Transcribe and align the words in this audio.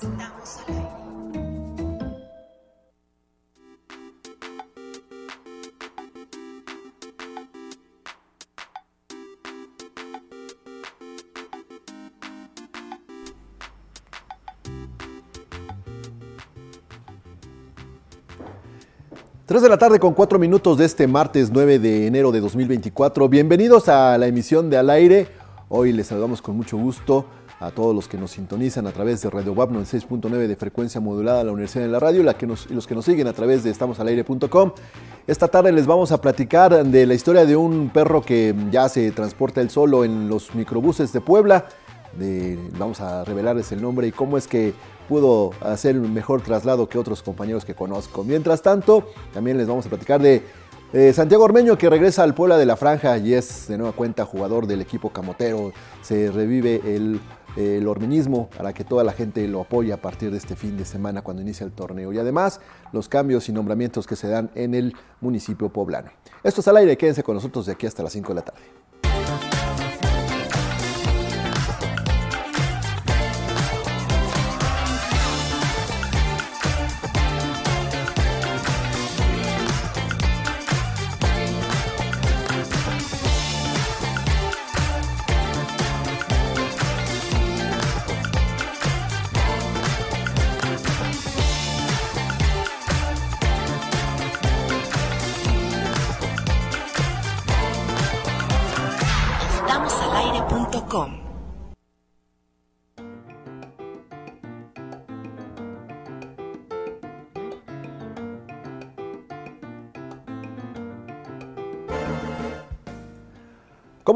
Estamos 0.00 0.58
al 0.68 0.76
aire. 0.76 0.88
Tres 19.46 19.62
de 19.62 19.68
la 19.68 19.78
tarde 19.78 19.98
con 19.98 20.14
cuatro 20.14 20.38
minutos 20.38 20.78
de 20.78 20.84
este 20.84 21.08
martes 21.08 21.50
9 21.50 21.80
de 21.80 22.06
enero 22.06 22.30
de 22.30 22.40
2024. 22.40 23.28
Bienvenidos 23.28 23.88
a 23.88 24.16
la 24.16 24.28
emisión 24.28 24.70
de 24.70 24.76
Al 24.76 24.90
Aire. 24.90 25.26
Hoy 25.68 25.92
les 25.92 26.06
saludamos 26.06 26.40
con 26.40 26.56
mucho 26.56 26.76
gusto 26.76 27.26
a 27.60 27.70
todos 27.70 27.94
los 27.94 28.06
que 28.06 28.16
nos 28.16 28.30
sintonizan 28.32 28.86
a 28.86 28.92
través 28.92 29.20
de 29.20 29.30
Radio 29.30 29.52
WAP 29.52 29.70
96.9 29.72 30.46
de 30.46 30.56
frecuencia 30.56 31.00
modulada 31.00 31.42
la 31.42 31.52
Universidad 31.52 31.84
de 31.84 31.90
la 31.90 31.98
Radio 31.98 32.22
la 32.22 32.34
que 32.34 32.46
y 32.46 32.74
los 32.74 32.86
que 32.86 32.94
nos 32.94 33.04
siguen 33.04 33.26
a 33.26 33.32
través 33.32 33.64
de 33.64 33.70
estamosalaire.com. 33.70 34.72
Esta 35.26 35.48
tarde 35.48 35.72
les 35.72 35.86
vamos 35.86 36.12
a 36.12 36.20
platicar 36.20 36.84
de 36.84 37.06
la 37.06 37.14
historia 37.14 37.44
de 37.44 37.56
un 37.56 37.90
perro 37.90 38.22
que 38.22 38.54
ya 38.70 38.88
se 38.88 39.10
transporta 39.10 39.60
él 39.60 39.70
solo 39.70 40.04
en 40.04 40.28
los 40.28 40.54
microbuses 40.54 41.12
de 41.12 41.20
Puebla. 41.20 41.66
Vamos 42.78 43.00
a 43.00 43.24
revelarles 43.24 43.72
el 43.72 43.82
nombre 43.82 44.06
y 44.06 44.12
cómo 44.12 44.38
es 44.38 44.46
que 44.46 44.72
pudo 45.08 45.50
hacer 45.60 45.98
un 45.98 46.12
mejor 46.12 46.42
traslado 46.42 46.88
que 46.88 46.98
otros 46.98 47.22
compañeros 47.22 47.64
que 47.64 47.74
conozco. 47.74 48.24
Mientras 48.24 48.62
tanto, 48.62 49.08
también 49.32 49.58
les 49.58 49.66
vamos 49.66 49.84
a 49.86 49.88
platicar 49.88 50.20
de 50.20 50.42
Santiago 51.12 51.44
Ormeño 51.44 51.76
que 51.76 51.90
regresa 51.90 52.22
al 52.22 52.34
Puebla 52.34 52.56
de 52.56 52.64
la 52.64 52.76
Franja 52.76 53.18
y 53.18 53.34
es 53.34 53.68
de 53.68 53.76
nueva 53.76 53.92
cuenta 53.92 54.24
jugador 54.24 54.66
del 54.66 54.80
equipo 54.80 55.10
camotero. 55.10 55.72
Se 56.00 56.30
revive 56.30 56.80
el, 56.84 57.20
el 57.58 57.88
ormeñismo 57.88 58.48
para 58.56 58.72
que 58.72 58.84
toda 58.84 59.02
la 59.02 59.12
gente 59.12 59.46
lo 59.48 59.62
apoye 59.62 59.92
a 59.92 60.00
partir 60.00 60.30
de 60.30 60.38
este 60.38 60.54
fin 60.54 60.76
de 60.76 60.84
semana 60.84 61.22
cuando 61.22 61.42
inicia 61.42 61.64
el 61.64 61.72
torneo. 61.72 62.12
Y 62.12 62.18
además 62.18 62.60
los 62.92 63.08
cambios 63.08 63.48
y 63.48 63.52
nombramientos 63.52 64.06
que 64.06 64.14
se 64.14 64.28
dan 64.28 64.50
en 64.54 64.74
el 64.74 64.94
municipio 65.20 65.68
poblano. 65.68 66.10
Esto 66.44 66.60
es 66.60 66.68
al 66.68 66.76
aire, 66.76 66.96
quédense 66.96 67.24
con 67.24 67.34
nosotros 67.34 67.66
de 67.66 67.72
aquí 67.72 67.86
hasta 67.86 68.04
las 68.04 68.12
5 68.12 68.28
de 68.28 68.34
la 68.34 68.42
tarde. 68.42 68.60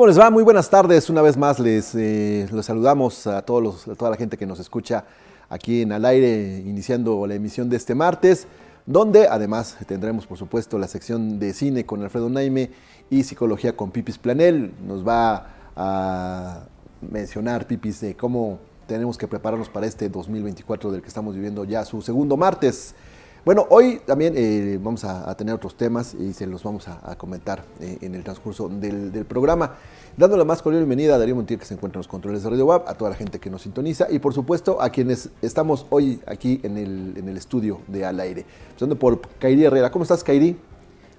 ¿Cómo 0.03 0.09
les 0.09 0.19
va? 0.19 0.31
Muy 0.31 0.43
buenas 0.43 0.69
tardes. 0.69 1.09
Una 1.11 1.23
vez 1.23 1.37
más 1.37 1.61
les, 1.61 1.95
eh, 1.95 2.49
los 2.51 2.67
saludamos 2.67 3.29
a, 3.29 3.43
todos 3.43 3.63
los- 3.63 3.87
a 3.87 3.95
toda 3.95 4.11
la 4.11 4.17
gente 4.17 4.37
que 4.37 4.47
nos 4.47 4.59
escucha 4.59 5.05
aquí 5.49 5.83
en 5.83 5.93
Al 5.93 6.05
Aire, 6.05 6.59
iniciando 6.67 7.25
la 7.25 7.37
emisión 7.37 7.69
de 7.71 7.77
este 7.77 7.95
martes, 7.95 8.49
donde 8.85 9.29
además 9.29 9.77
tendremos, 9.87 10.27
por 10.27 10.37
supuesto, 10.39 10.77
la 10.77 10.89
sección 10.89 11.39
de 11.39 11.55
cine 11.55 11.87
con 11.87 12.03
Alfredo 12.03 12.29
Naime 12.29 12.73
y 13.11 13.23
psicología 13.23 13.77
con 13.77 13.93
Pipis 13.93 14.19
Planel. 14.19 14.73
Nos 14.85 15.07
va 15.07 15.47
a 15.77 16.63
mencionar, 17.01 17.69
Pipis, 17.69 18.01
de 18.01 18.17
cómo 18.17 18.59
tenemos 18.89 19.17
que 19.17 19.29
prepararnos 19.29 19.69
para 19.69 19.87
este 19.87 20.09
2024 20.09 20.91
del 20.91 21.01
que 21.01 21.07
estamos 21.07 21.33
viviendo 21.37 21.65
ya 21.65 21.85
su 21.85 22.03
segundo 22.03 22.37
martes. 22.37 22.97
Bueno, 23.45 23.67
hoy 23.71 24.01
también 24.07 24.35
eh, 24.37 24.79
vamos 24.81 25.05
a, 25.05 25.29
a 25.29 25.37
tener 25.37 25.53
otros 25.53 25.75
temas 25.77 26.15
y 26.15 26.33
se 26.33 26.47
los 26.47 26.63
vamos 26.63 26.87
a, 26.87 27.01
a 27.11 27.17
comentar 27.17 27.65
eh, 27.81 27.99
en 28.01 28.15
el 28.15 28.23
transcurso 28.23 28.69
del, 28.69 29.11
del 29.11 29.25
programa. 29.25 29.75
Dando 30.17 30.37
la 30.37 30.45
más 30.45 30.63
cordial 30.63 30.83
bienvenida 30.85 31.17
a 31.17 31.19
Darío 31.19 31.35
Montiel, 31.35 31.59
que 31.59 31.67
se 31.67 31.75
encuentra 31.75 31.97
en 31.99 32.01
los 32.01 32.09
controles 32.09 32.45
de 32.45 32.51
Radio 32.51 32.67
WAP, 32.67 32.89
a 32.89 32.95
toda 32.95 33.11
la 33.11 33.17
gente 33.17 33.41
que 33.41 33.51
nos 33.51 33.63
sintoniza 33.63 34.07
y, 34.09 34.21
por 34.21 34.33
supuesto, 34.33 34.81
a 34.81 34.91
quienes 34.91 35.31
estamos 35.41 35.87
hoy 35.91 36.21
aquí 36.27 36.61
en 36.63 36.77
el, 36.77 37.15
en 37.17 37.29
el 37.29 37.37
estudio 37.37 37.81
de 37.89 38.05
Al 38.05 38.21
Aire. 38.21 38.45
Empezando 38.69 38.97
por 38.97 39.21
Kairi 39.41 39.65
Herrera. 39.65 39.91
¿Cómo 39.91 40.05
estás, 40.05 40.23
Kairi? 40.23 40.57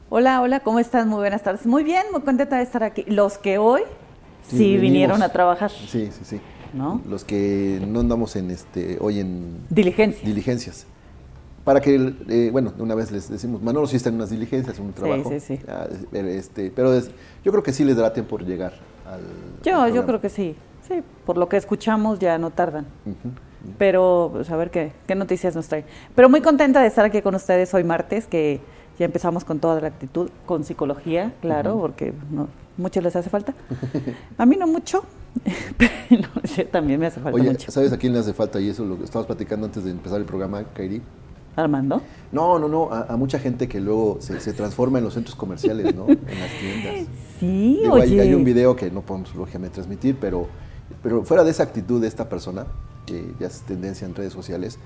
Hola, 0.09 0.41
hola, 0.41 0.61
¿cómo 0.61 0.79
estás? 0.79 1.05
Muy 1.05 1.17
buenas 1.17 1.43
tardes. 1.43 1.65
Muy 1.65 1.83
bien, 1.83 2.03
muy 2.13 2.21
contenta 2.21 2.55
de 2.55 2.63
estar 2.63 2.83
aquí. 2.83 3.03
Los 3.05 3.37
que 3.37 3.57
hoy 3.57 3.81
sí, 4.49 4.57
Sí, 4.57 4.77
vinieron 4.77 5.21
a 5.23 5.29
trabajar, 5.29 5.71
Sí, 5.71 6.09
sí, 6.09 6.21
sí. 6.23 6.39
¿no? 6.73 7.01
Los 7.09 7.25
que 7.25 7.81
no 7.85 7.99
andamos 7.99 8.37
en 8.37 8.49
este 8.49 8.97
hoy 9.01 9.19
en 9.19 9.57
Diligencia. 9.69 10.25
diligencias. 10.25 10.85
Para 11.63 11.79
que, 11.79 12.13
eh, 12.27 12.49
bueno, 12.51 12.71
de 12.71 12.83
una 12.83 12.93
vez 12.93 13.11
les 13.11 13.29
decimos, 13.29 13.61
Manolo 13.61 13.87
sí 13.87 13.95
está 13.95 14.09
en 14.09 14.15
unas 14.15 14.29
diligencias, 14.29 14.77
en 14.79 14.85
un 14.85 14.93
trabajo. 14.93 15.29
sí, 15.29 15.39
sí. 15.39 15.59
Ah, 15.67 15.87
pero 16.11 16.27
este, 16.27 16.71
pero 16.75 16.93
es- 16.93 17.09
yo 17.43 17.51
creo 17.51 17.63
que 17.63 17.71
sí 17.71 17.85
les 17.85 17.95
dará 17.95 18.11
tiempo 18.11 18.37
llegar 18.39 18.73
al. 19.05 19.21
Yo, 19.63 19.79
al 19.81 19.93
yo 19.93 20.05
creo 20.05 20.19
que 20.19 20.29
sí. 20.29 20.55
Sí, 20.87 21.01
por 21.25 21.37
lo 21.37 21.47
que 21.47 21.55
escuchamos 21.55 22.19
ya 22.19 22.37
no 22.37 22.49
tardan. 22.51 22.85
Pero, 23.77 24.29
pues, 24.33 24.49
a 24.51 24.57
ver 24.57 24.71
qué, 24.71 24.91
qué 25.07 25.15
noticias 25.15 25.55
nos 25.55 25.67
traen. 25.69 25.85
Pero 26.15 26.27
muy 26.27 26.41
contenta 26.41 26.81
de 26.81 26.87
estar 26.87 27.05
aquí 27.05 27.21
con 27.21 27.33
ustedes 27.35 27.73
hoy 27.73 27.85
martes, 27.85 28.27
que 28.27 28.59
ya 28.99 29.05
empezamos 29.05 29.45
con 29.45 29.59
toda 29.59 29.79
la 29.79 29.87
actitud, 29.87 30.29
con 30.45 30.65
psicología, 30.65 31.33
claro, 31.41 31.79
porque 31.79 32.13
no, 32.29 32.49
mucho 32.75 32.99
les 32.99 33.15
hace 33.15 33.29
falta. 33.29 33.53
A 34.37 34.45
mí 34.45 34.57
no 34.57 34.67
mucho, 34.67 35.05
pero 35.77 36.27
sí, 36.43 36.65
también 36.65 36.99
me 36.99 37.05
hace 37.07 37.21
falta 37.21 37.39
Oye, 37.39 37.51
mucho. 37.51 37.71
¿sabes 37.71 37.93
a 37.93 37.97
quién 37.97 38.11
le 38.11 38.19
hace 38.19 38.33
falta? 38.33 38.59
Y 38.59 38.67
eso 38.69 38.83
lo 38.83 38.97
que 38.97 39.05
estábamos 39.05 39.27
platicando 39.27 39.65
antes 39.65 39.85
de 39.85 39.91
empezar 39.91 40.19
el 40.19 40.25
programa, 40.25 40.63
Kairi. 40.73 41.01
Armando. 41.55 42.01
No, 42.31 42.57
no, 42.59 42.67
no, 42.67 42.91
a, 42.91 43.03
a 43.13 43.17
mucha 43.17 43.37
gente 43.39 43.67
que 43.67 43.79
luego 43.79 44.17
se, 44.19 44.39
se 44.39 44.53
transforma 44.53 44.97
en 44.97 45.03
los 45.05 45.13
centros 45.13 45.35
comerciales, 45.35 45.93
¿no? 45.95 46.07
En 46.07 46.19
las 46.39 46.51
tiendas. 46.59 47.07
Sí, 47.39 47.79
Digo, 47.81 47.95
hay, 47.95 48.01
oye. 48.03 48.21
hay 48.21 48.33
un 48.33 48.45
video 48.45 48.73
que 48.75 48.89
no 48.89 49.01
podemos 49.01 49.35
lógicamente 49.35 49.73
transmitir, 49.75 50.15
pero, 50.19 50.47
pero 51.01 51.23
fuera 51.25 51.43
de 51.43 51.51
esa 51.51 51.63
actitud 51.63 51.99
de 51.99 52.07
esta 52.07 52.29
persona, 52.29 52.65
que 53.05 53.33
ya 53.37 53.47
es 53.47 53.61
tendencia 53.61 54.07
en 54.07 54.15
redes 54.15 54.31
sociales, 54.31 54.79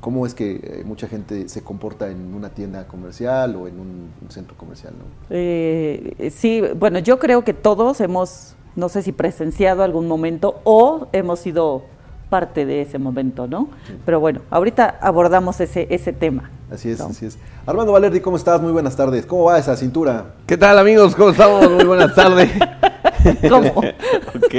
¿cómo 0.00 0.26
es 0.26 0.34
que 0.34 0.60
eh, 0.62 0.82
mucha 0.84 1.06
gente 1.06 1.48
se 1.48 1.62
comporta 1.62 2.10
en 2.10 2.34
una 2.34 2.48
tienda 2.50 2.88
comercial 2.88 3.54
o 3.54 3.68
en 3.68 3.78
un, 3.78 4.10
un 4.20 4.30
centro 4.30 4.56
comercial? 4.56 4.94
¿no? 4.98 5.04
Eh, 5.30 6.32
sí, 6.34 6.60
bueno, 6.76 6.98
yo 6.98 7.20
creo 7.20 7.44
que 7.44 7.54
todos 7.54 8.00
hemos, 8.00 8.56
no 8.74 8.88
sé 8.88 9.02
si 9.02 9.12
presenciado 9.12 9.84
algún 9.84 10.08
momento 10.08 10.60
o 10.64 11.06
hemos 11.12 11.38
sido 11.38 11.84
parte 12.32 12.64
de 12.64 12.80
ese 12.80 12.98
momento, 12.98 13.46
¿no? 13.46 13.68
Pero 14.06 14.18
bueno, 14.18 14.40
ahorita 14.48 14.96
abordamos 15.02 15.60
ese, 15.60 15.86
ese 15.90 16.14
tema. 16.14 16.48
Así 16.70 16.88
es, 16.88 16.98
¿no? 16.98 17.08
así 17.08 17.26
es. 17.26 17.36
Armando 17.66 17.92
Valerdi, 17.92 18.20
¿cómo 18.20 18.38
estás? 18.38 18.58
Muy 18.62 18.72
buenas 18.72 18.96
tardes. 18.96 19.26
¿Cómo 19.26 19.44
va 19.44 19.58
esa 19.58 19.76
cintura? 19.76 20.32
¿Qué 20.46 20.56
tal 20.56 20.78
amigos? 20.78 21.14
¿Cómo 21.14 21.28
estamos? 21.28 21.70
Muy 21.70 21.84
buenas 21.84 22.14
tardes. 22.14 22.50
¿Cómo? 23.50 23.68
ok. 23.76 24.54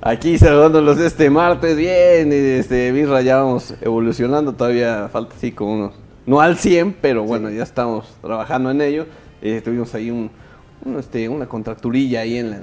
Aquí 0.00 0.38
saludándolos 0.38 0.98
este 0.98 1.30
martes. 1.30 1.76
Bien, 1.76 2.32
este, 2.32 2.90
Birra, 2.90 3.22
ya 3.22 3.36
vamos 3.36 3.72
evolucionando. 3.80 4.52
Todavía 4.52 5.08
falta 5.12 5.36
así 5.36 5.52
como 5.52 5.72
unos. 5.72 5.94
No 6.26 6.40
al 6.40 6.58
100, 6.58 6.96
pero 7.00 7.22
bueno, 7.22 7.48
ya 7.48 7.62
estamos 7.62 8.12
trabajando 8.20 8.72
en 8.72 8.80
ello. 8.80 9.06
Eh, 9.40 9.60
tuvimos 9.64 9.94
ahí 9.94 10.10
un, 10.10 10.32
un, 10.84 10.98
este, 10.98 11.28
una 11.28 11.46
contracturilla 11.46 12.22
ahí 12.22 12.38
en 12.38 12.50
la, 12.50 12.58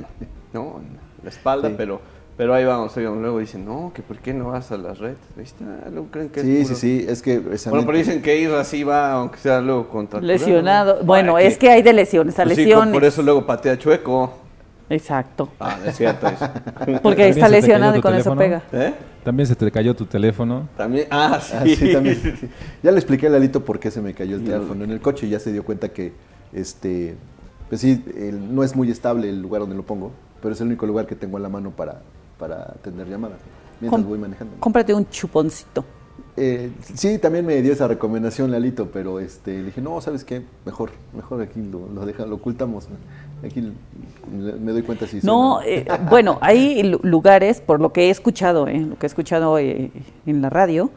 ¿no? 0.51 0.81
en 0.81 0.97
la 1.23 1.29
espalda, 1.29 1.69
Sí. 1.69 1.75
pero, 1.77 2.01
pero 2.37 2.53
ahí 2.53 2.65
vamos, 2.65 2.95
ahí 2.97 3.05
vamos. 3.05 3.21
Luego 3.21 3.39
dicen, 3.39 3.65
no, 3.65 3.91
que 3.93 4.01
por 4.01 4.17
qué 4.17 4.33
no 4.33 4.49
vas 4.49 4.71
a 4.71 4.77
las 4.77 4.99
redes. 4.99 5.17
Ahí 5.37 5.43
está, 5.43 5.65
luego 5.91 6.07
creen 6.11 6.29
que 6.29 6.39
es 6.39 6.45
Sí, 6.45 6.65
sí, 6.65 6.75
sí, 6.75 7.05
es 7.07 7.21
que 7.21 7.39
Bueno, 7.39 7.85
pero 7.85 7.97
dicen 7.97 8.21
que 8.21 8.39
Isra 8.41 8.63
sí 8.63 8.83
va, 8.83 9.11
aunque 9.13 9.37
sea 9.37 9.61
luego 9.61 9.87
contracturado. 9.89 10.39
Lesionado. 10.39 10.99
¿no? 10.99 11.05
Bueno, 11.05 11.33
Para 11.33 11.45
es 11.45 11.57
que 11.57 11.69
hay 11.69 11.81
de 11.81 11.93
lesiones 11.93 12.37
a 12.39 12.43
Pues 12.43 12.55
sí, 12.55 12.65
lesiones. 12.65 12.93
por 12.93 13.03
eso 13.03 13.21
luego 13.21 13.45
patea 13.45 13.77
chueco. 13.77 14.33
Exacto. 14.89 15.49
Ah, 15.59 15.77
es 15.85 15.95
cierto 15.95 16.27
eso. 16.27 16.49
Porque 17.01 17.29
está 17.29 17.47
lesionado 17.47 17.95
y 17.97 18.01
con 18.01 18.13
eso 18.13 18.35
pega. 18.35 18.61
¿Eh? 18.71 18.93
También 19.23 19.47
se 19.47 19.55
te 19.55 19.71
cayó 19.71 19.95
tu 19.95 20.05
teléfono. 20.05 20.67
También, 20.75 21.07
ah, 21.09 21.39
sí. 21.41 21.53
Ah, 21.57 21.63
sí, 21.65 21.93
también. 21.93 22.15
sí. 22.21 22.49
Ya 22.83 22.91
le 22.91 22.97
expliqué 22.97 23.27
a 23.27 23.29
Lalito 23.29 23.63
por 23.63 23.79
qué 23.79 23.89
se 23.89 24.01
me 24.01 24.13
cayó 24.13 24.35
el 24.35 24.43
teléfono 24.43 24.83
en 24.83 24.91
el 24.91 24.99
coche 24.99 25.27
y 25.27 25.29
ya 25.29 25.39
se 25.39 25.51
dio 25.53 25.63
cuenta 25.63 25.89
que, 25.89 26.11
este, 26.51 27.15
pues 27.69 27.79
sí, 27.81 28.03
el- 28.17 28.53
no 28.53 28.63
es 28.63 28.75
muy 28.75 28.91
estable 28.91 29.29
el 29.29 29.41
lugar 29.41 29.61
donde 29.61 29.75
lo 29.77 29.83
pongo, 29.83 30.11
pero 30.41 30.53
es 30.53 30.59
el 30.61 30.67
único 30.67 30.85
lugar 30.85 31.07
que 31.07 31.15
tengo 31.15 31.37
a 31.37 31.39
la 31.39 31.47
mano 31.49 31.71
para, 31.71 32.01
para 32.43 32.63
atender 32.63 33.07
llamadas 33.07 33.39
mientras 33.79 34.01
Com- 34.01 34.09
voy 34.09 34.19
manejando. 34.19 34.55
Cómprate 34.59 34.93
un 34.93 35.09
chuponcito. 35.09 35.85
Eh, 36.35 36.71
sí, 36.95 37.19
también 37.19 37.45
me 37.45 37.61
dio 37.61 37.71
esa 37.71 37.87
recomendación 37.87 38.51
Lalito, 38.51 38.89
pero 38.91 39.19
este, 39.21 39.59
le 39.59 39.65
dije, 39.65 39.81
no, 39.81 40.01
¿sabes 40.01 40.25
qué? 40.25 40.41
Mejor, 40.65 40.89
mejor 41.15 41.41
aquí 41.41 41.61
lo, 41.61 41.87
lo, 41.87 42.05
deja- 42.05 42.25
lo 42.25 42.35
ocultamos. 42.35 42.87
Aquí 43.45 43.71
me 44.31 44.71
doy 44.73 44.81
cuenta 44.83 45.05
si 45.07 45.19
No, 45.23 45.61
eh, 45.61 45.85
bueno, 46.09 46.39
hay 46.41 46.83
lu- 46.83 46.99
lugares, 47.03 47.61
por 47.61 47.79
lo 47.79 47.93
que 47.93 48.07
he 48.07 48.09
escuchado, 48.09 48.67
eh, 48.67 48.79
lo 48.79 48.97
que 48.97 49.05
he 49.05 49.07
escuchado 49.07 49.57
eh, 49.59 49.91
en 50.25 50.41
la 50.41 50.49
radio, 50.49 50.89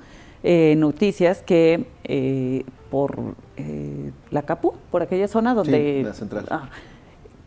eh, 0.43 0.75
noticias 0.77 1.43
que 1.43 1.87
eh, 2.05 2.65
por 2.91 3.35
eh, 3.57 4.11
la 4.31 4.43
Capu, 4.43 4.75
por 4.91 5.03
aquella 5.03 5.29
zona 5.29 5.55
donde... 5.55 6.03
la 6.05 6.15
central. 6.15 6.47
Ah, 6.51 6.69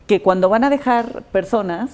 que 0.07 0.21
cuando 0.21 0.47
van 0.49 0.63
a 0.63 0.69
dejar 0.69 1.23
personas, 1.31 1.89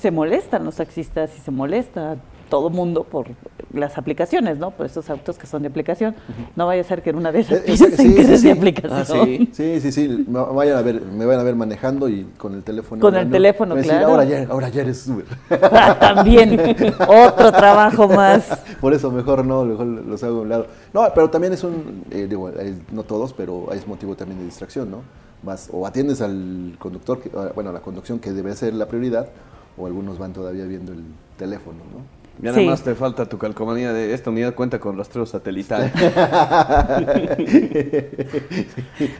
se 0.00 0.10
molestan 0.10 0.64
los 0.64 0.76
taxistas 0.76 1.30
y 1.36 1.40
se 1.40 1.50
molesta 1.50 2.16
todo 2.50 2.68
mundo 2.70 3.04
por 3.04 3.26
las 3.72 3.96
aplicaciones, 3.98 4.58
¿no? 4.58 4.70
Por 4.70 4.86
esos 4.86 5.08
autos 5.10 5.38
que 5.38 5.46
son 5.46 5.62
de 5.62 5.68
aplicación. 5.68 6.14
No 6.54 6.66
vaya 6.66 6.82
a 6.82 6.84
ser 6.84 7.02
que 7.02 7.10
en 7.10 7.16
una 7.16 7.32
de 7.32 7.40
esas 7.40 7.58
Eh, 7.58 7.62
eh, 7.62 7.64
piensen 7.66 7.96
sí, 7.96 8.14
que 8.14 8.24
sí, 8.24 8.32
es 8.34 8.40
sí. 8.42 8.46
de 8.46 8.52
aplicación. 8.52 8.92
Ah, 9.00 9.24
sí. 9.24 9.48
Sí, 9.52 9.80
sí, 9.80 9.92
sí, 9.92 10.24
me 10.28 10.40
vayan 10.40 10.76
a 10.76 10.82
ver, 10.82 11.00
me 11.00 11.24
van 11.26 11.40
a 11.40 11.42
ver 11.42 11.56
manejando 11.56 12.08
y 12.08 12.24
con 12.36 12.54
el 12.54 12.62
teléfono. 12.62 13.00
Con 13.00 13.16
el 13.16 13.28
teléfono, 13.30 13.74
decir, 13.74 13.90
claro. 13.90 14.08
Ahora 14.08 14.24
ya, 14.24 14.46
ahora 14.48 14.68
ya 14.68 14.82
eres 14.82 15.08
Uber. 15.08 15.24
Ah, 15.50 15.96
También, 16.14 16.60
otro 17.08 17.50
trabajo 17.50 18.06
más. 18.08 18.46
Por 18.80 18.92
eso 18.94 19.10
mejor 19.10 19.44
no, 19.44 19.64
mejor 19.64 19.86
los 19.86 20.22
hago 20.22 20.38
a 20.38 20.42
un 20.42 20.48
lado. 20.50 20.66
No, 20.92 21.02
pero 21.14 21.30
también 21.30 21.54
es 21.54 21.64
un, 21.64 22.04
eh, 22.10 22.26
digo, 22.28 22.50
eh, 22.50 22.74
no 22.92 23.02
todos, 23.02 23.32
pero 23.32 23.72
es 23.72 23.88
motivo 23.88 24.14
también 24.14 24.38
de 24.38 24.44
distracción, 24.44 24.90
¿no? 24.90 24.98
Vas 25.42 25.68
o 25.72 25.86
atiendes 25.86 26.20
al 26.20 26.76
conductor, 26.78 27.20
que- 27.20 27.30
ah, 27.36 27.50
bueno, 27.54 27.70
a 27.70 27.72
la 27.72 27.80
conducción 27.80 28.18
que 28.20 28.32
debe 28.32 28.54
ser 28.54 28.74
la 28.74 28.86
prioridad, 28.86 29.28
o 29.76 29.86
algunos 29.86 30.18
van 30.18 30.32
todavía 30.32 30.64
viendo 30.64 30.92
el 30.92 31.02
teléfono, 31.38 31.78
¿no? 31.92 32.14
Ya 32.42 32.52
Sí. 32.52 32.58
nada 32.60 32.70
más 32.72 32.82
te 32.82 32.96
falta 32.96 33.26
tu 33.28 33.38
calcomanía 33.38 33.92
de 33.92 34.12
esta 34.12 34.28
unidad 34.30 34.54
cuenta 34.56 34.80
con 34.80 34.96
rastreo 34.98 35.24
satelital. 35.24 35.92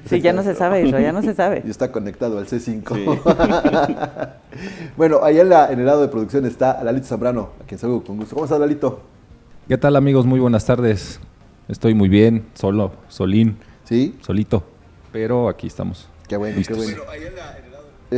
Sí, 0.08 0.20
ya 0.20 0.32
no 0.32 0.42
se 0.42 0.54
sabe, 0.54 0.90
ya 0.90 1.12
no 1.12 1.22
se 1.22 1.34
sabe. 1.34 1.62
Y 1.64 1.70
está 1.70 1.90
conectado 1.92 2.38
al 2.38 2.46
C5. 2.46 4.30
bueno, 4.96 5.22
allá 5.22 5.42
en, 5.42 5.48
la, 5.48 5.72
en 5.72 5.80
el 5.80 5.86
lado 5.86 6.02
de 6.02 6.08
producción 6.08 6.44
está 6.46 6.82
Lalito 6.84 7.06
Zambrano, 7.06 7.50
a 7.62 7.66
quien 7.66 7.78
saludo 7.78 8.02
con 8.04 8.16
gusto. 8.16 8.34
¿Cómo 8.34 8.44
estás, 8.44 8.60
Lalito? 8.60 9.00
¿Qué 9.68 9.78
tal 9.78 9.96
amigos? 9.96 10.26
Muy 10.26 10.40
buenas 10.40 10.64
tardes. 10.66 11.20
Estoy 11.68 11.94
muy 11.94 12.08
bien, 12.08 12.44
solo, 12.54 12.92
solín, 13.08 13.56
Sí, 13.84 14.16
solito, 14.20 14.62
pero 15.12 15.48
aquí 15.48 15.66
estamos. 15.66 16.08
qué 16.28 16.36
bueno, 16.36 16.56
Listos. 16.58 16.76
qué 16.78 16.84
bueno. 16.84 17.02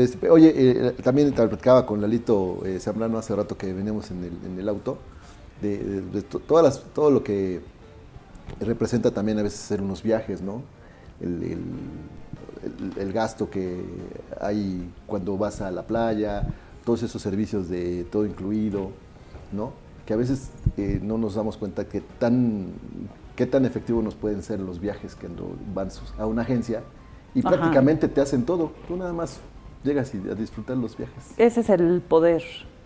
Este, 0.03 0.29
oye, 0.29 0.53
eh, 0.55 0.93
también 1.03 1.33
te 1.33 1.47
platicaba 1.47 1.87
con 1.87 2.01
Lalito 2.03 2.61
eh, 2.67 2.79
Zambrano 2.81 3.17
hace 3.19 3.35
rato 3.35 3.57
que 3.57 3.73
veníamos 3.73 4.11
en 4.11 4.25
el, 4.25 4.33
en 4.45 4.59
el 4.61 4.69
auto, 4.69 4.99
de, 5.63 5.79
de- 5.79 6.01
de 6.03 6.23
to- 6.23 6.39
todas 6.41 6.65
las, 6.65 6.83
todo 6.93 7.11
lo 7.11 7.25
que 7.25 7.63
representa 8.61 9.11
también 9.11 9.39
a 9.39 9.43
veces 9.43 9.61
hacer 9.65 9.81
unos 9.81 10.03
viajes, 10.03 10.43
¿no? 10.43 10.61
El, 11.21 11.59
el- 12.99 13.13
gasto 13.13 13.49
que 13.49 13.81
hay 14.41 14.87
cuando 15.07 15.39
vas 15.39 15.63
a 15.63 15.71
la 15.71 15.87
playa, 15.87 16.43
todos 16.85 17.03
esos 17.03 17.23
servicios 17.23 17.69
de 17.71 18.05
todo 18.05 18.27
incluido, 18.27 18.91
¿no? 19.53 19.73
Que 20.05 20.13
a 20.13 20.17
veces 20.17 20.51
eh, 20.77 21.01
no 21.03 21.17
nos 21.17 21.37
damos 21.37 21.57
cuenta 21.57 21.87
que 21.89 22.03
tan, 22.03 22.67
qué 23.35 23.47
tan 23.47 23.65
efectivos 23.65 24.05
nos 24.05 24.15
pueden 24.15 24.43
ser 24.43 24.61
los 24.61 24.79
viajes 24.79 25.17
cuando 25.17 25.57
vas 25.75 26.03
a 26.19 26.27
una 26.27 26.43
agencia 26.43 26.83
y 27.35 27.41
Ajá. 27.41 27.49
prácticamente 27.49 28.09
te 28.09 28.21
hacen 28.21 28.45
todo. 28.45 28.73
Tú 28.87 28.97
nada 28.97 29.13
más 29.15 29.39
llegas 29.87 30.13
y 30.15 30.19
a 30.31 30.35
disfrutar 30.35 30.77
los 30.77 30.97
viajes. 30.97 31.33
Ese 31.39 31.61
es 31.61 31.71
el 31.71 32.03
poder 32.07 32.43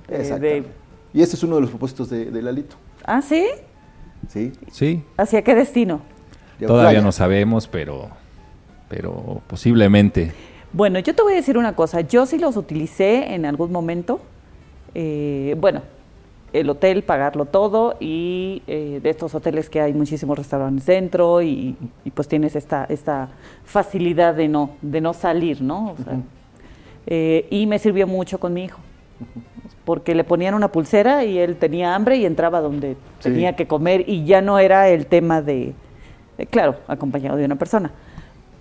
eh, 0.09 0.17
Exacto. 0.19 0.43
de... 0.43 0.65
Y 1.13 1.23
ese 1.23 1.35
es 1.35 1.43
uno 1.43 1.57
de 1.57 1.63
los 1.63 1.71
propósitos 1.71 2.09
de, 2.11 2.31
de 2.31 2.43
Lalito, 2.43 2.77
Ah, 3.05 3.21
¿sí? 3.23 3.47
¿sí? 4.29 4.53
Sí, 4.71 5.03
¿Hacia 5.17 5.43
qué 5.43 5.55
destino? 5.57 6.03
Todavía 6.61 6.91
playa. 6.91 7.03
no 7.03 7.11
sabemos, 7.11 7.67
pero, 7.67 8.11
pero 8.89 9.41
posiblemente. 9.47 10.33
Bueno, 10.73 10.99
yo 11.01 11.15
te 11.15 11.23
voy 11.23 11.33
a 11.33 11.37
decir 11.37 11.57
una 11.59 11.75
cosa. 11.75 12.03
Yo 12.03 12.27
sí 12.27 12.39
los 12.39 12.57
utilicé 12.57 13.35
en 13.35 13.45
algún 13.47 13.73
momento. 13.73 14.21
Eh, 14.95 15.57
bueno, 15.59 15.83
el 16.53 16.69
hotel, 16.69 17.03
pagarlo 17.03 17.47
todo 17.47 17.97
y 17.99 18.63
eh, 18.67 19.01
de 19.03 19.11
estos 19.11 19.35
hoteles 19.35 19.71
que 19.71 19.81
hay 19.81 19.95
muchísimos 19.95 20.37
restaurantes 20.37 20.85
dentro 20.87 21.43
y, 21.43 21.77
y 22.05 22.11
pues 22.11 22.29
tienes 22.29 22.55
esta, 22.57 22.85
esta 22.85 23.31
facilidad 23.65 24.35
de 24.35 24.49
no, 24.49 24.71
de 24.83 25.01
no 25.01 25.13
salir, 25.15 25.63
¿no? 25.63 25.93
O 25.93 25.97
sea, 26.05 26.19
eh, 27.07 27.47
y 27.51 27.67
me 27.67 27.79
sirvió 27.79 28.07
mucho 28.07 28.39
con 28.41 28.53
mi 28.53 28.65
hijo. 28.65 28.79
Porque 29.85 30.15
le 30.15 30.25
ponían 30.25 30.55
una 30.55 30.69
pulsera 30.69 31.25
y 31.25 31.39
él 31.39 31.57
tenía 31.57 31.95
hambre 31.95 32.17
y 32.17 32.27
entraba 32.27 32.61
donde 32.61 32.93
Sí. 33.21 33.31
tenía 33.31 33.57
que 33.57 33.67
comer 33.67 34.05
y 34.09 34.25
ya 34.25 34.41
no 34.41 34.59
era 34.59 34.89
el 34.89 35.07
tema 35.07 35.43
de, 35.43 35.73
eh, 36.39 36.47
claro, 36.47 36.77
acompañado 36.87 37.37
de 37.37 37.45
una 37.45 37.57
persona, 37.57 37.91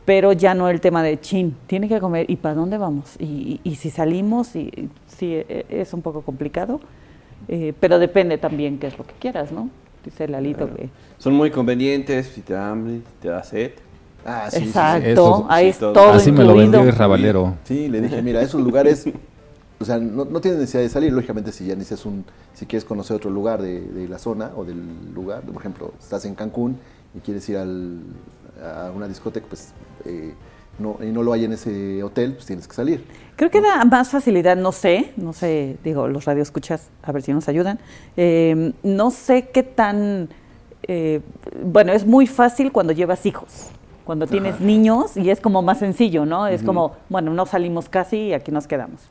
pero 0.06 0.34
ya 0.34 0.54
no 0.54 0.70
el 0.70 0.82
tema 0.82 1.04
de 1.04 1.20
chin, 1.20 1.56
tiene 1.68 1.88
que 1.88 2.00
comer 2.00 2.30
y 2.30 2.36
para 2.38 2.56
dónde 2.56 2.78
vamos 2.78 3.16
y, 3.20 3.60
y- 3.64 3.70
y 3.70 3.76
si 3.76 3.90
salimos 3.90 4.56
y 4.56 4.62
y 4.76 4.90
sí 5.08 5.34
e- 5.36 5.66
es 5.70 5.94
un 5.94 6.02
poco 6.02 6.22
complicado, 6.24 6.80
eh, 7.48 7.74
pero 7.80 8.00
depende 8.00 8.38
también 8.38 8.80
qué 8.80 8.88
es 8.88 8.98
lo 8.98 9.06
que 9.06 9.14
quieras, 9.20 9.52
¿no? 9.52 9.70
Dice 10.04 10.28
Lalito 10.28 10.74
que 10.74 10.90
Son 11.20 11.34
muy 11.34 11.52
convenientes, 11.52 12.28
si 12.28 12.42
te 12.42 12.54
da 12.54 12.72
hambre, 12.72 12.96
si 13.06 13.14
te 13.22 13.28
da 13.28 13.44
sed. 13.44 13.74
Ah, 14.26 14.48
sí, 14.52 14.58
sí, 14.58 14.64
sí. 14.66 14.70
exacto, 14.70 15.08
Eso, 15.08 15.46
ahí 15.50 15.66
sí, 15.66 15.70
es 15.72 15.80
todo. 15.80 15.94
todo, 15.94 16.10
Así 16.12 16.32
me 16.32 16.44
lo 16.44 16.56
vendió 16.56 16.92
Ravalero. 16.92 17.56
Sí, 17.64 17.88
le 17.88 18.02
dije, 18.02 18.22
mira, 18.22 18.42
esos 18.42 18.62
lugares, 18.62 19.06
o 19.80 19.86
sea, 19.86 19.98
no, 19.98 20.26
no 20.26 20.42
tienes 20.42 20.60
necesidad 20.60 20.84
de 20.84 20.90
salir, 20.90 21.14
lógicamente 21.14 21.52
si 21.52 21.66
ya 21.66 21.76
necesitas 21.76 22.06
un, 22.06 22.26
si 22.54 22.66
quieres 22.66 22.84
conocer 22.86 23.16
otro 23.16 23.30
lugar 23.32 23.62
de, 23.62 23.82
de 23.82 24.08
la 24.08 24.20
zona 24.20 24.52
o 24.56 24.66
del 24.66 24.82
lugar, 25.14 25.42
por 25.42 25.56
ejemplo, 25.62 25.94
estás 26.00 26.26
en 26.26 26.36
Cancún 26.36 26.78
y 27.16 27.20
quieres 27.20 27.48
ir 27.50 27.58
al- 27.58 28.02
a 28.62 28.92
una 28.94 29.08
discoteca, 29.08 29.48
pues, 29.48 29.70
eh, 30.06 30.34
no, 30.80 30.98
y 31.02 31.08
no 31.12 31.24
lo 31.24 31.34
hay 31.34 31.46
en 31.46 31.54
ese 31.54 32.04
hotel, 32.04 32.34
pues 32.34 32.46
tienes 32.46 32.68
que 32.68 32.74
salir. 32.74 33.04
Creo 33.36 33.50
que 33.50 33.62
da 33.62 33.84
más 33.86 34.10
facilidad, 34.10 34.56
no 34.58 34.72
sé, 34.72 35.12
no 35.18 35.34
sé, 35.34 35.78
digo, 35.84 36.08
los 36.08 36.26
radioescuchas, 36.26 36.90
a 37.04 37.12
ver 37.12 37.22
si 37.22 37.34
nos 37.34 37.48
ayudan. 37.50 37.80
Eh, 38.18 38.74
no 38.84 39.12
sé 39.12 39.50
qué 39.50 39.64
tan. 39.64 40.30
eh, 40.84 41.22
bueno, 41.66 41.92
es 41.94 42.06
muy 42.06 42.28
fácil 42.28 42.72
cuando 42.72 42.94
llevas 42.94 43.26
hijos, 43.26 43.70
cuando 44.10 44.26
tienes 44.26 44.60
niños 44.60 45.16
y 45.18 45.30
es 45.30 45.40
como 45.40 45.62
más 45.62 45.78
sencillo, 45.78 46.26
¿no? 46.26 46.48
Es 46.48 46.64
como, 46.64 46.96
bueno, 47.10 47.32
no 47.32 47.46
salimos 47.46 47.90
casi 47.90 48.18
y 48.18 48.34
aquí 48.34 48.52
nos 48.52 48.66
quedamos, 48.66 49.02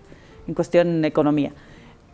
en 0.48 0.54
cuestión 0.54 1.02
de 1.02 1.06
economía. 1.06 1.52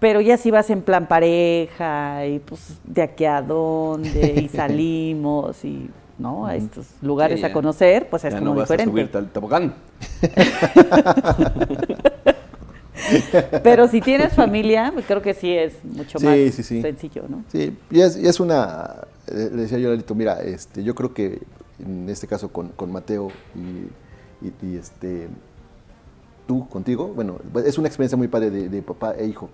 Pero 0.00 0.20
ya 0.20 0.36
si 0.36 0.50
vas 0.50 0.68
en 0.68 0.82
plan 0.82 1.08
pareja 1.08 2.26
y 2.26 2.40
pues 2.40 2.76
de 2.84 3.00
aquí 3.00 3.24
a 3.24 3.40
dónde 3.40 4.38
y 4.38 4.48
salimos 4.54 5.64
y, 5.64 5.88
¿no? 6.18 6.44
A 6.44 6.56
estos 6.56 6.84
lugares 7.00 7.40
Sí, 7.40 7.46
a 7.46 7.54
conocer, 7.54 8.10
pues 8.10 8.22
es 8.26 8.34
ya 8.34 8.38
como 8.38 8.52
no 8.52 8.60
vas 8.60 8.70
a 8.70 8.74
diferente. 8.74 8.92
subirte 8.92 9.16
al 9.16 9.30
tobogán. 9.30 9.72
Pero 13.62 13.88
si 13.88 14.02
tienes 14.02 14.34
familia, 14.34 14.90
pues 14.92 15.06
creo 15.06 15.22
que 15.22 15.32
sí 15.32 15.50
es 15.50 15.82
mucho 15.84 16.18
Sí, 16.18 16.26
más 16.26 16.36
sí, 16.54 16.82
sencillo, 16.82 17.24
¿no? 17.30 17.44
Sí, 17.50 17.74
y 17.90 18.02
es, 18.02 18.18
y 18.18 18.26
es 18.26 18.40
una, 18.40 18.94
eh, 19.28 19.48
le 19.54 19.62
decía 19.62 19.78
yo 19.78 19.88
a 19.88 19.92
Lalito, 19.92 20.14
mira, 20.14 20.42
este, 20.42 20.84
yo 20.84 20.94
creo 20.94 21.14
que 21.14 21.40
en 21.78 22.08
este 22.08 22.26
caso 22.26 22.48
con, 22.50 22.68
con 22.70 22.92
Mateo 22.92 23.28
y, 23.54 24.76
este, 24.76 25.28
tú 26.46 26.68
contigo, 26.68 27.08
bueno, 27.08 27.38
pues, 27.52 27.66
es 27.66 27.78
una 27.78 27.88
experiencia 27.88 28.16
muy 28.18 28.28
padre 28.28 28.50
de, 28.50 28.68
de 28.68 28.82
papá 28.82 29.14
e 29.14 29.26
hijo, 29.26 29.48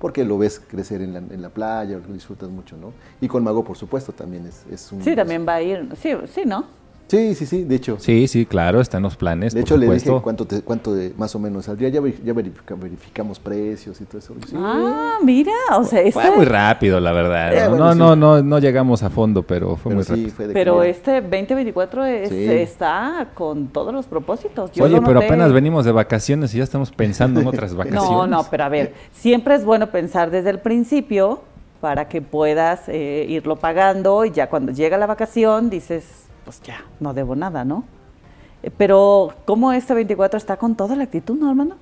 porque 0.00 0.24
lo 0.24 0.38
ves 0.38 0.60
crecer 0.60 1.02
en 1.02 1.12
la, 1.12 1.18
en 1.18 1.42
la 1.42 1.48
playa, 1.48 1.98
lo 1.98 2.14
disfrutas 2.14 2.48
mucho, 2.48 2.76
¿no? 2.76 2.92
Y 3.20 3.28
con 3.28 3.42
Mago, 3.42 3.64
por 3.64 3.76
supuesto, 3.76 4.12
también 4.12 4.46
es, 4.46 4.64
es 4.70 4.92
un... 4.92 5.02
Sí, 5.02 5.16
también 5.16 5.46
va 5.46 5.54
a 5.54 5.62
ir. 5.62 5.88
Sí, 5.96 6.12
sí, 6.32 6.42
¿no? 6.44 6.66
Sí, 7.08 7.36
sí, 7.36 7.46
sí, 7.46 7.62
de 7.62 7.76
hecho. 7.76 7.98
Sí, 8.00 8.26
sí, 8.26 8.46
claro, 8.46 8.80
está 8.80 8.96
en 8.96 9.04
los 9.04 9.16
planes. 9.16 9.54
De 9.54 9.60
por 9.60 9.66
hecho, 9.68 9.76
le 9.76 9.86
supuesto. 9.86 10.10
dije 10.12 10.22
cuánto, 10.24 10.44
te- 10.44 10.62
cuánto 10.62 10.92
de, 10.92 11.12
más 11.16 11.32
o 11.36 11.38
menos 11.38 11.66
saldría. 11.66 11.88
Ya, 11.88 12.00
ya 12.24 12.32
verifica- 12.32 12.74
verificamos 12.74 13.38
precios 13.38 14.00
y 14.00 14.04
todo 14.06 14.18
eso. 14.18 14.34
Sí. 14.44 14.56
Ah, 14.58 15.18
mira, 15.22 15.52
o 15.78 15.84
sea, 15.84 16.00
Fue 16.10 16.22
este, 16.24 16.36
muy 16.36 16.44
rápido, 16.46 16.98
la 16.98 17.12
verdad. 17.12 17.54
Eh, 17.54 17.60
¿no? 17.62 17.68
bueno, 17.70 17.84
no, 17.84 17.92
sí. 17.92 17.98
no, 17.98 18.16
no, 18.16 18.42
no 18.42 18.58
llegamos 18.58 19.04
a 19.04 19.10
fondo, 19.10 19.44
pero 19.44 19.76
fue 19.76 19.90
Pero 19.90 19.94
muy 19.96 20.04
sí, 20.04 20.10
rápido. 20.10 20.30
fue 20.34 20.48
pero 20.52 20.82
este 20.82 21.20
2024 21.20 22.04
es- 22.06 22.28
Sí. 22.30 22.44
está 22.50 23.28
con 23.34 23.68
todos 23.68 23.94
los 23.94 24.06
propósitos. 24.06 24.72
Yo 24.72 24.84
Oye, 24.84 24.96
lo 24.96 25.04
pero 25.04 25.20
apenas 25.20 25.52
venimos 25.52 25.84
de 25.84 25.92
vacaciones 25.92 26.52
y 26.54 26.58
ya 26.58 26.64
estamos 26.64 26.90
pensando 26.90 27.40
en 27.40 27.46
otras 27.46 27.74
vacaciones. 27.74 28.02
No, 28.10 28.26
no, 28.26 28.44
pero 28.50 28.64
a 28.64 28.68
ver, 28.68 28.94
siempre 29.12 29.54
es 29.54 29.64
bueno 29.64 29.90
pensar 29.92 30.30
desde 30.32 30.50
el 30.50 30.58
principio 30.58 31.40
para 31.80 32.08
que 32.08 32.20
puedas 32.20 32.88
eh, 32.88 33.26
irlo 33.28 33.54
pagando 33.56 34.24
y 34.24 34.32
ya 34.32 34.48
cuando 34.48 34.72
llega 34.72 34.98
la 34.98 35.06
vacación 35.06 35.70
dices, 35.70 36.25
pues 36.46 36.62
ya, 36.62 36.86
no 37.00 37.14
debo 37.14 37.36
nada, 37.36 37.64
¿no? 37.66 37.84
Eh, 38.62 38.72
Pero, 38.76 39.42
¿cómo 39.46 39.72
este 39.72 39.94
24 39.94 40.38
está 40.38 40.58
con 40.58 40.76
toda 40.76 40.96
la 40.96 41.04
actitud, 41.04 41.36
no, 41.36 41.50
hermano? 41.50 41.78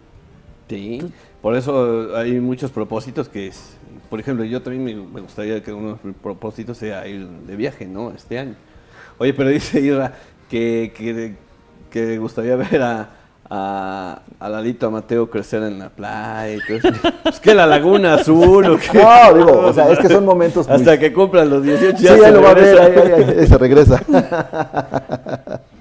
Sí, 0.68 1.12
por 1.42 1.56
eso 1.56 2.16
hay 2.16 2.40
muchos 2.40 2.70
propósitos 2.72 3.28
que 3.28 3.48
es, 3.48 3.76
por 4.08 4.18
ejemplo, 4.20 4.44
yo 4.44 4.62
también 4.62 4.84
me, 4.84 4.94
me 4.94 5.20
gustaría 5.20 5.62
que 5.62 5.72
uno 5.74 5.94
de 5.94 6.00
mis 6.02 6.16
propósitos 6.16 6.78
sea 6.78 7.06
ir 7.06 7.28
de 7.28 7.56
viaje, 7.56 7.86
¿no? 7.86 8.12
Este 8.12 8.38
año. 8.38 8.56
Oye, 9.18 9.34
pero 9.34 9.50
dice 9.50 9.80
Irra 9.80 10.14
que, 10.48 10.92
que, 10.96 11.36
que 11.90 12.18
gustaría 12.18 12.56
ver 12.56 12.82
a, 12.82 13.10
a, 13.50 14.22
a 14.40 14.48
Lalito, 14.48 14.86
a 14.86 14.90
Mateo 14.90 15.28
crecer 15.30 15.62
en 15.62 15.78
la 15.78 15.90
playa 15.90 16.48
eso. 16.68 16.88
Pues 17.22 17.40
que 17.40 17.54
la 17.54 17.66
Laguna 17.66 18.14
Azul 18.14 18.64
o 18.66 18.78
qué. 18.78 18.98
No, 18.98 19.34
digo, 19.34 19.58
o 19.60 19.72
sea, 19.72 19.90
es 19.92 19.98
que 19.98 20.08
son 20.08 20.24
momentos 20.24 20.66
muy- 20.68 20.76
Hasta 20.76 20.98
que 20.98 21.12
cumplan 21.12 21.48
los 21.50 21.62
18 21.62 21.96
Sí, 21.98 22.04
ya 22.04 22.12
ahí 22.14 22.20
se 22.20 22.30
lo 22.32 22.42
va 22.42 22.50
a 22.50 22.54
ver, 22.54 22.64
regresa. 22.76 22.84
ahí, 22.84 23.22
ahí, 23.22 23.38
ahí 23.40 23.46
se 23.46 23.58
regresa. 23.58 24.02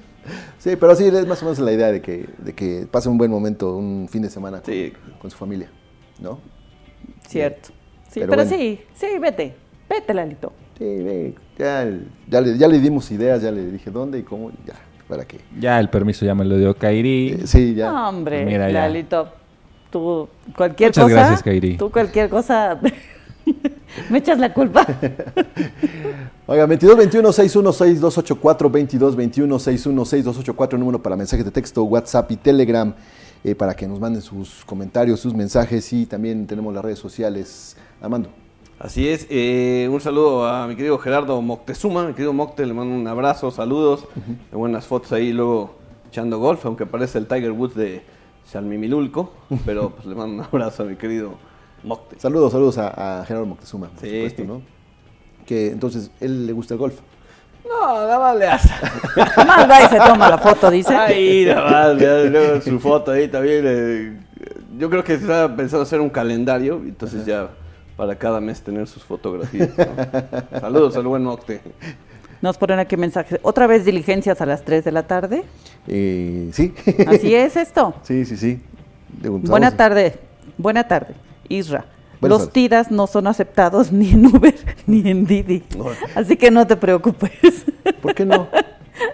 Sí, 0.58 0.78
pero 0.78 0.96
sí, 0.96 1.06
es 1.08 1.28
más 1.28 1.42
o 1.42 1.46
menos 1.46 1.60
la 1.60 1.74
idea 1.74 1.92
de 1.92 2.02
que, 2.02 2.26
de 2.38 2.54
que 2.54 2.88
pase 2.90 3.10
un 3.10 3.18
buen 3.18 3.30
momento, 3.30 3.76
un 3.76 4.08
fin 4.10 4.22
de 4.22 4.30
semana 4.30 4.62
con, 4.62 4.74
Sí. 4.74 4.94
con 5.22 5.30
su 5.30 5.36
familia, 5.38 5.70
¿no? 6.22 6.40
Cierto. 7.28 7.70
Sí, 8.10 8.22
Pero 8.22 8.30
pero, 8.30 8.44
bueno. 8.46 8.58
sí, 8.58 8.80
sí, 8.94 9.08
vete. 9.20 9.56
Vete, 9.90 10.14
Lalito. 10.14 10.54
Sí, 10.78 10.86
ve, 10.86 11.36
ya, 11.58 11.86
ya, 12.30 12.40
le, 12.40 12.58
ya 12.58 12.68
le 12.70 12.80
dimos 12.80 13.12
ideas, 13.12 13.42
ya 13.42 13.52
le 13.52 13.66
dije 13.72 13.92
dónde 13.92 14.20
y 14.20 14.24
cómo, 14.24 14.52
ya, 14.66 14.74
para 15.14 15.26
qué. 15.26 15.40
Ya 15.60 15.80
el 15.80 15.90
permiso 15.90 16.26
ya 16.26 16.34
me 16.34 16.44
lo 16.44 16.58
dio 16.58 16.76
Kairi. 16.76 17.30
Eh, 17.30 17.48
sí, 17.48 17.76
ya. 17.76 17.92
No, 17.92 18.10
hombre, 18.10 18.42
Pues 18.44 18.52
mira, 18.54 18.72
ya. 18.72 18.88
Lalito. 18.88 19.30
Tú, 19.92 20.28
cualquier 20.58 20.90
Muchas 20.90 21.04
cosa. 21.04 21.16
gracias, 21.16 21.44
Kairi. 21.44 21.78
Tú, 21.78 21.92
cualquier 21.92 22.30
cosa. 22.30 22.80
me 24.10 24.18
echas 24.18 24.40
la 24.40 24.52
culpa. 24.54 24.86
Oiga, 26.48 26.66
22 26.66 26.98
21 26.98 27.32
616 27.32 28.02
284 28.02 28.70
22 28.70 29.16
21 29.16 29.60
616 29.60 30.26
284 30.26 30.80
número 30.80 31.02
para 31.02 31.16
mensajes 31.16 31.46
de 31.46 31.52
texto, 31.52 31.84
WhatsApp 31.84 32.32
y 32.32 32.38
Telegram 32.38 32.94
eh, 33.44 33.54
para 33.54 33.76
que 33.76 33.88
nos 33.88 34.00
manden 34.00 34.22
sus 34.22 34.66
comentarios, 34.66 35.20
sus 35.20 35.34
mensajes 35.36 35.94
y 35.94 36.06
también 36.08 36.48
tenemos 36.48 36.74
las 36.74 36.84
redes 36.84 37.00
sociales. 37.00 37.78
Armando. 38.02 38.43
Así 38.80 39.08
es, 39.08 39.28
eh, 39.30 39.88
un 39.90 40.02
saludo 40.02 40.46
a 40.46 40.68
mi 40.68 40.76
querido 40.76 40.98
Gerardo 40.98 41.42
Moctezuma, 41.42 42.06
mi 42.06 42.14
querido 42.14 42.34
Mocte, 42.34 42.66
le 42.66 42.74
mando 42.74 42.94
un 42.94 43.08
abrazo, 43.08 43.50
saludos, 43.50 44.06
de 44.52 44.58
buenas 44.58 44.86
fotos 44.88 45.12
ahí 45.14 45.32
luego 45.32 45.76
echando 46.10 46.38
golf, 46.38 46.66
aunque 46.66 46.86
parece 46.86 47.18
el 47.18 47.28
Tiger 47.28 47.52
Woods 47.52 47.76
de 47.76 48.04
Salmimilulco, 48.46 49.32
pero 49.66 49.92
pues 49.92 50.06
le 50.06 50.16
mando 50.16 50.36
un 50.36 50.42
abrazo 50.42 50.84
a 50.84 50.86
mi 50.86 50.96
querido 50.98 51.36
Mocte. 51.84 52.20
Saludos, 52.20 52.52
saludos 52.52 52.78
a, 52.78 53.22
a 53.22 53.26
Gerardo 53.26 53.46
Moctezuma, 53.46 53.88
por 53.88 54.00
Sí. 54.02 54.10
supuesto, 54.16 54.44
¿no? 54.44 54.62
Que 55.46 55.68
entonces, 55.68 56.12
él 56.20 56.46
le 56.48 56.52
gusta 56.54 56.74
el 56.74 56.80
golf. 56.80 56.96
No, 57.66 57.94
nada 57.96 58.20
más 58.20 58.36
le 58.38 58.48
hace. 58.48 58.70
Más 59.48 59.70
va 59.70 59.84
y 59.84 59.88
se 59.88 59.98
toma 59.98 60.30
la 60.30 60.38
foto, 60.38 60.70
dice. 60.70 60.94
Ahí, 60.96 61.46
nada 61.46 61.94
más, 61.94 62.02
ya, 62.02 62.18
luego 62.24 62.62
su 62.62 62.80
foto 62.80 63.12
ahí 63.12 63.28
también. 63.30 63.64
eh, 63.66 64.20
yo 64.78 64.90
creo 64.90 65.04
que 65.04 65.14
estaba 65.14 65.56
pensando 65.56 65.84
hacer 65.84 66.02
un 66.02 66.10
calendario, 66.10 66.76
entonces 66.84 67.26
ya 67.26 67.50
para 67.96 68.16
cada 68.18 68.42
mes 68.42 68.62
tener 68.62 68.88
sus 68.88 69.04
fotografías. 69.04 69.70
¿no? 69.78 69.86
Saludos 70.60 70.96
al 70.98 71.08
buen 71.08 71.24
Mocte. 71.24 71.62
Nos 72.42 72.58
ponen 72.58 72.80
aquí 72.80 72.98
mensajes. 72.98 73.40
Otra 73.44 73.68
vez 73.68 73.86
diligencias 73.86 74.42
a 74.42 74.46
las 74.46 74.64
3 74.66 74.84
de 74.84 74.92
la 74.92 75.04
tarde. 75.08 75.44
Eh, 75.88 76.50
sí. 76.54 76.74
Así 77.08 77.34
es 77.36 77.56
esto. 77.56 77.94
sí, 78.04 78.26
sí, 78.26 78.36
sí. 78.38 78.62
Buena 79.22 79.76
tarde. 79.78 80.16
Buena 80.58 80.88
tarde. 80.88 81.14
Isra. 81.48 81.86
Buenas 82.20 82.40
Los 82.40 82.48
tardes. 82.48 82.54
tidas 82.54 82.92
no 82.92 83.06
son 83.08 83.28
aceptados 83.28 83.92
ni 83.92 84.12
en 84.12 84.26
Uber 84.28 84.56
ni 84.88 85.10
en 85.10 85.26
Didi. 85.26 85.64
Así 86.16 86.36
que 86.38 86.52
no 86.52 86.66
te 86.68 86.76
preocupes. 86.76 87.66
¿Por 88.02 88.14
qué 88.16 88.26
no? 88.26 88.48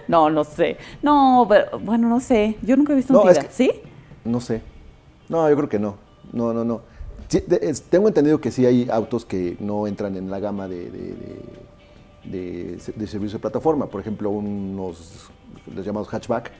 No, 0.08 0.30
no 0.30 0.44
sé. 0.44 0.76
No, 1.02 1.46
pero, 1.48 1.78
bueno, 1.80 2.08
no 2.08 2.20
sé. 2.20 2.56
Yo 2.62 2.76
nunca 2.76 2.92
he 2.92 2.96
visto 2.96 3.12
un 3.18 3.24
No, 3.24 3.30
es 3.30 3.38
tida. 3.38 3.48
que- 3.48 3.52
¿Sí? 3.54 3.72
No 4.24 4.40
sé. 4.40 4.62
No, 5.28 5.48
yo 5.48 5.56
creo 5.56 5.68
que 5.68 5.78
no. 5.78 5.96
No, 6.32 6.52
no, 6.52 6.64
no. 6.64 6.82
Sí, 7.30 7.42
de- 7.46 7.60
es- 7.62 7.82
tengo 7.82 8.08
entendido 8.08 8.40
que 8.40 8.50
sí 8.50 8.66
hay 8.66 8.88
autos 8.90 9.24
que 9.24 9.56
no 9.60 9.86
entran 9.86 10.16
en 10.16 10.30
la 10.30 10.38
gama 10.40 10.68
de, 10.68 10.90
de, 10.90 11.14
de- 12.24 12.72
de 12.74 12.78
se- 12.80 12.92
de 12.92 13.06
servicio 13.06 13.38
de 13.38 13.42
plataforma. 13.42 13.86
Por 13.86 14.00
ejemplo, 14.02 14.28
unos 14.30 15.30
los 15.74 15.86
llamados 15.86 16.08
hatchback, 16.08 16.50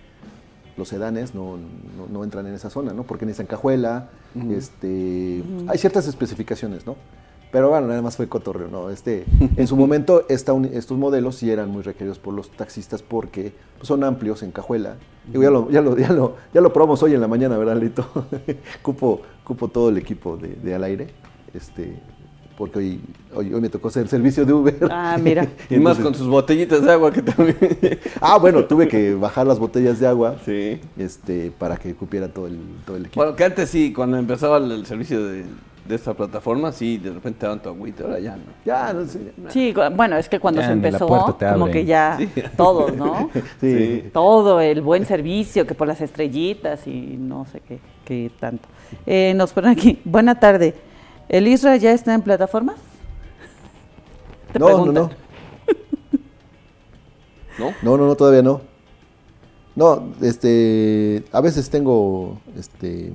los 0.77 0.89
sedanes 0.89 1.35
no, 1.35 1.57
no, 1.57 2.07
no 2.11 2.25
entran 2.25 2.47
en 2.47 2.55
esa 2.55 2.71
zona, 2.71 2.93
¿no? 2.95 3.03
Porque 3.03 3.27
necesitan 3.27 3.47
cajuela, 3.49 4.09
este, 4.51 5.43
hay 5.67 5.77
ciertas 5.79 6.07
especificaciones, 6.07 6.87
¿no? 6.87 6.97
Pero 7.53 7.69
bueno, 7.69 7.89
nada 7.89 8.01
más 8.01 8.17
fue 8.17 8.29
cotorreo, 8.29 8.69
¿no? 8.69 8.91
Este, 8.91 9.25
en 9.57 9.67
su 9.67 9.75
momento 9.77 10.25
esta 10.29 10.55
estos 10.73 10.97
modelos 10.97 11.35
sí 11.35 11.51
eran 11.51 11.69
muy 11.69 11.83
requeridos 11.83 12.21
por 12.21 12.33
los 12.33 12.49
taxistas 12.53 13.03
porque 13.03 13.53
pues, 13.77 13.89
son 13.89 14.05
amplios 14.05 14.45
en 14.45 14.53
cajuela. 14.53 14.95
Digo, 15.27 15.43
ya, 15.43 15.51
lo, 15.51 15.69
ya, 15.69 15.81
lo, 15.81 15.99
ya, 15.99 16.13
lo, 16.13 16.37
ya 16.55 16.61
lo 16.61 16.73
probamos 16.73 17.03
hoy 17.03 17.15
en 17.15 17.21
la 17.21 17.27
mañana, 17.27 17.59
¿verdad, 17.59 17.77
Lito? 17.77 18.07
cupo, 18.83 19.23
cupo 19.51 19.67
todo 19.67 19.89
el 19.89 19.99
equipo 19.99 20.37
de, 20.37 20.49
de 20.63 20.75
al 20.77 20.85
aire, 20.85 21.09
este, 21.53 21.93
porque 22.57 22.79
hoy, 22.79 23.01
hoy, 23.35 23.53
hoy 23.53 23.61
me 23.61 23.69
tocó 23.69 23.89
hacer 23.89 24.07
servicio 24.07 24.45
de 24.47 24.53
Uber. 24.53 24.77
Ah, 24.89 25.19
mira. 25.21 25.49
Y 25.69 25.77
más 25.79 25.99
con 25.99 26.15
sus 26.15 26.29
botellitas 26.29 26.85
de 26.85 26.93
agua 26.93 27.11
que 27.13 27.21
también. 27.21 27.59
Ah, 28.21 28.39
bueno, 28.39 28.65
tuve 28.65 28.87
que 28.87 29.15
bajar 29.15 29.45
las 29.49 29.59
botellas 29.59 29.99
de 29.99 30.07
agua 30.07 30.37
Sí. 30.45 30.79
este, 30.97 31.51
para 31.59 31.77
que 31.79 31.95
cupiera 31.97 32.29
todo 32.29 32.47
el, 32.47 32.59
todo 32.87 32.97
el 32.97 33.07
equipo. 33.07 33.21
Bueno, 33.23 33.35
que 33.35 33.43
antes 33.43 33.69
sí, 33.71 33.93
cuando 33.93 34.19
empezaba 34.19 34.59
el, 34.59 34.71
el 34.71 34.87
servicio 34.87 35.21
de, 35.27 35.45
de 35.91 35.97
esta 35.97 36.15
plataforma, 36.15 36.73
sí, 36.73 36.97
de 36.99 37.13
repente 37.13 37.45
daban 37.45 37.61
tu 37.61 37.69
agüita, 37.69 38.05
ahora 38.05 38.19
ya 38.21 38.37
no. 38.37 38.43
ya, 38.65 38.93
no 38.93 39.05
sé. 39.05 39.33
Sí, 39.49 39.75
bueno, 39.95 40.17
es 40.17 40.29
que 40.29 40.39
cuando 40.41 40.61
Ya 40.61 40.69
se 40.69 40.73
empezó, 40.73 41.07
como 41.07 41.67
que 41.67 41.85
ya 41.85 42.17
Sí. 42.17 42.29
todos, 42.57 42.95
¿no? 42.97 43.29
Sí. 43.61 44.05
Todo, 44.13 44.61
el 44.61 44.81
buen 44.81 45.05
servicio, 45.05 45.67
que 45.67 45.75
por 45.75 45.87
las 45.89 46.01
estrellitas 46.01 46.87
y 46.87 47.17
no 47.19 47.45
sé 47.47 47.61
qué, 47.61 47.79
qué 48.05 48.31
tanto. 48.41 48.69
Eh, 49.05 49.35
nos 49.37 49.53
ponen 49.53 49.71
aquí, 49.73 50.01
buena 50.05 50.39
tarde. 50.41 50.75
¿El 51.29 51.47
Isra 51.47 51.77
ya 51.77 51.93
está 51.93 52.15
en 52.15 52.23
plataformas? 52.23 52.77
Te 54.53 54.59
No, 54.59 54.87
no. 54.87 54.93
¿No? 57.59 57.75
No, 57.83 57.97
no, 57.99 58.07
no, 58.07 58.15
todavía 58.15 58.43
no. 58.43 58.63
No, 59.77 60.13
este, 60.21 61.25
a 61.33 61.41
veces 61.41 61.71
tengo, 61.71 62.39
este, 62.59 63.13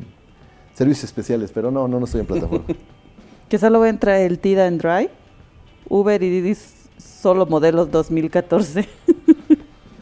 servicios 0.75 1.05
especiales, 1.05 1.51
pero 1.51 1.71
no, 1.71 1.87
no, 1.87 1.97
no 1.99 2.05
estoy 2.05 2.21
en 2.21 2.27
plataforma. 2.27 2.65
Que 3.49 3.57
solo 3.59 3.83
entra 3.85 4.19
el 4.21 4.39
Tida 4.39 4.65
en 4.67 4.77
Drive, 4.79 5.09
Uber 5.87 6.21
y 6.23 6.29
Didi 6.29 6.57
solo 6.97 7.45
modelos 7.47 7.89
2014. 7.91 8.87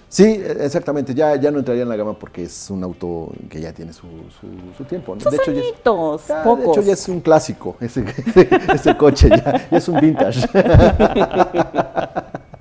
Sí, 0.08 0.26
e- 0.26 0.58
exactamente, 0.64 1.16
ya, 1.16 1.36
ya 1.38 1.50
no 1.50 1.58
entraría 1.58 1.82
en 1.82 1.90
la 1.90 1.96
gama 1.96 2.14
porque 2.14 2.44
es 2.44 2.70
un 2.70 2.84
auto 2.84 3.32
que 3.50 3.60
ya 3.60 3.74
tiene 3.74 3.92
su, 3.94 4.06
su, 4.40 4.48
su 4.78 4.84
tiempo. 4.84 5.16
¿no? 5.16 5.28
De 5.32 5.38
hecho, 5.38 5.52
ya 5.52 5.60
es, 5.62 5.66
de 5.66 6.66
hecho, 6.70 6.82
ya 6.84 6.94
es 6.94 7.10
un 7.10 7.20
clásico 7.20 7.76
ese, 7.82 8.06
ese 8.76 8.96
coche, 8.96 9.28
ya, 9.30 9.68
ya 9.72 9.78
es 9.80 9.88
un 9.88 10.00
vintage. 10.00 10.42
Ya 10.54 10.60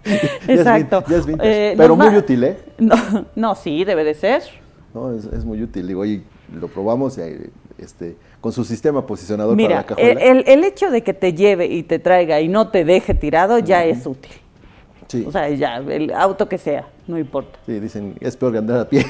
es 0.04 0.47
vin- 0.47 0.59
Exacto. 0.59 1.04
ya 1.09 1.16
es 1.19 1.26
vintage, 1.26 1.73
Eh, 1.73 1.75
pero 1.76 1.95
muy 1.95 2.16
útil, 2.16 2.42
¿eh? 2.45 2.57
No, 2.78 2.97
no, 3.37 3.54
sí, 3.54 3.85
debe 3.85 4.04
de 4.04 4.14
ser. 4.14 4.42
No, 4.95 5.12
es, 5.14 5.25
es 5.26 5.45
muy 5.45 5.62
útil. 5.62 5.87
Digo, 5.87 6.04
y 6.07 6.25
lo 6.59 6.69
probamos 6.69 7.19
y 7.19 7.21
ahí, 7.21 7.50
este, 7.82 8.16
con 8.40 8.52
su 8.52 8.64
sistema 8.64 9.06
posicionador 9.06 9.54
para 9.56 9.66
Mira, 9.68 9.76
la 9.76 9.86
cajuela. 9.86 10.20
el, 10.20 10.38
el- 10.38 10.44
el 10.48 10.64
hecho 10.64 10.90
de 10.90 11.02
que 11.02 11.14
te 11.14 11.32
lleve 11.34 11.66
y 11.66 11.82
te 11.82 11.98
traiga 11.98 12.40
y 12.40 12.48
no 12.48 12.68
te 12.70 12.84
deje 12.84 13.14
tirado 13.14 13.58
ya 13.58 13.84
es 13.84 14.06
útil. 14.06 14.32
sí, 15.08 15.24
O 15.26 15.30
sea, 15.32 15.48
ya, 15.50 15.76
el 15.76 16.12
auto 16.12 16.48
que 16.48 16.58
sea, 16.58 16.88
no 17.06 17.18
importa. 17.18 17.58
sí, 17.66 17.78
dicen, 17.80 18.14
es 18.20 18.36
peor 18.36 18.52
que 18.52 18.58
andar 18.58 18.80
a 18.80 18.88
pie. 18.88 19.04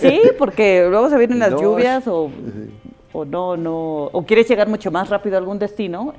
Sí, 0.00 0.20
porque 0.38 0.86
luego 0.88 1.08
se 1.10 1.18
vienen 1.18 1.38
las 1.44 1.52
No, 1.52 1.60
lluvias 1.60 2.06
o, 2.08 2.30
o 3.12 3.24
no, 3.24 3.56
no, 3.56 4.04
o 4.06 4.24
quieres 4.26 4.48
llegar 4.48 4.68
mucho 4.68 4.90
más 4.90 5.08
rápido 5.08 5.36
a 5.36 5.38
algún 5.38 5.58
destino. 5.58 6.14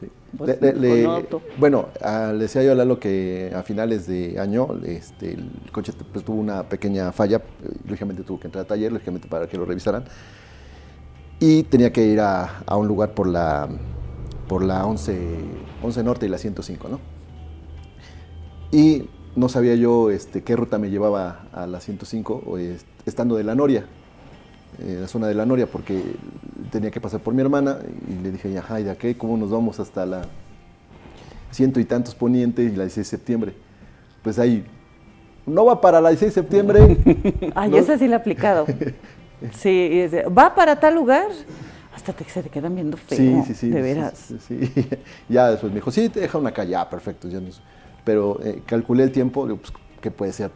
Sí. 0.00 0.08
Pues, 0.38 0.58
Le- 0.62 0.72
le- 0.72 1.04
con 1.04 1.14
auto. 1.14 1.42
bueno, 1.58 1.88
ah, 2.00 2.30
le 2.32 2.44
decía 2.44 2.62
yo 2.62 2.72
a 2.72 2.74
Lalo 2.74 2.98
que 2.98 3.52
a 3.54 3.62
finales 3.62 4.06
de 4.06 4.38
año 4.40 4.66
este, 4.86 5.32
el 5.34 5.50
coche 5.72 5.92
pues, 6.10 6.24
tuvo 6.24 6.40
una 6.40 6.62
pequeña 6.62 7.12
falla, 7.12 7.36
eh, 7.36 7.68
lógicamente 7.86 8.22
tuvo 8.22 8.40
que 8.40 8.46
entrar 8.46 8.64
a 8.64 8.68
taller, 8.68 8.90
lógicamente 8.92 9.28
para 9.28 9.46
que 9.46 9.58
lo 9.58 9.66
revisaran, 9.66 10.04
y 11.40 11.62
tenía 11.64 11.92
que 11.92 12.04
ir 12.06 12.20
a, 12.20 12.62
a 12.66 12.76
un 12.76 12.86
lugar 12.86 13.12
por 13.14 13.26
la, 13.26 13.68
por 14.48 14.62
la 14.62 14.84
11, 14.86 15.18
11 15.82 16.02
Norte 16.04 16.26
y 16.26 16.28
la 16.28 16.38
105, 16.38 16.88
¿no? 16.88 17.00
Y 18.72 19.08
no 19.36 19.48
sabía 19.48 19.74
yo 19.74 20.10
este, 20.10 20.42
qué 20.42 20.54
ruta 20.56 20.78
me 20.78 20.90
llevaba 20.90 21.46
a 21.52 21.66
la 21.66 21.80
105, 21.80 22.42
o, 22.46 22.58
es- 22.58 22.84
estando 23.06 23.36
de 23.36 23.44
la 23.44 23.54
Noria, 23.54 23.86
en 24.78 25.00
la 25.00 25.08
zona 25.08 25.26
de 25.26 25.34
la 25.34 25.46
Noria, 25.46 25.66
porque 25.66 26.02
tenía 26.70 26.90
que 26.90 27.00
pasar 27.00 27.20
por 27.20 27.34
mi 27.34 27.40
hermana 27.40 27.78
y 28.08 28.22
le 28.22 28.32
dije, 28.32 28.56
ajá, 28.58 28.80
¿y 28.80 28.84
de 28.84 28.96
qué? 28.96 29.16
¿Cómo 29.16 29.36
nos 29.36 29.50
vamos 29.50 29.80
hasta 29.80 30.06
la 30.06 30.22
ciento 31.50 31.80
y 31.80 31.84
tantos 31.84 32.14
poniente 32.14 32.62
y 32.62 32.68
la 32.68 32.84
16 32.84 32.96
de 32.96 33.04
septiembre? 33.04 33.54
Pues 34.22 34.38
ahí, 34.38 34.64
no 35.46 35.64
va 35.64 35.80
para 35.80 36.00
la 36.00 36.10
16 36.10 36.34
de 36.34 36.40
septiembre. 36.42 36.98
Ay, 37.54 37.70
¿no? 37.72 37.76
esa 37.78 37.98
sí 37.98 38.06
la 38.06 38.16
he 38.16 38.18
aplicado. 38.18 38.66
Sí, 39.52 39.68
y 39.70 40.08
va 40.30 40.54
para 40.54 40.78
tal 40.78 40.94
lugar. 40.94 41.28
Hasta 41.94 42.12
te, 42.12 42.24
se 42.24 42.42
te 42.42 42.48
quedan 42.50 42.74
viendo 42.74 42.96
feo. 42.96 43.16
Sí, 43.18 43.42
sí, 43.48 43.54
sí. 43.54 43.68
De 43.70 43.82
veras. 43.82 44.16
sí, 44.16 44.38
sí. 44.40 44.88
Ya 45.28 45.50
después 45.50 45.72
me 45.72 45.76
dijo, 45.76 45.90
sí, 45.90 46.08
te 46.08 46.20
deja 46.20 46.38
una 46.38 46.52
calle, 46.52 46.70
ya, 46.72 46.88
perfecto. 46.88 47.28
Pero 48.04 48.38
eh, 48.42 48.62
calculé 48.64 49.02
el 49.04 49.12
tiempo, 49.12 49.44
digo, 49.46 49.58
pues, 49.58 49.72
que 50.00 50.10
puede 50.10 50.32
ser 50.32 50.50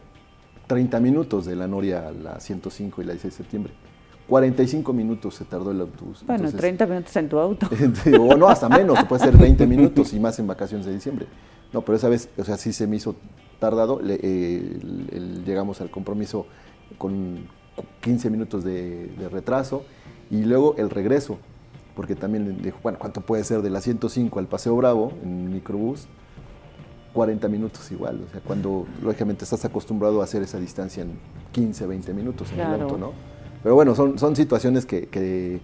30 0.67 1.01
minutos 1.01 1.45
de 1.45 1.57
la 1.57 1.67
Noria 1.67 2.09
a 2.09 2.13
la 2.13 2.41
105 2.41 3.03
y 3.03 3.05
la 3.05 3.13
16 3.13 3.33
de 3.33 3.37
septiembre. 3.37 3.73
45 4.29 4.93
minutos 4.95 5.35
se 5.35 5.45
tardó 5.45 5.71
el 5.71 5.81
autobús. 5.83 6.21
Bueno, 6.27 6.45
Entonces, 6.45 6.59
30 6.61 6.87
minutos 6.87 7.17
en 7.17 7.29
tu 7.29 7.39
auto. 7.39 7.69
o 8.21 8.37
no, 8.37 8.49
hasta 8.49 8.69
menos, 8.71 9.03
puede 9.05 9.25
ser 9.25 9.37
20 9.37 9.67
minutos 9.67 10.15
y 10.15 10.21
más 10.21 10.39
en 10.39 10.47
vacaciones 10.47 10.87
de 10.87 10.95
diciembre. 10.95 11.27
No, 11.73 11.83
pero 11.83 11.97
esa 11.97 12.09
vez, 12.09 12.31
o 12.39 12.45
sea, 12.45 12.57
sí 12.57 12.73
se 12.73 12.87
me 12.87 12.97
hizo 12.97 13.17
tardado. 13.59 14.01
le- 14.01 14.15
eh, 14.15 14.57
el- 14.81 15.09
el- 15.13 15.45
llegamos 15.45 15.81
al 15.83 15.91
compromiso 15.91 16.47
con 16.97 17.47
15 18.01 18.31
minutos 18.31 18.65
de, 18.65 19.07
de 19.19 19.29
retraso 19.29 19.85
y 20.31 20.43
luego 20.45 20.75
el 20.79 20.91
regreso, 20.91 21.39
porque 21.97 22.15
también 22.15 22.61
dijo, 22.63 22.79
bueno, 22.83 22.99
¿cuánto 22.99 23.21
puede 23.21 23.45
ser 23.45 23.63
de 23.63 23.71
la 23.71 23.81
105 23.81 24.39
al 24.39 24.47
Paseo 24.47 24.77
Bravo 24.77 25.13
en 25.23 25.53
microbús? 25.53 26.07
40 27.13 27.47
minutos 27.49 27.93
igual, 27.93 28.21
o 28.27 28.31
sea, 28.33 28.41
cuando 28.41 28.87
lógicamente 29.03 29.45
estás 29.45 29.65
acostumbrado 29.65 30.21
a 30.21 30.25
hacer 30.25 30.43
esa 30.43 30.59
distancia 30.59 31.05
en 31.05 31.13
15, 31.53 31.87
20 31.87 32.13
minutos 32.13 32.51
en 32.53 32.59
el 32.61 32.67
Claro. 32.67 32.83
auto, 32.85 32.99
¿no? 32.99 33.13
Pero 33.63 33.77
bueno, 33.77 33.95
son, 33.95 34.19
son 34.19 34.35
situaciones 34.35 34.85
que, 34.85 35.07
que, 35.07 35.61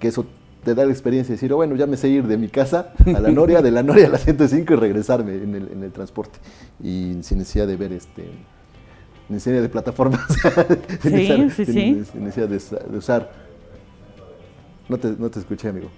que 0.00 0.08
eso 0.08 0.26
te 0.64 0.74
da 0.74 0.84
la 0.84 0.90
experiencia 0.90 1.28
de 1.32 1.36
decir, 1.36 1.52
oh, 1.52 1.56
bueno, 1.56 1.76
ya 1.76 1.86
me 1.86 1.96
sé 1.96 2.08
ir 2.08 2.26
de 2.26 2.36
mi 2.36 2.48
casa 2.48 2.92
a 3.06 3.20
la 3.20 3.30
Noria, 3.30 3.62
de 3.62 3.70
la 3.70 3.84
Noria 3.84 4.08
a 4.08 4.10
la 4.10 4.18
105 4.18 4.72
y 4.72 4.76
regresarme 4.76 5.34
en 5.36 5.54
el, 5.54 5.68
en 5.70 5.84
el 5.84 5.92
transporte. 5.92 6.40
Y 6.82 7.16
sin 7.22 7.38
necesidad 7.38 7.68
de 7.68 7.76
ver 7.76 7.92
este 7.92 8.28
necesidad 9.28 9.62
de 9.62 9.68
plataformas. 9.68 10.20
sin 11.02 11.50
Sí, 11.50 11.50
sí, 11.50 11.64
sí. 11.66 12.02
necesidad 12.14 12.48
de, 12.48 12.56
usa- 12.56 12.84
de 12.90 12.98
usar. 12.98 13.30
No 14.88 14.96
te, 14.98 15.08
no 15.18 15.28
te 15.30 15.38
escuché, 15.38 15.68
amigo. 15.68 15.88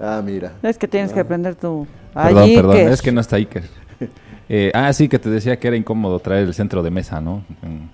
Ah, 0.00 0.22
mira. 0.24 0.52
Es 0.62 0.78
que 0.78 0.86
tienes 0.86 1.12
que 1.12 1.20
aprender 1.20 1.54
tu... 1.54 1.86
Perdón, 2.14 2.50
perdón, 2.54 2.76
es 2.76 3.02
que 3.02 3.12
no 3.12 3.20
está 3.20 3.36
Iker. 3.36 3.64
Eh, 4.50 4.70
ah, 4.72 4.90
sí, 4.94 5.10
que 5.10 5.18
te 5.18 5.28
decía 5.28 5.58
que 5.58 5.68
era 5.68 5.76
incómodo 5.76 6.18
traer 6.20 6.46
el 6.46 6.54
centro 6.54 6.82
de 6.82 6.90
mesa, 6.90 7.20
¿no? 7.20 7.44
En, 7.62 7.90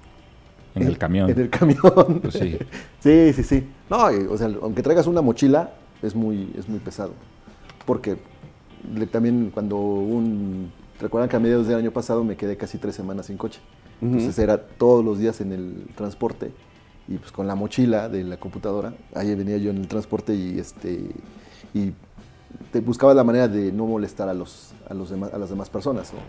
en 0.76 0.86
el 0.86 0.96
camión. 0.98 1.28
En 1.28 1.40
el 1.40 1.50
camión. 1.50 1.80
Pues 2.22 2.34
sí. 2.34 2.56
Sí, 3.00 3.32
sí, 3.32 3.42
sí. 3.42 3.66
No, 3.90 4.12
y, 4.12 4.24
o 4.26 4.38
sea, 4.38 4.48
aunque 4.62 4.80
traigas 4.80 5.08
una 5.08 5.20
mochila, 5.20 5.70
es 6.00 6.14
muy, 6.14 6.52
es 6.56 6.68
muy 6.68 6.78
pesado. 6.78 7.10
Porque 7.84 8.18
le- 8.94 9.06
también 9.08 9.50
cuando 9.52 9.78
un... 9.78 10.70
Recuerdan 11.00 11.28
que 11.28 11.34
a 11.34 11.40
mediados 11.40 11.66
del 11.66 11.76
año 11.76 11.90
pasado 11.90 12.22
me 12.22 12.36
quedé 12.36 12.56
casi 12.56 12.78
tres 12.78 12.94
semanas 12.94 13.26
sin 13.26 13.36
coche. 13.36 13.58
Entonces 14.02 14.38
era 14.38 14.58
todos 14.58 15.04
los 15.04 15.18
días 15.18 15.40
en 15.40 15.52
el 15.52 15.86
transporte 15.94 16.50
y 17.08 17.16
pues 17.18 17.32
con 17.32 17.46
la 17.46 17.54
mochila 17.54 18.08
de 18.08 18.24
la 18.24 18.36
computadora, 18.38 18.94
ahí 19.14 19.34
venía 19.34 19.56
yo 19.58 19.70
en 19.70 19.78
el 19.78 19.88
transporte 19.88 20.34
y 20.34 20.58
este 20.58 21.00
y 21.72 21.92
te 22.72 22.80
buscaba 22.80 23.14
la 23.14 23.24
manera 23.24 23.48
de 23.48 23.72
no 23.72 23.86
molestar 23.86 24.28
a 24.28 24.34
los 24.34 24.72
a 24.88 24.94
los 24.94 25.10
demás 25.10 25.32
a 25.32 25.38
las 25.38 25.50
demás 25.50 25.70
personas 25.70 26.12
¿no? 26.12 26.20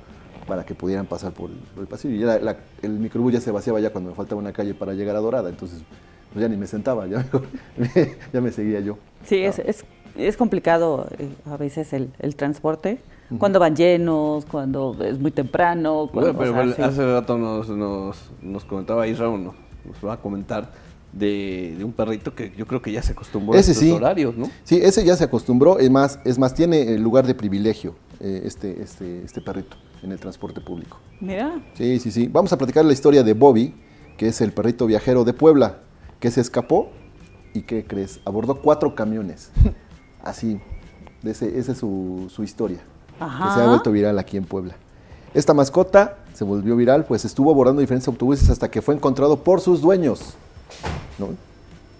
para 0.48 0.64
que 0.66 0.76
pudieran 0.76 1.06
pasar 1.08 1.34
por, 1.34 1.50
por 1.74 1.82
el 1.82 1.88
pasillo. 1.88 2.16
Y 2.16 2.20
ya 2.20 2.40
la- 2.40 2.58
el 2.84 2.92
microbús 3.00 3.34
ya 3.34 3.42
se 3.42 3.52
vaciaba 3.52 3.80
ya 3.80 3.90
cuando 3.92 4.12
me 4.12 4.16
faltaba 4.16 4.40
una 4.40 4.54
calle 4.54 4.74
para 4.76 4.94
llegar 4.94 5.16
a 5.16 5.20
Dorada, 5.20 5.50
entonces 5.50 5.82
pues 6.32 6.42
ya 6.44 6.48
ni 6.50 6.56
me 6.58 6.68
sentaba, 6.68 7.08
ya, 7.08 7.26
me- 7.78 8.16
ya 8.34 8.42
me 8.42 8.52
seguía 8.52 8.80
yo. 8.80 8.98
Sí, 9.26 9.38
es, 9.38 9.60
es, 9.60 9.86
es 10.16 10.38
complicado 10.38 11.08
eh, 11.18 11.30
a 11.46 11.58
veces 11.58 11.94
el, 11.94 12.10
el 12.20 12.36
transporte. 12.36 13.00
Cuando 13.40 13.60
van 13.60 13.76
llenos, 13.76 14.46
cuando 14.46 14.96
es 15.04 15.20
muy 15.20 15.32
temprano. 15.32 16.10
Cuando, 16.12 16.34
Bueno, 16.34 16.40
pero 16.40 16.52
o 16.52 16.54
sea, 16.54 16.62
bueno, 16.64 16.76
sí. 16.76 16.82
hace 16.82 17.14
rato 17.14 17.38
nos, 17.38 17.70
nos, 17.70 18.18
nos 18.42 18.66
comentaba 18.66 19.08
Israel, 19.08 19.44
nos, 19.44 19.56
nos 19.86 20.06
va 20.06 20.14
a 20.14 20.18
comentar 20.18 20.72
de, 21.12 21.76
de 21.78 21.84
un 21.84 21.94
perrito 21.94 22.36
que 22.36 22.52
yo 22.58 22.68
creo 22.68 22.82
que 22.82 22.92
ya 22.92 23.02
se 23.02 23.14
acostumbró 23.14 23.58
Ese 23.58 23.72
a 23.72 23.74
estos 23.74 23.88
sí. 23.88 23.92
horarios, 23.92 24.38
¿no? 24.38 24.50
Sí, 24.64 24.80
ese 24.82 25.04
ya 25.06 25.16
se 25.16 25.24
acostumbró, 25.24 25.80
es 25.80 25.90
más, 25.90 26.20
es 26.26 26.38
más 26.38 26.54
tiene 26.54 26.94
el 26.94 27.02
lugar 27.02 27.26
de 27.26 27.34
privilegio 27.34 27.96
eh, 28.20 28.42
este, 28.46 28.82
este, 28.82 29.24
este 29.24 29.42
perrito 29.42 29.78
en 30.04 30.12
el 30.12 30.20
transporte 30.20 30.62
público. 30.62 31.00
Mira, 31.20 31.62
Sí, 31.74 32.00
sí, 32.00 32.12
sí. 32.12 32.28
Vamos 32.32 32.52
a 32.54 32.58
platicar 32.58 32.86
la 32.86 32.94
historia 32.94 33.24
de 33.24 33.34
Bobby, 33.34 33.74
que 34.18 34.28
es 34.28 34.42
el 34.42 34.52
perrito 34.52 34.86
viajero 34.86 35.24
de 35.24 35.34
Puebla, 35.34 35.80
que 36.20 36.30
se 36.32 36.42
escapó 36.42 36.90
y 37.54 37.62
¿qué 37.62 37.86
crees? 37.86 38.20
Abordó 38.26 38.62
cuatro 38.62 38.94
camiones. 38.94 39.52
Así, 40.24 40.60
de 41.22 41.32
ese, 41.32 41.58
esa 41.58 41.72
es 41.72 41.78
su, 41.78 42.28
su 42.30 42.44
historia, 42.44 42.80
que 43.20 43.54
se 43.54 43.62
ha 43.62 43.68
vuelto 43.68 43.92
viral 43.92 44.20
aquí 44.20 44.38
en 44.38 44.46
Puebla. 44.46 44.76
Esta 45.34 45.54
mascota 45.54 46.18
se 46.34 46.44
volvió 46.44 46.76
viral, 46.76 47.06
pues 47.06 47.26
estuvo 47.26 47.52
abordando 47.52 47.82
diferentes 47.82 48.08
autobuses 48.08 48.50
hasta 48.50 48.70
que 48.70 48.82
fue 48.82 48.96
encontrado 48.96 49.38
por 49.38 49.62
sus 49.62 49.82
dueños. 49.82 50.36
¿no? 51.18 51.30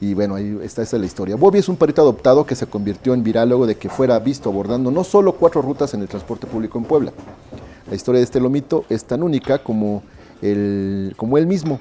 Y 0.02 0.14
bueno, 0.14 0.36
ahí 0.36 0.60
está 0.62 0.82
esa 0.82 0.98
es 0.98 1.00
la 1.00 1.06
historia. 1.06 1.36
Bobby 1.36 1.60
es 1.60 1.70
un 1.70 1.78
perrito 1.78 2.02
adoptado 2.02 2.46
que 2.46 2.56
se 2.56 2.68
convirtió 2.68 3.14
en 3.14 3.24
viral 3.24 3.50
luego 3.50 3.66
de 3.66 3.76
que 3.76 3.90
fuera 3.90 4.20
visto 4.20 4.50
abordando 4.50 4.92
no 4.92 5.04
solo 5.04 5.34
cuatro 5.34 5.62
rutas 5.62 5.94
en 5.94 6.02
el 6.02 6.08
transporte 6.08 6.48
público 6.48 6.78
en 6.78 6.86
Puebla. 6.86 7.12
La 7.90 7.96
historia 7.96 8.20
de 8.20 8.26
este 8.26 8.40
lomito 8.40 8.84
es 8.90 9.06
tan 9.06 9.24
única 9.24 9.60
como, 9.60 10.04
el, 10.42 11.14
como 11.16 11.38
él 11.38 11.48
mismo, 11.48 11.80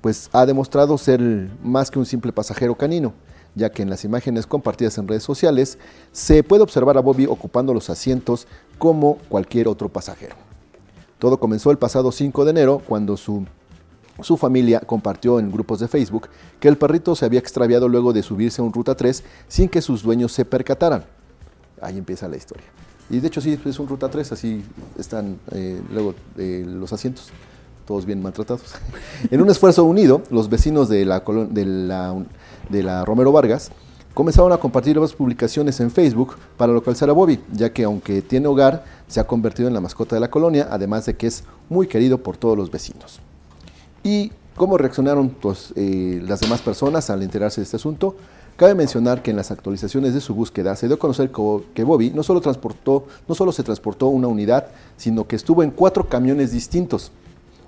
pues 0.00 0.28
ha 0.32 0.44
demostrado 0.44 0.98
ser 0.98 1.20
más 1.62 1.90
que 1.90 1.98
un 1.98 2.06
simple 2.06 2.32
pasajero 2.32 2.74
canino, 2.74 3.14
ya 3.54 3.70
que 3.70 3.82
en 3.82 3.88
las 3.88 4.04
imágenes 4.04 4.46
compartidas 4.46 4.98
en 4.98 5.08
redes 5.08 5.22
sociales 5.22 5.78
se 6.12 6.42
puede 6.42 6.62
observar 6.62 6.98
a 6.98 7.00
Bobby 7.00 7.26
ocupando 7.26 7.72
los 7.72 7.88
asientos 7.88 8.46
como 8.78 9.18
cualquier 9.28 9.68
otro 9.68 9.88
pasajero. 9.88 10.36
Todo 11.18 11.38
comenzó 11.38 11.70
el 11.70 11.78
pasado 11.78 12.12
5 12.12 12.44
de 12.44 12.50
enero 12.50 12.82
cuando 12.86 13.16
su, 13.16 13.44
su 14.20 14.36
familia 14.36 14.80
compartió 14.80 15.38
en 15.38 15.50
grupos 15.50 15.80
de 15.80 15.88
Facebook 15.88 16.28
que 16.60 16.68
el 16.68 16.76
perrito 16.76 17.14
se 17.14 17.24
había 17.24 17.40
extraviado 17.40 17.88
luego 17.88 18.12
de 18.12 18.22
subirse 18.22 18.60
a 18.60 18.64
un 18.64 18.72
Ruta 18.72 18.94
3 18.94 19.24
sin 19.48 19.68
que 19.68 19.80
sus 19.80 20.02
dueños 20.02 20.32
se 20.32 20.44
percataran. 20.44 21.04
Ahí 21.80 21.98
empieza 21.98 22.28
la 22.28 22.36
historia. 22.36 22.66
Y 23.10 23.20
de 23.20 23.28
hecho 23.28 23.40
sí, 23.40 23.58
es 23.64 23.78
un 23.78 23.88
Ruta 23.88 24.08
3, 24.08 24.32
así 24.32 24.64
están 24.98 25.38
eh, 25.52 25.80
luego 25.92 26.14
eh, 26.38 26.64
los 26.66 26.92
asientos, 26.92 27.30
todos 27.86 28.06
bien 28.06 28.22
maltratados. 28.22 28.74
en 29.30 29.42
un 29.42 29.50
esfuerzo 29.50 29.84
unido, 29.84 30.22
los 30.30 30.48
vecinos 30.48 30.88
de 30.88 31.04
la, 31.04 31.20
de 31.20 31.66
la, 31.66 32.24
de 32.68 32.82
la 32.82 33.04
Romero 33.04 33.30
Vargas 33.30 33.70
comenzaron 34.14 34.52
a 34.52 34.56
compartir 34.58 34.94
nuevas 34.94 35.12
publicaciones 35.12 35.80
en 35.80 35.90
Facebook 35.90 36.36
para 36.56 36.72
localizar 36.72 37.10
a 37.10 37.12
Bobby, 37.12 37.40
ya 37.52 37.72
que 37.72 37.84
aunque 37.84 38.22
tiene 38.22 38.46
hogar, 38.46 38.84
se 39.08 39.20
ha 39.20 39.26
convertido 39.26 39.68
en 39.68 39.74
la 39.74 39.80
mascota 39.80 40.16
de 40.16 40.20
la 40.20 40.30
colonia, 40.30 40.68
además 40.70 41.04
de 41.06 41.14
que 41.16 41.26
es 41.26 41.44
muy 41.68 41.86
querido 41.86 42.18
por 42.18 42.36
todos 42.36 42.56
los 42.56 42.70
vecinos. 42.70 43.20
¿Y 44.02 44.30
cómo 44.56 44.78
reaccionaron 44.78 45.28
pues, 45.30 45.72
eh, 45.76 46.22
las 46.26 46.40
demás 46.40 46.60
personas 46.60 47.10
al 47.10 47.22
enterarse 47.22 47.60
de 47.60 47.64
este 47.64 47.76
asunto? 47.76 48.16
Cabe 48.56 48.76
mencionar 48.76 49.20
que 49.20 49.32
en 49.32 49.36
las 49.36 49.50
actualizaciones 49.50 50.14
de 50.14 50.20
su 50.20 50.32
búsqueda 50.32 50.76
se 50.76 50.86
dio 50.86 50.94
a 50.94 50.98
conocer 50.98 51.32
co- 51.32 51.64
que 51.74 51.82
Bobby 51.82 52.10
no 52.10 52.22
solo, 52.22 52.40
transportó, 52.40 53.06
no 53.26 53.34
solo 53.34 53.50
se 53.50 53.64
transportó 53.64 54.06
una 54.06 54.28
unidad, 54.28 54.68
sino 54.96 55.26
que 55.26 55.34
estuvo 55.34 55.64
en 55.64 55.72
cuatro 55.72 56.08
camiones 56.08 56.52
distintos. 56.52 57.10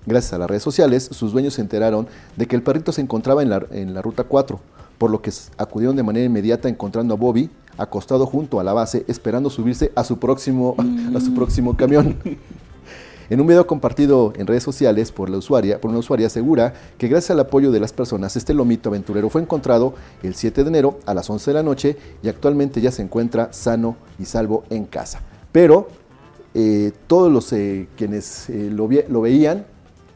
Gracias 0.06 0.32
a 0.34 0.38
las 0.38 0.48
redes 0.48 0.62
sociales, 0.62 1.08
sus 1.10 1.32
dueños 1.32 1.54
se 1.54 1.60
enteraron 1.60 2.06
de 2.36 2.46
que 2.46 2.54
el 2.54 2.62
perrito 2.62 2.92
se 2.92 3.00
encontraba 3.00 3.42
en 3.42 3.50
la, 3.50 3.66
en 3.72 3.92
la 3.94 4.00
ruta 4.02 4.22
4, 4.22 4.60
por 4.98 5.10
lo 5.10 5.20
que 5.22 5.32
acudieron 5.58 5.96
de 5.96 6.02
manera 6.02 6.26
inmediata 6.26 6.68
encontrando 6.68 7.14
a 7.14 7.16
Bobby 7.16 7.50
acostado 7.78 8.26
junto 8.26 8.60
a 8.60 8.64
la 8.64 8.72
base, 8.72 9.04
esperando 9.08 9.50
subirse 9.50 9.92
a 9.94 10.04
su 10.04 10.18
próximo, 10.18 10.74
a 11.14 11.20
su 11.20 11.34
próximo 11.34 11.76
camión. 11.76 12.16
En 13.28 13.40
un 13.40 13.46
video 13.48 13.66
compartido 13.66 14.32
en 14.36 14.46
redes 14.46 14.62
sociales 14.62 15.10
por, 15.10 15.28
la 15.28 15.38
usuaria, 15.38 15.80
por 15.80 15.90
una 15.90 15.98
usuaria 15.98 16.28
asegura 16.28 16.74
que 16.96 17.08
gracias 17.08 17.32
al 17.32 17.40
apoyo 17.40 17.72
de 17.72 17.80
las 17.80 17.92
personas, 17.92 18.36
este 18.36 18.54
lomito 18.54 18.88
aventurero 18.88 19.28
fue 19.30 19.42
encontrado 19.42 19.94
el 20.22 20.36
7 20.36 20.62
de 20.62 20.68
enero 20.68 21.00
a 21.06 21.14
las 21.14 21.28
11 21.28 21.50
de 21.50 21.54
la 21.54 21.64
noche 21.64 21.96
y 22.22 22.28
actualmente 22.28 22.80
ya 22.80 22.92
se 22.92 23.02
encuentra 23.02 23.52
sano 23.52 23.96
y 24.20 24.26
salvo 24.26 24.62
en 24.70 24.84
casa. 24.84 25.22
Pero 25.50 25.88
eh, 26.54 26.92
todos 27.08 27.32
los 27.32 27.52
eh, 27.52 27.88
quienes 27.96 28.48
eh, 28.48 28.70
lo, 28.70 28.88
lo 29.08 29.20
veían 29.20 29.66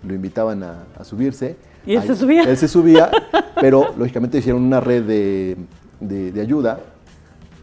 lo 0.07 0.15
invitaban 0.15 0.63
a, 0.63 0.85
a 0.97 1.05
subirse. 1.05 1.57
¿Y 1.87 1.93
él 1.95 2.01
Ahí- 2.01 2.07
se 2.09 2.17
subía? 2.17 2.43
Él 2.45 2.57
se 2.57 2.69
subía, 2.69 3.11
pero 3.61 3.95
lógicamente 3.97 4.39
hicieron 4.39 4.63
una 4.63 4.81
red 4.81 5.03
de, 5.05 5.57
de- 6.01 6.33
de 6.33 6.41
ayuda 6.41 6.81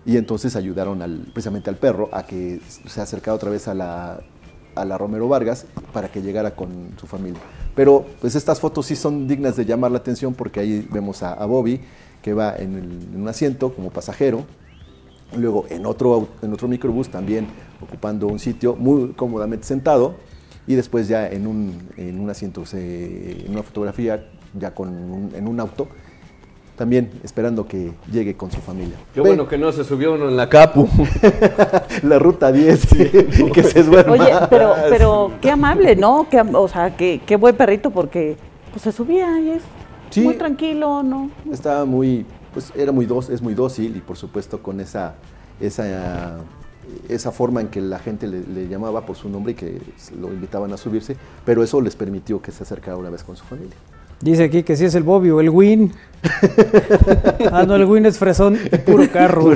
y 0.06 0.18
entonces 0.18 0.56
ayudaron 0.56 1.02
al, 1.02 1.20
precisamente 1.34 1.70
al 1.70 1.76
perro 1.76 2.10
a 2.12 2.24
que 2.24 2.60
se 2.88 3.02
acercara 3.02 3.36
otra 3.36 3.50
vez 3.50 3.68
a 3.68 3.74
la, 3.74 4.20
a 4.76 4.86
la 4.86 4.98
Romero 4.98 5.28
Vargas 5.28 5.66
para 5.94 6.10
que 6.10 6.22
llegara 6.22 6.52
con 6.56 6.70
su 7.00 7.08
familia. 7.08 7.40
Pero 7.76 8.06
pues 8.22 8.36
estas 8.36 8.60
fotos 8.60 8.86
sí 8.88 8.96
son 8.96 9.28
dignas 9.28 9.56
de 9.56 9.66
llamar 9.66 9.92
la 9.92 9.98
atención 9.98 10.34
porque 10.34 10.60
ahí 10.62 10.88
vemos 10.92 11.22
a, 11.24 11.34
a 11.34 11.46
Bobby 11.46 11.82
que 12.22 12.34
va 12.34 12.56
en, 12.56 12.76
el- 12.76 13.14
en 13.14 13.22
un 13.22 13.28
asiento 13.28 13.74
como 13.74 13.90
pasajero, 13.92 14.46
luego 15.36 15.66
en 15.70 15.86
otro, 15.86 16.28
en 16.42 16.54
otro 16.54 16.68
microbús 16.68 17.10
también 17.10 17.48
ocupando 17.82 18.28
un 18.28 18.40
sitio 18.40 18.76
muy 18.76 19.10
cómodamente 19.10 19.66
sentado 19.68 20.16
y 20.68 20.76
después 20.76 21.08
ya 21.08 21.28
en 21.28 21.48
un, 21.48 21.88
en 21.98 22.20
un 22.20 22.30
asiento, 22.30 22.66
se- 22.66 23.46
en 23.46 23.52
una 23.52 23.64
fotografía 23.64 24.26
ya 24.54 24.74
con 24.76 24.90
un- 24.90 25.32
en 25.36 25.48
un 25.48 25.60
auto, 25.60 25.88
también 26.76 27.10
esperando 27.24 27.68
que 27.68 27.92
llegue 28.12 28.36
con 28.36 28.52
su 28.52 28.60
familia. 28.62 28.96
Qué 29.14 29.22
Ve, 29.22 29.30
bueno 29.30 29.48
que 29.48 29.58
no 29.58 29.72
se 29.72 29.84
subió 29.84 30.14
uno 30.14 30.30
en 30.30 30.38
la 30.38 30.48
capu. 30.48 30.88
la 32.04 32.20
ruta 32.20 32.52
10 32.52 32.88
y 33.40 33.52
que 33.52 33.64
se 33.64 33.82
duerma. 33.84 34.14
Oye, 34.14 34.32
pero, 34.50 34.76
pero 34.90 35.32
qué 35.42 35.50
amable, 35.52 35.96
¿no? 35.96 36.28
Qué 36.30 36.40
o 36.42 36.68
sea, 36.68 36.96
qué, 36.96 37.22
qué 37.26 37.36
buen 37.36 37.56
perrito 37.56 37.90
porque 37.90 38.38
pues 38.72 38.84
se 38.84 38.92
subía 38.92 39.40
y 39.40 39.50
es 39.52 39.64
Sí. 40.10 40.22
muy 40.22 40.36
tranquilo, 40.36 41.04
¿no? 41.04 41.30
Estaba 41.52 41.84
muy, 41.84 42.26
pues 42.54 42.72
era 42.76 42.92
muy 42.94 43.06
dócil, 43.06 43.34
es 43.36 43.42
muy 43.42 43.54
dócil 43.54 43.96
y 43.98 44.00
por 44.00 44.16
supuesto 44.16 44.62
con 44.64 44.80
esa, 44.80 45.16
esa, 45.60 46.38
esa 47.10 47.32
forma 47.32 47.62
en 47.62 47.68
que 47.68 47.82
la 47.82 48.00
gente 48.00 48.28
le, 48.28 48.42
le 48.42 48.68
llamaba 48.68 49.06
por 49.06 49.16
su 49.16 49.30
nombre 49.30 49.54
y 49.54 49.56
que 49.56 49.82
lo 50.20 50.28
invitaban 50.34 50.72
a 50.74 50.78
subirse, 50.78 51.16
pero 51.46 51.64
eso 51.64 51.82
les 51.82 51.96
permitió 51.96 52.42
que 52.42 52.52
se 52.52 52.64
acercara 52.64 52.98
una 52.98 53.10
vez 53.10 53.24
con 53.24 53.36
su 53.36 53.46
familia. 53.46 53.76
Dice 54.20 54.46
aquí 54.46 54.64
que 54.64 54.76
si 54.76 54.86
es 54.86 54.96
el 54.96 55.04
Bobby 55.04 55.30
o 55.30 55.40
el 55.40 55.50
Win. 55.50 55.94
ah, 57.52 57.66
no, 57.68 57.76
el 57.76 57.86
Win 57.86 58.08
es 58.08 58.18
fresón 58.18 58.58
y 58.72 58.78
puro 58.80 59.08
carro. 59.12 59.54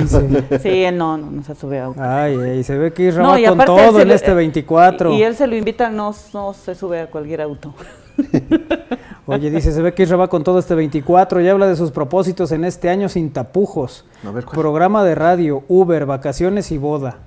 Sí, 0.62 0.84
no, 0.92 1.18
no, 1.18 1.30
no 1.32 1.42
se 1.42 1.54
sube 1.56 1.80
a 1.80 1.86
auto. 1.86 2.00
Ay, 2.00 2.36
ay, 2.36 2.62
se 2.62 2.78
ve 2.78 2.92
que 2.92 3.08
Isra 3.08 3.24
No, 3.24 3.36
y 3.36 3.44
con 3.44 3.58
todo 3.58 3.92
se 3.96 4.02
en 4.02 4.08
lo- 4.08 4.14
este 4.14 4.30
eh, 4.30 4.34
24. 4.34 5.12
Y 5.14 5.22
él 5.24 5.34
se 5.34 5.48
lo 5.48 5.56
invita, 5.56 5.90
no, 5.90 6.14
no 6.32 6.54
se 6.54 6.76
sube 6.76 7.00
a 7.00 7.10
cualquier 7.10 7.40
auto. 7.40 7.74
Oye, 9.26 9.50
dice, 9.50 9.72
se 9.72 9.80
ve 9.82 9.94
que 9.94 10.02
Isra 10.02 10.16
va 10.16 10.28
con 10.28 10.42
todo 10.44 10.58
este 10.58 10.74
24 10.74 11.40
y 11.40 11.48
habla 11.48 11.66
de 11.66 11.76
sus 11.76 11.90
propósitos 11.92 12.50
en 12.52 12.64
este 12.64 12.90
año 12.90 13.08
sin 13.08 13.32
tapujos. 13.32 14.04
A 14.26 14.30
ver, 14.30 14.44
¿cuál? 14.44 14.56
Programa 14.58 15.04
de 15.04 15.14
radio, 15.14 15.62
Uber, 15.68 16.06
vacaciones 16.06 16.72
y 16.72 16.78
boda. 16.78 17.18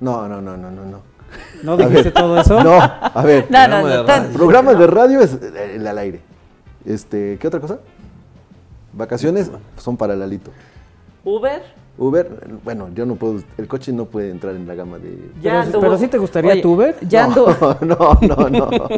No, 0.00 0.26
no, 0.28 0.40
no, 0.40 0.56
no, 0.56 0.70
no, 0.70 0.84
no. 0.84 0.98
¿No 1.62 1.76
dijiste 1.76 2.10
todo 2.10 2.40
eso? 2.40 2.62
No, 2.64 2.78
a 2.80 3.22
ver. 3.24 3.46
No, 3.50 3.58
de 3.60 3.96
no. 3.98 4.04
tan- 4.04 4.24
radio. 4.24 4.36
Programas 4.36 4.78
de 4.78 4.86
radio 4.86 5.20
es 5.20 5.34
eh, 5.34 5.72
el 5.76 5.86
al 5.86 5.98
aire. 5.98 6.20
Este, 6.84 7.36
¿qué 7.38 7.46
otra 7.46 7.60
cosa? 7.60 7.78
Vacaciones 8.92 9.50
son 9.76 9.96
para 9.96 10.16
Lalito. 10.16 10.50
Uber. 11.24 11.62
Uber, 12.00 12.48
bueno, 12.64 12.88
yo 12.94 13.04
no 13.04 13.16
puedo, 13.16 13.42
el 13.58 13.68
coche 13.68 13.92
no 13.92 14.06
puede 14.06 14.30
entrar 14.30 14.54
en 14.56 14.66
la 14.66 14.74
gama 14.74 14.98
de... 14.98 15.18
Ya 15.42 15.64
Pero- 15.66 15.80
pero 15.80 15.98
sí 15.98 16.08
te 16.08 16.16
gustaría 16.16 16.62
tu 16.62 16.72
Uber? 16.72 16.96
Ya 17.06 17.26
no, 17.26 17.46
anduvo. 17.46 17.76
no, 17.82 18.18
no, 18.48 18.70
no. 18.70 18.70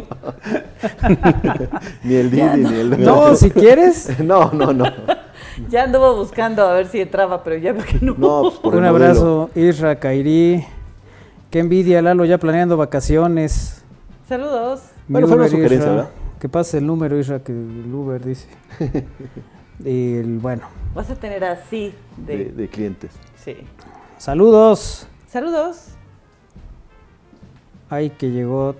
ni 2.05 2.15
el 2.15 2.31
Didi, 2.31 2.63
ni 2.63 2.79
el... 2.79 3.03
No, 3.03 3.35
si 3.35 3.51
quieres. 3.51 4.17
No, 4.21 4.51
no, 4.53 4.71
no. 4.71 4.85
Ya 5.69 5.83
anduvo 5.83 6.15
buscando 6.15 6.63
a 6.65 6.73
ver 6.73 6.87
si 6.87 7.01
entraba, 7.01 7.43
pero 7.43 7.57
ya 7.57 7.73
veo 7.73 7.83
que 7.83 7.99
no. 7.99 8.15
No, 8.17 8.41
pues 8.43 8.53
por 8.55 8.73
Un 8.75 8.85
abrazo, 8.85 9.49
Isra, 9.53 9.99
Kairi. 9.99 10.65
Qué 11.51 11.59
envidia, 11.59 12.01
Lalo, 12.01 12.23
ya 12.23 12.37
planeando 12.37 12.77
vacaciones. 12.77 13.83
Saludos. 14.29 14.81
Bueno, 15.09 15.27
Mi 15.27 15.33
fue 15.33 15.35
una 15.41 15.47
Uber, 15.47 15.51
sugerencia, 15.51 15.77
Isra. 15.77 15.91
¿verdad? 15.91 16.09
Que 16.39 16.47
pase 16.47 16.77
el 16.77 16.87
número, 16.87 17.19
Isra, 17.19 17.39
que 17.43 17.51
el 17.51 17.93
Uber 17.93 18.23
dice. 18.23 18.47
Y 19.83 20.15
el, 20.15 20.39
bueno, 20.39 20.63
Vas 20.93 21.09
a 21.09 21.15
tener 21.15 21.43
así 21.43 21.93
de. 22.17 22.37
De, 22.37 22.45
de 22.51 22.67
clientes. 22.69 23.11
Sí. 23.35 23.57
saludos. 24.17 25.07
Saludos. 25.27 25.89
Ay, 27.89 28.09
que 28.11 28.29
llegó. 28.31 28.75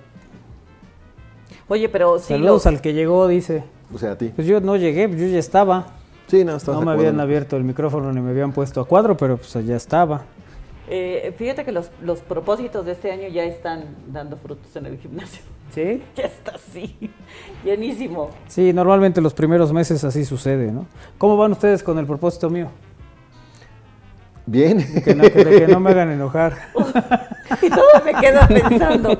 Oye, 1.68 1.88
pero 1.88 2.18
sí 2.18 2.28
Saludos 2.28 2.52
los- 2.52 2.66
al 2.66 2.80
que 2.80 2.92
llegó, 2.92 3.26
dice. 3.28 3.64
O 3.92 3.98
sea, 3.98 4.12
a 4.12 4.18
ti. 4.18 4.32
Pues 4.34 4.46
yo 4.46 4.60
no 4.60 4.76
llegué, 4.76 5.08
yo 5.10 5.26
ya 5.26 5.38
estaba. 5.38 5.86
Sí, 6.26 6.44
no, 6.44 6.56
estás 6.56 6.74
No 6.74 6.82
me 6.82 6.92
habían 6.92 7.20
abierto 7.20 7.56
el 7.56 7.64
micrófono 7.64 8.12
ni 8.12 8.20
me 8.20 8.30
habían 8.30 8.52
puesto 8.52 8.80
a 8.80 8.86
cuadro, 8.86 9.16
pero 9.16 9.36
pues 9.36 9.52
ya 9.66 9.76
estaba. 9.76 10.22
eh, 10.88 11.34
fíjate 11.36 11.64
que 11.64 11.72
los, 11.72 11.90
los 12.02 12.20
propósitos 12.20 12.86
de 12.86 12.92
este 12.92 13.10
año 13.12 13.28
ya 13.28 13.44
están 13.44 13.84
dando 14.08 14.36
frutos 14.36 14.74
en 14.76 14.86
el 14.86 14.98
gimnasio. 14.98 15.42
¿Sí? 15.72 16.02
Ya 16.16 16.24
está 16.24 16.52
así. 16.52 17.10
Llenísimo. 17.64 18.30
Sí, 18.48 18.72
normalmente 18.72 19.20
los 19.20 19.34
primeros 19.34 19.72
meses 19.72 20.04
así 20.04 20.24
sucede, 20.24 20.70
¿no? 20.70 20.86
¿Cómo 21.18 21.36
van 21.36 21.52
ustedes 21.52 21.82
con 21.82 21.98
el 21.98 22.06
propósito 22.06 22.50
mío? 22.50 22.68
Bien. 24.46 24.84
Que 25.02 25.14
no, 25.14 25.22
de 25.22 25.32
que 25.32 25.66
no 25.68 25.80
me 25.80 25.90
hagan 25.90 26.10
enojar. 26.10 26.54
Y 27.60 27.68
todo 27.68 27.84
me 28.04 28.14
quedo 28.14 28.40
pensando. 28.48 29.10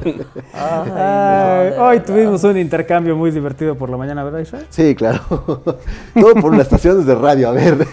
Ay, 0.54 0.54
Ay, 0.54 0.88
no, 0.88 0.94
de 0.94 1.78
hoy 1.78 2.00
tuvimos 2.00 2.42
un 2.44 2.56
intercambio 2.56 3.14
muy 3.14 3.30
divertido 3.30 3.76
por 3.76 3.90
la 3.90 3.98
mañana, 3.98 4.24
¿verdad, 4.24 4.40
Israel? 4.40 4.66
Sí, 4.70 4.94
claro. 4.94 5.20
Todo 6.14 6.34
por 6.40 6.52
las 6.52 6.62
estaciones 6.62 7.04
de 7.04 7.14
radio, 7.14 7.50
a 7.50 7.52
ver. 7.52 7.86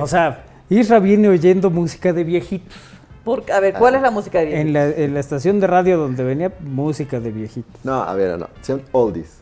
O 0.00 0.06
sea, 0.06 0.44
Isra 0.70 1.00
viene 1.00 1.28
oyendo 1.28 1.68
música 1.68 2.12
de 2.12 2.22
viejitos. 2.22 2.91
Por- 3.24 3.44
a 3.52 3.60
ver, 3.60 3.74
¿cuál 3.74 3.94
es 3.94 4.02
la 4.02 4.10
música 4.10 4.40
de 4.40 4.60
En 4.60 4.72
la, 4.72 4.86
en 4.88 5.14
la 5.14 5.20
estación 5.20 5.60
de 5.60 5.66
radio 5.68 5.96
donde 5.98 6.24
venía 6.24 6.50
música 6.60 7.20
de 7.20 7.30
viejitos. 7.30 7.72
No, 7.84 8.02
a 8.02 8.12
ver, 8.14 8.38
no. 8.38 8.48
Son 8.62 8.82
oldies. 8.92 9.40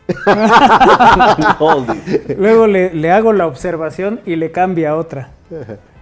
Luego 2.38 2.66
le, 2.66 2.92
le 2.94 3.10
hago 3.10 3.32
la 3.32 3.46
observación 3.46 4.20
y 4.26 4.36
le 4.36 4.50
cambia 4.52 4.90
a 4.90 4.96
otra. 4.96 5.30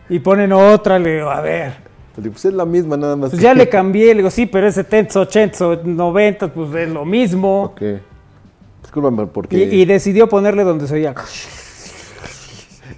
Y 0.08 0.18
ponen 0.20 0.52
otra, 0.52 0.98
le 0.98 1.16
digo, 1.16 1.30
a 1.30 1.40
ver. 1.40 1.72
Pues 2.20 2.44
es 2.46 2.52
la 2.52 2.64
misma, 2.64 2.96
nada 2.96 3.14
más. 3.16 3.30
Pues 3.30 3.38
que- 3.40 3.44
ya 3.44 3.54
le 3.54 3.68
cambié, 3.70 4.06
le 4.08 4.14
digo, 4.16 4.30
sí, 4.30 4.46
pero 4.46 4.66
es 4.66 4.74
70, 4.74 5.20
80, 5.20 5.64
90, 5.84 6.48
pues 6.52 6.74
es 6.74 6.88
lo 6.88 7.04
mismo. 7.04 7.62
Ok. 7.64 7.82
Discúlpame 8.82 9.26
porque 9.26 9.56
Y, 9.56 9.82
y 9.82 9.84
decidió 9.84 10.28
ponerle 10.28 10.64
donde 10.64 10.86
se 10.88 10.94
oía. 10.94 11.14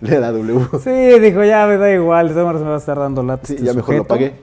le 0.01 0.19
da 0.21 0.31
W. 0.33 0.61
Sí, 0.83 1.19
dijo, 1.21 1.45
ya 1.45 1.67
me 1.67 1.77
da 1.77 1.93
igual, 1.93 2.33
me 2.35 2.43
va 2.43 2.75
a 2.75 2.79
estar 2.79 2.99
dando 2.99 3.23
lata. 3.23 3.47
Sí, 3.47 3.55
este 3.55 3.67
ya 3.67 3.75
mejor 3.75 3.97
lo 3.97 4.05
pagué. 4.07 4.35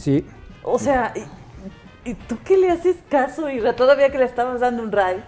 Sí. 0.00 0.24
O 0.62 0.78
sea, 0.78 1.12
¿y, 1.14 2.10
y 2.10 2.14
tú 2.14 2.38
qué 2.42 2.56
le 2.56 2.70
haces 2.70 2.96
caso, 3.10 3.50
Ira? 3.50 3.76
Todavía 3.76 4.10
que 4.10 4.16
le 4.16 4.24
estabas 4.24 4.60
dando 4.60 4.82
un 4.82 4.90
ride. 4.90 5.22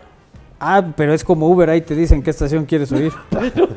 Ah, 0.59 0.83
pero 0.97 1.13
es 1.13 1.25
como 1.25 1.47
Uber, 1.49 1.69
ahí 1.69 1.83
te 1.83 1.95
dicen 1.95 2.23
qué 2.23 2.31
estación 2.31 2.65
quieres 2.65 2.91
oír. 2.93 3.13
Pero, 3.31 3.69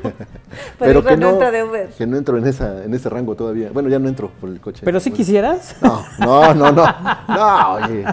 No, 0.79 1.29
entra 1.29 1.51
de 1.51 1.63
Uber. 1.63 1.89
que 1.97 2.05
no 2.08 2.17
entro 2.17 2.38
en, 2.38 2.45
esa, 2.47 2.84
en 2.84 2.93
ese 2.93 3.10
rango 3.10 3.36
todavía. 3.36 3.69
Bueno, 3.73 3.89
ya 3.89 3.99
no 3.99 4.08
entro 4.08 4.29
por 4.39 4.49
el 4.49 4.60
coche. 4.60 4.81
Pero 4.86 4.99
si 4.99 5.10
Bueno. 5.10 5.17
quisieras, 5.17 5.75
No, 5.81 6.03
no, 6.19 6.53
no, 6.53 6.71
no. 6.71 6.86
No, 7.27 7.73
oye. 7.75 8.05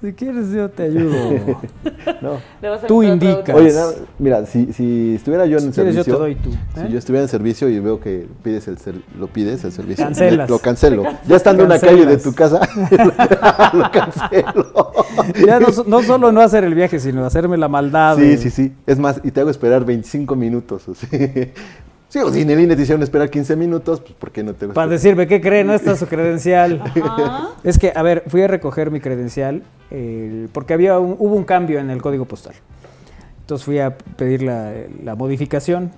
si 0.00 0.12
quieres 0.14 0.50
yo 0.50 0.68
te 0.70 0.84
ayudo. 0.84 1.16
No. 2.22 2.38
Tú 2.86 3.02
indicas. 3.02 3.54
Oye, 3.54 3.72
nada, 3.72 3.92
mira, 4.18 4.44
si, 4.46 4.72
si 4.72 5.14
estuviera 5.14 5.46
yo 5.46 5.58
en 5.58 5.64
el 5.66 5.72
Si 5.72 5.80
quieres, 5.80 5.94
yo 5.94 6.04
servicio. 6.04 6.14
te 6.14 6.20
doy 6.20 6.34
tú, 6.34 6.50
Si 6.74 6.80
¿eh? 6.80 6.88
yo 6.90 6.98
estuviera 6.98 7.22
en 7.22 7.28
servicio 7.28 7.68
y 7.68 7.78
veo 7.78 8.00
que 8.00 8.26
pides 8.42 8.68
el 8.68 8.78
ser- 8.78 9.00
lo 9.18 9.26
pides 9.28 9.64
el 9.64 9.72
servicio. 9.72 10.04
Cancelas. 10.04 10.48
Lo 10.50 10.58
cancelo. 10.58 11.04
Ya 11.26 11.36
estando 11.36 11.62
en 11.62 11.66
una 11.70 11.78
calle 11.78 12.04
de 12.06 12.16
tu 12.18 12.32
casa, 12.34 12.60
lo 13.72 13.90
cancelo. 13.90 14.92
Ya 15.46 15.60
no, 15.60 15.70
so- 15.72 15.84
no 15.86 16.02
solo 16.02 16.32
no 16.32 16.40
hacer 16.40 16.64
el 16.64 16.74
viaje, 16.74 16.98
sino 17.00 17.24
hacerme 17.24 17.56
la 17.56 17.68
maldad. 17.68 18.16
Sí, 18.16 18.36
sí, 18.38 18.50
sí. 18.50 18.72
Es 18.86 18.98
más, 18.98 19.20
y 19.22 19.30
te 19.30 19.40
hago 19.40 19.50
esperar 19.50 19.84
25 19.84 20.34
minutos. 20.36 20.69
Sea. 20.78 20.94
Sí, 22.08 22.18
o 22.18 22.28
si 22.32 22.40
en 22.40 22.50
el 22.50 22.58
INE 22.60 22.74
te 22.74 22.82
hicieron 22.82 23.02
esperar 23.04 23.30
15 23.30 23.54
minutos, 23.54 24.00
pues 24.00 24.14
¿por 24.14 24.32
qué 24.32 24.42
no 24.42 24.52
te 24.54 24.64
hago 24.64 24.74
Para 24.74 24.86
esperar? 24.86 24.98
decirme, 25.16 25.26
¿qué 25.28 25.40
cree? 25.40 25.62
No 25.62 25.74
está 25.74 25.94
su 25.96 26.06
credencial. 26.08 26.82
Ajá. 27.02 27.50
Es 27.62 27.78
que, 27.78 27.92
a 27.94 28.02
ver, 28.02 28.24
fui 28.26 28.42
a 28.42 28.48
recoger 28.48 28.90
mi 28.90 28.98
credencial 29.00 29.62
el- 29.92 30.48
porque 30.52 30.74
había 30.74 30.98
un- 30.98 31.14
hubo 31.20 31.36
un 31.36 31.44
cambio 31.44 31.78
en 31.78 31.88
el 31.88 32.02
código 32.02 32.24
postal. 32.24 32.54
Entonces 33.42 33.64
fui 33.64 33.78
a 33.78 33.96
pedir 33.96 34.42
la, 34.42 34.72
la 35.04 35.14
modificación 35.14 35.92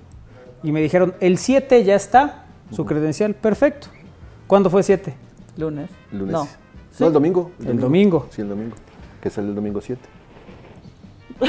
y 0.62 0.70
me 0.72 0.82
dijeron, 0.82 1.14
el 1.20 1.38
7 1.38 1.82
ya 1.84 1.94
está, 1.96 2.44
su 2.70 2.84
credencial, 2.84 3.34
perfecto. 3.34 3.88
¿Cuándo 4.46 4.68
fue 4.68 4.82
7? 4.82 5.14
Lunes. 5.56 5.88
Lunes. 6.12 6.32
No. 6.32 6.46
No, 7.00 7.06
el 7.06 7.12
domingo. 7.14 7.50
El 7.66 7.80
domingo. 7.80 8.26
Sí, 8.30 8.42
el 8.42 8.50
domingo. 8.50 8.76
Que 9.22 9.30
sale 9.30 9.48
el 9.48 9.54
domingo 9.54 9.80
7. 9.80 9.98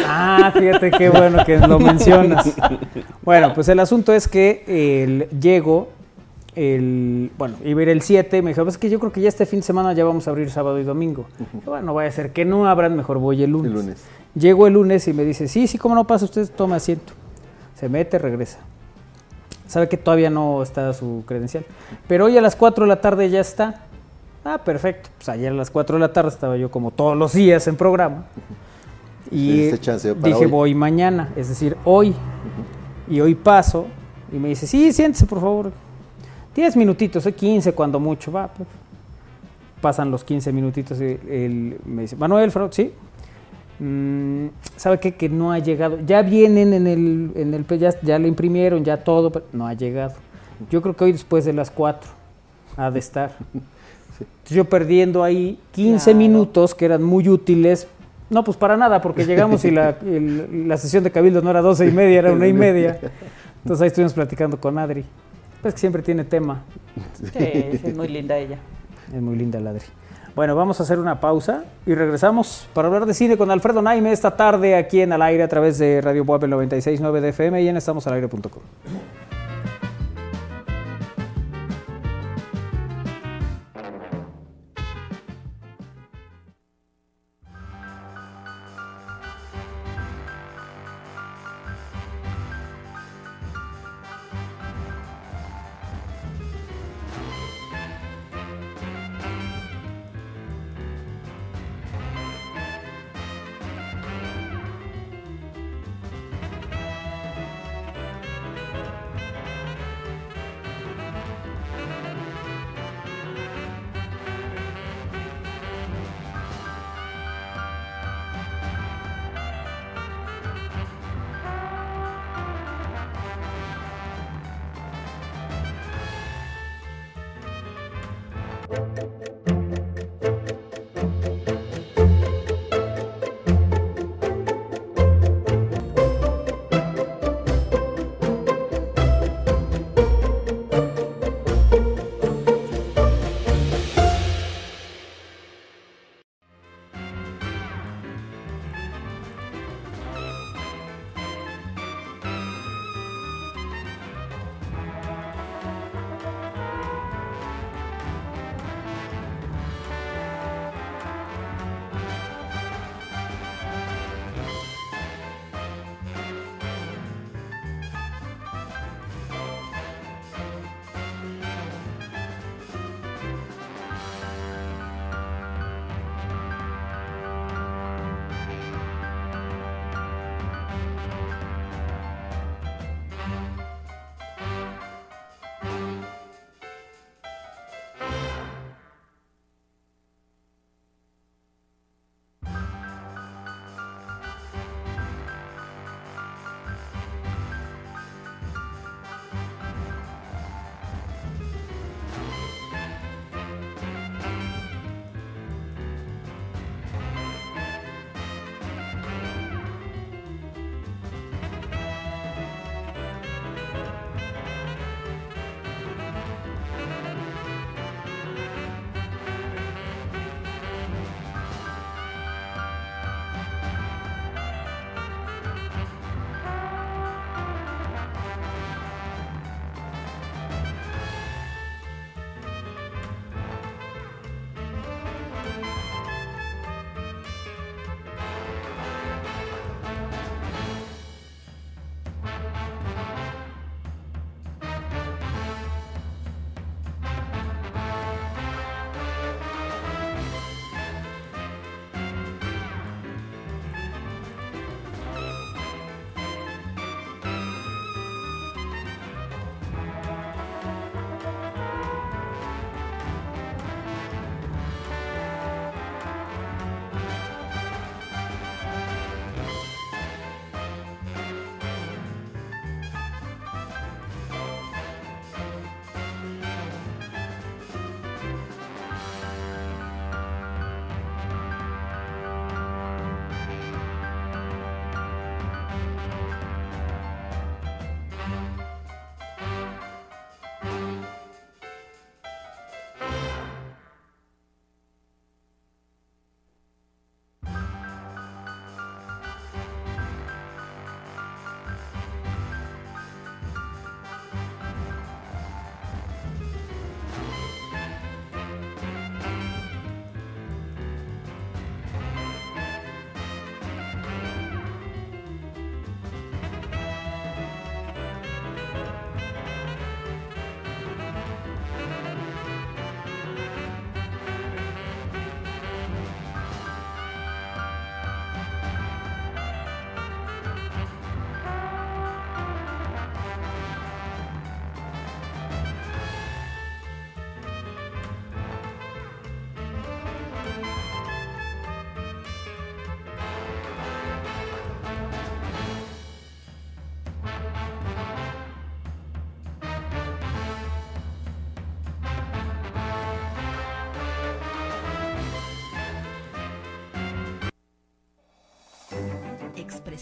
Ah, 0.05 0.51
fíjate 0.53 0.91
qué 0.91 1.09
bueno 1.09 1.43
que 1.45 1.57
lo 1.57 1.79
mencionas. 1.79 2.53
Bueno, 3.21 3.53
pues 3.53 3.67
el 3.69 3.79
asunto 3.79 4.13
es 4.13 4.27
que 4.27 4.63
el, 4.67 5.29
llego, 5.39 5.89
el, 6.55 7.31
bueno, 7.37 7.55
iba 7.63 7.79
a 7.79 7.83
ir 7.83 7.89
el 7.89 8.01
7, 8.01 8.41
me 8.41 8.51
dijo, 8.51 8.63
pues 8.63 8.75
es 8.75 8.79
que 8.79 8.89
yo 8.89 8.99
creo 8.99 9.11
que 9.11 9.21
ya 9.21 9.29
este 9.29 9.45
fin 9.45 9.59
de 9.59 9.65
semana 9.65 9.93
ya 9.93 10.03
vamos 10.05 10.27
a 10.27 10.31
abrir 10.31 10.49
sábado 10.49 10.79
y 10.79 10.83
domingo. 10.83 11.25
Dije, 11.39 11.65
Bueno, 11.65 11.93
vaya 11.93 12.09
a 12.09 12.11
ser 12.11 12.31
que 12.31 12.45
no 12.45 12.67
abran, 12.67 12.95
mejor 12.95 13.19
voy 13.19 13.43
el 13.43 13.51
lunes. 13.51 13.71
El 13.71 13.77
lunes. 13.77 14.03
Llego 14.35 14.67
el 14.67 14.73
lunes 14.73 15.07
y 15.07 15.13
me 15.13 15.23
dice, 15.23 15.47
sí, 15.47 15.67
sí, 15.67 15.77
cómo 15.77 15.95
no 15.95 16.05
pasa, 16.05 16.25
usted 16.25 16.49
toma 16.49 16.77
asiento. 16.77 17.13
Se 17.75 17.87
mete, 17.89 18.17
regresa. 18.17 18.59
Sabe 19.67 19.89
que 19.89 19.97
todavía 19.97 20.29
no 20.29 20.61
está 20.61 20.93
su 20.93 21.23
credencial. 21.25 21.65
Pero 22.07 22.25
hoy 22.25 22.37
a 22.37 22.41
las 22.41 22.55
4 22.55 22.85
de 22.85 22.89
la 22.89 23.01
tarde 23.01 23.29
ya 23.29 23.39
está. 23.39 23.81
Ah, 24.45 24.59
perfecto. 24.59 25.09
Pues 25.17 25.29
ayer 25.29 25.51
a 25.51 25.55
las 25.55 25.71
4 25.71 25.95
de 25.95 25.99
la 25.99 26.13
tarde 26.13 26.29
estaba 26.29 26.57
yo 26.57 26.69
como 26.69 26.91
todos 26.91 27.17
los 27.17 27.33
días 27.33 27.67
en 27.67 27.75
programa. 27.75 28.25
Y 29.33 29.69
para 29.77 30.27
dije, 30.27 30.45
hoy. 30.45 30.51
voy 30.51 30.75
mañana, 30.75 31.31
es 31.35 31.49
decir, 31.49 31.75
hoy. 31.85 32.13
Y 33.09 33.19
hoy 33.19 33.35
paso 33.35 33.87
y 34.31 34.37
me 34.37 34.49
dice, 34.49 34.67
sí, 34.67 34.91
siéntese 34.93 35.25
por 35.25 35.39
favor. 35.41 35.71
10 36.55 36.75
minutitos, 36.77 37.25
eh, 37.25 37.33
15 37.33 37.73
cuando 37.73 37.99
mucho, 37.99 38.31
va. 38.31 38.49
Pasan 39.81 40.11
los 40.11 40.23
15 40.23 40.53
minutitos 40.53 40.99
y 41.01 41.03
él 41.29 41.77
me 41.85 42.03
dice, 42.03 42.15
Manuel, 42.15 42.51
Fro- 42.51 42.71
sí. 42.71 42.91
Mm, 43.79 44.47
¿Sabe 44.77 44.99
qué? 44.99 45.15
Que 45.15 45.27
no 45.29 45.51
ha 45.51 45.59
llegado. 45.59 45.97
Ya 46.05 46.21
vienen 46.21 46.73
en 46.73 46.87
el, 46.87 47.31
en 47.35 47.53
el 47.53 47.65
ya, 47.79 47.89
ya 48.01 48.19
le 48.19 48.27
imprimieron, 48.27 48.83
ya 48.85 49.03
todo, 49.03 49.31
pero 49.31 49.45
no 49.51 49.67
ha 49.67 49.73
llegado. 49.73 50.13
Yo 50.69 50.81
creo 50.81 50.95
que 50.95 51.03
hoy 51.05 51.11
después 51.11 51.43
de 51.43 51.53
las 51.53 51.69
4 51.71 52.09
ha 52.77 52.91
de 52.91 52.99
estar. 52.99 53.35
Entonces, 53.53 54.55
yo 54.55 54.65
perdiendo 54.65 55.23
ahí 55.23 55.59
15 55.71 56.03
Claro. 56.05 56.17
minutos 56.19 56.75
que 56.75 56.85
eran 56.85 57.03
muy 57.03 57.27
útiles. 57.27 57.87
No, 58.29 58.43
pues 58.43 58.57
para 58.57 58.77
nada, 58.77 59.01
porque 59.01 59.25
llegamos 59.25 59.63
y 59.65 59.71
la, 59.71 59.89
el- 60.05 60.67
la 60.67 60.77
sesión 60.77 61.03
de 61.03 61.11
Cabildo 61.11 61.41
no 61.41 61.49
era 61.51 61.61
12 61.61 61.87
y 61.87 61.91
media, 61.91 62.19
era 62.19 62.31
una 62.31 62.47
y 62.47 62.53
media. 62.53 62.97
Entonces 63.63 63.81
ahí 63.81 63.87
estuvimos 63.87 64.13
platicando 64.13 64.59
con 64.59 64.77
Adri. 64.77 65.05
Pues 65.61 65.73
que 65.75 65.79
siempre 65.79 66.01
tiene 66.01 66.23
tema. 66.25 66.63
Sí, 67.13 67.29
es 67.37 67.95
muy 67.95 68.07
linda 68.09 68.37
ella. 68.37 68.57
Es 69.13 69.21
muy 69.21 69.35
linda 69.35 69.59
la 69.59 69.69
Adri. 69.69 69.85
Bueno, 70.35 70.55
vamos 70.55 70.79
a 70.79 70.83
hacer 70.83 70.97
una 70.99 71.19
pausa 71.19 71.63
y 71.85 71.93
regresamos 71.93 72.67
para 72.73 72.87
hablar 72.87 73.05
de 73.05 73.13
cine 73.13 73.37
con 73.37 73.51
Alfredo 73.51 73.81
Naime 73.83 74.11
esta 74.11 74.35
tarde 74.35 74.75
aquí 74.75 74.99
en 75.01 75.13
Al 75.13 75.21
Aire 75.21 75.43
a 75.43 75.47
través 75.47 75.77
de 75.77 76.01
Radio 76.01 76.25
Boab 76.25 76.41
96.9 76.45 77.19
de 77.21 77.29
FM 77.29 77.61
y 77.61 77.67
en 77.67 77.77
estamosalaire.com. 77.77 78.63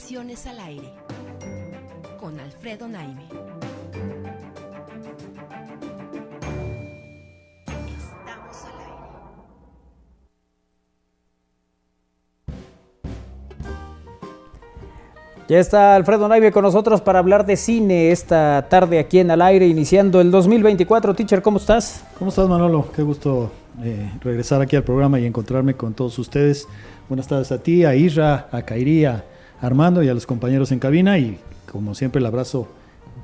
Al 0.10 0.60
aire 0.60 0.92
con 2.20 2.38
Alfredo 2.38 2.88
Naime. 2.88 3.28
Estamos 7.68 8.66
al 8.66 8.80
aire. 8.82 8.98
Ya 15.48 15.60
está 15.60 15.96
Alfredo 15.96 16.28
Naive 16.28 16.52
con 16.52 16.64
nosotros 16.64 17.00
para 17.00 17.20
hablar 17.20 17.46
de 17.46 17.56
cine 17.56 18.12
esta 18.12 18.68
tarde 18.70 19.00
aquí 19.00 19.20
en 19.20 19.32
Al 19.32 19.42
Aire, 19.42 19.68
iniciando 19.68 20.20
el 20.20 20.30
2024. 20.32 21.14
Teacher, 21.14 21.42
¿cómo 21.42 21.58
estás? 21.58 22.04
¿Cómo 22.20 22.30
estás, 22.30 22.50
Manolo? 22.50 22.92
Qué 22.94 23.04
gusto 23.04 23.52
eh, 23.82 24.12
regresar 24.22 24.62
aquí 24.62 24.76
al 24.76 24.84
programa 24.84 25.20
y 25.22 25.26
encontrarme 25.26 25.76
con 25.76 25.94
todos 25.94 26.20
ustedes. 26.20 26.68
Buenas 27.08 27.28
tardes 27.28 27.52
a 27.54 27.60
ti, 27.64 27.86
a 27.86 27.96
Isra, 27.96 28.50
a 28.52 28.64
Kairi, 28.64 29.06
a 29.06 29.24
Armando 29.62 30.04
y 30.04 30.10
a 30.10 30.14
los 30.14 30.26
compañeros 30.26 30.72
en 30.72 30.80
cabina. 30.80 31.18
Y 31.18 31.40
como 31.72 31.96
siempre, 31.96 32.20
el 32.20 32.26
abrazo 32.26 32.68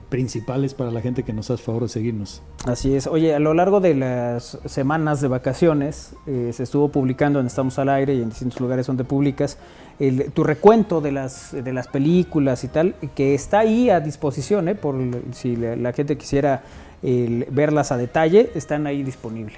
principal 0.10 0.64
es 0.64 0.74
para 0.74 0.90
la 0.92 1.02
gente 1.02 1.24
que 1.24 1.34
nos 1.34 1.52
hace 1.52 1.62
favor 1.62 1.84
de 1.84 1.90
seguirnos. 1.90 2.42
Así 2.66 2.96
es. 2.96 3.08
Oye, 3.08 3.36
a 3.36 3.40
lo 3.40 3.54
largo 3.54 3.82
de 3.82 3.94
las 3.94 4.58
semanas 4.66 5.20
de 5.20 5.28
vacaciones 5.28 6.14
eh, 6.28 6.52
se 6.54 6.64
estuvo 6.64 6.90
publicando 6.90 7.42
en 7.42 7.48
Estamos 7.48 7.78
al 7.78 7.90
Aire 7.90 8.16
y 8.16 8.22
en 8.22 8.30
distintos 8.30 8.60
lugares 8.62 8.88
donde 8.88 9.04
publicas 9.04 9.58
el- 10.00 10.32
tu 10.32 10.44
recuento 10.46 11.02
de 11.02 11.12
las, 11.12 11.52
de 11.52 11.74
las 11.74 11.88
películas 11.90 12.64
y 12.64 12.70
tal, 12.70 12.96
que 13.16 13.34
está 13.36 13.60
ahí 13.60 13.90
a 13.90 14.00
disposición, 14.00 14.70
¿eh? 14.70 14.76
por 14.76 14.96
si 15.34 15.58
la, 15.58 15.76
la 15.76 15.92
gente 15.92 16.18
quisiera 16.18 16.64
el, 17.04 17.46
verlas 17.52 17.92
a 17.92 17.98
detalle, 17.98 18.52
están 18.56 18.88
ahí 18.88 19.04
disponibles. 19.04 19.58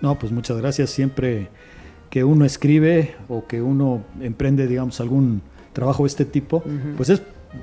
No, 0.00 0.16
pues 0.16 0.30
muchas 0.30 0.58
gracias. 0.58 0.90
Siempre 0.90 1.48
que 2.08 2.22
uno 2.22 2.44
escribe 2.44 3.16
o 3.28 3.46
que 3.48 3.62
uno 3.62 4.02
emprende, 4.20 4.68
digamos, 4.68 5.00
algún 5.00 5.42
trabajo 5.72 6.04
de 6.04 6.08
este 6.08 6.24
tipo, 6.24 6.62
pues 6.96 7.08
es 7.10 7.22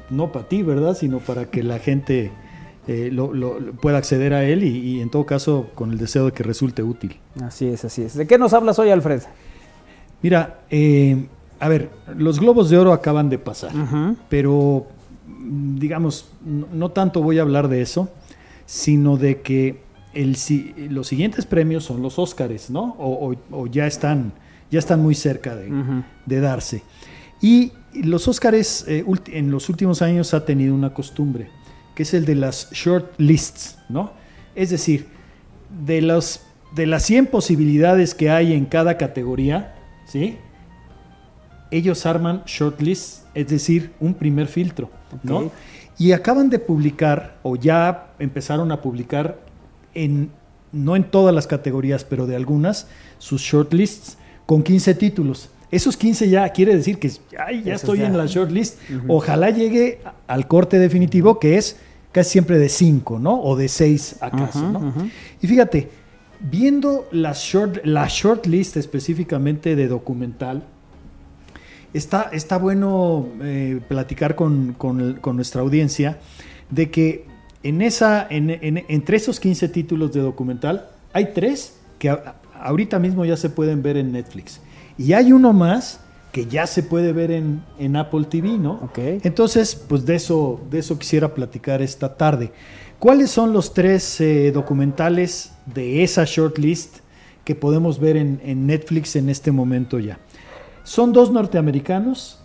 no 0.09 0.31
para 0.31 0.47
ti, 0.47 0.63
¿verdad? 0.63 0.95
Sino 0.97 1.19
para 1.19 1.45
que 1.45 1.61
la 1.63 1.79
gente 1.79 2.31
eh, 2.87 3.09
lo- 3.11 3.33
lo- 3.33 3.59
pueda 3.73 3.97
acceder 3.97 4.33
a 4.33 4.43
él 4.43 4.63
y, 4.63 4.77
y 4.77 5.01
en 5.01 5.09
todo 5.09 5.25
caso 5.25 5.69
con 5.75 5.91
el 5.91 5.97
deseo 5.97 6.25
de 6.25 6.31
que 6.31 6.43
resulte 6.43 6.83
útil. 6.83 7.17
Así 7.41 7.67
es, 7.67 7.83
así 7.85 8.01
es. 8.03 8.15
¿De 8.15 8.27
qué 8.27 8.37
nos 8.37 8.53
hablas 8.53 8.77
hoy, 8.79 8.89
Alfred? 8.89 9.21
Mira, 10.21 10.61
eh, 10.69 11.25
a 11.59 11.69
ver, 11.69 11.89
los 12.17 12.39
globos 12.39 12.69
de 12.69 12.77
oro 12.77 12.93
acaban 12.93 13.29
de 13.29 13.37
pasar, 13.37 13.71
pero 14.29 14.87
mm, 15.27 15.77
digamos, 15.77 16.29
no, 16.45 16.67
no 16.73 16.89
tanto 16.91 17.21
voy 17.21 17.39
a 17.39 17.41
hablar 17.43 17.67
de 17.67 17.81
eso, 17.81 18.09
sino 18.65 19.17
de 19.17 19.41
que 19.41 19.81
el, 20.13 20.35
si- 20.35 20.73
los 20.89 21.07
siguientes 21.07 21.45
premios 21.45 21.83
son 21.83 22.01
los 22.01 22.17
Óscares, 22.19 22.69
¿no? 22.69 22.95
O, 22.97 23.31
o- 23.31 23.61
o 23.61 23.67
ya 23.67 23.85
están, 23.87 24.31
ya 24.71 24.79
están 24.79 25.01
muy 25.01 25.13
cerca 25.15 25.55
de, 25.55 25.71
de 26.25 26.39
darse. 26.39 26.83
Y 27.41 27.71
los 28.03 28.27
Óscares 28.27 28.85
eh, 28.87 29.05
en 29.27 29.51
los 29.51 29.69
últimos 29.69 30.01
años 30.01 30.33
ha 30.33 30.45
tenido 30.45 30.73
una 30.73 30.93
costumbre, 30.93 31.49
que 31.93 32.03
es 32.03 32.13
el 32.13 32.25
de 32.25 32.35
las 32.35 32.71
short 32.71 33.13
lists, 33.17 33.77
¿no? 33.89 34.11
Es 34.55 34.69
decir, 34.69 35.07
de, 35.85 36.01
los, 36.01 36.41
de 36.75 36.85
las 36.85 37.03
100 37.03 37.27
posibilidades 37.27 38.15
que 38.15 38.29
hay 38.29 38.53
en 38.53 38.65
cada 38.65 38.97
categoría, 38.97 39.75
¿sí? 40.05 40.37
Ellos 41.71 42.05
arman 42.05 42.43
short 42.45 42.81
lists, 42.81 43.25
es 43.33 43.47
decir, 43.47 43.91
un 43.99 44.13
primer 44.13 44.47
filtro, 44.47 44.89
¿no? 45.23 45.51
Y 45.97 46.11
acaban 46.11 46.49
de 46.49 46.59
publicar, 46.59 47.37
o 47.43 47.55
ya 47.55 48.13
empezaron 48.19 48.71
a 48.71 48.81
publicar, 48.81 49.39
en, 49.93 50.29
no 50.71 50.95
en 50.95 51.05
todas 51.05 51.33
las 51.33 51.47
categorías, 51.47 52.03
pero 52.03 52.27
de 52.27 52.35
algunas, 52.35 52.87
sus 53.17 53.41
shortlists 53.41 54.17
con 54.45 54.61
15 54.61 54.93
títulos. 54.95 55.49
Esos 55.75 55.97
15 55.97 56.29
ya 56.29 56.47
quiere 56.49 56.75
decir 56.75 56.97
que 56.99 57.11
ay, 57.37 57.63
ya 57.63 57.73
Esos 57.73 57.83
estoy 57.83 57.99
ya. 57.99 58.07
en 58.07 58.17
la 58.17 58.25
shortlist. 58.27 58.79
Ojalá 59.07 59.49
llegue 59.49 59.99
al 60.27 60.47
corte 60.47 60.79
definitivo, 60.79 61.39
que 61.39 61.57
es 61.57 61.77
casi 62.11 62.29
siempre 62.31 62.57
de 62.59 62.69
5, 62.69 63.19
¿no? 63.19 63.41
O 63.41 63.55
de 63.55 63.67
6 63.67 64.17
acaso, 64.21 64.59
Ujú, 64.59 64.71
¿no? 64.71 65.09
Y 65.41 65.47
fíjate, 65.47 65.89
viendo 66.39 67.07
la 67.11 67.33
short, 67.33 67.83
la 67.85 68.07
shortlist 68.07 68.77
específicamente 68.77 69.75
de 69.75 69.87
documental, 69.87 70.63
está, 71.93 72.29
está 72.31 72.57
bueno 72.57 73.27
eh, 73.41 73.79
platicar 73.87 74.35
con, 74.35 74.73
con- 74.77 75.15
con 75.15 75.35
nuestra 75.35 75.61
audiencia 75.61 76.19
de 76.69 76.89
que 76.89 77.25
en 77.63 77.81
esa, 77.81 78.25
en- 78.29 78.49
en- 78.49 78.85
entre 78.87 79.17
esos 79.17 79.39
15 79.39 79.69
títulos 79.69 80.13
de 80.13 80.21
documental 80.21 80.87
hay 81.13 81.31
tres 81.33 81.77
que 81.99 82.09
a- 82.09 82.35
ahorita 82.61 82.99
mismo 82.99 83.25
ya 83.25 83.37
se 83.37 83.49
pueden 83.49 83.81
ver 83.81 83.97
en 83.97 84.11
Netflix. 84.11 84.59
Y 84.97 85.13
hay 85.13 85.31
uno 85.31 85.53
más 85.53 85.99
que 86.31 86.45
ya 86.47 86.67
se 86.67 86.83
puede 86.83 87.13
ver 87.13 87.31
en, 87.31 87.61
en 87.79 87.95
Apple 87.95 88.25
TV, 88.25 88.57
¿no? 88.57 88.73
Ok. 88.83 88.97
Entonces, 89.23 89.75
pues 89.75 90.05
de 90.05 90.15
eso, 90.15 90.59
de 90.69 90.79
eso 90.79 90.99
quisiera 90.99 91.33
platicar 91.33 91.81
esta 91.81 92.15
tarde. 92.17 92.51
¿Cuáles 92.99 93.29
son 93.31 93.53
los 93.53 93.73
tres 93.73 94.19
eh, 94.21 94.51
documentales 94.53 95.51
de 95.65 96.03
esa 96.03 96.23
shortlist 96.25 96.97
que 97.43 97.55
podemos 97.55 97.99
ver 97.99 98.17
en, 98.17 98.41
en 98.43 98.65
Netflix 98.67 99.15
en 99.15 99.29
este 99.29 99.51
momento 99.51 99.99
ya? 99.99 100.19
Son 100.83 101.13
dos 101.13 101.31
norteamericanos, 101.31 102.39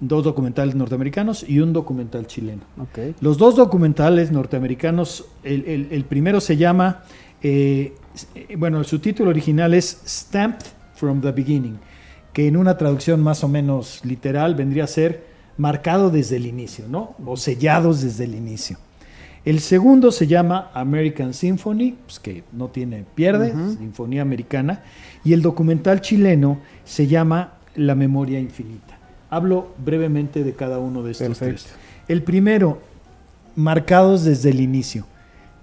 dos 0.00 0.24
documentales 0.24 0.74
norteamericanos 0.74 1.44
y 1.48 1.60
un 1.60 1.72
documental 1.72 2.26
chileno. 2.26 2.62
Ok. 2.80 3.16
Los 3.20 3.38
dos 3.38 3.56
documentales 3.56 4.32
norteamericanos, 4.32 5.24
el, 5.44 5.64
el- 5.66 5.88
el 5.90 6.04
primero 6.04 6.40
se 6.40 6.56
llama, 6.56 7.02
eh, 7.42 7.94
eh, 8.34 8.56
bueno, 8.56 8.82
su 8.84 8.98
título 8.98 9.30
original 9.30 9.74
es 9.74 10.00
Stamped 10.06 10.66
from 10.96 11.20
the 11.20 11.30
Beginning, 11.30 11.78
que 12.32 12.48
en 12.48 12.56
una 12.56 12.76
traducción 12.76 13.22
más 13.22 13.44
o 13.44 13.48
menos 13.48 14.00
literal 14.04 14.54
vendría 14.54 14.84
a 14.84 14.88
ser 14.88 15.24
marcado 15.56 16.10
desde 16.10 16.36
el 16.36 16.46
inicio, 16.46 16.86
¿no? 16.88 17.14
O 17.24 17.36
sellados 17.36 18.02
desde 18.02 18.24
el 18.24 18.34
inicio. 18.34 18.78
El 19.44 19.60
segundo 19.60 20.10
se 20.10 20.26
llama 20.26 20.72
American 20.74 21.32
Symphony, 21.32 21.94
pues 22.04 22.18
que 22.18 22.42
no 22.50 22.66
tiene 22.66 23.04
pierde, 23.14 23.54
Sinfonía 23.78 24.22
Americana, 24.22 24.82
y 25.24 25.34
el 25.34 25.40
documental 25.40 26.00
chileno 26.00 26.58
se 26.84 27.06
llama 27.06 27.52
La 27.76 27.94
Memoria 27.94 28.40
Infinita. 28.40 28.98
Hablo 29.30 29.72
brevemente 29.78 30.42
de 30.42 30.52
cada 30.54 30.80
uno 30.80 31.04
de 31.04 31.12
estos 31.12 31.28
Perfecto. 31.28 31.62
tres. 31.62 31.74
El 32.08 32.24
primero, 32.24 32.80
marcados 33.54 34.24
desde 34.24 34.50
el 34.50 34.60
inicio, 34.60 35.06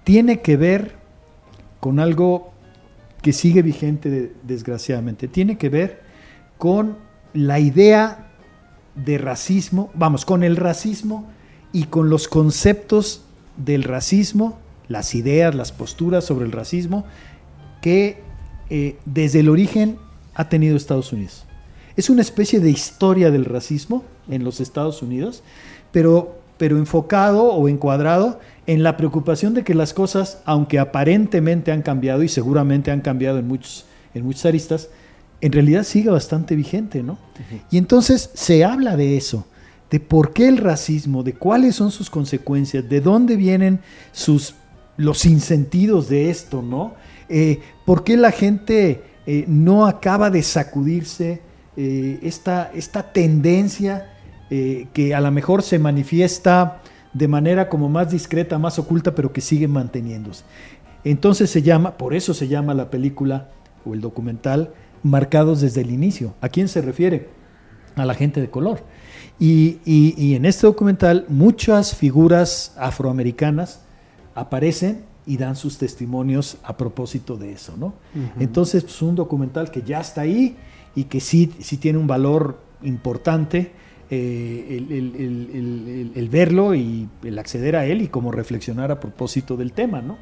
tiene 0.02 0.40
que 0.40 0.56
ver 0.56 0.92
con 1.78 2.00
algo 2.00 2.53
que 3.24 3.32
sigue 3.32 3.62
vigente 3.62 4.10
de- 4.10 4.32
desgraciadamente, 4.42 5.28
tiene 5.28 5.56
que 5.56 5.70
ver 5.70 6.02
con 6.58 6.98
la 7.32 7.58
idea 7.58 8.28
de 8.94 9.16
racismo, 9.16 9.90
vamos, 9.94 10.26
con 10.26 10.44
el 10.44 10.56
racismo 10.56 11.26
y 11.72 11.84
con 11.84 12.10
los 12.10 12.28
conceptos 12.28 13.22
del 13.56 13.82
racismo, 13.82 14.58
las 14.88 15.14
ideas, 15.14 15.54
las 15.54 15.72
posturas 15.72 16.24
sobre 16.24 16.44
el 16.44 16.52
racismo 16.52 17.06
que 17.80 18.18
eh, 18.68 18.98
desde 19.06 19.40
el 19.40 19.48
origen 19.48 19.96
ha 20.34 20.50
tenido 20.50 20.76
Estados 20.76 21.10
Unidos. 21.12 21.46
Es 21.96 22.10
una 22.10 22.20
especie 22.20 22.60
de 22.60 22.70
historia 22.70 23.30
del 23.30 23.46
racismo 23.46 24.04
en 24.28 24.44
los 24.44 24.60
Estados 24.60 25.00
Unidos, 25.00 25.42
pero, 25.92 26.36
pero 26.58 26.76
enfocado 26.76 27.44
o 27.54 27.68
encuadrado 27.70 28.38
en 28.66 28.82
la 28.82 28.96
preocupación 28.96 29.54
de 29.54 29.64
que 29.64 29.74
las 29.74 29.92
cosas, 29.92 30.40
aunque 30.44 30.78
aparentemente 30.78 31.72
han 31.72 31.82
cambiado 31.82 32.22
y 32.22 32.28
seguramente 32.28 32.90
han 32.90 33.00
cambiado 33.00 33.38
en 33.38 33.46
muchos, 33.46 33.84
en 34.14 34.24
muchas 34.24 34.46
aristas, 34.46 34.88
en 35.40 35.52
realidad 35.52 35.84
sigue 35.84 36.10
bastante 36.10 36.56
vigente, 36.56 37.02
¿no? 37.02 37.18
Y 37.70 37.76
entonces 37.76 38.30
se 38.32 38.64
habla 38.64 38.96
de 38.96 39.16
eso, 39.16 39.46
de 39.90 40.00
por 40.00 40.32
qué 40.32 40.48
el 40.48 40.56
racismo, 40.56 41.22
de 41.22 41.34
cuáles 41.34 41.76
son 41.76 41.90
sus 41.90 42.08
consecuencias, 42.08 42.88
de 42.88 43.00
dónde 43.00 43.36
vienen 43.36 43.80
sus 44.12 44.54
los 44.96 45.18
sinsentidos 45.18 46.08
de 46.08 46.30
esto, 46.30 46.62
¿no? 46.62 46.94
Eh, 47.28 47.60
¿Por 47.84 48.04
qué 48.04 48.16
la 48.16 48.30
gente 48.30 49.02
eh, 49.26 49.44
no 49.48 49.86
acaba 49.86 50.30
de 50.30 50.42
sacudirse 50.42 51.40
eh, 51.76 52.18
esta, 52.22 52.70
esta 52.74 53.12
tendencia 53.12 54.10
que 54.92 55.12
a 55.12 55.20
lo 55.20 55.32
mejor 55.32 55.64
se 55.64 55.80
manifiesta 55.80 56.80
de 57.14 57.28
manera 57.28 57.68
como 57.70 57.88
más 57.88 58.10
discreta, 58.10 58.58
más 58.58 58.78
oculta, 58.78 59.14
pero 59.14 59.32
que 59.32 59.40
sigue 59.40 59.66
manteniéndose? 59.68 60.44
Entonces 61.04 61.48
se 61.50 61.62
llama, 61.62 61.96
por 61.96 62.14
eso 62.14 62.34
se 62.34 62.48
llama 62.48 62.74
la 62.74 62.90
película 62.90 63.48
o 63.84 63.94
el 63.94 64.00
documental 64.00 64.72
Marcados 65.02 65.60
desde 65.60 65.82
el 65.82 65.90
inicio. 65.90 66.32
¿A 66.40 66.48
quién 66.48 66.66
se 66.66 66.80
refiere? 66.80 67.28
A 67.94 68.04
la 68.06 68.14
gente 68.14 68.40
de 68.40 68.48
color. 68.48 68.82
Y, 69.38 69.78
y- 69.84 70.14
y 70.16 70.34
en 70.34 70.46
este 70.46 70.66
documental 70.66 71.26
muchas 71.28 71.94
figuras 71.94 72.72
afroamericanas 72.78 73.80
aparecen 74.34 75.04
y 75.26 75.36
dan 75.36 75.56
sus 75.56 75.76
testimonios 75.78 76.56
a 76.62 76.76
propósito 76.76 77.36
de 77.36 77.52
eso, 77.52 77.74
¿no? 77.76 77.94
Entonces, 78.40 78.82
pues 78.84 79.00
un 79.02 79.14
documental 79.14 79.70
que 79.70 79.82
ya 79.82 80.00
está 80.00 80.22
ahí 80.22 80.56
y 80.94 81.04
que 81.04 81.20
sí, 81.20 81.52
sí 81.60 81.76
tiene 81.76 81.98
un 81.98 82.06
valor 82.06 82.60
importante 82.82 83.72
eh, 84.14 84.76
el, 84.76 84.92
el- 84.92 85.14
el- 85.16 85.50
el- 85.54 85.88
el- 85.88 86.12
el 86.14 86.28
verlo 86.28 86.74
y 86.74 87.08
el 87.24 87.38
acceder 87.38 87.76
a 87.76 87.84
él 87.86 88.02
y 88.02 88.08
como 88.08 88.30
reflexionar 88.32 88.90
a 88.92 89.00
propósito 89.00 89.56
del 89.56 89.72
tema, 89.72 90.00
¿no? 90.02 90.16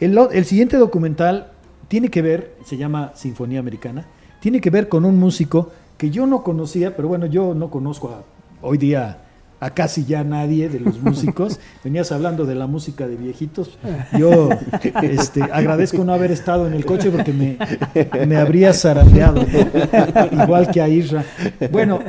El 0.00 0.44
siguiente 0.44 0.76
documental 0.76 1.52
tiene 1.88 2.08
que 2.08 2.22
ver, 2.22 2.56
se 2.64 2.76
llama 2.76 3.12
Sinfonía 3.14 3.60
Americana, 3.60 4.06
tiene 4.40 4.60
que 4.60 4.70
ver 4.70 4.88
con 4.88 5.04
un 5.04 5.18
músico 5.18 5.70
que 5.96 6.10
yo 6.10 6.26
no 6.26 6.42
conocía, 6.42 6.96
pero 6.96 7.08
bueno, 7.08 7.26
yo 7.26 7.54
no 7.54 7.70
conozco 7.70 8.08
a- 8.08 8.24
hoy 8.62 8.78
día 8.78 9.18
a 9.64 9.70
casi 9.70 10.04
ya 10.04 10.22
nadie 10.24 10.68
de 10.68 10.80
los 10.80 11.00
músicos. 11.02 11.58
Venías 11.82 12.12
hablando 12.12 12.44
de 12.44 12.54
la 12.54 12.66
música 12.66 13.06
de 13.08 13.16
viejitos. 13.16 13.78
Yo 14.18 14.50
este, 15.02 15.42
agradezco 15.42 16.04
no 16.04 16.12
haber 16.12 16.30
estado 16.32 16.66
en 16.66 16.74
el 16.74 16.84
coche 16.84 17.10
porque 17.10 17.32
me, 17.32 17.56
me 18.26 18.36
habría 18.36 18.72
zarandeado, 18.74 19.42
¿no? 19.42 20.42
igual 20.42 20.70
que 20.70 20.80
a 20.82 20.88
Isra. 20.88 21.24
Bueno, 21.72 22.00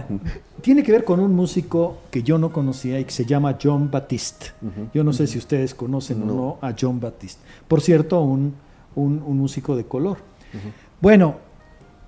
tiene 0.62 0.84
que 0.84 0.92
ver 0.92 1.04
con 1.04 1.20
un 1.20 1.34
músico 1.34 1.98
que 2.12 2.24
yo 2.24 2.38
no 2.38 2.52
conocía 2.52 3.00
y 3.00 3.06
que 3.06 3.12
se 3.12 3.26
llama 3.26 3.58
John 3.62 3.90
Batiste. 3.92 4.48
Yo 4.94 5.04
no 5.04 5.14
sé 5.14 5.28
si 5.28 5.38
ustedes 5.38 5.74
conocen 5.76 6.24
o 6.24 6.26
no 6.26 6.58
a 6.62 6.74
John 6.80 7.00
Batiste. 7.00 7.42
Por 7.68 7.82
cierto, 7.82 8.22
un, 8.22 8.54
un- 8.96 9.22
un 9.26 9.38
músico 9.38 9.76
de 9.76 9.86
color. 9.86 10.18
Bueno, 11.02 11.36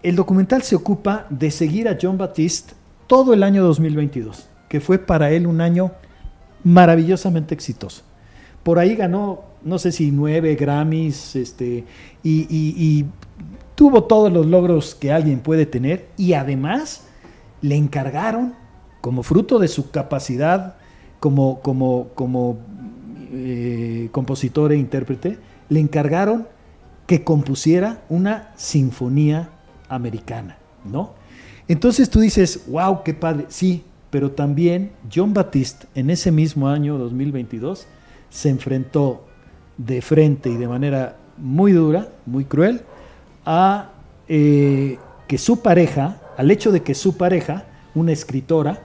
el 0.04 0.16
documental 0.16 0.64
se 0.64 0.76
ocupa 0.76 1.26
de 1.30 1.52
seguir 1.52 1.88
a 1.88 1.98
John 2.02 2.18
Batiste 2.18 2.74
todo 3.08 3.34
el 3.34 3.44
año 3.44 3.64
2022, 3.64 4.48
que 4.68 4.80
fue 4.80 5.00
para 5.00 5.32
él 5.32 5.48
un 5.48 5.62
año 5.62 5.92
maravillosamente 6.64 7.54
exitoso. 7.54 8.04
Por 8.64 8.80
ahí 8.80 8.96
ganó, 8.96 9.44
no 9.64 9.80
sé 9.80 9.92
si 9.92 10.12
nueve 10.12 10.56
Grammys, 10.56 11.36
este, 11.36 11.86
y, 12.24 12.48
y- 12.50 13.06
tuvo 13.76 14.06
todos 14.06 14.32
los 14.34 14.46
logros 14.46 14.96
que 14.96 15.12
alguien 15.12 15.40
puede 15.40 15.66
tener, 15.68 16.08
y 16.18 16.34
además 16.34 17.06
le 17.62 17.76
encargaron, 17.76 18.56
como 19.02 19.22
fruto 19.24 19.60
de 19.60 19.68
su 19.68 19.92
capacidad 19.92 20.76
como, 21.20 21.60
como, 21.62 22.10
como 22.16 22.58
eh, 23.32 24.10
compositor 24.12 24.72
e 24.72 24.78
intérprete, 24.78 25.38
le 25.70 25.80
encargaron 25.80 26.48
que 27.06 27.24
compusiera 27.24 28.02
una 28.10 28.52
sinfonía 28.56 29.50
americana, 29.90 30.58
¿no? 30.84 31.14
Entonces 31.68 32.10
tú 32.10 32.20
dices, 32.20 32.64
wow, 32.68 33.04
qué 33.04 33.14
padre, 33.14 33.46
sí, 33.50 33.84
pero 34.18 34.32
también 34.32 34.90
John 35.14 35.32
Batiste 35.32 35.86
en 35.94 36.10
ese 36.10 36.32
mismo 36.32 36.70
año 36.70 36.98
2022 36.98 37.86
se 38.32 38.50
enfrentó 38.50 39.28
de 39.78 40.02
frente 40.02 40.50
y 40.50 40.58
de 40.58 40.68
manera 40.68 41.18
muy 41.38 41.72
dura, 41.72 42.08
muy 42.26 42.44
cruel, 42.44 42.82
a 43.46 43.92
eh, 44.28 44.98
que 45.28 45.38
su 45.38 45.62
pareja, 45.62 46.20
al 46.36 46.50
hecho 46.50 46.72
de 46.72 46.82
que 46.82 46.96
su 46.96 47.16
pareja, 47.16 47.66
una 47.94 48.12
escritora, 48.12 48.82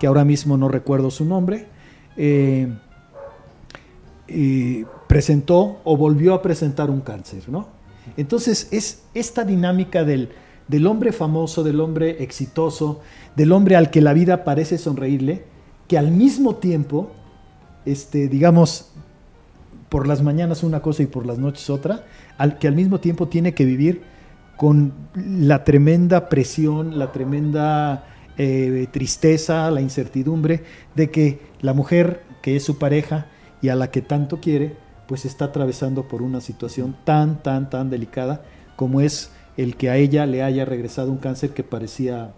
que 0.00 0.08
ahora 0.08 0.24
mismo 0.24 0.56
no 0.56 0.66
recuerdo 0.68 1.12
su 1.12 1.26
nombre, 1.26 1.66
eh, 2.16 2.66
presentó 5.06 5.80
o 5.84 5.96
volvió 5.96 6.34
a 6.34 6.42
presentar 6.42 6.90
un 6.90 7.02
cáncer, 7.02 7.48
¿no? 7.48 7.68
Entonces 8.16 8.66
es 8.72 9.04
esta 9.14 9.44
dinámica 9.44 10.02
del, 10.02 10.30
del 10.68 10.86
hombre 10.86 11.12
famoso, 11.12 11.62
del 11.62 11.80
hombre 11.80 12.22
exitoso, 12.22 13.00
del 13.36 13.52
hombre 13.52 13.76
al 13.76 13.90
que 13.90 14.00
la 14.00 14.12
vida 14.12 14.44
parece 14.44 14.78
sonreírle, 14.78 15.44
que 15.88 15.98
al 15.98 16.10
mismo 16.10 16.56
tiempo, 16.56 17.10
este, 17.84 18.28
digamos, 18.28 18.92
por 19.88 20.06
las 20.06 20.22
mañanas 20.22 20.62
una 20.62 20.80
cosa 20.80 21.02
y 21.02 21.06
por 21.06 21.26
las 21.26 21.38
noches 21.38 21.68
otra, 21.68 22.06
al 22.38 22.58
que 22.58 22.68
al 22.68 22.74
mismo 22.74 23.00
tiempo 23.00 23.28
tiene 23.28 23.52
que 23.52 23.64
vivir 23.64 24.02
con 24.56 24.92
la 25.14 25.64
tremenda 25.64 26.28
presión, 26.28 26.98
la 26.98 27.12
tremenda 27.12 28.06
eh, 28.38 28.86
tristeza, 28.90 29.70
la 29.70 29.80
incertidumbre 29.80 30.64
de 30.94 31.10
que 31.10 31.40
la 31.60 31.74
mujer 31.74 32.22
que 32.40 32.56
es 32.56 32.64
su 32.64 32.78
pareja 32.78 33.26
y 33.60 33.68
a 33.68 33.74
la 33.74 33.90
que 33.90 34.00
tanto 34.00 34.40
quiere, 34.40 34.76
pues 35.06 35.24
está 35.26 35.46
atravesando 35.46 36.08
por 36.08 36.22
una 36.22 36.40
situación 36.40 36.96
tan, 37.04 37.42
tan, 37.42 37.68
tan 37.68 37.90
delicada 37.90 38.44
como 38.76 39.00
es 39.00 39.30
el 39.56 39.76
que 39.76 39.90
a 39.90 39.96
ella 39.96 40.26
le 40.26 40.42
haya 40.42 40.64
regresado 40.64 41.10
un 41.10 41.18
cáncer 41.18 41.50
que 41.50 41.62
parecía, 41.62 42.32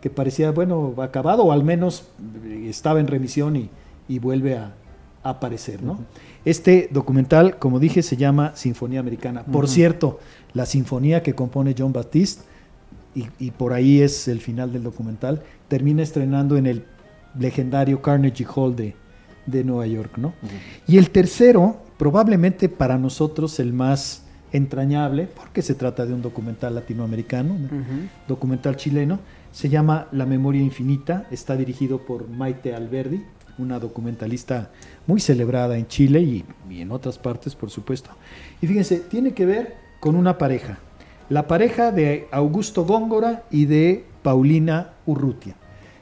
que 0.00 0.10
parecía 0.10 0.50
bueno, 0.50 0.94
acabado 0.98 1.44
o 1.44 1.52
al 1.52 1.64
menos 1.64 2.08
estaba 2.64 3.00
en 3.00 3.06
remisión 3.06 3.56
y, 3.56 3.70
y 4.08 4.18
vuelve 4.18 4.56
a, 4.56 4.74
a 5.22 5.30
aparecer, 5.30 5.82
¿no? 5.82 6.00
Este 6.44 6.88
documental, 6.90 7.58
como 7.58 7.78
dije, 7.78 8.02
se 8.02 8.16
llama 8.16 8.52
Sinfonía 8.56 9.00
Americana. 9.00 9.44
Por 9.44 9.68
cierto, 9.68 10.18
la 10.54 10.66
sinfonía 10.66 11.22
que 11.22 11.34
compone 11.34 11.74
John 11.78 11.92
Baptiste, 11.92 12.42
y, 13.14 13.26
y, 13.38 13.50
por 13.50 13.74
ahí 13.74 14.00
es 14.00 14.26
el 14.26 14.40
final 14.40 14.72
del 14.72 14.82
documental, 14.82 15.42
termina 15.68 16.02
estrenando 16.02 16.56
en 16.56 16.66
el 16.66 16.84
legendario 17.38 18.00
Carnegie 18.00 18.46
Hall 18.46 18.74
de, 18.74 18.96
de 19.46 19.64
Nueva 19.64 19.86
York, 19.86 20.16
¿no? 20.16 20.32
Y 20.86 20.96
el 20.96 21.10
tercero, 21.10 21.76
probablemente 21.98 22.68
para 22.68 22.96
nosotros 22.98 23.60
el 23.60 23.72
más 23.72 24.24
entrañable, 24.52 25.26
porque 25.26 25.62
se 25.62 25.74
trata 25.74 26.04
de 26.04 26.12
un 26.12 26.22
documental 26.22 26.74
latinoamericano, 26.74 27.54
un 27.54 28.10
documental 28.28 28.76
chileno, 28.76 29.18
se 29.50 29.68
llama 29.68 30.08
La 30.12 30.26
Memoria 30.26 30.62
Infinita, 30.62 31.26
está 31.30 31.56
dirigido 31.56 31.98
por 32.04 32.28
Maite 32.28 32.74
Alberdi, 32.74 33.24
una 33.58 33.78
documentalista 33.78 34.70
muy 35.06 35.20
celebrada 35.20 35.76
en 35.76 35.86
Chile 35.86 36.20
y, 36.20 36.44
y, 36.70 36.80
en 36.80 36.90
otras 36.90 37.18
partes, 37.18 37.54
por 37.54 37.70
supuesto. 37.70 38.10
Y 38.60 38.66
fíjense, 38.66 39.00
tiene 39.00 39.32
que 39.32 39.46
ver 39.46 39.76
con 40.00 40.16
una 40.16 40.38
pareja, 40.38 40.78
la 41.28 41.46
pareja 41.46 41.92
de 41.92 42.28
Augusto 42.30 42.84
Góngora 42.84 43.44
y 43.50 43.66
de 43.66 44.04
Paulina 44.22 44.92
Urrutia. 45.06 45.54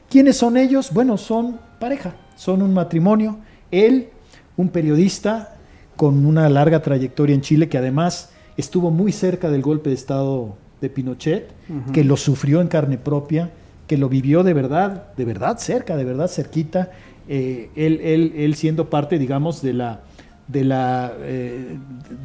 ¿Quiénes 0.08 0.36
son 0.36 0.56
ellos? 0.56 0.92
Bueno, 0.92 1.16
son 1.16 1.60
pareja, 1.78 2.14
son 2.34 2.62
un 2.62 2.74
matrimonio. 2.74 3.38
Él, 3.70 4.08
un 4.56 4.70
periodista 4.70 5.56
con 5.96 6.24
una 6.26 6.48
larga 6.48 6.82
trayectoria 6.82 7.34
en 7.34 7.42
Chile, 7.42 7.68
que 7.68 7.78
además 7.78 8.30
estuvo 8.60 8.90
muy 8.90 9.12
cerca 9.12 9.50
del 9.50 9.62
golpe 9.62 9.90
de 9.90 9.96
Estado 9.96 10.54
de 10.80 10.88
Pinochet, 10.88 11.50
uh 11.68 11.72
-huh. 11.74 11.92
que 11.92 12.04
lo 12.04 12.16
sufrió 12.16 12.60
en 12.60 12.68
carne 12.68 12.98
propia, 12.98 13.50
que 13.86 13.96
lo 13.96 14.08
vivió 14.08 14.42
de 14.42 14.54
verdad, 14.54 15.12
de 15.16 15.24
verdad 15.24 15.58
cerca, 15.58 15.96
de 15.96 16.04
verdad 16.04 16.28
cerquita, 16.28 16.90
eh, 17.28 17.70
él, 17.74 18.00
él, 18.02 18.32
él, 18.36 18.54
siendo 18.54 18.88
parte, 18.88 19.18
digamos, 19.18 19.62
de 19.62 19.72
la, 19.72 20.00
de 20.48 20.64
la, 20.64 21.12
eh, 21.20 21.76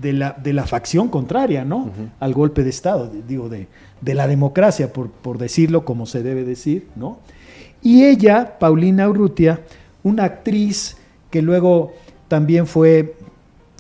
de 0.02 0.14
la, 0.14 0.32
de 0.34 0.54
la 0.54 0.66
facción 0.66 1.10
contraria, 1.10 1.66
¿no? 1.66 1.78
Uh 1.78 1.86
-huh. 1.88 2.10
Al 2.20 2.34
golpe 2.34 2.64
de 2.64 2.70
Estado, 2.70 3.12
digo, 3.28 3.50
de, 3.50 3.68
de 4.02 4.14
la 4.14 4.28
democracia, 4.28 4.94
por, 4.94 5.10
por, 5.10 5.38
decirlo 5.38 5.86
como 5.86 6.06
se 6.06 6.24
debe 6.24 6.44
decir, 6.44 6.88
¿no? 6.96 7.20
Y 7.82 8.04
ella, 8.04 8.58
Paulina 8.60 9.08
Urrutia, 9.10 9.62
una 10.04 10.24
actriz 10.24 10.98
que 11.30 11.42
luego 11.42 11.94
también 12.28 12.66
fue 12.66 13.16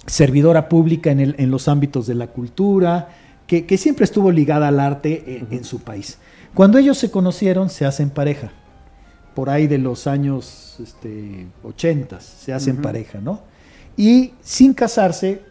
servidora 0.06 0.70
pública 0.70 1.12
en, 1.12 1.20
el, 1.20 1.36
en 1.38 1.52
los 1.52 1.68
ámbitos 1.68 2.08
de 2.08 2.16
la 2.16 2.28
cultura, 2.28 3.10
que, 3.48 3.66
que, 3.66 3.78
siempre 3.78 4.06
estuvo 4.06 4.32
ligada 4.32 4.68
al 4.68 4.80
arte 4.80 5.38
en, 5.38 5.44
uh 5.44 5.48
-huh. 5.48 5.58
en 5.58 5.64
su 5.64 5.80
país. 5.80 6.18
Cuando 6.54 6.78
ellos 6.78 6.98
se 6.98 7.12
conocieron, 7.12 7.70
se 7.70 7.86
hacen 7.86 8.10
pareja 8.10 8.52
por 9.36 9.50
ahí 9.50 9.68
de 9.68 9.78
los 9.78 10.08
años 10.08 10.78
este, 10.82 11.46
80 11.62 12.20
se 12.22 12.54
hacen 12.54 12.78
uh 12.78 12.80
-huh. 12.80 12.84
pareja, 12.84 13.20
¿no? 13.20 13.42
Y 13.98 14.34
sin 14.42 14.74
casarse, 14.74 15.42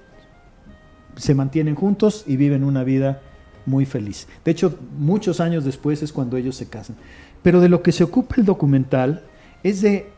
se 1.16 1.34
mantienen 1.34 1.76
juntos 1.76 2.24
y 2.26 2.36
viven 2.36 2.64
una 2.64 2.82
vida 2.82 3.20
muy 3.66 3.86
feliz. 3.86 4.26
De 4.44 4.50
hecho, 4.50 4.76
muchos 4.98 5.38
años 5.38 5.64
después 5.64 6.02
es 6.02 6.12
cuando 6.12 6.36
ellos 6.36 6.57
se 6.57 6.66
casan. 6.66 6.96
Pero 7.42 7.61
de 7.61 7.68
lo 7.68 7.82
que 7.82 7.92
se 7.92 8.05
ocupa 8.05 8.36
el 8.38 8.44
documental 8.44 9.22
es 9.62 9.80
de 9.80 10.11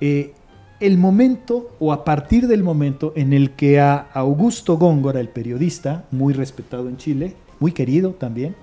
eh, 0.00 0.34
el 0.80 0.98
momento 0.98 1.70
o 1.78 1.92
a 1.92 2.04
partir 2.04 2.46
del 2.46 2.62
momento 2.62 3.12
en 3.16 3.32
el 3.32 3.50
que 3.52 3.80
a 3.80 4.08
Augusto 4.12 4.76
Góngora, 4.76 5.20
el 5.20 5.28
periodista, 5.28 6.04
muy 6.10 6.34
respetado 6.34 6.88
en 6.88 6.96
Chile, 6.96 7.36
muy 7.60 7.72
querido 7.72 8.12
también, 8.12 8.56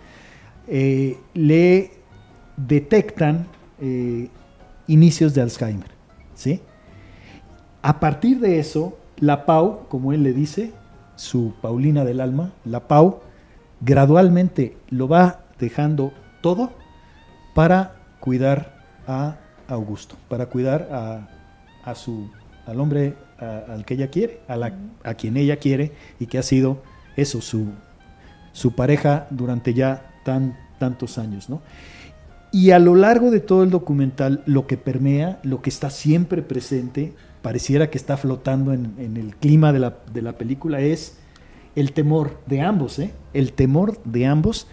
eh, 0.68 1.18
le 1.34 1.92
detectan 2.58 3.48
eh, 3.80 4.30
inicios 4.88 5.34
de 5.34 5.42
Alzheimer. 5.42 5.92
¿sí? 6.36 6.62
A 7.82 8.00
partir 8.00 8.40
de 8.40 8.60
eso, 8.60 8.98
la 9.18 9.46
Pau, 9.46 9.88
como 9.88 10.14
él 10.14 10.24
le 10.24 10.34
dice, 10.34 10.72
su 11.16 11.54
Paulina 11.62 12.04
del 12.04 12.22
alma, 12.22 12.52
la 12.66 12.88
Pau, 12.88 13.22
gradualmente 13.80 14.78
lo 14.90 15.08
va 15.08 15.46
dejando 15.60 16.12
todo 16.42 16.72
para 17.56 17.96
cuidar 18.20 18.80
a 19.08 19.38
Augusto, 19.68 20.16
para 20.28 20.48
cuidar 20.48 20.90
a, 20.92 21.28
a 21.84 21.96
su, 21.96 22.30
al 22.66 22.80
hombre 22.80 23.16
a, 23.40 23.74
al 23.74 23.86
que 23.86 23.96
ella 23.96 24.10
quiere, 24.10 24.42
a, 24.48 24.56
la, 24.56 24.76
a 25.04 25.14
quien 25.16 25.38
ella 25.38 25.58
quiere 25.58 25.92
y 26.20 26.28
que 26.28 26.38
ha 26.38 26.44
sido 26.44 26.82
eso, 27.16 27.42
su, 27.42 27.68
su 28.54 28.74
pareja 28.76 29.28
durante 29.30 29.74
ya 29.74 30.20
tan, 30.24 30.58
tantos 30.80 31.18
años. 31.18 31.50
¿no? 31.50 31.62
Y 32.52 32.72
a 32.72 32.80
lo 32.80 32.96
largo 32.96 33.32
de 33.32 33.40
todo 33.40 33.64
el 33.64 33.70
documental, 33.70 34.44
lo 34.46 34.68
que 34.68 34.78
permea, 34.78 35.40
lo 35.44 35.62
que 35.62 35.70
está 35.70 35.90
siempre 35.90 36.42
presente, 36.42 37.14
pareciera 37.42 37.90
que 37.90 37.98
está 37.98 38.18
flotando 38.18 38.74
en, 38.74 38.94
en 38.98 39.18
el 39.18 39.36
clima 39.36 39.72
de 39.74 39.80
la, 39.80 39.98
de 40.14 40.22
la, 40.22 40.38
película, 40.38 40.82
es 40.82 41.18
el 41.76 41.94
temor 41.94 42.40
de 42.46 42.62
ambos, 42.62 43.00
¿eh? 43.00 43.14
el 43.34 43.54
temor 43.54 44.02
de 44.04 44.26
ambos 44.26 44.68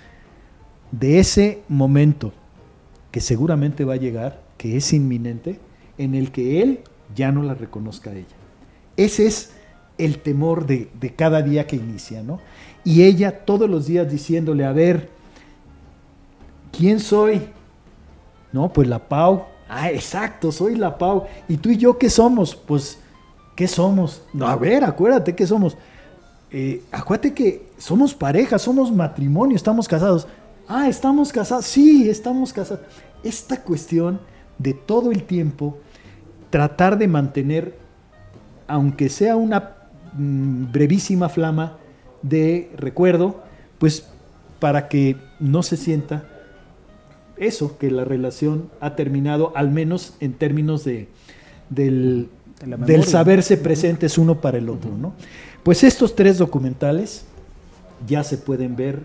de 0.90 1.18
ese 1.18 1.62
momento 1.68 2.32
que 3.10 3.20
seguramente 3.20 3.84
va 3.84 3.94
a 3.94 3.98
llegar, 3.98 4.42
que 4.56 4.76
es 4.76 4.92
inminente, 4.92 5.60
en 5.96 6.14
el 6.14 6.30
que 6.32 6.62
él 6.62 6.80
ya 7.18 7.32
no 7.32 7.42
la 7.42 7.54
reconozca 7.54 8.12
ella. 8.12 8.36
Ese 8.96 9.26
es 9.26 9.50
el 9.98 10.20
temor 10.20 10.66
de, 10.66 10.88
de 10.98 11.14
cada 11.14 11.42
día 11.42 11.66
que 11.66 11.76
inicia, 11.76 12.22
¿no? 12.22 12.38
Y 12.84 13.02
ella 13.02 13.44
todos 13.44 13.68
los 13.68 13.86
días 13.86 14.10
diciéndole, 14.10 14.64
a 14.64 14.72
ver, 14.72 15.10
¿quién 16.70 17.00
soy? 17.00 17.42
No, 18.52 18.72
pues 18.72 18.86
la 18.86 19.08
Pau. 19.08 19.44
Ah, 19.68 19.90
exacto, 19.90 20.52
soy 20.52 20.76
la 20.76 20.96
Pau. 20.96 21.24
¿Y 21.48 21.56
tú 21.56 21.70
y 21.70 21.76
yo 21.76 21.98
qué 21.98 22.08
somos? 22.08 22.54
Pues, 22.54 23.00
¿qué 23.56 23.66
somos? 23.66 24.22
A 24.40 24.54
ver, 24.54 24.84
acuérdate 24.84 25.34
qué 25.34 25.46
somos. 25.46 25.76
Eh, 26.52 26.82
acuérdate 26.92 27.34
que 27.34 27.68
somos 27.76 28.14
pareja, 28.14 28.58
somos 28.58 28.92
matrimonio, 28.92 29.56
estamos 29.56 29.88
casados. 29.88 30.28
Ah, 30.68 30.88
estamos 30.88 31.32
casados. 31.32 31.66
Sí, 31.66 32.08
estamos 32.08 32.52
casados. 32.52 32.84
Esta 33.24 33.60
cuestión 33.60 34.20
de 34.56 34.72
todo 34.72 35.10
el 35.10 35.24
tiempo 35.24 35.78
tratar 36.50 36.98
de 36.98 37.08
mantener, 37.08 37.78
aunque 38.66 39.08
sea 39.08 39.36
una 39.36 39.76
mmm, 40.14 40.72
brevísima 40.72 41.28
flama 41.28 41.78
de 42.22 42.70
recuerdo, 42.76 43.42
pues 43.78 44.08
para 44.58 44.88
que 44.88 45.16
no 45.40 45.62
se 45.62 45.76
sienta 45.76 46.24
eso, 47.36 47.78
que 47.78 47.90
la 47.90 48.04
relación 48.04 48.70
ha 48.80 48.96
terminado, 48.96 49.52
al 49.54 49.70
menos 49.70 50.14
en 50.20 50.32
términos 50.32 50.84
de, 50.84 51.08
del, 51.70 52.28
de 52.64 52.76
del 52.76 53.04
saberse 53.04 53.56
presentes 53.56 54.18
uno 54.18 54.40
para 54.40 54.58
el 54.58 54.68
otro. 54.68 54.90
¿no? 54.96 55.14
Pues 55.62 55.84
estos 55.84 56.16
tres 56.16 56.38
documentales 56.38 57.24
ya 58.06 58.24
se 58.24 58.38
pueden 58.38 58.76
ver, 58.76 59.02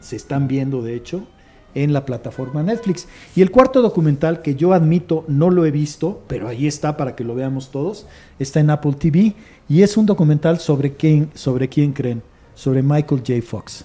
se 0.00 0.16
están 0.16 0.46
viendo 0.46 0.82
de 0.82 0.94
hecho, 0.94 1.26
en 1.74 1.92
la 1.92 2.04
plataforma 2.04 2.62
Netflix. 2.62 3.06
Y 3.34 3.42
el 3.42 3.50
cuarto 3.50 3.82
documental, 3.82 4.42
que 4.42 4.54
yo 4.54 4.72
admito 4.72 5.24
no 5.28 5.50
lo 5.50 5.66
he 5.66 5.70
visto, 5.70 6.22
pero 6.26 6.48
ahí 6.48 6.66
está 6.66 6.96
para 6.96 7.14
que 7.14 7.24
lo 7.24 7.34
veamos 7.34 7.70
todos, 7.70 8.06
está 8.38 8.60
en 8.60 8.70
Apple 8.70 8.94
TV 8.98 9.34
y 9.68 9.82
es 9.82 9.96
un 9.96 10.06
documental 10.06 10.60
sobre 10.60 10.94
quién, 10.94 11.30
sobre 11.34 11.68
quién 11.68 11.92
creen, 11.92 12.22
sobre 12.54 12.82
Michael 12.82 13.22
J. 13.26 13.42
Fox. 13.42 13.84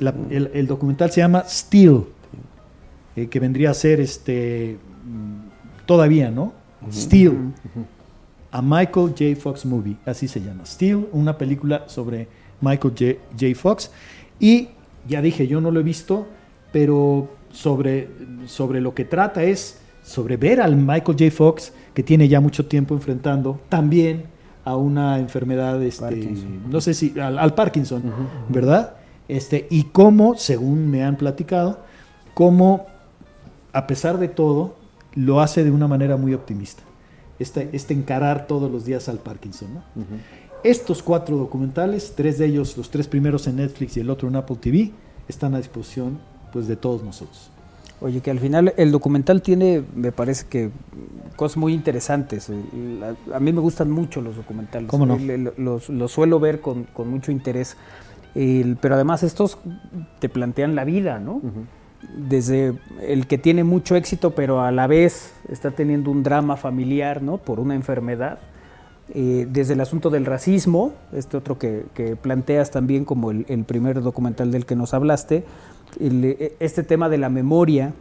La, 0.00 0.14
el, 0.30 0.50
el, 0.54 0.66
documental 0.66 1.10
se 1.10 1.20
llama 1.20 1.44
Steel, 1.46 2.04
eh, 3.16 3.26
que 3.26 3.38
vendría 3.38 3.70
a 3.70 3.74
ser 3.74 4.00
este 4.00 4.78
todavía, 5.84 6.30
¿no? 6.30 6.52
-huh. 7.34 7.84
A 8.50 8.62
Michael 8.62 9.08
J. 9.18 9.36
Fox 9.36 9.66
Movie, 9.66 9.96
así 10.06 10.28
se 10.28 10.40
llama. 10.40 10.64
Still, 10.64 11.08
una 11.12 11.36
película 11.36 11.84
sobre 11.88 12.28
Michael 12.60 12.94
J. 12.96 13.18
J. 13.38 13.54
Fox. 13.54 13.90
Y 14.40 14.68
ya 15.06 15.20
dije, 15.20 15.46
yo 15.46 15.60
no 15.60 15.70
lo 15.70 15.80
he 15.80 15.82
visto, 15.82 16.26
pero 16.72 17.28
sobre, 17.50 18.08
sobre 18.46 18.80
lo 18.80 18.94
que 18.94 19.04
trata 19.04 19.42
es 19.42 19.80
sobre 20.02 20.36
ver 20.36 20.60
al 20.60 20.76
Michael 20.76 21.18
J. 21.18 21.30
Fox, 21.30 21.72
que 21.92 22.02
tiene 22.02 22.28
ya 22.28 22.40
mucho 22.40 22.66
tiempo 22.66 22.94
enfrentando 22.94 23.60
también 23.68 24.24
a 24.64 24.76
una 24.76 25.18
enfermedad, 25.18 25.82
este, 25.82 26.34
no 26.68 26.80
sé 26.80 26.94
si, 26.94 27.18
al, 27.18 27.38
al 27.38 27.54
Parkinson, 27.54 28.02
¿verdad? 28.48 28.96
Este, 29.28 29.66
y 29.70 29.84
cómo, 29.84 30.36
según 30.36 30.90
me 30.90 31.04
han 31.04 31.16
platicado, 31.16 31.80
cómo, 32.34 32.86
a 33.72 33.86
pesar 33.86 34.18
de 34.18 34.28
todo, 34.28 34.76
lo 35.14 35.40
hace 35.40 35.64
de 35.64 35.70
una 35.70 35.88
manera 35.88 36.16
muy 36.16 36.34
optimista. 36.34 36.82
Este, 37.38 37.68
este 37.72 37.94
encarar 37.94 38.46
todos 38.46 38.70
los 38.70 38.84
días 38.84 39.08
al 39.08 39.18
Parkinson, 39.18 39.74
¿no? 39.74 39.82
Estos 40.64 41.02
cuatro 41.02 41.36
documentales, 41.36 42.14
tres 42.16 42.38
de 42.38 42.46
ellos, 42.46 42.76
los 42.76 42.90
tres 42.90 43.06
primeros 43.06 43.46
en 43.46 43.56
Netflix 43.56 43.96
y 43.96 44.00
el 44.00 44.10
otro 44.10 44.28
en 44.28 44.36
Apple 44.36 44.56
TV, 44.60 44.92
están 45.28 45.54
a 45.54 45.58
disposición 45.58 46.18
pues, 46.52 46.66
de 46.68 46.76
todos 46.76 47.02
nosotros. 47.02 47.50
Oye, 48.00 48.20
que 48.20 48.30
al 48.30 48.38
final 48.38 48.72
el 48.76 48.92
documental 48.92 49.42
tiene, 49.42 49.82
me 49.96 50.12
parece 50.12 50.46
que, 50.48 50.70
cosas 51.34 51.56
muy 51.56 51.72
interesantes. 51.74 52.48
Eh, 52.48 52.54
A 53.34 53.40
mí 53.40 53.52
me 53.52 53.60
gustan 53.60 53.90
mucho 53.90 54.20
los 54.20 54.36
documentales. 54.36 54.88
¿Cómo 54.88 55.04
no? 55.06 55.16
El- 55.16 55.52
Los, 55.56 55.88
los 55.88 56.12
suelo 56.12 56.38
ver 56.38 56.60
con, 56.60 56.84
con 56.84 57.08
mucho 57.08 57.32
interés. 57.32 57.76
El- 58.36 58.76
pero 58.80 58.94
además 58.94 59.24
estos 59.24 59.58
te 60.20 60.28
plantean 60.28 60.76
la 60.76 60.84
vida, 60.84 61.18
¿no? 61.18 61.40
Desde 62.16 62.74
el 63.02 63.26
que 63.26 63.38
tiene 63.38 63.64
mucho 63.64 63.96
éxito, 63.96 64.30
pero 64.30 64.60
a 64.62 64.70
la 64.70 64.86
vez 64.86 65.32
está 65.48 65.72
teniendo 65.72 66.12
un 66.12 66.22
drama 66.22 66.56
familiar, 66.56 67.20
¿no? 67.22 67.38
Por 67.38 67.58
una 67.58 67.74
enfermedad. 67.74 68.38
Eh, 69.14 69.48
desde 69.50 69.72
el 69.72 69.80
asunto 69.80 70.08
del 70.10 70.24
racismo, 70.26 70.92
este 71.12 71.36
otro 71.36 71.58
que, 71.58 71.86
que 71.94 72.14
planteas 72.14 72.70
también 72.70 73.04
como 73.04 73.30
el, 73.32 73.44
el 73.48 73.64
primer 73.64 74.02
documental 74.02 74.52
del 74.52 74.66
que 74.66 74.76
nos 74.76 74.94
hablaste, 74.94 75.44
el, 76.00 76.24
eh, 76.24 76.56
este 76.60 76.82
tema 76.82 77.08
de 77.08 77.18
la 77.18 77.28
memoria 77.28 77.92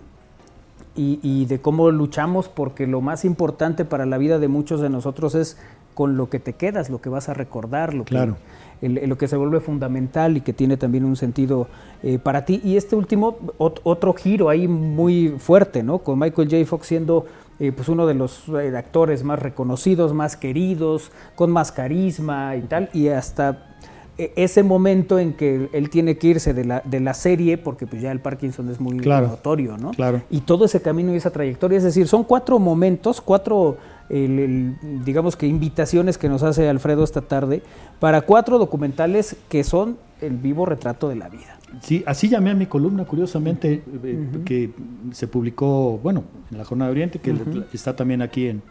y, 0.96 1.20
y 1.22 1.46
de 1.46 1.60
cómo 1.60 1.92
luchamos 1.92 2.48
porque 2.50 2.88
lo 2.88 3.02
más 3.02 3.24
importante 3.26 3.86
para 3.86 4.06
la 4.06 4.18
vida 4.18 4.40
de 4.40 4.48
muchos 4.48 4.82
de 4.82 4.90
nosotros 4.90 5.36
es 5.36 5.58
con 5.94 6.16
lo 6.18 6.30
que 6.30 6.40
te 6.40 6.54
quedas, 6.54 6.90
lo 6.90 7.02
que 7.02 7.10
vas 7.10 7.28
a 7.30 7.34
recordar, 7.34 7.94
lo 7.94 8.04
que, 8.04 8.10
Claro. 8.12 8.38
el- 8.82 9.08
lo 9.10 9.18
que 9.18 9.28
se 9.28 9.36
vuelve 9.36 9.60
fundamental 9.60 10.38
y 10.38 10.42
que 10.42 10.54
tiene 10.54 10.78
también 10.78 11.06
un 11.06 11.16
sentido 11.16 11.68
eh, 12.04 12.20
para 12.20 12.46
ti. 12.46 12.62
Y 12.64 12.78
este 12.78 12.96
último, 12.96 13.38
ot- 13.58 13.80
otro 13.84 14.14
giro 14.14 14.50
ahí 14.50 14.68
muy 14.68 15.30
fuerte, 15.40 15.82
¿no? 15.82 16.00
Con 16.00 16.20
Michael 16.20 16.50
J. 16.52 16.66
Fox 16.66 16.86
siendo 16.88 17.26
eh, 17.60 17.72
pues 17.72 17.90
uno 17.90 18.06
de 18.06 18.14
los 18.14 18.48
eh, 18.50 18.72
actores 18.78 19.24
más 19.24 19.40
reconocidos, 19.40 20.14
más 20.14 20.38
queridos, 20.38 21.12
con 21.36 21.50
más 21.50 21.72
carisma 21.72 22.56
y 22.56 22.62
tal, 22.62 22.90
y 22.94 23.08
hasta 23.08 23.76
ese 24.18 24.64
momento 24.64 25.20
en 25.20 25.34
que 25.34 25.70
él 25.74 25.90
tiene 25.90 26.18
que 26.18 26.28
irse 26.28 26.54
de 26.54 26.66
la, 26.66 26.82
de 26.84 27.00
la 27.00 27.14
serie, 27.14 27.58
porque 27.58 27.86
pues 27.86 28.02
ya 28.02 28.12
el 28.12 28.20
Parkinson 28.20 28.70
es 28.70 28.80
muy 28.80 28.98
Claro. 28.98 29.28
notorio, 29.28 29.78
¿no? 29.78 29.92
Claro. 29.92 30.22
Y 30.32 30.42
todo 30.42 30.66
ese 30.66 30.82
camino 30.82 31.14
y 31.14 31.18
esa 31.18 31.30
trayectoria, 31.30 31.78
es 31.78 31.84
decir, 31.84 32.08
son 32.08 32.24
cuatro 32.24 32.58
momentos, 32.58 33.22
cuatro, 33.22 33.78
el- 34.10 34.40
el, 34.40 34.76
digamos 35.06 35.36
que 35.36 35.46
invitaciones 35.46 36.18
que 36.18 36.30
nos 36.30 36.42
hace 36.42 36.68
Alfredo 36.68 37.04
esta 37.04 37.22
tarde 37.22 37.62
para 38.00 38.22
cuatro 38.22 38.58
documentales 38.58 39.36
que 39.50 39.64
son 39.64 39.98
el 40.22 40.38
vivo 40.38 40.66
retrato 40.66 41.10
de 41.10 41.16
la 41.16 41.30
vida. 41.30 41.60
Sí, 41.82 42.02
así 42.08 42.28
llamé 42.30 42.50
a 42.52 42.56
mi 42.56 42.66
columna, 42.66 43.06
curiosamente, 43.06 43.84
eh, 44.04 44.28
que 44.46 44.72
se 45.12 45.28
publicó, 45.28 46.00
bueno, 46.02 46.24
en 46.50 46.58
la 46.58 46.66
Jornada 46.66 46.90
de 46.90 46.94
Oriente, 46.94 47.20
que 47.20 47.36
está 47.74 47.96
también 47.96 48.22
aquí 48.24 48.48
en, 48.48 48.64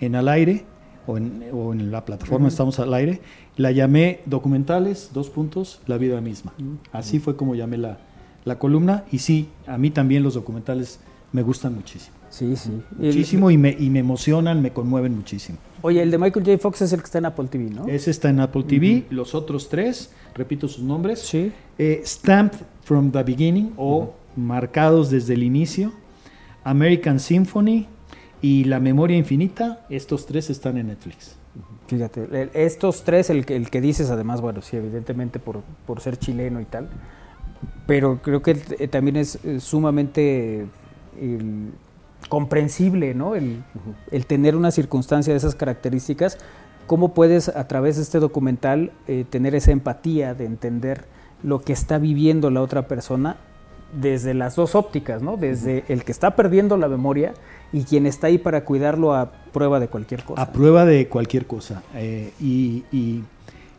en 0.00 0.16
Al 0.16 0.26
Aire, 0.28 0.64
o 1.06 1.16
en, 1.16 1.44
o 1.52 1.72
en 1.72 1.90
la 1.90 2.04
plataforma 2.04 2.48
Estamos 2.48 2.78
al 2.78 2.92
Aire. 2.94 3.20
La 3.56 3.70
llamé 3.72 4.20
Documentales, 4.26 5.10
dos 5.12 5.28
puntos, 5.30 5.80
la 5.86 5.98
vida 5.98 6.20
misma. 6.20 6.52
Así 6.92 7.18
fue 7.18 7.36
como 7.36 7.54
llamé 7.54 7.78
la, 7.78 7.98
la 8.44 8.58
columna. 8.58 9.04
Y 9.12 9.18
sí, 9.18 9.48
a 9.66 9.76
mí 9.78 9.90
también 9.90 10.22
los 10.22 10.34
documentales 10.34 11.00
me 11.32 11.42
gustan 11.42 11.74
muchísimo. 11.74 12.16
Sí, 12.30 12.54
sí. 12.56 12.70
El- 13.00 13.06
Muchísimo 13.06 13.50
y 13.50 13.58
me, 13.58 13.70
y 13.78 13.90
me 13.90 13.98
emocionan, 13.98 14.62
me 14.62 14.70
conmueven 14.72 15.16
muchísimo. 15.16 15.58
oye, 15.82 16.00
el 16.02 16.10
de 16.12 16.18
Michael 16.18 16.44
J. 16.46 16.58
Fox 16.58 16.82
es 16.82 16.92
el 16.92 17.00
que 17.00 17.06
está 17.06 17.18
en 17.18 17.26
Apple 17.26 17.48
TV, 17.48 17.70
¿no? 17.70 17.86
Ese 17.88 18.10
está 18.12 18.28
en 18.30 18.38
Apple 18.40 18.62
TV, 18.64 19.04
los 19.10 19.34
otros 19.34 19.68
tres, 19.68 20.12
repito 20.34 20.68
sus 20.68 20.84
nombres. 20.84 21.18
Sí. 21.20 21.50
Eh, 21.76 22.02
Stamped 22.04 22.58
from 22.84 23.10
the 23.10 23.22
Beginning 23.24 23.72
o 23.76 24.14
Marcados 24.36 25.10
desde 25.10 25.34
el 25.34 25.42
inicio, 25.42 25.92
American 26.62 27.18
Symphony 27.18 27.86
y 28.42 28.64
La 28.64 28.80
Memoria 28.80 29.16
Infinita, 29.16 29.86
estos 29.90 30.26
tres 30.26 30.50
están 30.50 30.78
en 30.78 30.88
Netflix. 30.88 31.36
Fíjate, 31.88 32.50
estos 32.54 33.02
tres, 33.02 33.30
el 33.30 33.44
que, 33.44 33.56
el 33.56 33.68
que 33.70 33.80
dices 33.80 34.10
además, 34.10 34.40
bueno, 34.40 34.62
sí, 34.62 34.76
evidentemente 34.76 35.38
por, 35.38 35.62
por 35.86 36.00
ser 36.00 36.16
chileno 36.16 36.60
y 36.60 36.64
tal, 36.64 36.88
pero 37.86 38.22
creo 38.22 38.42
que 38.42 38.56
eh, 38.78 38.88
también 38.88 39.16
es 39.16 39.44
eh, 39.44 39.58
sumamente 39.58 40.66
el, 41.20 41.72
comprensible, 42.28 43.14
¿no? 43.14 43.34
El, 43.34 43.62
el 44.10 44.26
tener 44.26 44.54
una 44.54 44.70
circunstancia 44.70 45.32
de 45.32 45.38
esas 45.38 45.56
características, 45.56 46.38
cómo 46.86 47.12
puedes 47.14 47.48
a 47.48 47.66
través 47.66 47.96
de 47.96 48.02
este 48.02 48.20
documental 48.20 48.92
eh, 49.08 49.24
tener 49.28 49.54
esa 49.54 49.72
empatía 49.72 50.34
de 50.34 50.44
entender 50.44 51.04
lo 51.42 51.60
que 51.60 51.72
está 51.72 51.98
viviendo 51.98 52.50
la 52.50 52.62
otra 52.62 52.86
persona 52.86 53.36
desde 54.00 54.34
las 54.34 54.54
dos 54.54 54.74
ópticas, 54.74 55.22
¿no? 55.22 55.36
Desde 55.36 55.84
el 55.88 56.04
que 56.04 56.12
está 56.12 56.36
perdiendo 56.36 56.76
la 56.76 56.88
memoria 56.88 57.34
y 57.72 57.84
quien 57.84 58.06
está 58.06 58.26
ahí 58.28 58.38
para 58.38 58.64
cuidarlo 58.64 59.14
a 59.14 59.30
prueba 59.52 59.78
de 59.80 59.88
cualquier 59.88 60.24
cosa. 60.24 60.42
A 60.42 60.52
prueba 60.52 60.84
de 60.84 61.08
cualquier 61.08 61.46
cosa 61.46 61.82
eh, 61.94 62.32
y, 62.40 62.84
y- 62.92 63.22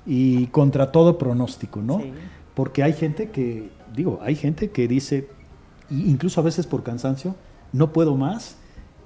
y 0.06 0.48
contra 0.48 0.92
todo 0.92 1.18
pronóstico, 1.18 1.82
¿no? 1.82 2.00
Sí. 2.00 2.12
Porque 2.56 2.84
hay 2.84 2.94
gente 2.94 3.30
que, 3.30 3.70
digo, 3.96 4.20
hay 4.24 4.36
gente 4.36 4.72
que 4.72 4.88
dice, 4.88 5.28
incluso 5.90 6.42
a 6.42 6.44
veces 6.44 6.66
por 6.68 6.84
cansancio, 6.84 7.36
no 7.74 7.94
puedo 7.94 8.16
más, 8.16 8.56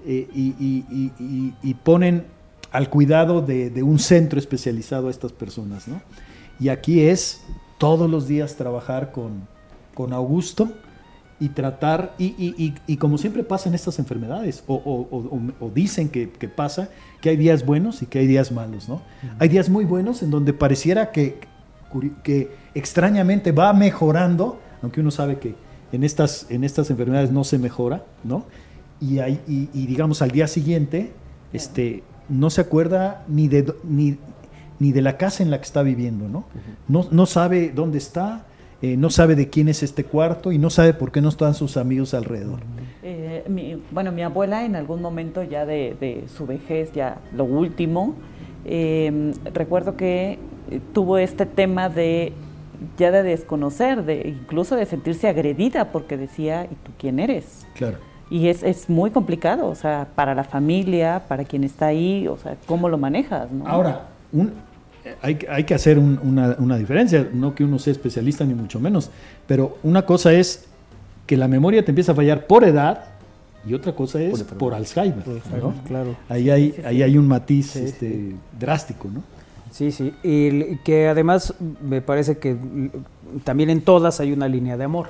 eh, 0.05 0.27
y, 0.33 0.55
y- 0.59 0.85
y- 0.89 1.11
y- 1.19 1.53
y 1.63 1.73
ponen 1.73 2.25
al 2.71 2.89
cuidado 2.89 3.41
de, 3.41 3.69
de 3.69 3.83
un 3.83 3.99
centro 3.99 4.37
especializado 4.39 5.07
a 5.07 5.11
estas 5.11 5.31
personas, 5.31 5.87
¿no? 5.87 6.01
Y 6.59 6.69
aquí 6.69 7.01
es 7.01 7.41
todos 7.77 8.09
los 8.09 8.27
días 8.27 8.55
trabajar 8.55 9.11
con, 9.11 9.47
con 9.93 10.13
Augusto 10.13 10.69
y 11.39 11.49
tratar, 11.49 12.13
y, 12.17 12.27
y- 12.37 12.55
y- 12.57 12.73
y 12.87 12.97
como 12.97 13.17
siempre 13.17 13.43
pasa 13.43 13.67
en 13.67 13.75
estas 13.75 13.99
enfermedades, 13.99 14.63
o, 14.67 14.75
o- 14.75 15.07
o- 15.11 15.35
o- 15.35 15.65
o 15.65 15.69
dicen 15.69 16.07
que, 16.09 16.29
que 16.29 16.47
pasa, 16.47 16.89
que 17.21 17.29
hay 17.29 17.37
días 17.37 17.65
buenos 17.65 18.01
y 18.01 18.05
que 18.05 18.19
hay 18.19 18.27
días 18.27 18.51
malos, 18.53 18.87
¿no? 18.87 19.01
Hay 19.39 19.49
días 19.49 19.69
muy 19.69 19.83
buenos 19.85 20.23
en 20.23 20.31
donde 20.31 20.53
pareciera 20.53 21.11
que, 21.11 21.37
que 22.23 22.51
extrañamente 22.73 23.51
va 23.51 23.73
mejorando, 23.73 24.59
aunque 24.81 25.01
uno 25.01 25.11
sabe 25.11 25.37
que 25.39 25.55
en 25.91 26.03
estas, 26.03 26.47
en 26.49 26.63
estas 26.63 26.89
enfermedades 26.89 27.31
no 27.31 27.43
se 27.43 27.57
mejora, 27.57 28.03
¿no? 28.23 28.45
Y, 29.01 29.19
hay, 29.19 29.41
y, 29.47 29.67
digamos 29.87 30.21
al 30.21 30.31
día 30.31 30.47
siguiente, 30.47 31.11
este, 31.51 32.03
no 32.29 32.49
se 32.49 32.61
acuerda 32.61 33.23
ni 33.27 33.47
de, 33.49 33.73
ni, 33.83 34.17
ni 34.79 34.91
de 34.93 35.01
la 35.01 35.17
casa 35.17 35.43
en 35.43 35.51
la 35.51 35.57
que 35.57 35.65
está 35.65 35.83
viviendo, 35.83 36.27
¿no? 36.29 36.45
No, 36.87 37.05
no 37.11 37.25
sabe 37.25 37.71
dónde 37.75 37.97
está, 37.97 38.45
eh, 38.81 38.97
no 38.97 39.09
sabe 39.09 39.35
de 39.35 39.49
quién 39.49 39.67
es 39.69 39.83
este 39.83 40.03
cuarto 40.03 40.51
y 40.51 40.57
no 40.57 40.69
sabe 40.69 40.93
por 40.93 41.11
qué 41.11 41.21
no 41.21 41.29
están 41.29 41.53
sus 41.53 41.77
amigos 41.77 42.13
alrededor. 42.13 42.59
Eh, 43.03 43.43
mi- 43.47 43.81
bueno, 43.91 44.11
mi 44.11 44.21
abuela 44.23 44.65
en 44.65 44.75
algún 44.75 45.01
momento 45.01 45.43
ya 45.43 45.65
de, 45.65 45.95
de 45.99 46.25
su 46.35 46.45
vejez, 46.45 46.91
ya 46.93 47.17
lo 47.35 47.43
último, 47.45 48.15
eh, 48.65 49.31
recuerdo 49.53 49.95
que 49.95 50.39
eh, 50.71 50.79
tuvo 50.93 51.17
este 51.17 51.45
tema 51.45 51.89
de 51.89 52.33
ya 52.97 53.09
de 53.11 53.23
desconocer, 53.23 54.03
de 54.03 54.27
incluso 54.27 54.75
de 54.75 54.85
sentirse 54.85 55.27
agredida 55.29 55.91
porque 55.91 56.17
decía, 56.17 56.65
¿y 56.65 56.75
tú 56.75 56.91
quién 56.97 57.19
eres? 57.19 57.65
Claro. 57.75 57.97
Y 58.29 58.47
es, 58.49 58.63
es 58.63 58.89
muy 58.89 59.11
complicado, 59.11 59.67
o 59.67 59.75
sea, 59.75 60.07
para 60.15 60.33
la 60.35 60.43
familia, 60.43 61.23
para 61.27 61.43
quien 61.45 61.63
está 61.63 61.87
ahí, 61.87 62.27
o 62.27 62.37
sea, 62.37 62.57
¿cómo 62.65 62.89
lo 62.89 62.97
manejas? 62.97 63.49
¿no? 63.51 63.65
Ahora, 63.67 64.07
un- 64.33 64.51
hay, 65.21 65.39
hay 65.49 65.63
que 65.63 65.73
hacer 65.73 65.97
un- 65.99 66.19
una, 66.23 66.55
una 66.59 66.77
diferencia, 66.77 67.27
no 67.33 67.53
que 67.55 67.63
uno 67.63 67.79
sea 67.79 67.91
especialista 67.91 68.43
ni 68.45 68.53
mucho 68.53 68.79
menos, 68.79 69.09
pero 69.47 69.77
una 69.83 70.05
cosa 70.05 70.33
es 70.33 70.65
que 71.27 71.37
la 71.37 71.47
memoria 71.47 71.83
te 71.83 71.91
empieza 71.91 72.11
a 72.11 72.15
fallar 72.15 72.47
por 72.47 72.63
edad 72.63 73.05
y 73.67 73.73
otra 73.73 73.93
cosa 73.95 74.21
es 74.21 74.43
por, 74.43 74.73
Alzheimer. 74.75 75.23
¿no? 75.27 75.73
Claro. 75.87 76.15
Ahí, 76.29 76.49
hay, 76.49 76.69
sí, 76.71 76.75
sí. 76.77 76.81
ahí 76.85 77.01
hay 77.03 77.17
un 77.17 77.27
matiz 77.27 77.71
Sí, 77.71 77.79
este, 77.79 78.35
drástico, 78.59 79.09
¿no? 79.11 79.23
Sí, 79.71 79.91
sí. 79.91 80.13
Y 80.23 80.77
que 80.77 81.07
además 81.07 81.53
me 81.81 82.01
parece 82.01 82.37
que 82.37 82.55
también 83.43 83.69
en 83.71 83.81
todas 83.81 84.19
hay 84.19 84.31
una 84.31 84.47
línea 84.47 84.77
de 84.77 84.83
amor. 84.85 85.07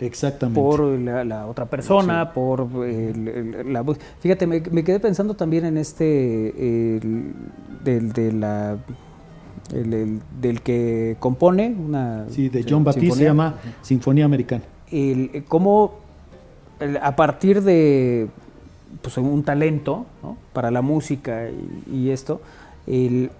Exactamente. 0.00 0.60
Por 0.60 0.80
la, 0.80 1.24
la 1.24 1.46
otra 1.46 1.66
persona, 1.66 2.32
por 2.32 2.68
la 2.70 3.80
voz. 3.80 3.98
Fíjate, 4.20 4.46
me, 4.46 4.60
me 4.70 4.84
quedé 4.84 5.00
pensando 5.00 5.34
también 5.34 5.64
en 5.64 5.78
este, 5.78 6.96
el- 6.96 7.32
del, 7.82 8.12
de 8.12 8.32
la, 8.32 8.76
el- 9.72 9.94
el- 9.94 10.20
del 10.40 10.60
que 10.60 11.16
compone 11.18 11.74
una... 11.78 12.26
sí, 12.28 12.48
de 12.48 12.64
John 12.68 12.84
Batiste 12.84 13.16
se 13.16 13.24
llama 13.24 13.54
Sinfonía 13.82 14.24
Americana. 14.26 14.64
el, 14.90 15.44
cómo 15.48 15.94
a 17.00 17.16
partir 17.16 17.62
de, 17.62 18.28
pues, 19.00 19.16
un 19.16 19.42
talento 19.44 20.04
¿no? 20.22 20.36
para 20.52 20.70
la 20.70 20.82
música 20.82 21.48
y, 21.48 21.96
y 21.96 22.10
esto, 22.10 22.40
el- 22.86 23.30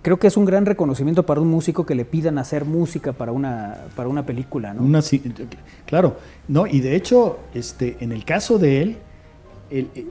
creo 0.00 0.18
que 0.18 0.26
es 0.26 0.36
un 0.36 0.44
gran 0.44 0.64
reconocimiento 0.64 1.26
para 1.26 1.40
un 1.40 1.48
músico 1.48 1.84
que 1.84 1.94
le 1.94 2.04
pidan 2.04 2.38
hacer 2.38 2.64
música 2.64 3.12
para 3.12 3.32
una, 3.32 3.86
para 3.94 4.08
una 4.08 4.24
película, 4.24 4.72
¿no? 4.72 4.82
Una 4.82 5.00
claro, 5.86 6.16
no, 6.48 6.66
y 6.66 6.80
de 6.80 6.96
hecho, 6.96 7.38
este, 7.54 7.96
en 8.00 8.12
el 8.12 8.24
caso 8.24 8.58
de 8.58 8.82
él, 8.82 8.96
él, 9.70 9.90
eh, 9.94 10.06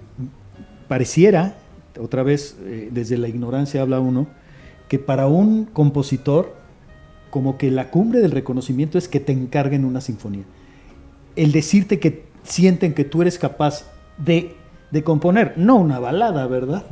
pareciera, 0.88 1.56
otra 2.00 2.24
vez, 2.24 2.58
eh, 2.64 2.90
desde 2.92 3.18
la 3.18 3.28
ignorancia 3.28 3.82
habla 3.82 4.00
uno, 4.00 4.28
que 4.88 5.00
para 5.00 5.28
un 5.28 5.66
compositor, 5.66 6.54
como 7.30 7.58
que 7.58 7.72
la 7.72 7.90
cumbre 7.90 8.20
del 8.20 8.32
reconocimiento 8.32 8.98
es 8.98 9.08
que 9.08 9.20
te 9.20 9.32
encarguen 9.32 9.86
una 9.86 10.02
sinfonía. 10.02 10.44
El 11.36 11.54
decirte 11.54 12.00
que 12.00 12.26
sienten 12.44 12.94
que 12.94 13.06
tú 13.06 13.22
eres 13.22 13.40
capaz 13.40 13.86
de, 14.18 14.56
de 14.92 15.04
componer, 15.04 15.54
no 15.56 15.78
una 15.78 16.00
balada, 16.00 16.46
¿verdad? 16.48 16.86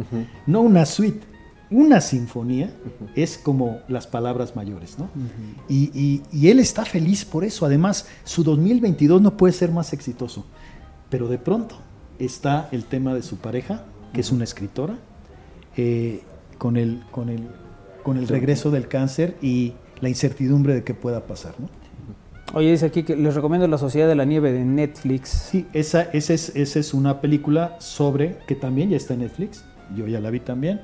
No 0.48 0.62
una 0.62 0.86
suite, 0.86 1.28
una 1.72 2.02
sinfonía 2.02 2.74
es 3.16 3.38
como 3.38 3.80
las 3.88 4.08
palabras 4.08 4.56
mayores, 4.56 4.98
¿no? 4.98 5.10
y, 5.68 5.92
y- 5.94 6.24
y 6.32 6.50
él 6.50 6.60
está 6.60 6.84
feliz 6.86 7.26
por 7.26 7.44
eso. 7.44 7.66
Además, 7.66 8.08
su 8.24 8.44
2022 8.44 9.22
no 9.22 9.38
puede 9.38 9.54
ser 9.54 9.72
más 9.72 9.94
exitoso. 9.94 10.46
Pero 11.10 11.28
de 11.28 11.38
pronto 11.38 11.76
está 12.18 12.70
el 12.72 12.86
tema 12.86 13.14
de 13.14 13.22
su 13.22 13.38
pareja, 13.38 13.86
que 14.14 14.22
es 14.22 14.32
una 14.32 14.44
escritora, 14.44 14.98
eh, 15.78 16.24
con, 16.58 16.76
el, 16.78 17.04
con, 17.12 17.30
el, 17.30 17.48
con 18.04 18.18
el 18.18 18.28
regreso 18.28 18.72
del 18.72 18.88
cáncer 18.88 19.38
y 19.42 19.74
la 20.02 20.10
incertidumbre 20.10 20.74
de 20.74 20.84
qué 20.84 20.94
pueda 20.94 21.26
pasar, 21.28 21.54
¿no? 21.60 21.68
Oye, 22.56 22.72
dice 22.72 22.88
aquí 22.88 23.04
que 23.04 23.16
les 23.16 23.36
recomiendo 23.36 23.68
La 23.68 23.78
Sociedad 23.78 24.08
de 24.08 24.16
la 24.16 24.26
Nieve 24.26 24.52
de 24.52 24.66
Netflix. 24.66 25.30
Sí, 25.30 25.68
esa, 25.72 26.02
esa, 26.02 26.34
es, 26.34 26.56
esa 26.56 26.80
es 26.80 26.96
una 26.96 27.22
película 27.22 27.76
sobre, 27.80 28.40
que 28.48 28.56
también 28.56 28.90
ya 28.90 28.98
está 28.98 29.14
en 29.14 29.20
Netflix, 29.20 29.64
yo 29.96 30.08
ya 30.08 30.20
la 30.20 30.32
vi 30.32 30.40
también, 30.40 30.82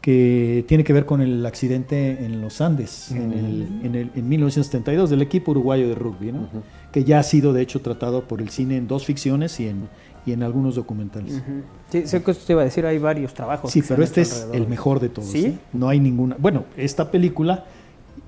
que 0.00 0.64
tiene 0.68 0.84
que 0.84 0.92
ver 0.92 1.04
con 1.06 1.20
el 1.20 1.44
accidente 1.44 2.24
en 2.24 2.40
los 2.40 2.60
Andes, 2.60 3.10
en, 3.10 3.32
el, 3.32 3.68
en, 3.84 3.94
el- 3.94 4.10
en 4.14 4.28
1972, 4.28 5.10
del 5.10 5.22
equipo 5.22 5.50
uruguayo 5.50 5.88
de 5.88 5.94
rugby, 5.94 6.32
¿no? 6.32 6.48
que 6.92 7.04
ya 7.04 7.18
ha 7.18 7.22
sido 7.22 7.52
de 7.52 7.62
hecho 7.62 7.80
tratado 7.80 8.22
por 8.24 8.40
el 8.40 8.48
cine 8.50 8.76
en 8.76 8.86
dos 8.86 9.04
ficciones 9.04 9.58
y 9.60 9.68
en, 9.68 9.88
y 10.24 10.32
en 10.32 10.42
algunos 10.42 10.76
documentales. 10.76 11.42
Sí, 11.90 12.06
sé 12.06 12.22
que 12.22 12.32
te 12.32 12.52
iba 12.52 12.62
a 12.62 12.64
decir, 12.64 12.86
hay 12.86 12.98
varios 12.98 13.34
trabajos. 13.34 13.70
Sí, 13.72 13.82
pero 13.86 14.02
este 14.02 14.20
es 14.22 14.46
el 14.52 14.68
mejor 14.68 15.00
de 15.00 15.08
todos. 15.08 15.28
¿Sí? 15.30 15.46
¿eh? 15.46 15.58
No 15.72 15.88
hay 15.88 15.98
ninguna. 16.00 16.36
Bueno, 16.38 16.64
esta 16.76 17.10
película 17.10 17.64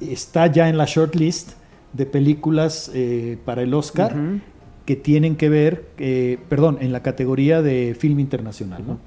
está 0.01 0.47
ya 0.49 0.69
en 0.69 0.77
la 0.77 0.87
shortlist 0.87 1.53
de 1.93 2.07
películas 2.07 2.91
eh, 2.95 3.39
para 3.45 3.63
el 3.63 3.73
Oscar 3.75 4.15
que 4.87 4.97
tienen 4.97 5.37
que 5.37 5.49
ver, 5.49 5.89
eh, 5.99 6.39
perdón, 6.49 6.79
en 6.81 6.91
la 6.93 7.03
categoría 7.03 7.63
de 7.63 7.95
film 7.99 8.19
internacional, 8.19 8.83
¿no? 8.87 8.99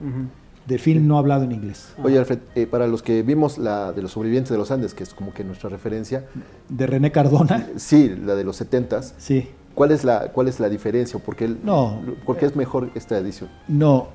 De 0.67 0.77
film 0.77 1.07
no 1.07 1.17
hablado 1.17 1.43
en 1.43 1.51
inglés, 1.51 1.93
Oye, 2.03 2.17
Alfred, 2.17 2.39
eh, 2.55 2.67
para 2.67 2.87
los 2.87 3.01
que 3.03 3.21
vimos 3.21 3.57
la 3.57 3.91
de 3.91 4.01
los 4.01 4.11
sobrevivientes 4.11 4.49
de 4.51 4.57
los 4.57 4.71
Andes, 4.71 4.93
que 4.93 5.03
es 5.03 5.13
como 5.13 5.33
que 5.33 5.43
nuestra 5.43 5.69
referencia, 5.69 6.25
de 6.69 6.87
René 6.87 7.11
Cardona. 7.11 7.67
sí, 7.75 8.09
la 8.23 8.35
de 8.35 8.43
los 8.45 8.61
70s, 8.61 9.13
Sí, 9.17 9.49
¿cuál 9.75 9.91
es 9.91 10.03
la, 10.03 10.29
cuál 10.31 10.47
es 10.47 10.59
la 10.59 10.69
diferencia? 10.69 11.19
¿Por 11.19 11.35
qué, 11.35 11.45
el- 11.45 11.57
No. 11.63 12.01
¿por 12.25 12.37
qué 12.37 12.45
es 12.45 12.55
mejor 12.55 12.89
esta 12.95 13.17
edición? 13.17 13.49
no. 13.67 14.07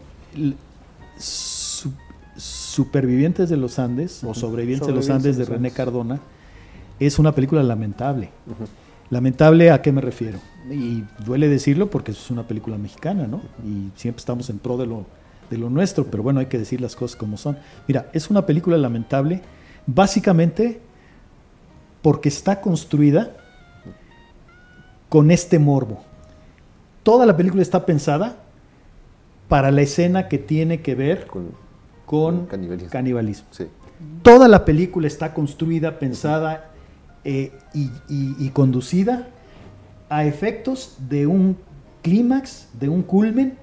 su- 1.18 1.92
Supervivientes 2.36 3.48
de 3.48 3.56
los 3.56 3.78
Andes 3.80 4.22
o 4.22 4.32
Sobrevivientes 4.34 4.86
de 4.86 4.94
los 4.94 5.10
Andes 5.10 5.36
de 5.36 5.44
René. 5.44 5.72
Cardona 5.72 6.20
es 7.00 7.18
una 7.18 7.32
película 7.34 7.62
lamentable. 7.64 8.30
Lamentable 9.10 9.70
a 9.72 9.82
qué 9.82 9.90
me 9.90 10.00
refiero. 10.00 10.38
Y 10.70 11.02
duele 11.24 11.48
decirlo 11.48 11.90
porque 11.90 12.12
es 12.12 12.30
una 12.30 12.46
película 12.46 12.78
mexicana, 12.78 13.26
¿no? 13.26 13.40
Y 13.64 13.90
siempre 13.96 14.20
estamos 14.20 14.48
en 14.50 14.58
pro 14.60 14.76
de 14.76 14.86
lo, 14.86 15.06
de 15.50 15.58
lo 15.58 15.70
nuestro, 15.70 16.06
pero 16.06 16.22
bueno, 16.22 16.40
hay 16.40 16.46
que 16.46 16.58
decir 16.58 16.80
las 16.80 16.94
cosas 16.96 17.16
como 17.16 17.36
son. 17.36 17.58
Mira, 17.86 18.10
es 18.12 18.30
una 18.30 18.44
película 18.46 18.76
lamentable 18.76 19.40
básicamente 19.86 20.80
porque 22.02 22.28
está 22.28 22.60
construida 22.60 23.36
con 25.08 25.30
este 25.30 25.58
morbo. 25.58 26.02
Toda 27.02 27.24
la 27.26 27.36
película 27.36 27.62
está 27.62 27.86
pensada 27.86 28.36
para 29.48 29.70
la 29.70 29.80
escena 29.82 30.28
que 30.28 30.38
tiene 30.38 30.82
que 30.82 30.94
ver 30.94 31.26
Con, 31.26 31.50
con 32.04 32.46
canibalismo. 32.46 32.90
canibalismo. 32.90 33.46
Sí. 33.50 33.66
Toda 34.22 34.46
la 34.48 34.64
película 34.64 35.06
está 35.06 35.32
construida, 35.34 35.98
pensada 35.98 36.70
eh, 37.24 37.52
y, 37.74 37.84
y- 38.08 38.36
y 38.38 38.50
conducida 38.50 39.28
a 40.10 40.24
efectos 40.24 40.96
de 41.08 41.26
un 41.26 41.56
clímax, 42.02 42.68
de 42.78 42.88
un 42.88 43.02
culmen 43.02 43.58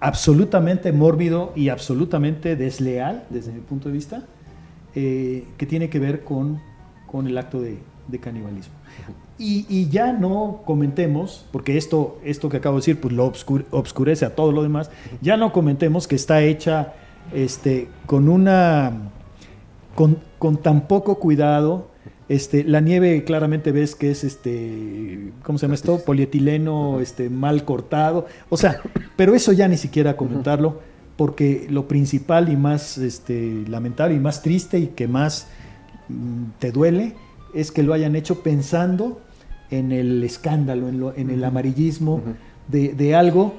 absolutamente 0.00 0.92
mórbido 0.92 1.52
y 1.56 1.68
absolutamente 1.70 2.56
desleal, 2.56 3.24
desde 3.30 3.52
mi 3.52 3.60
punto 3.60 3.88
de 3.88 3.94
vista, 3.94 4.22
eh, 4.94 5.44
que 5.56 5.66
tiene 5.66 5.88
que 5.90 5.98
ver 5.98 6.24
con, 6.24 6.60
con 7.06 7.26
el 7.26 7.36
acto 7.36 7.60
de, 7.60 7.78
canibalismo. 8.20 8.74
Y, 9.38 9.66
y 9.68 9.88
ya 9.88 10.12
no 10.12 10.62
comentemos, 10.64 11.46
porque 11.52 11.76
esto, 11.76 12.18
esto 12.24 12.48
que 12.48 12.56
acabo 12.56 12.76
de 12.76 12.80
decir, 12.80 13.00
pues 13.00 13.12
lo 13.12 13.26
obscure- 13.30 13.66
obscurece 13.70 14.24
a 14.24 14.34
todo 14.34 14.50
lo 14.50 14.62
demás, 14.62 14.90
ya 15.20 15.36
no 15.36 15.52
comentemos 15.52 16.08
que 16.08 16.16
está 16.16 16.42
hecha 16.42 16.94
este, 17.34 17.88
con 18.06 18.28
una 18.28 19.10
con, 19.94 20.18
con 20.38 20.56
tan 20.56 20.86
poco 20.88 21.16
cuidado. 21.16 21.88
Este, 22.28 22.62
la 22.64 22.80
nieve 22.80 23.24
claramente 23.24 23.72
ves 23.72 23.94
que 23.94 24.10
es 24.10 24.22
este, 24.24 25.32
¿cómo 25.42 25.58
se 25.58 25.64
llama 25.66 25.74
esto? 25.76 26.04
Polietileno, 26.04 27.00
este, 27.00 27.30
mal 27.30 27.64
cortado. 27.64 28.26
O 28.50 28.56
sea, 28.58 28.80
pero 29.16 29.34
eso 29.34 29.52
ya 29.52 29.66
ni 29.68 29.78
siquiera 29.78 30.16
comentarlo, 30.16 30.80
porque 31.16 31.66
lo 31.70 31.88
principal 31.88 32.50
y 32.50 32.56
más 32.56 32.98
este, 32.98 33.64
lamentable 33.66 34.14
y 34.14 34.20
más 34.20 34.42
triste 34.42 34.78
y 34.78 34.86
que 34.88 35.08
más 35.08 35.48
mm, 36.08 36.44
te 36.58 36.70
duele 36.70 37.14
es 37.54 37.72
que 37.72 37.82
lo 37.82 37.94
hayan 37.94 38.14
hecho 38.14 38.42
pensando 38.42 39.20
en 39.70 39.90
el 39.90 40.22
escándalo, 40.22 40.88
en, 40.88 41.00
lo- 41.00 41.14
en 41.16 41.30
el 41.30 41.42
amarillismo 41.44 42.20
de, 42.68 42.92
de 42.92 43.14
algo 43.14 43.54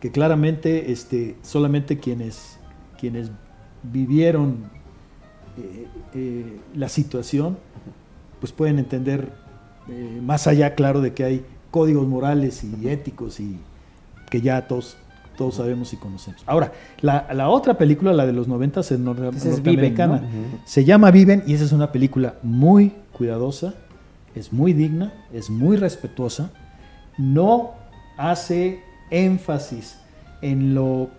que 0.00 0.12
claramente 0.12 0.92
este, 0.92 1.34
solamente 1.42 1.98
quienes, 1.98 2.58
quienes 2.98 3.30
vivieron 3.82 4.70
eh, 5.58 5.86
eh, 6.14 6.56
la 6.74 6.88
situación, 6.88 7.58
pues 8.40 8.52
pueden 8.52 8.78
entender 8.78 9.32
eh, 9.88 10.20
más 10.22 10.46
allá, 10.46 10.74
claro, 10.74 11.00
de 11.00 11.12
que 11.14 11.24
hay 11.24 11.44
códigos 11.70 12.06
morales 12.06 12.64
y 12.64 12.88
éticos 12.88 13.40
y 13.40 13.58
que 14.30 14.40
ya 14.40 14.66
todos, 14.66 14.96
todos 15.36 15.54
sabemos 15.56 15.92
y 15.92 15.96
conocemos. 15.96 16.42
Ahora, 16.46 16.72
la, 17.00 17.26
la 17.34 17.48
otra 17.48 17.78
película, 17.78 18.12
la 18.12 18.26
de 18.26 18.32
los 18.32 18.48
90 18.48 18.80
es 18.80 18.90
norte- 18.98 19.30
norteamericana, 19.50 20.18
Viven, 20.20 20.60
se 20.64 20.84
llama 20.84 21.10
Viven 21.10 21.44
y 21.46 21.54
esa 21.54 21.64
es 21.64 21.72
una 21.72 21.92
película 21.92 22.34
muy 22.42 22.92
cuidadosa, 23.12 23.74
es 24.34 24.52
muy 24.52 24.72
digna, 24.72 25.12
es 25.32 25.48
muy 25.50 25.76
respetuosa, 25.76 26.50
no 27.18 27.72
hace 28.18 28.80
énfasis 29.10 29.98
en 30.42 30.74
lo 30.74 31.10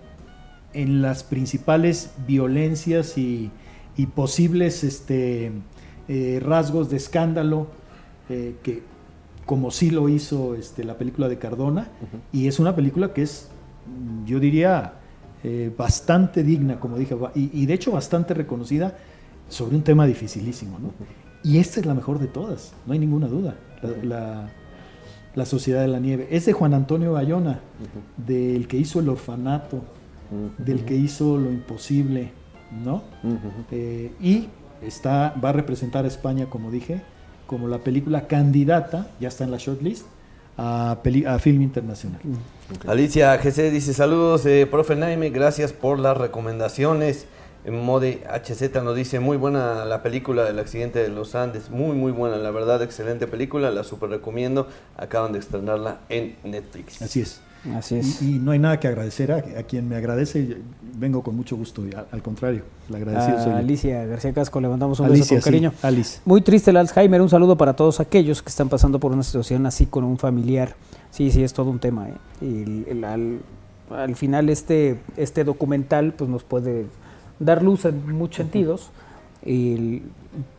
en 0.74 1.02
las 1.02 1.24
principales 1.24 2.12
violencias 2.28 3.18
y, 3.18 3.50
y 3.98 4.06
posibles 4.08 4.84
este, 4.84 5.52
eh, 6.08 6.39
rasgos 6.43 6.89
de 6.89 6.98
escándalo 6.98 7.68
eh, 8.30 8.56
que 8.64 8.84
como 9.45 9.72
sí 9.72 9.89
lo 9.89 10.10
hizo 10.10 10.56
este, 10.56 10.84
la 10.84 10.98
película 10.98 11.28
de 11.30 11.38
Cardona 11.38 11.89
y 12.34 12.48
es 12.48 12.60
una 12.60 12.76
película 12.76 13.14
que 13.14 13.24
es 13.24 13.50
yo 14.26 14.39
diría 14.39 14.93
eh, 15.43 15.72
bastante 15.78 16.43
digna 16.43 16.80
como 16.80 16.98
dije 16.98 17.16
y 17.36 17.66
de 17.66 17.74
hecho 17.74 17.91
bastante 17.91 18.34
reconocida 18.34 18.98
sobre 19.50 19.76
un 19.78 19.84
tema 19.84 20.06
dificilísimo 20.06 20.78
¿no? 20.80 20.91
y 21.43 21.58
esta 21.60 21.80
es 21.80 21.86
la 21.86 21.93
mejor 21.93 22.20
de 22.20 22.28
todas 22.28 22.74
no 22.86 22.93
hay 22.93 23.00
ninguna 23.00 23.28
duda 23.28 23.56
la, 23.82 23.89
la- 24.04 24.50
la 25.36 25.45
Sociedad 25.45 25.82
de 25.82 25.88
la 25.88 26.00
Nieve. 26.00 26.28
Es 26.32 26.48
de 26.48 26.54
Juan 26.54 26.74
Antonio 26.74 27.12
Bayona 27.14 27.60
del 28.18 28.68
que 28.68 28.76
hizo 28.78 29.00
el 29.02 29.08
orfanato 29.08 29.84
del 30.58 30.84
que 30.84 30.95
hizo 30.95 31.38
lo 31.38 31.52
imposible, 31.52 32.32
¿no? 32.72 33.03
Eh, 33.72 34.11
y 34.22 34.49
está, 34.82 35.34
va 35.43 35.49
a 35.49 35.53
representar 35.53 36.05
a 36.05 36.07
España, 36.07 36.47
como 36.49 36.72
dije, 36.72 37.01
como 37.47 37.68
la 37.68 37.80
película 37.80 38.28
candidata, 38.28 39.07
ya 39.20 39.28
está 39.30 39.43
en 39.43 39.51
la 39.51 39.57
shortlist, 39.57 40.05
a, 40.57 40.99
peli- 41.03 41.26
a 41.26 41.39
film 41.39 41.61
internacional. 41.61 42.20
Alicia 42.88 43.38
GC 43.38 43.72
dice 43.72 43.93
saludos, 43.93 44.45
eh, 44.45 44.68
profe 44.70 44.95
Naime, 44.95 45.30
gracias 45.30 45.72
por 45.74 45.99
las 45.99 46.18
recomendaciones. 46.18 47.26
En 47.65 47.84
Mode 47.84 48.24
HZ 48.30 48.82
nos 48.82 48.95
dice 48.95 49.20
muy 49.20 49.36
buena 49.36 49.84
la 49.84 50.01
película 50.01 50.45
del 50.45 50.57
accidente 50.59 50.99
de 50.99 51.09
los 51.09 51.36
Andes, 51.36 51.70
muy 51.70 51.97
muy 51.97 52.13
buena, 52.13 52.38
la 52.38 52.49
verdad, 52.51 52.82
excelente 52.82 53.28
película, 53.28 53.72
la 53.72 53.84
super 53.84 54.09
recomiendo. 54.09 54.68
Acaban 54.95 55.34
de 55.34 55.39
estrenarla 55.39 55.97
en 56.07 56.38
Netflix. 56.45 57.01
Así 57.01 57.22
es. 57.22 57.41
Así 57.76 57.95
es. 57.95 58.22
Y, 58.22 58.36
y 58.36 58.39
no 58.39 58.51
hay 58.51 58.59
nada 58.59 58.80
que 58.80 58.88
agradecer 58.88 59.32
a, 59.32 59.38
a 59.38 59.63
quien 59.63 59.88
me 59.89 59.95
agradece, 59.95 60.47
yo 60.47 60.55
vengo 60.97 61.22
con 61.24 61.36
mucho 61.36 61.55
gusto, 61.57 61.86
y 61.86 61.93
al, 61.93 62.07
al 62.11 62.22
contrario, 62.24 62.63
el 62.89 62.95
agradecido 62.95 63.53
A. 63.53 63.57
Alicia 63.57 64.05
García 64.05 64.34
Casco 64.34 64.59
le 64.61 64.68
mandamos 64.68 64.99
un 64.99 65.07
Alicia, 65.07 65.36
beso 65.38 65.43
con 65.45 65.51
cariño. 65.53 65.72
sí, 65.72 65.78
Alice. 65.88 66.20
Muy 66.26 66.41
triste 66.41 66.72
el 66.72 66.78
Alzheimer, 66.78 67.22
un 67.22 67.30
saludo 67.30 67.57
para 67.57 67.76
todos 67.76 67.99
aquellos 67.99 68.41
que 68.41 68.49
están 68.49 68.70
pasando 68.70 68.99
por 68.99 69.11
una 69.11 69.24
situación 69.24 69.65
así 69.65 69.86
con 69.86 70.03
un 70.03 70.18
familiar. 70.18 70.76
Sí, 71.11 71.30
sí, 71.32 71.43
es 71.43 71.53
todo 71.53 71.70
un 71.70 71.80
tema. 71.80 72.09
¿eh? 72.09 72.13
Y 72.41 72.63
el- 72.63 72.86
el- 72.89 73.03
al- 73.03 73.39
al 73.91 74.15
final 74.15 74.49
este, 74.49 74.99
este 75.15 75.43
documental 75.43 76.13
pues 76.13 76.30
nos 76.30 76.43
puede 76.43 76.86
dar 77.39 77.63
luz 77.63 77.86
en 77.86 78.11
muchos 78.18 78.38
sentidos, 78.38 78.89
el- 79.45 80.01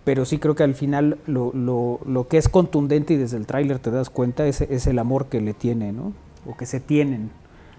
pero 0.05 0.25
sí 0.25 0.39
creo 0.39 0.55
que 0.55 0.63
al 0.63 0.75
final 0.75 1.19
lo, 1.27 1.53
lo- 1.55 2.01
lo 2.07 2.29
que 2.29 2.39
es 2.39 2.49
contundente 2.49 3.15
y 3.15 3.17
desde 3.17 3.37
el 3.37 3.47
tráiler 3.47 3.79
te 3.79 3.91
das 3.91 4.09
cuenta 4.11 4.47
es, 4.47 4.61
es 4.63 4.87
el 4.87 4.99
amor 4.99 5.27
que 5.27 5.41
le 5.41 5.53
tiene, 5.55 5.93
¿no? 5.93 6.13
O 6.49 6.57
que 6.57 6.67
se 6.67 6.81
tienen 6.81 7.31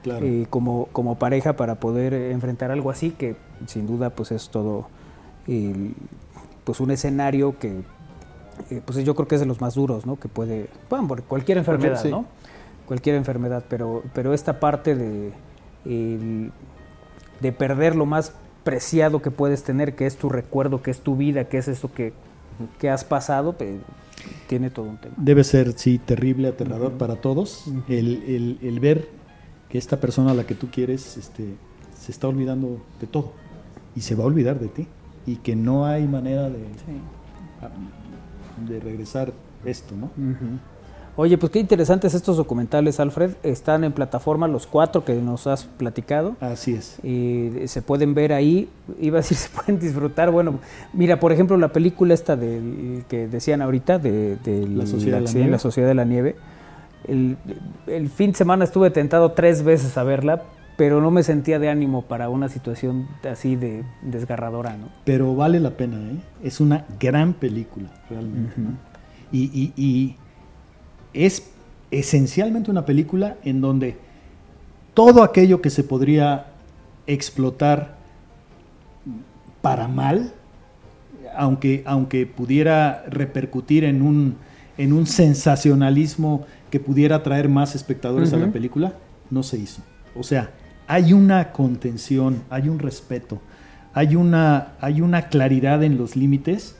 Claro. 0.03 0.25
eh, 0.25 0.47
como, 0.49 0.85
como 0.93 1.19
pareja 1.19 1.53
para 1.57 1.75
poder 1.75 2.13
enfrentar 2.13 2.71
algo 2.71 2.89
así 2.89 3.11
que 3.11 3.35
sin 3.67 3.85
duda 3.85 4.11
pues 4.11 4.31
es 4.31 4.49
todo 4.49 4.87
el- 5.45 5.93
pues 6.63 6.79
un 6.79 6.91
escenario 6.91 7.59
que 7.59 7.81
eh, 8.69 8.81
pues 8.85 9.03
yo 9.03 9.15
creo 9.15 9.27
que 9.27 9.35
es 9.35 9.41
de 9.41 9.47
los 9.47 9.59
más 9.61 9.75
duros, 9.75 10.05
¿no? 10.05 10.17
Que 10.17 10.27
puede, 10.27 10.67
bueno, 10.89 11.07
por 11.07 11.23
cualquier 11.23 11.57
enfermedad, 11.57 12.01
sí. 12.01 12.09
¿no? 12.09 12.25
Cualquier 12.85 13.15
enfermedad, 13.15 13.63
pero, 13.69 14.03
pero 14.13 14.33
esta 14.33 14.59
parte 14.59 14.95
de, 14.95 15.31
el- 15.85 16.51
de 17.39 17.51
perder 17.53 17.95
lo 17.95 18.05
más 18.05 18.33
preciado 18.65 19.21
que 19.21 19.31
puedes 19.31 19.63
tener, 19.63 19.95
que 19.95 20.05
es 20.05 20.17
tu 20.17 20.29
recuerdo, 20.29 20.81
que 20.81 20.91
es 20.91 20.99
tu 21.01 21.15
vida, 21.15 21.45
que 21.45 21.57
es 21.57 21.67
eso 21.69 21.91
que, 21.93 22.13
que 22.79 22.89
has 22.89 23.03
pasado, 23.05 23.53
pues, 23.53 23.77
tiene 24.47 24.69
todo 24.69 24.85
un 24.85 24.97
tema. 24.97 25.13
Debe 25.17 25.43
ser, 25.43 25.73
sí, 25.77 25.97
terrible, 25.99 26.47
aterrador 26.49 26.93
para 26.93 27.15
todos 27.17 27.65
el, 27.87 28.23
el- 28.27 28.59
el 28.61 28.79
ver 28.79 29.07
que 29.69 29.77
esta 29.77 29.99
persona 29.99 30.31
a 30.31 30.33
la 30.33 30.45
que 30.45 30.55
tú 30.55 30.67
quieres 30.71 31.17
este, 31.17 31.55
se 31.97 32.11
está 32.11 32.27
olvidando 32.27 32.81
de 32.99 33.07
todo 33.07 33.33
y 33.95 34.01
se 34.01 34.15
va 34.15 34.23
a 34.23 34.27
olvidar 34.27 34.59
de 34.59 34.67
ti 34.67 34.87
y 35.25 35.35
que 35.37 35.55
no 35.55 35.85
hay 35.85 36.07
manera 36.07 36.49
de, 36.49 36.59
de 38.67 38.79
regresar 38.79 39.33
esto, 39.65 39.95
¿no? 39.95 40.09
Oye, 41.21 41.37
pues 41.37 41.51
qué 41.51 41.59
interesantes 41.59 42.13
estos 42.13 42.37
documentales, 42.37 42.97
Alfred. 43.01 43.31
Están 43.43 43.83
en 43.83 43.91
plataforma 43.91 44.47
los 44.47 44.65
cuatro 44.67 45.03
que 45.03 45.15
nos 45.15 45.47
has 45.47 45.65
platicado. 45.65 46.37
Así 46.39 46.75
es. 46.75 46.97
y 47.03 47.51
se 47.67 47.81
pueden 47.81 48.13
ver 48.13 48.31
ahí, 48.31 48.69
iba 49.01 49.17
a 49.17 49.21
decir, 49.21 49.35
se 49.37 49.49
pueden 49.49 49.79
disfrutar. 49.81 50.31
Bueno, 50.31 50.59
mira, 50.93 51.19
por 51.19 51.33
ejemplo, 51.33 51.57
la 51.57 51.73
película 51.73 52.13
esta 52.13 52.37
del, 52.37 53.03
que 53.09 53.27
decían 53.27 53.61
ahorita, 53.61 53.99
de, 53.99 54.37
de 54.37 54.65
La 54.69 54.85
Sociedad 54.85 55.17
de 55.17 55.21
la 55.23 55.25
accidente, 55.25 55.39
Nieve. 55.39 55.51
La 55.51 55.59
Sociedad 55.59 55.87
de 55.89 55.95
la 55.95 56.05
Nieve. 56.05 56.35
El, 57.05 57.35
el 57.87 58.07
fin 58.09 58.31
de 58.31 58.37
semana 58.37 58.63
estuve 58.63 58.89
tentado 58.89 59.33
tres 59.33 59.63
veces 59.63 59.97
a 59.97 60.03
verla, 60.03 60.43
pero 60.77 61.01
no 61.01 61.11
me 61.11 61.23
sentía 61.23 61.59
de 61.59 61.67
ánimo 61.67 62.03
para 62.03 62.29
una 62.29 62.47
situación 62.47 63.09
así 63.29 63.57
de 63.57 63.83
desgarradora, 64.03 64.77
¿no? 64.77 64.87
Pero 65.03 65.35
vale 65.35 65.59
la 65.59 65.71
pena, 65.71 65.97
¿eh? 65.97 66.15
Es 66.43 66.61
una 66.61 66.85
gran 66.97 67.33
película, 67.33 67.89
realmente. 68.09 68.53
¿no? 68.55 68.69
y, 69.33 69.43
y- 69.53 69.73
y 69.75 70.15
es 71.13 71.49
esencialmente 71.91 72.71
una 72.71 72.85
película 72.85 73.37
en 73.43 73.61
donde 73.61 73.97
todo 74.93 75.23
aquello 75.23 75.61
que 75.61 75.69
se 75.69 75.83
podría 75.83 76.47
explotar 77.07 77.95
para 79.61 79.87
mal, 79.87 80.33
aunque, 81.35 81.83
aunque 81.85 82.25
pudiera 82.25 83.03
repercutir 83.07 83.83
en 83.83 84.01
un, 84.01 84.35
en 84.77 84.93
un 84.93 85.05
sensacionalismo 85.05 86.45
que 86.69 86.79
pudiera 86.79 87.23
traer 87.23 87.49
más 87.49 87.75
espectadores 87.75 88.33
a 88.33 88.37
la 88.37 88.51
película, 88.51 88.93
no 89.29 89.43
se 89.43 89.57
hizo. 89.57 89.81
O 90.15 90.23
sea, 90.23 90.51
hay 90.87 91.13
una 91.13 91.51
contención, 91.51 92.43
hay 92.49 92.69
un 92.69 92.79
respeto, 92.79 93.41
hay 93.93 94.15
una, 94.15 94.73
hay 94.81 95.01
una 95.01 95.29
claridad 95.29 95.83
en 95.83 95.97
los 95.97 96.15
límites 96.15 96.75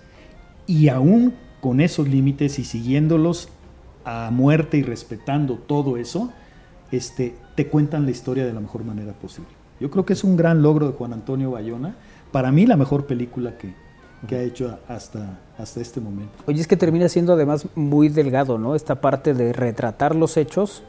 y 0.68 0.90
aún 0.90 1.34
con 1.62 1.82
esos 1.82 2.08
límites 2.08 2.60
y 2.60 2.64
siguiéndolos 2.64 3.50
a 4.06 4.30
muerte 4.32 4.78
y 4.78 4.84
respetando 4.84 5.56
todo 5.56 5.98
eso, 5.98 6.32
este, 6.92 7.36
te 7.56 7.68
cuentan 7.68 8.06
la 8.06 8.12
historia 8.12 8.46
de 8.46 8.54
la 8.54 8.60
mejor 8.60 8.84
manera 8.84 9.14
posible. 9.14 9.52
Yo 9.80 9.90
creo 9.90 10.06
que 10.06 10.14
es 10.14 10.24
un 10.24 10.36
gran 10.36 10.62
logro 10.62 10.88
de 10.88 10.94
Juan 10.94 11.14
Antonio 11.14 11.52
Bayona. 11.52 11.96
Para 12.32 12.52
mí 12.52 12.66
la 12.66 12.76
mejor 12.76 13.06
película 13.06 13.58
que, 13.58 13.74
que 14.28 14.36
ha 14.36 14.42
hecho 14.42 14.78
hasta, 14.88 15.40
hasta 15.58 15.80
este 15.80 16.02
momento. 16.02 16.34
Oye, 16.48 16.62
es 16.62 16.68
que 16.68 16.76
termina 16.76 17.08
siendo 17.08 17.34
además 17.34 17.68
muy 17.76 18.10
delgado, 18.10 18.58
¿no? 18.58 18.76
Esta 18.76 19.02
parte 19.02 19.34
de 19.34 19.54
retratar 19.54 20.16
los 20.16 20.38
hechos. 20.38 20.84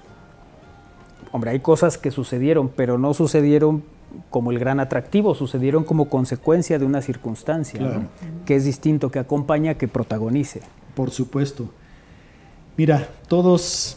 Hombre, 1.32 1.50
hay 1.50 1.60
cosas 1.60 1.98
que 1.98 2.10
sucedieron, 2.10 2.68
pero 2.68 2.98
no 2.98 3.14
sucedieron 3.14 3.84
como 4.30 4.50
el 4.50 4.58
gran 4.58 4.80
atractivo, 4.80 5.36
sucedieron 5.36 5.84
como 5.84 6.08
consecuencia 6.08 6.80
de 6.80 6.84
una 6.84 7.00
circunstancia, 7.00 8.08
que 8.44 8.56
es 8.56 8.64
distinto, 8.64 9.10
que 9.10 9.20
acompaña, 9.20 9.74
que 9.74 9.86
protagonice. 9.86 10.62
Por 10.94 11.12
supuesto. 11.12 11.70
Mira, 12.76 13.08
todos, 13.28 13.96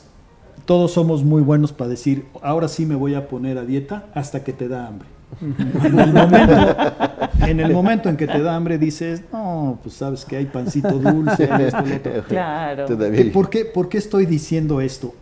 todos 0.66 0.92
somos 0.92 1.24
muy 1.24 1.42
buenos 1.42 1.72
para 1.72 1.90
decir, 1.90 2.26
ahora 2.42 2.68
sí 2.68 2.86
me 2.86 2.96
voy 2.96 3.16
a 3.16 3.28
poner 3.28 3.58
a 3.58 3.66
dieta 3.66 4.06
hasta 4.14 4.44
que 4.44 4.54
te 4.54 4.68
da 4.68 4.88
hambre. 4.88 5.08
En 5.42 6.00
el 6.00 6.14
momento, 6.14 6.56
en, 7.48 7.60
el 7.60 7.74
momento 7.74 8.10
en 8.10 8.18
que 8.18 8.28
te 8.28 8.42
da 8.42 8.56
hambre 8.56 8.78
dices, 8.78 9.24
no, 9.32 9.80
pues 9.82 9.96
sabes 9.96 10.26
que 10.26 10.36
hay 10.38 10.46
pancito 10.46 11.00
dulce, 11.00 11.50
hay 11.52 11.64
esto, 11.66 11.82
lo 11.82 11.96
otro". 11.96 12.24
Claro. 12.28 12.86
Todavía- 12.86 13.22
¿Y 13.22 13.30
¿Por 13.32 13.50
qué, 13.50 13.66
por 13.66 13.90
qué 13.90 13.98
estoy 13.98 14.26
diciendo 14.28 14.80
esto? 14.82 15.14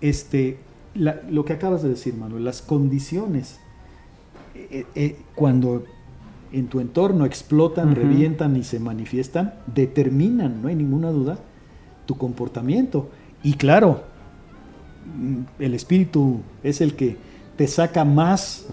Este, 0.00 0.58
la- 0.94 1.20
lo 1.30 1.44
que 1.44 1.54
acabas 1.54 1.82
de 1.82 1.88
decir, 1.90 2.14
Manuel, 2.14 2.44
las 2.44 2.60
condiciones, 2.60 3.58
eh, 4.54 4.84
eh, 4.94 5.16
cuando 5.34 5.84
en 6.52 6.66
tu 6.66 6.80
entorno 6.80 7.24
explotan, 7.24 7.94
revientan 7.94 8.56
y 8.56 8.64
se 8.64 8.78
manifiestan, 8.78 9.54
determinan, 9.74 10.60
no 10.62 10.68
hay 10.68 10.74
ninguna 10.74 11.10
duda, 11.10 11.38
tu 12.08 12.16
comportamiento. 12.16 13.10
Y 13.42 13.52
claro, 13.52 14.02
mm, 15.14 15.62
el 15.62 15.74
espíritu 15.74 16.40
es 16.62 16.80
el 16.80 16.96
que 16.96 17.18
te 17.56 17.66
saca 17.66 18.06
más 18.06 18.66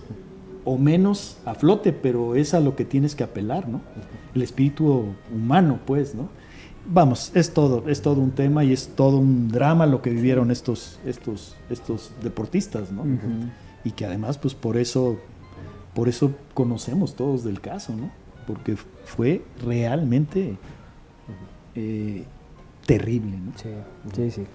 o 0.64 0.78
menos 0.78 1.38
a 1.46 1.54
flote, 1.54 1.92
pero 1.92 2.36
es 2.36 2.54
a 2.54 2.62
lo 2.62 2.78
que 2.78 2.86
tienes 2.86 3.14
que 3.14 3.26
apelar, 3.26 3.68
¿no? 3.68 3.82
El 4.34 4.42
espíritu 4.42 5.14
humano, 5.34 5.80
pues, 5.86 6.16
¿no? 6.16 6.30
Vamos, 6.88 7.32
es 7.36 7.54
todo, 7.54 7.90
es 7.90 8.02
todo 8.02 8.22
un 8.22 8.32
tema 8.32 8.64
y 8.64 8.72
es 8.72 8.88
todo 8.96 9.18
un 9.18 9.50
drama 9.50 9.86
lo 9.86 10.02
que 10.02 10.12
vivieron 10.12 10.50
estos, 10.50 10.98
estos, 11.06 11.58
estos 11.70 12.12
deportistas, 12.24 12.92
¿no? 12.92 13.04
Y 13.84 13.92
que 13.92 14.06
además, 14.06 14.38
pues 14.38 14.54
por 14.54 14.78
eso, 14.78 15.18
por 15.94 16.08
eso 16.08 16.32
conocemos 16.54 17.16
todos 17.16 17.44
del 17.44 17.60
caso, 17.60 17.94
¿no? 17.96 18.12
Porque 18.48 18.78
fue 19.04 19.44
realmente 19.62 20.58
eh, 21.76 22.24
terrible, 22.86 23.38
¿no? 23.38 23.52
Sí, 23.56 23.70
sí, 24.16 24.32
sí. 24.32 24.48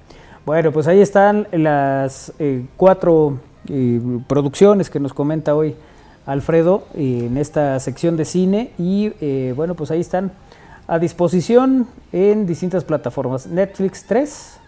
Bueno, 0.46 0.72
pues 0.72 0.86
ahí 0.86 1.00
están 1.00 1.46
las 1.52 2.32
eh, 2.38 2.64
cuatro 2.76 3.38
eh, 3.68 4.00
producciones 4.26 4.88
que 4.88 4.98
nos 5.00 5.12
comenta 5.12 5.54
hoy 5.54 5.74
Alfredo 6.26 6.84
eh, 6.94 7.26
en 7.26 7.36
esta 7.36 7.78
sección 7.80 8.16
de 8.16 8.24
cine 8.24 8.72
y 8.78 9.12
eh, 9.20 9.52
bueno, 9.56 9.74
pues 9.74 9.90
ahí 9.90 10.00
están 10.00 10.32
a 10.86 10.98
disposición 10.98 11.86
en 12.12 12.46
distintas 12.46 12.84
plataformas. 12.84 13.46
Netflix 13.46 14.04
3, 14.06 14.58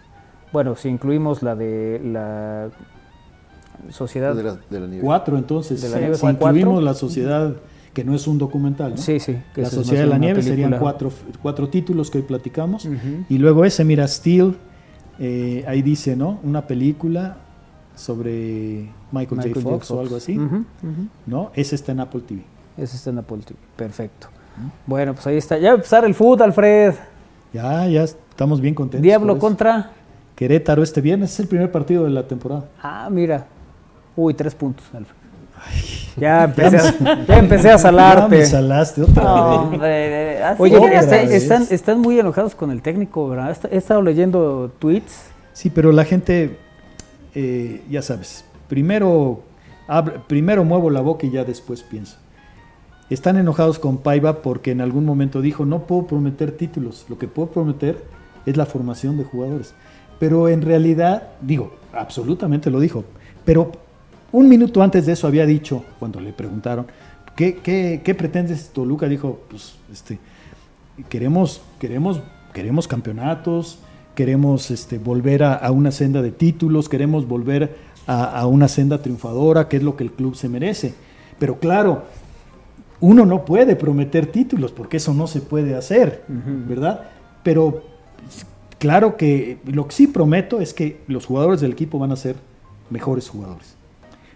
bueno, 0.51 0.75
si 0.75 0.89
incluimos 0.89 1.41
la 1.41 1.55
de 1.55 2.01
la 2.03 2.69
Sociedad... 3.89 4.33
de 4.33 4.43
la, 4.43 4.57
de 4.69 4.79
la 4.79 4.87
nieve. 4.87 5.03
Cuatro, 5.03 5.37
entonces, 5.37 5.81
De 5.81 5.89
la 5.89 5.99
nieve 5.99 6.15
si 6.15 6.25
incluimos 6.25 6.81
la 6.81 6.93
sociedad, 6.93 7.53
que 7.93 8.03
no 8.03 8.15
es 8.15 8.27
un 8.27 8.37
documental, 8.37 8.91
¿no? 8.91 8.97
Sí, 8.97 9.19
sí. 9.19 9.37
que 9.53 9.61
la 9.61 9.69
Sociedad 9.69 10.03
de 10.03 10.09
la 10.09 10.17
Nieve 10.17 10.41
serían 10.41 10.77
cuatro, 10.79 11.11
cuatro 11.41 11.69
títulos 11.69 12.09
que 12.09 12.19
hoy 12.19 12.23
platicamos. 12.23 12.87
Y 13.29 13.37
luego 13.37 13.65
ese, 13.65 13.83
mira, 13.83 14.07
Steel, 14.07 14.55
eh, 15.19 15.63
ahí 15.67 15.81
dice, 15.81 16.15
¿no? 16.15 16.39
Una 16.43 16.65
película 16.65 17.37
sobre 17.95 18.89
Michael, 19.11 19.37
Michael 19.37 19.53
J. 19.53 19.61
Fox, 19.61 19.91
o 19.91 19.99
algo 19.99 20.15
así. 20.15 20.39
¿no? 21.25 21.51
Ese 21.53 21.75
está 21.75 21.91
en 21.91 21.99
Apple 21.99 22.21
TV. 22.21 22.41
Ese 22.77 22.95
está 22.95 23.11
en 23.11 23.19
Apple 23.19 23.39
TV. 23.45 23.59
Perfecto. 23.75 24.27
Bueno, 24.85 25.13
pues 25.13 25.27
ahí 25.27 25.37
está. 25.37 25.57
Ya 25.57 25.69
va 25.69 25.73
a 25.73 25.75
empezar 25.75 26.05
el 26.05 26.15
fútbol, 26.15 26.43
Alfred. 26.43 26.93
Ya, 27.53 27.87
ya 27.87 28.03
estamos 28.03 28.59
bien 28.61 28.75
contentos. 28.75 29.03
Diablo 29.03 29.37
contra... 29.37 29.91
Querétaro 30.35 30.81
este 30.81 30.99
viernes, 30.99 31.31
es 31.31 31.39
el 31.41 31.47
primer 31.47 31.71
partido 31.71 32.05
de 32.05 32.09
la 32.09 32.27
temporada. 32.27 32.67
Ah, 32.81 33.07
mira. 33.11 33.45
Uy, 34.15 34.33
tres 34.33 34.55
puntos, 34.55 34.83
Alfred. 34.91 35.15
Ya 36.17 36.43
empecé, 36.43 36.77
a, 36.77 37.25
ya 37.27 37.37
empecé 37.39 37.69
a 37.69 37.71
Ya 37.73 37.77
salarte. 37.77 38.37
me 38.37 38.45
salaste 38.45 39.01
otra 39.01 39.23
No, 39.23 39.49
vez. 39.49 39.59
hombre, 39.59 40.43
así 40.43 40.61
Oye, 40.61 40.77
otra 40.77 40.99
está- 40.99 41.15
vez. 41.17 41.31
están, 41.31 41.65
están 41.69 41.99
muy 42.01 42.19
enojados 42.19 42.53
con 42.55 42.69
el 42.71 42.81
técnico, 42.81 43.27
¿verdad? 43.29 43.57
He 43.71 43.77
estado 43.77 44.01
leyendo 44.01 44.71
tweets. 44.79 45.23
Sí, 45.53 45.69
pero 45.69 45.91
la 45.91 46.05
gente, 46.05 46.57
eh, 47.35 47.81
ya 47.89 48.01
sabes, 48.01 48.45
primero, 48.67 49.41
primero 50.27 50.63
muevo 50.63 50.89
la 50.89 51.01
boca 51.01 51.25
y 51.25 51.31
ya 51.31 51.43
después 51.43 51.81
pienso. 51.83 52.17
Están 53.09 53.37
enojados 53.37 53.79
con 53.79 53.97
Paiva 53.97 54.41
porque 54.41 54.71
en 54.71 54.81
algún 54.81 55.05
momento 55.05 55.41
dijo, 55.41 55.65
no 55.65 55.79
puedo 55.87 56.07
prometer 56.07 56.51
títulos, 56.51 57.05
lo 57.09 57.17
que 57.17 57.27
puedo 57.27 57.49
prometer 57.49 58.03
es 58.45 58.55
la 58.57 58.65
formación 58.65 59.17
de 59.17 59.23
jugadores. 59.23 59.73
Pero 60.19 60.47
en 60.47 60.61
realidad, 60.61 61.23
digo, 61.41 61.73
absolutamente 61.93 62.69
lo 62.71 62.79
dijo, 62.79 63.03
pero 63.45 63.71
un 64.33 64.49
minuto 64.49 64.83
antes 64.83 65.05
de 65.05 65.13
eso 65.13 65.27
había 65.27 65.45
dicho, 65.45 65.85
cuando 65.99 66.19
le 66.19 66.33
preguntaron, 66.33 66.87
¿qué, 67.35 67.55
qué, 67.55 68.01
qué 68.03 68.13
pretendes 68.13 68.69
Toluca? 68.69 69.07
Dijo, 69.07 69.39
pues, 69.49 69.75
este, 69.91 70.19
queremos, 71.07 71.61
queremos, 71.79 72.21
queremos 72.53 72.87
campeonatos, 72.87 73.79
queremos 74.15 74.69
este, 74.71 74.97
volver 74.97 75.43
a, 75.43 75.53
a 75.53 75.71
una 75.71 75.91
senda 75.91 76.21
de 76.21 76.31
títulos, 76.31 76.89
queremos 76.89 77.27
volver 77.27 77.77
a, 78.07 78.25
a 78.25 78.45
una 78.47 78.67
senda 78.67 79.01
triunfadora, 79.01 79.69
que 79.69 79.77
es 79.77 79.83
lo 79.83 79.95
que 79.95 80.03
el 80.03 80.11
club 80.11 80.35
se 80.35 80.49
merece. 80.49 80.93
Pero 81.39 81.59
claro, 81.59 82.03
uno 82.99 83.25
no 83.25 83.45
puede 83.45 83.75
prometer 83.75 84.27
títulos 84.27 84.71
porque 84.71 84.97
eso 84.97 85.13
no 85.13 85.27
se 85.27 85.41
puede 85.41 85.75
hacer, 85.75 86.23
¿verdad? 86.27 87.09
Pero 87.43 87.83
claro 88.79 89.17
que 89.17 89.57
lo 89.65 89.87
que 89.87 89.93
sí 89.93 90.07
prometo 90.07 90.61
es 90.61 90.73
que 90.73 91.01
los 91.07 91.25
jugadores 91.25 91.59
del 91.59 91.73
equipo 91.73 91.99
van 91.99 92.11
a 92.11 92.15
ser 92.15 92.35
mejores 92.89 93.27
jugadores. 93.27 93.75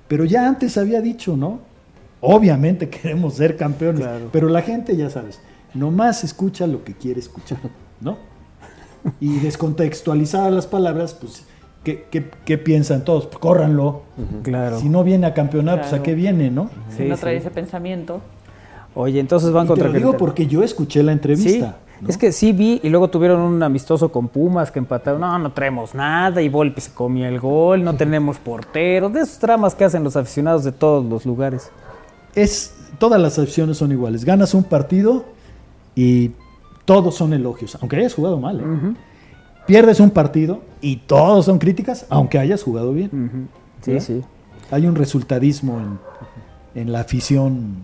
Pero 0.08 0.26
ya 0.26 0.48
antes 0.48 0.78
había 0.78 1.02
dicho, 1.02 1.36
¿no? 1.38 1.60
Obviamente 2.22 2.90
queremos 2.90 3.36
ser 3.36 3.56
campeones, 3.58 4.02
Claro. 4.02 4.30
pero 4.32 4.50
la 4.50 4.62
gente 4.62 4.96
ya 4.98 5.10
sabes, 5.10 5.40
nomás 5.74 6.24
escucha 6.24 6.66
lo 6.68 6.84
que 6.84 6.94
quiere 6.94 7.20
escuchar, 7.20 7.60
¿no? 8.02 8.18
Y 9.20 9.40
descontextualizadas 9.40 10.52
las 10.52 10.68
palabras, 10.68 11.14
pues, 11.14 11.44
¿qué, 11.84 12.06
qué- 12.12 12.30
qué 12.46 12.58
piensan 12.58 13.06
todos? 13.06 13.28
Pues, 13.28 13.38
córranlo. 13.38 14.02
Claro. 14.44 14.80
Si 14.80 14.90
no 14.90 15.04
viene 15.04 15.28
a 15.28 15.34
campeonar, 15.34 15.82
pues 15.82 15.94
a 15.94 16.04
qué 16.04 16.14
viene, 16.16 16.50
¿no? 16.50 16.70
Si 16.90 17.04
Sí, 17.04 17.04
no 17.10 17.16
trae 17.18 17.36
sí. 17.36 17.42
ese 17.42 17.52
pensamiento. 17.52 18.22
Oye, 18.96 19.20
entonces 19.20 19.52
van 19.52 19.66
Y 19.66 19.68
te 19.68 19.74
contra 19.74 19.88
lo 19.90 19.94
digo 19.94 20.18
porque 20.18 20.48
yo 20.48 20.64
escuché 20.64 21.04
la 21.04 21.12
Sí, 21.12 21.18
entrevista. 21.18 21.78
¿No? 22.02 22.10
es 22.10 22.18
que 22.18 22.32
sí 22.32 22.52
vi 22.52 22.80
y 22.84 22.90
luego 22.90 23.10
tuvieron 23.10 23.42
un 23.42 23.62
amistoso 23.64 24.12
con 24.12 24.28
Pumas 24.28 24.72
que 24.72 24.80
empataron. 24.80 25.22
No, 25.22 25.38
no 25.40 25.52
traemos 25.52 25.96
nada 25.96 26.42
y 26.42 26.50
Volpi 26.50 26.82
se 26.82 26.92
comía 26.94 27.28
el 27.30 27.40
gol, 27.40 27.84
no 27.84 27.96
tenemos 27.98 28.38
portero. 28.38 29.10
De 29.10 29.22
esos 29.22 29.40
dramas 29.40 29.76
que 29.76 29.86
hacen 29.86 30.04
los 30.04 30.16
aficionados 30.16 30.64
de 30.64 30.72
todos 30.72 31.06
los 31.06 31.26
lugares. 31.26 31.72
es 32.36 32.74
todas 33.00 33.22
las 33.22 33.38
opciones 33.38 33.78
son 33.78 33.92
iguales. 33.92 34.26
Ganas 34.26 34.54
un 34.54 34.64
partido 34.64 35.26
y 35.96 36.32
todos 36.86 37.16
son 37.16 37.34
elogios, 37.34 37.78
aunque 37.82 37.98
hayas 37.98 38.14
jugado 38.14 38.40
mal. 38.40 38.60
¿eh? 38.60 38.94
Pierdes 39.66 40.00
un 40.00 40.12
partido 40.12 40.62
y 40.82 40.98
todos 40.98 41.46
son 41.46 41.60
críticas, 41.60 42.06
aunque 42.10 42.40
hayas 42.40 42.64
jugado 42.64 42.94
bien. 42.94 43.50
Sí, 43.82 43.92
¿Verdad? 43.92 44.06
sí. 44.06 44.22
Hay 44.72 44.86
un 44.88 44.96
resultadismo 44.96 45.80
en, 45.80 46.00
en 46.82 46.92
la 46.92 47.02
afición 47.02 47.78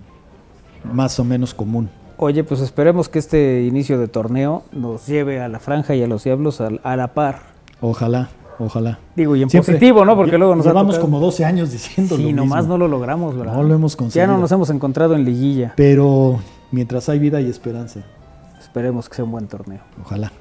más 0.83 1.19
o 1.19 1.23
menos 1.23 1.53
común. 1.53 1.89
Oye, 2.23 2.43
pues 2.45 2.61
esperemos 2.61 3.09
que 3.09 3.19
este 3.19 3.63
inicio 3.63 3.99
de 3.99 4.07
torneo 4.07 4.63
nos 4.71 5.05
lleve 5.07 5.41
a 5.41 5.49
la 5.49 5.59
franja 5.59 5.93
y 5.93 6.01
a 6.03 6.07
los 6.07 6.23
diablos 6.23 6.61
a, 6.61 6.69
a 6.83 6.95
la 6.95 7.09
par. 7.13 7.39
Ojalá, 7.81 8.29
ojalá. 8.59 8.97
Digo, 9.15 9.35
y 9.35 9.43
en 9.43 9.49
Siempre- 9.49 9.73
positivo, 9.73 10.05
¿no? 10.05 10.15
Porque 10.15 10.37
luego 10.37 10.55
nos 10.55 10.65
llevamos 10.65 10.97
como 10.99 11.19
12 11.19 11.43
años 11.43 11.71
diciendo 11.73 12.15
Sí, 12.15 12.31
lo 12.31 12.37
nomás 12.43 12.59
mismo. 12.63 12.77
no 12.77 12.77
lo 12.77 12.87
logramos, 12.87 13.35
¿verdad? 13.37 13.53
No 13.55 13.63
lo 13.63 13.73
hemos 13.75 13.93
Ya 13.93 13.97
conseguido. 13.97 14.27
no 14.33 14.37
nos 14.39 14.51
hemos 14.53 14.69
encontrado 14.69 15.15
en 15.15 15.25
liguilla. 15.25 15.73
Pero 15.75 16.39
mientras 16.71 17.09
hay 17.09 17.19
vida 17.19 17.41
y 17.41 17.49
esperanza, 17.49 17.99
Esperemos 18.61 19.09
que 19.09 19.15
sea 19.17 19.25
un 19.25 19.31
buen 19.31 19.47
torneo. 19.47 19.81
ojalá. 20.01 20.31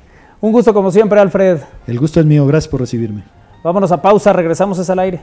Un 0.41 0.53
gusto 0.53 0.73
como 0.73 0.91
siempre, 0.93 1.19
Alfred. 1.21 1.59
El 1.89 1.99
gusto 1.99 2.21
es 2.21 2.27
mío, 2.27 2.47
gracias 2.47 2.71
por 2.71 2.79
recibirme. 2.81 3.25
Vámonos 3.65 3.91
a 3.93 4.01
pausa, 4.01 4.33
regresamos 4.33 4.79
es 4.79 4.89
al 4.89 5.01
aire. 5.01 5.21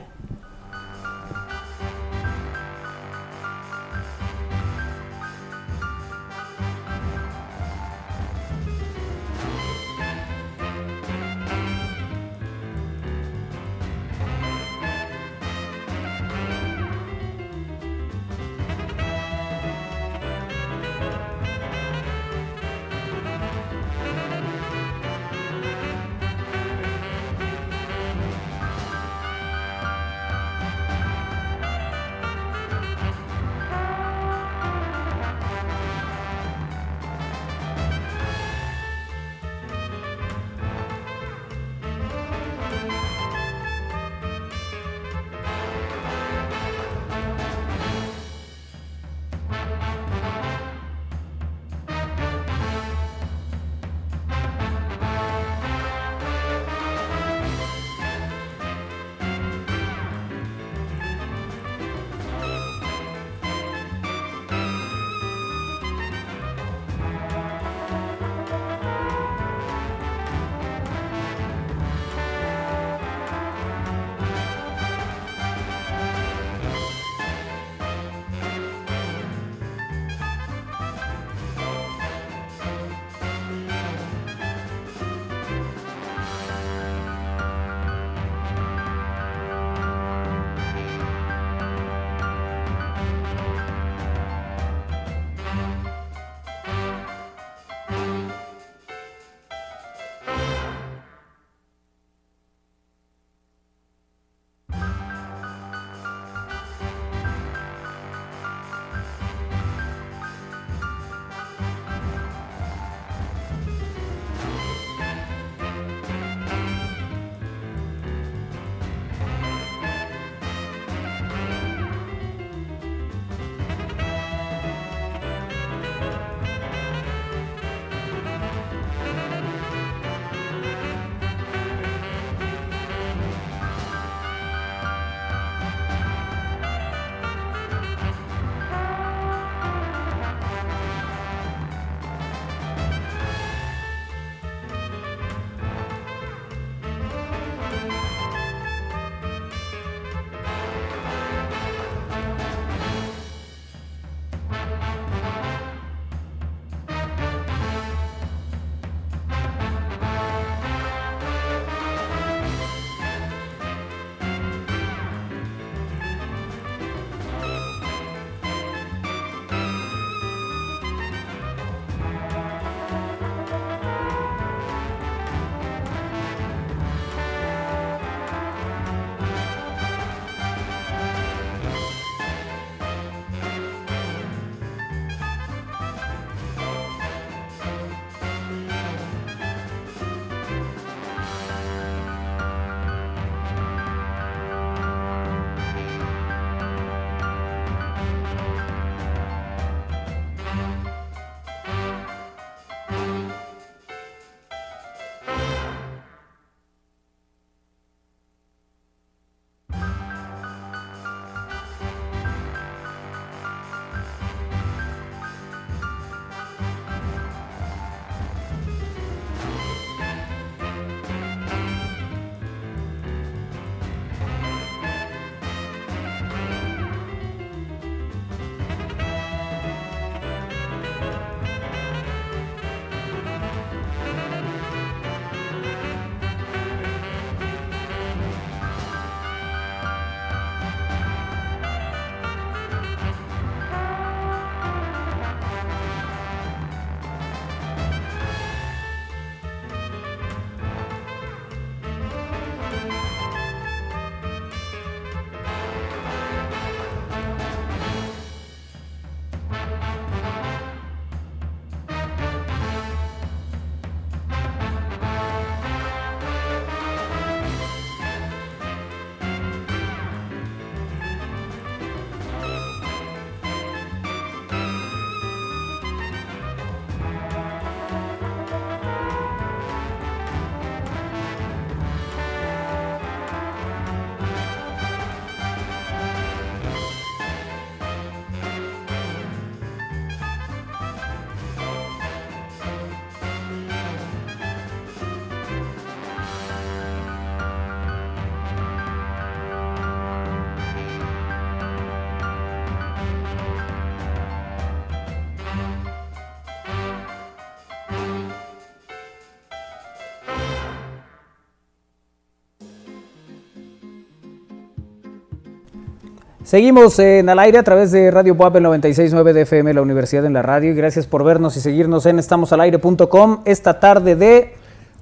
Seguimos 316.50 316.98
en 316.98 317.28
al 317.28 317.38
aire 317.38 317.58
a 317.58 317.62
través 317.62 317.92
de 317.92 318.10
Radio 318.10 318.32
el 318.32 318.38
96.9 318.38 319.32
de 319.32 319.42
FM, 319.42 319.72
la 319.72 319.82
Universidad 319.82 320.24
en 320.24 320.32
la 320.32 320.42
Radio. 320.42 320.72
Y 320.72 320.74
gracias 320.74 321.06
por 321.06 321.22
vernos 321.22 321.56
y 321.56 321.60
seguirnos 321.60 322.06
en 322.06 322.18
estamosalaire.com 322.18 323.42
esta 323.44 323.78
tarde 323.78 324.16
de 324.16 324.54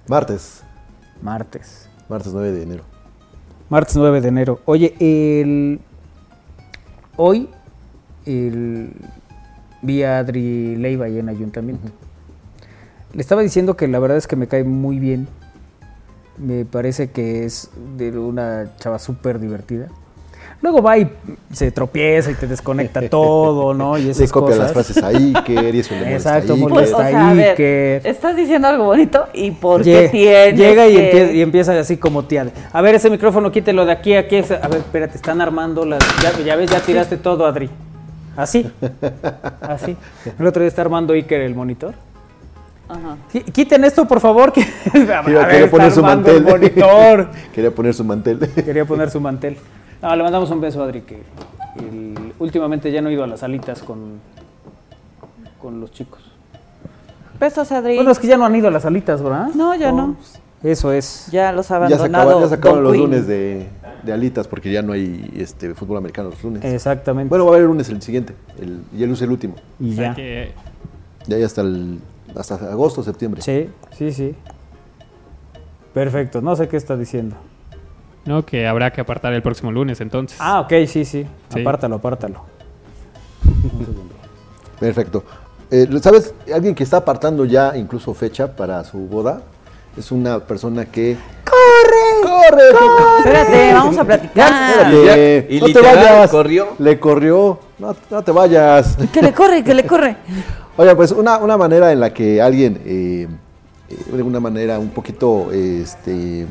Martes, 0.08 0.62
martes. 1.22 1.88
martes 2.06 2.34
9 2.34 2.52
de 2.52 2.62
enero. 2.64 2.82
Martes 3.70 3.96
9 3.96 4.20
de 4.20 4.28
enero. 4.28 4.60
Oye, 4.66 4.94
el... 5.00 5.80
hoy 7.16 7.48
el... 8.26 8.92
vi 9.80 10.02
a 10.02 10.18
Adri 10.18 10.76
Leiva 10.76 11.06
ahí 11.06 11.18
en 11.18 11.30
Ayuntamiento. 11.30 11.90
Le 13.14 13.22
estaba 13.22 13.40
diciendo 13.40 13.74
que 13.74 13.88
la 13.88 13.98
verdad 13.98 14.18
es 14.18 14.26
que 14.26 14.36
me 14.36 14.48
cae 14.48 14.64
muy 14.64 14.98
bien. 14.98 15.26
Me 16.36 16.66
parece 16.66 17.10
que 17.10 17.46
es 17.46 17.70
de 17.96 18.10
una 18.18 18.76
chava 18.76 18.98
súper 18.98 19.40
divertida. 19.40 19.88
Luego 20.60 20.82
va 20.82 20.98
y 20.98 21.08
se 21.52 21.70
tropieza 21.70 22.32
y 22.32 22.34
te 22.34 22.48
desconecta 22.48 23.00
todo, 23.08 23.74
¿no? 23.74 23.96
Y 23.96 24.02
Le 24.04 24.10
esas 24.10 24.32
copia 24.32 24.56
las 24.56 24.72
cosas. 24.72 24.92
frases 24.92 25.04
a 25.04 25.08
Iker 25.16 25.74
y 25.74 25.78
eso 25.78 25.94
le 25.94 26.00
molesta 26.04 26.38
Exacto, 26.38 26.52
a 26.52 26.56
Iker. 26.56 26.68
molesta. 26.68 26.96
Pues, 26.96 27.06
o 27.06 27.10
sea, 27.10 27.30
a 27.30 27.34
ver, 27.34 27.50
Iker. 27.50 28.06
estás 28.06 28.36
diciendo 28.36 28.66
algo 28.68 28.84
bonito 28.86 29.26
y 29.34 29.50
por 29.52 29.82
Lle- 29.82 29.84
qué 29.84 30.08
tienes 30.10 30.56
Llega 30.58 30.88
y, 30.88 30.96
que- 30.96 31.12
empie- 31.12 31.34
y 31.36 31.42
empieza 31.42 31.78
así 31.78 31.96
como 31.96 32.24
tía. 32.24 32.48
A 32.72 32.82
ver, 32.82 32.96
ese 32.96 33.08
micrófono 33.08 33.52
quítelo 33.52 33.84
de 33.86 33.92
aquí 33.92 34.14
a 34.14 34.20
aquí. 34.20 34.36
A 34.38 34.66
ver, 34.68 34.78
espérate, 34.78 35.16
están 35.16 35.40
armando 35.40 35.84
las. 35.84 36.00
Ya, 36.22 36.32
ya 36.44 36.56
ves, 36.56 36.70
ya 36.70 36.80
tiraste 36.80 37.16
todo, 37.18 37.46
Adri. 37.46 37.70
Así. 38.36 38.68
Así. 39.60 39.96
El 40.38 40.46
otro 40.46 40.60
día 40.62 40.68
está 40.68 40.82
armando 40.82 41.12
Iker 41.12 41.40
el 41.40 41.54
monitor. 41.54 41.94
Ajá. 42.88 43.16
Qui- 43.32 43.44
Quiten 43.52 43.84
esto, 43.84 44.06
por 44.08 44.18
favor. 44.20 44.52
Que, 44.52 44.62
a 44.86 44.90
Quería, 44.92 45.22
ver, 45.22 45.24
quería 45.24 45.58
está 45.66 45.70
poner 45.70 45.92
su 45.92 46.02
mantel. 46.02 46.36
el 46.36 46.42
monitor. 46.44 47.28
quería 47.54 47.70
poner 47.70 47.94
su 47.94 48.02
mantel. 48.04 48.38
Quería 48.64 48.84
poner 48.84 49.10
su 49.10 49.20
mantel. 49.20 49.56
No, 50.02 50.14
le 50.14 50.22
mandamos 50.22 50.50
un 50.50 50.60
beso 50.60 50.80
a 50.82 50.84
Adri, 50.86 51.00
que 51.02 51.22
el- 51.78 52.32
últimamente 52.38 52.90
ya 52.92 53.00
no 53.02 53.08
he 53.08 53.12
ido 53.14 53.24
a 53.24 53.26
las 53.26 53.40
salitas 53.40 53.82
con, 53.82 54.20
con 55.60 55.80
los 55.80 55.90
chicos. 55.92 56.20
Besos, 57.40 57.70
Adri. 57.72 57.96
Bueno, 57.96 58.10
es 58.10 58.18
que 58.18 58.26
ya 58.26 58.36
no 58.36 58.44
han 58.46 58.54
ido 58.56 58.68
a 58.68 58.70
las 58.70 58.82
salitas, 58.82 59.22
¿verdad? 59.22 59.48
No, 59.54 59.74
ya 59.74 59.92
no. 59.92 60.16
Eso 60.62 60.92
es. 60.92 61.28
Ya 61.30 61.52
los 61.52 61.70
ha 61.70 61.80
ya 61.88 61.88
se, 61.88 61.94
abandonado. 61.94 62.30
acaba- 62.30 62.42
ya 62.42 62.48
se 62.48 62.54
acabaron 62.54 62.84
Don 62.84 62.92
los 62.92 63.00
lunes 63.02 63.26
de, 63.28 63.68
de 64.02 64.12
alitas 64.12 64.48
porque 64.48 64.72
ya 64.72 64.82
no 64.82 64.92
hay 64.92 65.30
este 65.36 65.72
fútbol 65.74 65.98
americano 65.98 66.30
los 66.30 66.42
lunes. 66.42 66.64
Exactamente. 66.64 67.28
Bueno, 67.28 67.44
va 67.44 67.50
a 67.50 67.54
haber 67.54 67.62
el 67.62 67.68
lunes 67.68 67.88
el 67.90 68.02
siguiente. 68.02 68.34
El, 68.60 68.80
y 68.92 69.02
el 69.02 69.08
lunes 69.08 69.22
el 69.22 69.30
último. 69.30 69.54
y 69.78 69.92
O 69.92 69.96
sea 69.96 70.08
ya. 70.10 70.14
que 70.16 70.52
Ya 71.28 71.36
hay 71.36 71.44
hasta 71.44 71.60
el 71.60 72.00
hasta 72.34 72.56
agosto, 72.56 73.04
septiembre. 73.04 73.40
Sí, 73.40 73.68
sí, 73.96 74.12
sí. 74.12 74.34
Perfecto, 75.94 76.40
no 76.42 76.56
sé 76.56 76.66
qué 76.68 76.76
está 76.76 76.96
diciendo. 76.96 77.36
No, 78.28 78.44
que 78.46 78.66
habrá 78.68 78.92
que 78.92 79.00
apartar 79.00 79.32
el 79.32 79.42
próximo 79.42 79.72
lunes 79.72 80.00
entonces. 80.00 80.38
Ah, 80.40 80.60
ok, 80.60 80.72
sí, 80.86 81.04
sí. 81.04 81.26
Sí. 81.52 81.60
Apártalo, 81.60 81.96
apártalo. 81.96 82.44
Perfecto. 84.78 85.24
Eh, 85.70 85.86
¿Sabes? 86.00 86.34
Alguien 86.54 86.74
que 86.74 86.84
está 86.84 86.98
apartando 86.98 87.44
ya 87.44 87.76
incluso 87.76 88.14
fecha 88.14 88.54
para 88.54 88.84
su 88.84 88.98
boda 88.98 89.42
es 89.96 90.12
una 90.12 90.38
persona 90.40 90.86
que. 90.86 91.16
¡Corre! 91.44 92.22
¡Corre! 92.22 92.68
Espérate, 93.18 93.72
vamos 93.72 93.98
a 93.98 94.04
platicar. 94.04 94.86
Espérate, 94.86 95.46
Y 95.50 95.60
no 95.60 95.66
te 95.66 95.80
vayas. 95.80 96.30
corrió. 96.30 96.68
Le 96.78 97.00
corrió. 97.00 97.58
No, 97.78 97.96
no 98.10 98.22
te 98.22 98.30
vayas. 98.32 98.96
Que 99.12 99.22
le 99.22 99.32
corre, 99.32 99.64
que 99.64 99.74
le 99.74 99.84
corre. 99.84 100.16
Oye, 100.76 100.94
pues 100.94 101.10
una, 101.10 101.38
una 101.38 101.56
manera 101.56 101.90
en 101.90 101.98
la 101.98 102.14
que 102.14 102.40
alguien, 102.40 102.80
eh, 102.86 103.26
eh, 103.90 103.96
de 104.12 104.22
una 104.22 104.38
manera 104.38 104.78
un 104.78 104.90
poquito, 104.90 105.50
este, 105.50 106.46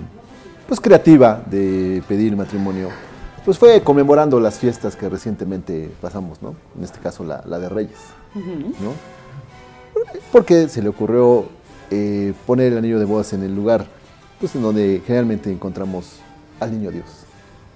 pues 0.67 0.79
creativa 0.79 1.41
de 1.49 2.03
pedir 2.07 2.35
matrimonio, 2.35 2.89
pues 3.45 3.57
fue 3.57 3.81
conmemorando 3.81 4.39
las 4.39 4.59
fiestas 4.59 4.95
que 4.95 5.07
recientemente 5.09 5.89
pasamos, 6.01 6.41
¿no? 6.41 6.55
En 6.77 6.83
este 6.83 6.99
caso 6.99 7.23
la, 7.23 7.41
la 7.45 7.59
de 7.59 7.69
Reyes, 7.69 7.97
¿no? 8.35 8.91
Porque 10.31 10.67
se 10.69 10.81
le 10.81 10.89
ocurrió 10.89 11.45
eh, 11.89 12.33
poner 12.45 12.73
el 12.73 12.77
anillo 12.77 12.99
de 12.99 13.05
bodas 13.05 13.31
en 13.33 13.43
el 13.43 13.55
lugar, 13.55 13.85
pues 14.39 14.55
en 14.55 14.61
donde 14.61 15.01
generalmente 15.05 15.51
encontramos 15.51 16.19
al 16.59 16.71
niño 16.71 16.91
Dios. 16.91 17.05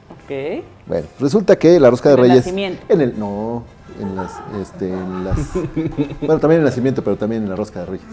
Ok. 0.10 0.64
Bueno, 0.86 1.08
resulta 1.20 1.58
que 1.58 1.80
la 1.80 1.90
rosca 1.90 2.10
de 2.10 2.16
En 2.16 2.20
el 2.20 2.28
Reyes. 2.30 2.46
nacimiento. 2.46 2.84
En 2.90 3.02
el. 3.02 3.18
No, 3.18 3.64
en 4.00 4.16
las. 4.16 4.32
Este, 4.62 4.90
en 4.92 5.24
las 5.24 5.38
bueno, 6.22 6.40
también 6.40 6.52
en 6.52 6.58
el 6.60 6.66
nacimiento, 6.66 7.04
pero 7.04 7.16
también 7.16 7.44
en 7.44 7.50
la 7.50 7.56
rosca 7.56 7.80
de 7.80 7.86
Reyes. 7.86 8.06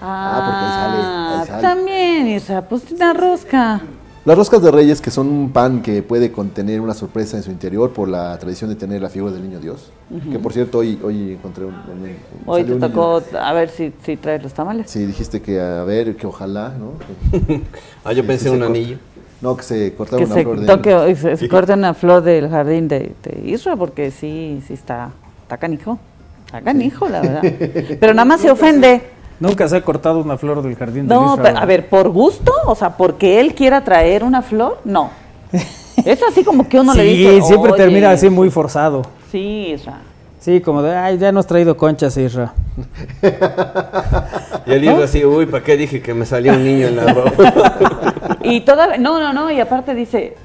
Ah, 0.00 0.42
porque 0.46 0.64
ahí 0.66 0.72
sale, 0.72 1.40
ahí 1.40 1.46
sale. 1.46 1.62
También, 1.62 2.26
Isa, 2.28 2.62
pues 2.68 2.90
una 2.92 3.12
rosca. 3.12 3.80
Las 4.24 4.36
roscas 4.36 4.60
de 4.60 4.72
Reyes, 4.72 5.00
que 5.00 5.12
son 5.12 5.28
un 5.28 5.50
pan 5.52 5.82
que 5.82 6.02
puede 6.02 6.32
contener 6.32 6.80
una 6.80 6.94
sorpresa 6.94 7.36
en 7.36 7.44
su 7.44 7.52
interior 7.52 7.92
por 7.92 8.08
la 8.08 8.36
tradición 8.38 8.68
de 8.70 8.74
tener 8.74 9.00
la 9.00 9.08
figura 9.08 9.32
del 9.32 9.42
niño 9.42 9.60
Dios. 9.60 9.92
Que 10.32 10.38
por 10.40 10.52
cierto, 10.52 10.78
hoy, 10.78 10.98
hoy 11.02 11.32
encontré 11.34 11.64
un. 11.64 11.74
un- 11.74 12.02
un- 12.02 12.16
Hoy 12.44 12.64
te 12.64 12.72
un 12.72 12.80
tocó 12.80 13.22
niño. 13.24 13.40
a 13.40 13.52
ver 13.52 13.68
si, 13.68 13.92
si 14.04 14.16
traes 14.16 14.42
los 14.42 14.52
tamales. 14.52 14.90
Sí, 14.90 15.06
dijiste 15.06 15.40
que 15.40 15.60
a 15.60 15.84
ver, 15.84 16.16
que 16.16 16.26
ojalá, 16.26 16.70
¿no? 16.76 16.92
Ah, 18.04 18.12
yo 18.12 18.26
pensé 18.26 18.48
Sí, 18.48 18.54
un 18.56 18.64
anillo. 18.64 18.98
No, 19.40 19.56
que 19.56 19.62
se 19.62 19.94
cortara 19.94 20.18
Que 20.18 20.24
una 20.24 20.34
se 20.34 20.42
flor 20.42 20.60
de. 20.60 20.66
toque 20.66 21.16
se, 21.16 21.36
se 21.36 21.48
corte 21.48 21.72
una 21.74 21.94
flor 21.94 22.22
del 22.22 22.48
jardín 22.50 22.88
de, 22.88 23.12
de 23.22 23.48
Isra, 23.48 23.76
porque 23.76 24.10
sí, 24.10 24.60
sí 24.66 24.72
está, 24.74 25.10
está 25.42 25.56
canijo. 25.58 25.98
Está 26.46 26.62
canijo, 26.62 27.08
la 27.08 27.20
verdad. 27.20 27.42
Pero 28.00 28.12
nada 28.14 28.24
más 28.24 28.40
se 28.40 28.50
ofende. 28.50 29.02
Nunca 29.38 29.68
se 29.68 29.76
ha 29.76 29.82
cortado 29.82 30.20
una 30.20 30.38
flor 30.38 30.62
del 30.62 30.76
jardín 30.76 31.06
de 31.06 31.14
No, 31.14 31.36
pero, 31.42 31.58
a 31.58 31.64
ver, 31.66 31.88
¿por 31.88 32.08
gusto? 32.08 32.52
O 32.66 32.74
sea, 32.74 32.96
¿porque 32.96 33.38
él 33.40 33.54
quiera 33.54 33.84
traer 33.84 34.24
una 34.24 34.42
flor? 34.42 34.78
No. 34.84 35.10
Es 36.04 36.22
así 36.22 36.44
como 36.44 36.68
que 36.68 36.78
uno 36.78 36.92
sí, 36.92 36.98
le 36.98 37.04
dice. 37.04 37.42
siempre 37.42 37.72
"Oye, 37.72 37.82
termina 37.82 38.10
así 38.10 38.28
muy 38.30 38.50
forzado. 38.50 39.02
Sí, 39.32 39.68
Isra. 39.74 39.98
Sí, 40.38 40.60
como 40.60 40.80
de, 40.82 40.94
ay, 40.94 41.18
ya 41.18 41.32
nos 41.32 41.40
has 41.44 41.46
traído 41.48 41.76
conchas, 41.76 42.16
Isra. 42.16 42.52
Y 44.66 44.72
el 44.72 44.80
libro 44.80 45.02
así, 45.04 45.24
uy, 45.24 45.46
¿para 45.46 45.62
qué 45.64 45.76
dije 45.76 46.00
que 46.02 46.12
me 46.14 46.26
salía 46.26 46.52
un 46.52 46.64
niño 46.64 46.88
en 46.88 46.96
la 46.96 47.12
ropa? 47.12 48.34
Y 48.42 48.60
todavía, 48.60 48.98
no, 48.98 49.18
no, 49.18 49.32
no, 49.32 49.50
y 49.50 49.58
aparte 49.60 49.94
dice, 49.94 50.36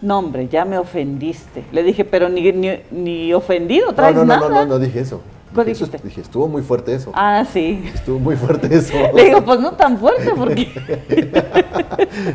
no 0.00 0.18
hombre, 0.18 0.48
ya 0.48 0.64
me 0.64 0.78
ofendiste. 0.78 1.64
Le 1.72 1.82
dije, 1.82 2.04
pero 2.04 2.28
ni, 2.28 2.52
ni, 2.52 2.70
ni 2.90 3.32
ofendido 3.34 3.88
No, 3.88 3.94
traes 3.94 4.14
no, 4.14 4.24
no, 4.24 4.36
no, 4.36 4.48
nada. 4.48 4.64
no, 4.64 4.74
no 4.74 4.78
dije 4.78 5.00
eso. 5.00 5.20
¿Cuál 5.54 5.66
Dije, 5.66 5.76
eso- 5.76 5.86
dijiste? 5.86 6.08
Dije, 6.08 6.20
estuvo 6.20 6.46
muy 6.48 6.62
fuerte 6.62 6.94
eso. 6.94 7.10
Ah, 7.14 7.44
sí. 7.50 7.82
Estuvo 7.92 8.18
muy 8.20 8.36
fuerte 8.36 8.68
eso. 8.76 8.92
Le 9.14 9.24
digo, 9.24 9.44
pues 9.44 9.58
no 9.60 9.72
tan 9.72 9.98
fuerte 9.98 10.30
porque... 10.36 10.68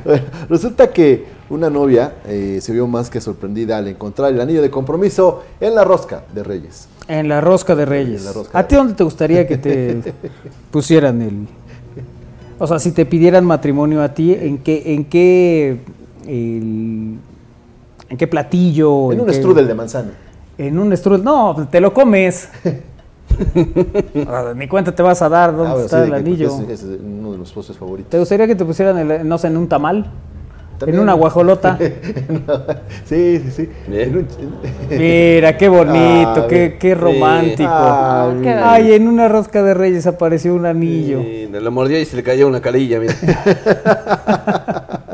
Bueno, 0.04 0.24
Resulta 0.50 0.92
que 0.92 1.26
una 1.50 1.70
novia 1.70 2.16
eh, 2.28 2.60
se 2.62 2.72
vio 2.74 2.88
más 2.88 3.10
que 3.10 3.20
sorprendida 3.22 3.78
al 3.78 3.88
encontrar 3.88 4.32
el 4.34 4.40
anillo 4.42 4.62
de 4.62 4.70
compromiso 4.70 5.44
en 5.60 5.76
la 5.76 5.84
rosca 5.84 6.24
de 6.34 6.44
Reyes. 6.44 6.88
En 7.08 7.28
la 7.30 7.42
rosca 7.42 7.76
de 7.76 7.86
Reyes. 7.86 8.22
En 8.22 8.26
la 8.26 8.34
rosca 8.34 8.58
¿A 8.60 8.64
de 8.64 8.68
ti 8.70 8.76
dónde 8.76 8.94
te 8.94 9.04
gustaría 9.04 9.48
que 9.48 9.58
te 9.58 10.14
pusieran 10.72 11.22
el... 11.22 11.48
O 12.60 12.68
sea, 12.68 12.80
si 12.80 12.92
te 12.92 13.06
pidieran 13.06 13.46
matrimonio 13.46 14.02
a 14.02 14.14
ti, 14.14 14.34
¿en 14.34 14.60
qué, 14.60 14.94
en 14.94 15.06
qué, 15.06 15.80
el- 16.26 17.18
en 18.10 18.18
qué 18.18 18.28
platillo? 18.28 19.12
En 19.12 19.20
un 19.22 19.26
qué- 19.28 19.34
strudel 19.34 19.68
de 19.68 19.74
manzana. 19.74 20.12
En 20.58 20.80
un 20.80 20.96
strudel. 20.96 21.24
No, 21.24 21.68
te 21.70 21.80
lo 21.82 21.94
comes. 21.94 22.48
Ah, 24.28 24.54
Ni 24.56 24.68
cuenta 24.68 24.94
te 24.94 25.04
vas 25.04 25.22
a 25.22 25.30
dar 25.30 25.52
dónde 25.56 25.70
Ah, 25.70 25.74
bueno, 25.74 25.86
está 25.86 25.98
sí, 26.00 26.04
el 26.06 26.10
que- 26.12 26.16
anillo. 26.30 26.48
Es, 26.70 26.84
es 26.84 27.00
uno 27.04 27.32
de 27.34 27.38
los 27.38 27.52
postres 27.52 27.78
favoritos. 27.78 28.10
¿Te 28.10 28.20
gustaría 28.20 28.48
que 28.48 28.56
te 28.56 28.66
pusieran, 28.66 28.98
el, 29.12 29.28
no 29.28 29.38
sé, 29.38 29.48
en 29.48 29.58
un 29.58 29.68
tamal? 29.68 30.06
También- 30.80 30.96
En 30.98 31.00
una 31.04 31.14
guajolota. 31.14 31.78
sí, 33.06 33.40
sí, 33.40 33.52
sí. 33.52 33.70
Un- 33.88 34.28
Mira, 34.90 35.56
qué 35.58 35.70
bonito, 35.70 36.44
Ah, 36.44 36.48
qué, 36.50 36.78
qué 36.80 36.94
romántico. 36.96 37.70
Ah, 37.72 38.34
Ay, 38.64 38.92
en 38.94 39.08
una 39.08 39.28
rosca 39.30 39.64
de 39.64 39.74
reyes 39.74 40.06
apareció 40.06 40.54
un 40.54 40.66
anillo. 40.66 41.22
Y 41.22 41.48
lo 41.50 41.72
mordió 41.72 41.98
y 42.00 42.04
se 42.06 42.18
le 42.18 42.24
cayó 42.24 42.48
una 42.48 42.62
calilla, 42.62 43.00
mira. 43.00 43.14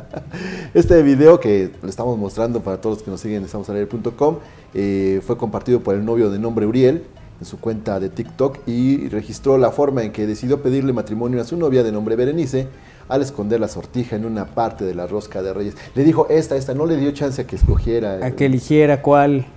Este 0.73 1.03
video 1.03 1.39
que 1.39 1.69
le 1.83 1.89
estamos 1.89 2.17
mostrando 2.17 2.61
para 2.61 2.79
todos 2.79 2.97
los 2.97 3.03
que 3.03 3.11
nos 3.11 3.19
siguen 3.19 3.39
en 3.39 3.43
estamosalaire.com 3.45 4.37
eh, 4.73 5.19
fue 5.25 5.37
compartido 5.37 5.81
por 5.81 5.95
el 5.95 6.05
novio 6.05 6.29
de 6.29 6.39
nombre 6.39 6.65
Uriel 6.65 7.03
en 7.41 7.45
su 7.45 7.59
cuenta 7.59 7.99
de 7.99 8.09
TikTok 8.09 8.59
y 8.67 9.09
registró 9.09 9.57
la 9.57 9.71
forma 9.71 10.03
en 10.03 10.11
que 10.11 10.27
decidió 10.27 10.61
pedirle 10.61 10.93
matrimonio 10.93 11.41
a 11.41 11.43
su 11.43 11.57
novia 11.57 11.81
de 11.81 11.91
nombre 11.91 12.15
Berenice 12.15 12.67
al 13.09 13.23
esconder 13.23 13.59
la 13.59 13.67
sortija 13.67 14.15
en 14.15 14.25
una 14.25 14.45
parte 14.45 14.85
de 14.85 14.93
la 14.93 15.07
rosca 15.07 15.41
de 15.41 15.51
Reyes. 15.51 15.75
Le 15.95 16.03
dijo 16.03 16.27
esta, 16.29 16.55
esta, 16.55 16.75
no 16.75 16.85
le 16.85 16.97
dio 16.97 17.11
chance 17.11 17.41
a 17.41 17.47
que 17.47 17.55
escogiera. 17.55 18.23
A 18.23 18.31
que 18.31 18.45
eligiera 18.45 19.01
cuál. 19.01 19.47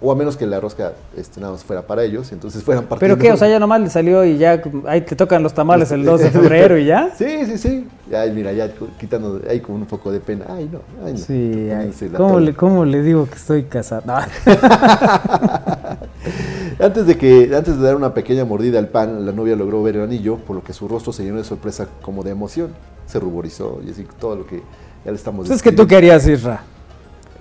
O 0.00 0.10
a 0.10 0.14
menos 0.14 0.36
que 0.36 0.46
la 0.46 0.58
rosca 0.58 0.92
este, 1.16 1.40
nada 1.40 1.52
más 1.52 1.64
fuera 1.64 1.82
para 1.82 2.02
ellos, 2.02 2.32
entonces 2.32 2.62
fueran 2.62 2.84
¿Pero 2.84 2.98
partiendo. 2.98 3.18
qué? 3.18 3.32
O 3.32 3.36
sea, 3.36 3.48
ya 3.48 3.58
nomás 3.58 3.80
le 3.80 3.88
salió 3.88 4.24
y 4.24 4.36
ya 4.36 4.62
ahí 4.86 5.02
te 5.02 5.16
tocan 5.16 5.42
los 5.42 5.54
tamales 5.54 5.90
el 5.92 6.04
2 6.04 6.20
de 6.20 6.30
febrero 6.32 6.78
y 6.78 6.86
ya. 6.86 7.10
Sí, 7.16 7.46
sí, 7.46 7.58
sí. 7.58 7.88
Ay, 8.14 8.32
mira, 8.32 8.52
ya 8.52 8.70
quitando 8.98 9.40
ahí 9.48 9.60
como 9.60 9.78
un 9.78 9.86
poco 9.86 10.10
de 10.10 10.20
pena. 10.20 10.46
Ay, 10.48 10.68
no. 10.72 10.80
Ay, 11.04 11.12
no. 11.12 11.18
Sí, 11.18 11.70
ay, 11.70 11.92
¿cómo 12.16 12.40
le, 12.40 12.54
¿cómo 12.54 12.84
le 12.84 13.02
digo 13.02 13.26
que 13.26 13.34
estoy 13.36 13.64
casado? 13.64 14.02
No. 14.06 14.16
Antes 16.78 17.06
de 17.06 17.16
que 17.16 17.50
antes 17.56 17.78
de 17.78 17.82
dar 17.86 17.96
una 17.96 18.12
pequeña 18.12 18.44
mordida 18.44 18.78
al 18.78 18.88
pan, 18.88 19.24
la 19.24 19.32
novia 19.32 19.56
logró 19.56 19.82
ver 19.82 19.96
el 19.96 20.02
anillo, 20.02 20.36
por 20.36 20.56
lo 20.56 20.62
que 20.62 20.72
su 20.74 20.86
rostro 20.88 21.12
se 21.12 21.24
llenó 21.24 21.38
de 21.38 21.44
sorpresa 21.44 21.86
como 22.02 22.22
de 22.22 22.30
emoción. 22.32 22.70
Se 23.06 23.18
ruborizó 23.18 23.80
y 23.86 23.90
así 23.90 24.06
todo 24.20 24.36
lo 24.36 24.46
que 24.46 24.62
ya 25.04 25.10
le 25.10 25.16
estamos 25.16 25.46
Pues 25.46 25.56
es 25.58 25.62
que 25.62 25.72
tú 25.72 25.86
querías, 25.86 26.26
Isra. 26.26 26.62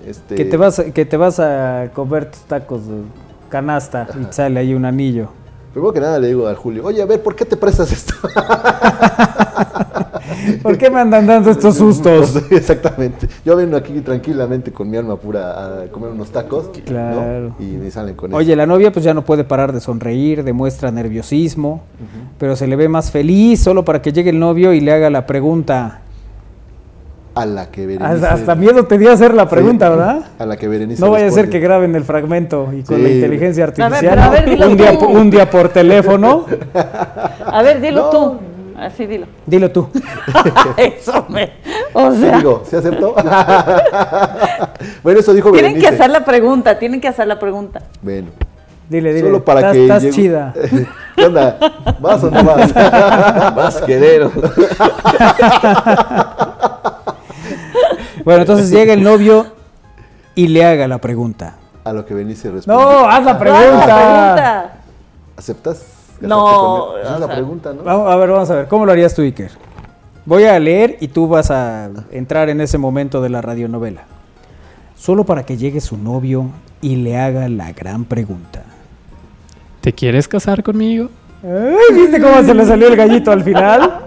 Este, 0.06 0.36
Que 0.36 0.46
te 0.46 0.56
vas, 0.58 0.80
a- 0.80 0.86
que 0.92 1.06
te 1.06 1.18
vas 1.18 1.40
a 1.40 1.90
comer 1.94 2.30
tus 2.32 2.42
tacos 2.42 2.88
de 2.88 3.02
canasta 3.50 4.08
y 4.22 4.32
sale 4.34 4.60
ahí 4.60 4.74
un 4.74 4.86
anillo. 4.86 5.30
Primero 5.74 5.92
que 5.92 6.00
nada 6.00 6.20
le 6.20 6.28
digo 6.28 6.48
al 6.48 6.56
Julio, 6.56 6.86
oye, 6.86 7.02
a 7.02 7.06
ver, 7.06 7.22
¿por 7.22 7.36
qué 7.36 7.44
te 7.44 7.58
prestas 7.58 7.92
esto? 7.92 8.14
¿Por 10.64 10.78
qué 10.78 10.90
me 10.90 11.00
andan 11.00 11.26
dando 11.28 11.52
estos 11.52 11.76
sustos? 11.78 12.36
Exactamente. 12.52 13.28
Yo 13.46 13.56
vengo 13.56 13.78
aquí 13.78 14.00
tranquilamente 14.02 14.72
con 14.72 14.90
mi 14.90 14.98
alma 14.98 15.16
pura 15.18 15.84
a 15.84 15.88
comer 15.88 16.12
unos 16.12 16.32
tacos. 16.32 16.66
¿no? 16.68 16.84
Claro. 16.86 17.56
Y 17.60 17.64
me 17.64 17.92
salen 17.92 18.16
con 18.16 18.34
Oye, 18.34 18.56
la 18.56 18.66
novia 18.66 18.92
pues 18.92 19.04
ya 19.06 19.14
no 19.14 19.24
puede 19.24 19.44
parar 19.44 19.72
de 19.74 19.80
sonreír, 19.80 20.44
demuestra 20.44 20.92
nerviosismo, 20.92 21.84
pero 22.38 22.56
se 22.56 22.68
le 22.68 22.76
ve 22.76 22.90
más 22.90 23.12
feliz 23.12 23.62
solo 23.62 23.86
para 23.86 24.02
que 24.02 24.12
llegue 24.12 24.30
el 24.30 24.40
novio 24.40 24.74
y 24.74 24.80
le 24.82 24.92
haga 24.94 25.10
la 25.10 25.26
pregunta. 25.26 26.00
eso. 26.00 26.06
A 27.36 27.46
la 27.46 27.70
que 27.70 27.86
Berenice... 27.86 28.06
Hasta, 28.14 28.34
hasta 28.34 28.56
miedo 28.56 28.86
te 28.86 28.98
dio 28.98 29.12
hacer 29.12 29.34
la 29.34 29.50
pregunta, 29.50 29.88
Sí. 29.92 29.98
¿verdad? 29.98 30.26
A 30.40 30.46
la 30.46 30.56
que 30.56 30.70
Berenice 30.70 31.02
No 31.02 31.12
vaya 31.12 31.28
a 31.28 31.32
ser 31.32 31.50
que 31.50 31.60
graben 31.60 31.94
el 31.94 32.06
fragmento 32.06 32.70
y 32.72 32.82
con 32.84 32.96
Sí. 32.96 33.04
la 33.04 33.10
inteligencia 33.10 33.66
A 33.66 33.68
ver, 33.68 33.76
artificial. 33.84 34.10
pero 34.16 34.22
a 34.22 34.30
ver, 34.30 34.46
dilo 34.50 34.68
un, 34.70 34.78
día, 34.78 34.92
un 34.94 35.30
día 35.30 35.50
por 35.50 35.68
teléfono. 35.68 36.46
A 37.46 37.62
ver, 37.62 37.82
dilo 37.82 38.04
No. 38.04 38.10
tú. 38.10 38.38
Así 38.78 39.06
dilo. 39.06 39.28
Dilo 39.46 39.72
tú. 39.72 39.90
Eso 40.78 41.26
me. 41.30 41.54
O 41.94 42.12
¿Sí 42.12 42.20
sea, 42.22 42.38
digo, 42.38 42.64
¿se 42.70 42.78
aceptó? 42.78 43.14
bueno, 45.04 45.20
eso 45.20 45.34
dijo 45.34 45.52
tienen 45.52 45.80
que 45.80 45.88
hacer 45.88 46.10
la 46.10 46.26
pregunta, 46.26 46.78
tienen 46.78 47.00
que 47.00 47.08
hacer 47.08 47.26
la 47.28 47.40
pregunta. 47.40 47.82
Bueno, 48.02 48.28
Dile, 48.90 49.14
dile. 49.14 49.28
solo 49.28 49.44
para 49.46 49.60
estás, 49.62 49.74
que... 49.74 49.82
estás 49.84 50.04
llegue- 50.04 50.12
chida. 50.16 50.54
¿Qué 51.16 51.26
onda? 51.26 51.58
¿Vas 52.00 52.24
o 52.24 52.30
no 52.30 52.44
vas? 52.44 52.74
Vas, 53.56 53.82
querero. 53.82 54.32
Bueno, 58.24 58.42
entonces 58.42 58.70
llega 58.72 58.94
el 58.94 59.04
novio 59.04 59.48
y 60.36 60.48
le 60.48 60.66
haga 60.66 60.88
la 60.88 60.98
pregunta. 61.00 61.56
A 61.84 61.94
lo 61.94 62.06
que 62.06 62.14
Berenice 62.14 62.50
responde. 62.52 62.84
No, 62.84 63.08
haz 63.08 63.24
la 63.24 63.32
Haz 63.32 63.38
pregunta. 63.38 63.88
la 63.88 63.96
pregunta. 63.96 64.74
¿Aceptas? 65.38 65.86
No? 66.22 66.98
Esa 66.98 67.16
es 67.16 67.20
la 67.20 67.28
pregunta, 67.28 67.74
¿no? 67.74 67.84
Vamos, 67.84 68.12
a 68.12 68.16
ver, 68.16 68.30
vamos 68.30 68.50
a 68.50 68.56
ver. 68.56 68.68
¿Cómo 68.68 68.86
lo 68.86 68.92
harías 68.92 69.14
tú, 69.14 69.22
Iker? 69.22 69.52
Voy 70.26 70.46
a 70.46 70.58
leer 70.60 70.98
y 71.02 71.08
tú 71.10 71.28
vas 71.28 71.52
a 71.52 71.90
entrar 72.12 72.50
en 72.50 72.62
ese 72.62 72.78
momento 72.78 73.22
de 73.22 73.30
la 73.30 73.42
radionovela. 73.42 74.04
Solo 74.98 75.24
para 75.24 75.44
que 75.46 75.58
llegue 75.58 75.82
su 75.82 75.98
novio 75.98 76.50
y 76.82 76.96
le 76.96 77.18
haga 77.18 77.48
la 77.50 77.74
gran 77.74 78.06
pregunta. 78.06 78.64
¿Te 79.82 79.94
quieres 79.94 80.28
casar 80.28 80.64
conmigo? 80.64 81.10
¿Viste 81.94 82.20
cómo 82.20 82.42
se 82.42 82.56
le 82.56 82.66
salió 82.66 82.88
el 82.88 82.96
gallito 82.96 83.32
al 83.32 83.44
final? 83.44 84.00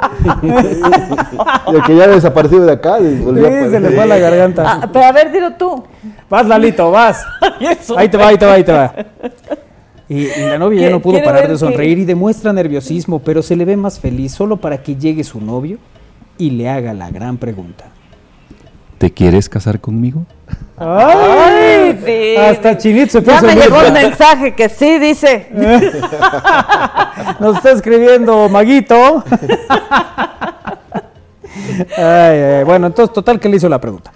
Y 0.42 1.76
el 1.76 1.82
que 1.84 1.94
ya 1.94 2.08
desapareció 2.08 2.64
de 2.64 2.72
acá, 2.72 2.98
y 2.98 3.16
Sí, 3.16 3.70
se 3.70 3.78
le 3.78 3.90
fue 3.90 4.02
a 4.02 4.06
la 4.06 4.18
garganta. 4.18 4.64
Ah, 4.66 4.88
pero 4.92 5.04
a 5.04 5.12
ver, 5.12 5.30
dilo 5.30 5.52
tú. 5.52 5.84
Vas, 6.28 6.46
Lalito, 6.48 6.90
vas. 6.90 7.24
Ahí 7.96 8.08
te 8.08 8.16
va, 8.16 8.28
ahí 8.28 8.38
te 8.38 8.46
va, 8.46 8.52
ahí 8.54 8.64
te 8.64 8.72
va. 8.72 8.92
Y, 10.08 10.24
y 10.26 10.40
la 10.48 10.58
novia 10.58 10.80
ya 10.80 10.86
¿Qué- 10.88 10.92
no 10.92 11.00
pudo 11.00 11.22
parar 11.22 11.48
de 11.48 11.58
sonreír 11.58 11.98
y 11.98 12.04
demuestra 12.04 12.52
nerviosismo, 12.52 13.18
pero 13.18 13.42
se 13.42 13.56
le 13.56 13.64
ve 13.64 13.76
más 13.76 13.98
feliz 14.00 14.32
solo 14.32 14.56
para 14.56 14.82
que 14.82 14.96
llegue 14.96 15.22
su 15.24 15.40
novio 15.40 15.78
y 16.38 16.50
le 16.50 16.68
haga 16.68 16.94
la 16.94 17.10
gran 17.10 17.36
pregunta. 17.36 17.84
¿Te 18.96 19.12
quieres 19.12 19.48
casar 19.48 19.78
conmigo? 19.80 20.24
Ay, 20.76 21.98
sí. 22.04 22.36
Hasta 22.36 22.76
Chinit 22.78 23.10
se 23.10 23.22
Ya 23.22 23.40
me 23.42 23.54
llegó 23.54 23.76
un 23.86 23.92
mensaje 23.92 24.54
que 24.54 24.68
sí 24.68 24.98
dice. 24.98 25.48
Nos 27.40 27.56
está 27.56 27.70
escribiendo 27.72 28.48
Maguito. 28.48 29.22
Ay, 31.96 32.04
ay, 32.58 32.64
bueno, 32.64 32.86
entonces, 32.88 33.12
total, 33.14 33.38
que 33.40 33.48
le 33.48 33.56
hizo 33.56 33.68
la 33.68 33.80
pregunta. 33.80 34.12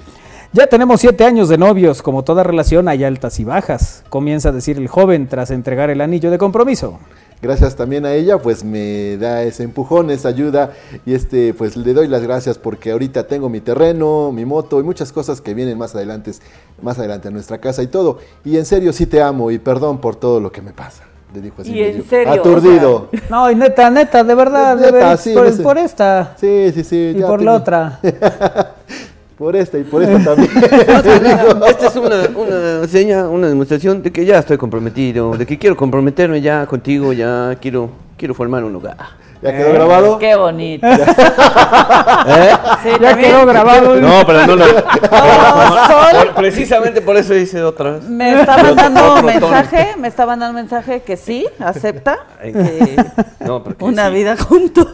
Ya 0.53 0.67
tenemos 0.67 1.01
siete 1.01 1.25
años 1.25 1.49
de 1.49 1.57
novios, 1.57 2.03
como 2.03 2.25
toda 2.25 2.43
relación 2.43 2.87
hay 2.89 3.05
altas 3.05 3.41
y 3.41 3.45
bajas, 3.45 4.05
comienza 4.11 4.51
a 4.51 4.53
decir 4.53 4.77
el 4.77 4.87
joven 4.87 5.27
tras 5.27 5.51
entregar 5.51 5.89
el 5.89 6.03
anillo 6.03 6.31
de 6.31 6.37
compromiso. 6.37 6.99
Gracias 7.41 7.75
también 7.75 8.05
a 8.05 8.13
ella, 8.13 8.39
pues 8.39 8.63
me 8.63 9.17
da 9.17 9.43
ese 9.43 9.63
empujón, 9.65 10.11
esa 10.11 10.29
ayuda 10.29 10.73
y 11.07 11.15
este, 11.15 11.55
pues 11.55 11.77
le 11.77 11.93
doy 11.95 12.07
las 12.07 12.23
gracias 12.23 12.59
porque 12.59 12.93
ahorita 12.93 13.27
tengo 13.27 13.49
mi 13.49 13.61
terreno, 13.61 14.31
mi 14.31 14.45
moto 14.45 14.79
y 14.79 14.83
muchas 14.85 15.11
cosas 15.11 15.41
que 15.41 15.55
vienen 15.55 15.77
más 15.79 15.95
adelante, 15.95 16.33
más 16.83 16.99
adelante 16.99 17.29
a 17.29 17.31
nuestra 17.31 17.59
casa 17.59 17.83
y 17.83 17.87
todo. 17.89 18.19
Y 18.45 18.59
en 18.59 18.67
serio 18.67 18.93
sí 18.93 19.07
te 19.07 19.23
amo 19.23 19.51
y 19.51 19.59
perdón 19.59 19.99
por 20.03 20.17
todo 20.17 20.39
lo 20.39 20.53
que 20.53 20.61
me 20.63 20.73
pasa. 20.73 21.03
Le 21.35 21.41
dijo 21.41 21.63
así. 21.63 21.73
Y 21.73 21.83
en 21.83 22.05
serio, 22.07 22.31
Aturdido. 22.33 23.09
No, 23.31 23.51
y 23.51 23.55
neta, 23.57 23.89
neta, 23.91 24.23
de 24.23 24.35
verdad, 24.35 24.77
de 24.77 24.93
Neta, 24.93 25.09
ver- 25.09 25.19
sí, 25.19 25.33
por, 25.33 25.47
no 25.47 25.53
sé. 25.57 25.63
por 25.63 25.79
esta 25.79 26.37
Sí, 26.39 26.71
sí, 26.75 26.85
sí. 26.85 27.13
y 27.17 27.21
ya 27.21 27.27
por 27.27 27.39
tiene- 27.39 27.53
la 27.53 27.57
otra. 27.59 28.01
Por 29.37 29.57
esta 29.57 29.79
y 29.79 29.83
por 29.83 30.03
esta 30.03 30.35
también. 30.35 30.51
Esta 31.69 31.87
es 31.87 31.97
una, 31.97 32.29
una 32.37 32.87
seña, 32.87 33.29
una 33.29 33.49
demostración 33.49 34.03
de 34.03 34.13
que 34.13 34.25
ya 34.25 34.39
estoy 34.39 34.59
comprometido, 34.59 35.37
de 35.37 35.47
que 35.47 35.59
quiero 35.59 35.77
comprometerme 35.77 36.41
ya 36.41 36.67
contigo, 36.67 37.13
ya 37.13 37.57
quiero, 37.61 37.91
quiero 38.17 38.35
formar 38.35 38.65
un 38.65 38.77
hogar. 38.77 38.97
¿Ya 39.43 39.53
quedó 39.57 39.73
grabado? 39.73 40.19
Qué 40.19 40.35
bonito. 40.37 40.87
¿Eh? 40.87 40.97
Sí, 42.83 42.91
Ya 43.01 43.11
también. 43.11 43.19
quedó 43.33 43.47
grabado. 43.47 43.97
No, 43.97 44.25
pero 44.27 44.47
no 44.47 44.57
lo... 44.57 44.65
Oh, 44.65 45.87
Sol 45.89 46.17
Por- 46.27 46.35
Precisamente 46.35 47.01
por 47.01 47.17
eso 47.17 47.35
hice 47.35 47.63
otra 47.63 47.93
vez. 47.93 48.05
me 48.05 48.41
está 48.41 48.57
mandando 48.63 49.13
Otro 49.15 49.23
mensaje, 49.25 49.95
me 49.99 50.09
está 50.09 50.27
mandando 50.27 50.55
mensaje 50.55 51.03
que 51.03 51.17
sí, 51.17 51.47
acepta 51.59 52.19
que 52.41 52.97
No, 53.41 53.63
porque 53.65 53.85
una 53.85 54.09
sí, 54.09 54.15
vida 54.15 54.37
juntos. 54.37 54.87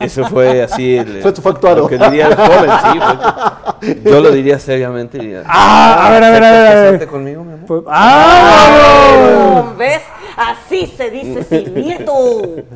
Eso 0.00 0.24
fue 0.26 0.62
así. 0.62 0.96
El, 0.98 1.22
Fue 1.22 1.32
tu 1.32 1.42
factuado. 1.42 1.82
Lo 1.82 1.88
que 1.88 1.98
diría 1.98 2.28
el 2.28 2.36
joven, 2.36 2.70
sí. 2.92 2.98
fue- 3.00 4.00
yo 4.12 4.20
lo 4.20 4.30
diría 4.30 4.58
seriamente. 4.58 5.18
diría, 5.18 5.42
Ah, 5.46 6.06
a 6.06 6.10
ver, 6.10 6.24
a 6.24 6.30
ver, 6.30 6.44
a 6.44 6.50
ver, 6.50 6.66
a 6.66 6.74
ver. 6.74 6.84
¿Casarte 6.84 7.06
conmigo, 7.08 7.42
mi 7.44 7.54
amor? 7.54 7.66
Pues- 7.66 7.82
¡Ah! 7.88 9.62
¿Ves? 9.76 10.02
Así 10.36 10.92
se 10.96 11.10
dice 11.10 11.44
sin 11.44 11.72
miedo 11.84 12.14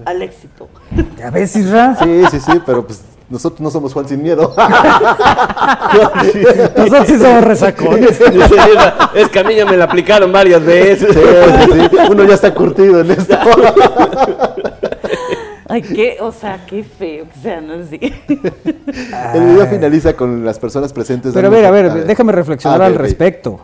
al 0.05 0.23
éxito. 0.23 0.69
¿Ya 1.19 1.31
ves, 1.31 1.55
Isra? 1.57 1.97
Sí, 2.03 2.23
sí, 2.31 2.41
sí, 2.41 2.53
pero 2.65 2.87
pues 2.87 3.03
nosotros 3.29 3.61
no 3.61 3.71
somos 3.71 3.93
Juan 3.93 4.09
sin 4.09 4.23
miedo. 4.23 4.55
Nosotros 6.77 7.07
sí 7.07 7.19
somos 7.19 7.45
resacones. 7.45 8.21
Es 9.15 9.29
que 9.29 9.39
a 9.39 9.45
mí 9.45 9.55
ya 9.55 9.67
me 9.67 9.77
la 9.77 9.85
aplicaron 9.85 10.33
varias 10.33 10.65
veces. 10.65 11.15
Sí, 11.15 11.21
sí, 11.73 11.81
sí. 11.91 11.97
Uno 12.11 12.25
ya 12.25 12.35
está 12.35 12.53
curtido 12.55 13.01
en 13.01 13.11
esto. 13.13 13.37
Ay, 15.69 15.83
qué, 15.83 16.17
o 16.21 16.33
sea, 16.33 16.67
qué 16.67 16.83
feo 16.83 17.27
que 17.33 17.41
sean 17.41 17.71
así. 17.71 18.01
El 19.35 19.45
video 19.45 19.67
finaliza 19.69 20.15
con 20.15 20.45
las 20.45 20.59
personas 20.59 20.93
presentes. 20.93 21.33
Pero 21.33 21.47
a 21.47 21.51
ver, 21.51 21.65
a 21.65 21.71
ver, 21.71 22.05
déjame 22.07 22.33
reflexionar 22.33 22.83
Ah, 22.83 22.87
al 22.87 22.97
respecto. 22.97 23.61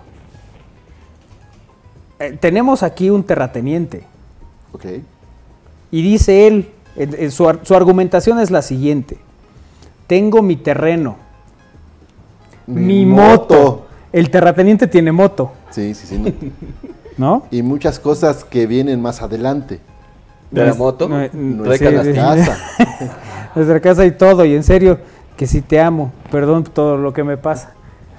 Eh, 2.18 2.36
tenemos 2.40 2.82
aquí 2.82 3.10
un 3.10 3.22
terrateniente 3.24 4.04
Ok. 4.72 4.84
y 5.90 6.02
dice 6.02 6.46
él, 6.46 6.70
eh, 6.96 7.30
su, 7.30 7.58
su 7.62 7.74
argumentación 7.74 8.38
es 8.40 8.50
la 8.50 8.62
siguiente. 8.62 9.18
Tengo 10.06 10.40
mi 10.40 10.56
terreno, 10.56 11.16
mi, 12.66 13.04
moto. 13.04 13.86
El 14.12 14.30
terrateniente 14.30 14.86
tiene 14.86 15.12
moto, 15.12 15.52
Sí, 15.70 15.94
sí, 15.94 16.06
sí. 16.06 16.18
no. 16.18 16.32
¿no? 17.18 17.42
Y 17.50 17.62
muchas 17.62 17.98
cosas 17.98 18.44
que 18.44 18.66
vienen 18.66 19.00
más 19.02 19.20
adelante. 19.22 19.80
¿De 20.50 20.64
la 20.64 20.74
moto? 20.74 21.08
No, 21.08 21.18
Nuestra 21.32 22.04
sí. 22.04 22.12
casa. 22.14 22.58
Nuestra 23.54 23.80
casa 23.80 24.06
y 24.06 24.12
todo, 24.12 24.44
y 24.44 24.54
en 24.54 24.62
serio, 24.62 24.98
que 25.36 25.46
sí 25.46 25.60
te 25.60 25.80
amo, 25.80 26.12
perdón 26.30 26.64
todo 26.64 26.96
lo 26.96 27.12
que 27.12 27.24
me 27.24 27.36
pasa. 27.36 27.72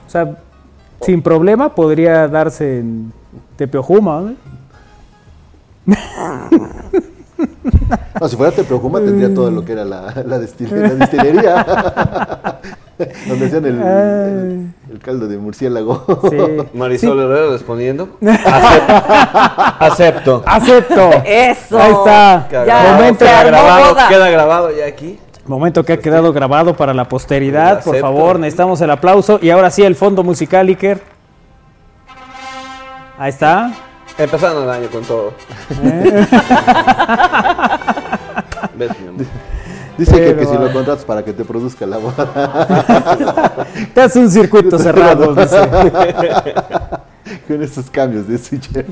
O 0.05 0.09
sea, 0.09 0.37
sin 1.01 1.21
problema 1.21 1.73
podría 1.73 2.27
darse 2.27 2.79
en 2.79 3.13
Tepeojuma, 3.57 4.21
¿no? 4.21 4.35
No, 8.19 8.27
si 8.27 8.35
fuera 8.35 8.51
Tepeojuma 8.51 8.99
tendría 8.99 9.31
todo 9.31 9.51
lo 9.51 9.63
que 9.63 9.73
era 9.73 9.85
la, 9.85 10.11
la, 10.25 10.39
destil- 10.39 10.71
la 10.71 10.89
distillería. 10.95 11.65
Donde 13.27 13.45
hacían 13.45 13.65
el, 13.65 13.79
el- 13.79 14.73
el 14.91 14.99
caldo 14.99 15.27
de 15.27 15.37
murciélago. 15.37 16.03
Sí. 16.31 16.37
Marisol 16.77 17.19
Herrera 17.19 17.51
respondiendo. 17.51 18.17
Acepto. 18.43 19.03
Acepto. 19.79 20.43
Acepto. 20.47 21.09
Eso. 21.25 21.77
Ahí 21.79 21.91
está. 21.91 22.47
Queda 22.49 22.65
Ya, 22.65 22.73
grabado, 22.81 22.95
Momento, 22.97 23.19
queda 23.25 23.43
grabado, 23.43 23.89
boda. 23.93 24.07
queda 24.09 24.29
grabado 24.29 24.71
ya 24.75 24.85
aquí. 24.87 25.19
momento 25.45 25.85
que 25.85 25.93
ha 25.93 25.99
quedado 25.99 26.33
grabado 26.33 26.75
para 26.75 26.95
la 26.95 27.07
posteridad. 27.07 27.83
Por 27.83 27.97
favor, 27.97 28.39
necesitamos 28.39 28.81
el 28.81 28.89
aplauso. 28.89 29.37
Y 29.43 29.51
ahora 29.51 29.69
sí, 29.69 29.83
el 29.83 29.95
fondo 29.95 30.23
musical, 30.23 30.67
Iker. 30.69 31.01
Ahí 33.17 33.29
está. 33.29 33.73
Empezando 34.17 34.63
el 34.63 34.69
año 34.69 34.87
con 34.89 35.03
todo. 35.03 35.33
¿Ves, 38.77 38.99
mi 38.99 39.07
amor? 39.07 39.25
Dice 39.97 40.11
que, 40.11 40.19
Pero, 40.19 40.37
que 40.37 40.45
si 40.45 40.53
lo 40.53 40.71
contratas 40.71 41.03
para 41.03 41.25
que 41.25 41.33
te 41.33 41.43
produzca 41.43 41.87
la 41.87 41.97
boda. 41.97 43.65
Te 43.93 44.01
hace 44.01 44.19
un 44.19 44.29
circuito 44.29 44.77
cerrado. 44.77 45.33
dice. 45.35 45.69
Con 47.47 47.63
esos 47.63 47.89
cambios 47.89 48.27
de 48.27 48.37
switcher. 48.37 48.85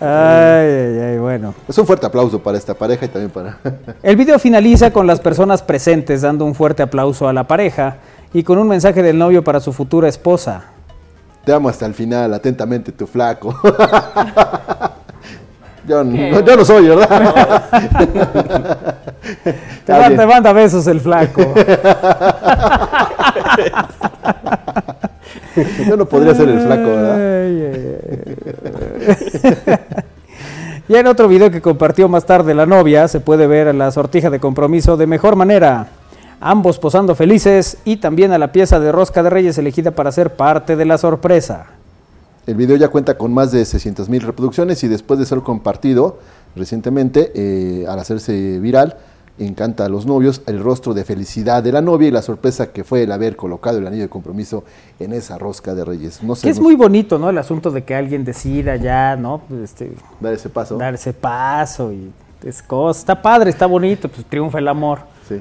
Ay, 0.00 0.08
ay, 0.08 0.98
ay, 0.98 1.18
bueno. 1.18 1.54
Es 1.68 1.78
un 1.78 1.86
fuerte 1.86 2.06
aplauso 2.06 2.42
para 2.42 2.58
esta 2.58 2.74
pareja 2.74 3.04
y 3.04 3.08
también 3.08 3.30
para. 3.30 3.58
El 4.02 4.16
video 4.16 4.40
finaliza 4.40 4.92
con 4.92 5.06
las 5.06 5.20
personas 5.20 5.62
presentes 5.62 6.22
dando 6.22 6.44
un 6.44 6.56
fuerte 6.56 6.82
aplauso 6.82 7.28
a 7.28 7.32
la 7.32 7.44
pareja 7.46 7.98
y 8.32 8.42
con 8.42 8.58
un 8.58 8.66
mensaje 8.66 9.02
del 9.04 9.18
novio 9.18 9.44
para 9.44 9.60
su 9.60 9.72
futura 9.72 10.08
esposa. 10.08 10.77
Te 11.48 11.54
amo 11.54 11.70
hasta 11.70 11.86
el 11.86 11.94
final, 11.94 12.34
atentamente, 12.34 12.92
tu 12.92 13.06
flaco. 13.06 13.58
yo, 15.88 16.04
no, 16.04 16.40
yo 16.40 16.56
no 16.58 16.62
soy, 16.62 16.88
¿verdad? 16.88 17.08
Te 19.86 19.92
manda, 19.94 20.08
bien. 20.08 20.20
te 20.20 20.26
manda 20.26 20.52
besos 20.52 20.86
el 20.88 21.00
flaco. 21.00 21.40
Yo 25.88 25.96
no 25.96 26.04
podría 26.04 26.34
ser 26.34 26.50
el 26.50 26.60
flaco, 26.60 26.86
¿verdad? 26.86 27.18
Ya 30.88 31.00
en 31.00 31.06
otro 31.06 31.28
video 31.28 31.50
que 31.50 31.62
compartió 31.62 32.10
más 32.10 32.26
tarde 32.26 32.54
la 32.54 32.66
novia, 32.66 33.08
se 33.08 33.20
puede 33.20 33.46
ver 33.46 33.74
la 33.74 33.90
sortija 33.90 34.28
de 34.28 34.38
compromiso 34.38 34.98
de 34.98 35.06
mejor 35.06 35.34
manera. 35.34 35.86
Ambos 36.40 36.78
posando 36.78 37.14
felices 37.14 37.78
y 37.84 37.96
también 37.96 38.32
a 38.32 38.38
la 38.38 38.52
pieza 38.52 38.78
de 38.78 38.92
rosca 38.92 39.22
de 39.22 39.30
reyes 39.30 39.58
elegida 39.58 39.90
para 39.90 40.12
ser 40.12 40.36
parte 40.36 40.76
de 40.76 40.84
la 40.84 40.96
sorpresa. 40.98 41.66
El 42.46 42.54
video 42.54 42.76
ya 42.76 42.88
cuenta 42.88 43.18
con 43.18 43.34
más 43.34 43.50
de 43.52 43.64
600 43.64 44.08
mil 44.08 44.22
reproducciones 44.22 44.82
y 44.84 44.88
después 44.88 45.18
de 45.18 45.26
ser 45.26 45.40
compartido 45.40 46.18
recientemente, 46.56 47.32
eh, 47.34 47.86
al 47.88 47.98
hacerse 47.98 48.58
viral, 48.60 48.96
encanta 49.38 49.84
a 49.84 49.88
los 49.88 50.06
novios 50.06 50.42
el 50.46 50.60
rostro 50.60 50.94
de 50.94 51.04
felicidad 51.04 51.62
de 51.62 51.72
la 51.72 51.80
novia 51.82 52.08
y 52.08 52.10
la 52.10 52.22
sorpresa 52.22 52.72
que 52.72 52.84
fue 52.84 53.02
el 53.02 53.12
haber 53.12 53.36
colocado 53.36 53.78
el 53.78 53.86
anillo 53.86 54.02
de 54.04 54.08
compromiso 54.08 54.64
en 54.98 55.12
esa 55.12 55.38
rosca 55.38 55.74
de 55.74 55.84
reyes. 55.84 56.22
No 56.22 56.34
sé, 56.36 56.46
Que 56.46 56.50
es 56.50 56.56
no- 56.58 56.62
muy 56.64 56.74
bonito, 56.76 57.18
¿no? 57.18 57.30
El 57.30 57.38
asunto 57.38 57.70
de 57.70 57.84
que 57.84 57.94
alguien 57.94 58.24
decida 58.24 58.76
ya, 58.76 59.14
¿no? 59.16 59.42
Pues, 59.48 59.60
Este, 59.62 59.92
dar 60.20 60.32
ese 60.32 60.48
paso. 60.48 60.76
dar 60.78 60.94
ese 60.94 61.12
paso 61.12 61.92
y 61.92 62.10
es 62.44 62.62
cosa. 62.62 62.98
Está 63.00 63.20
padre, 63.22 63.50
está 63.50 63.66
bonito, 63.66 64.08
pues 64.08 64.24
triunfa 64.26 64.58
el 64.58 64.68
amor. 64.68 65.00
Sí. 65.28 65.40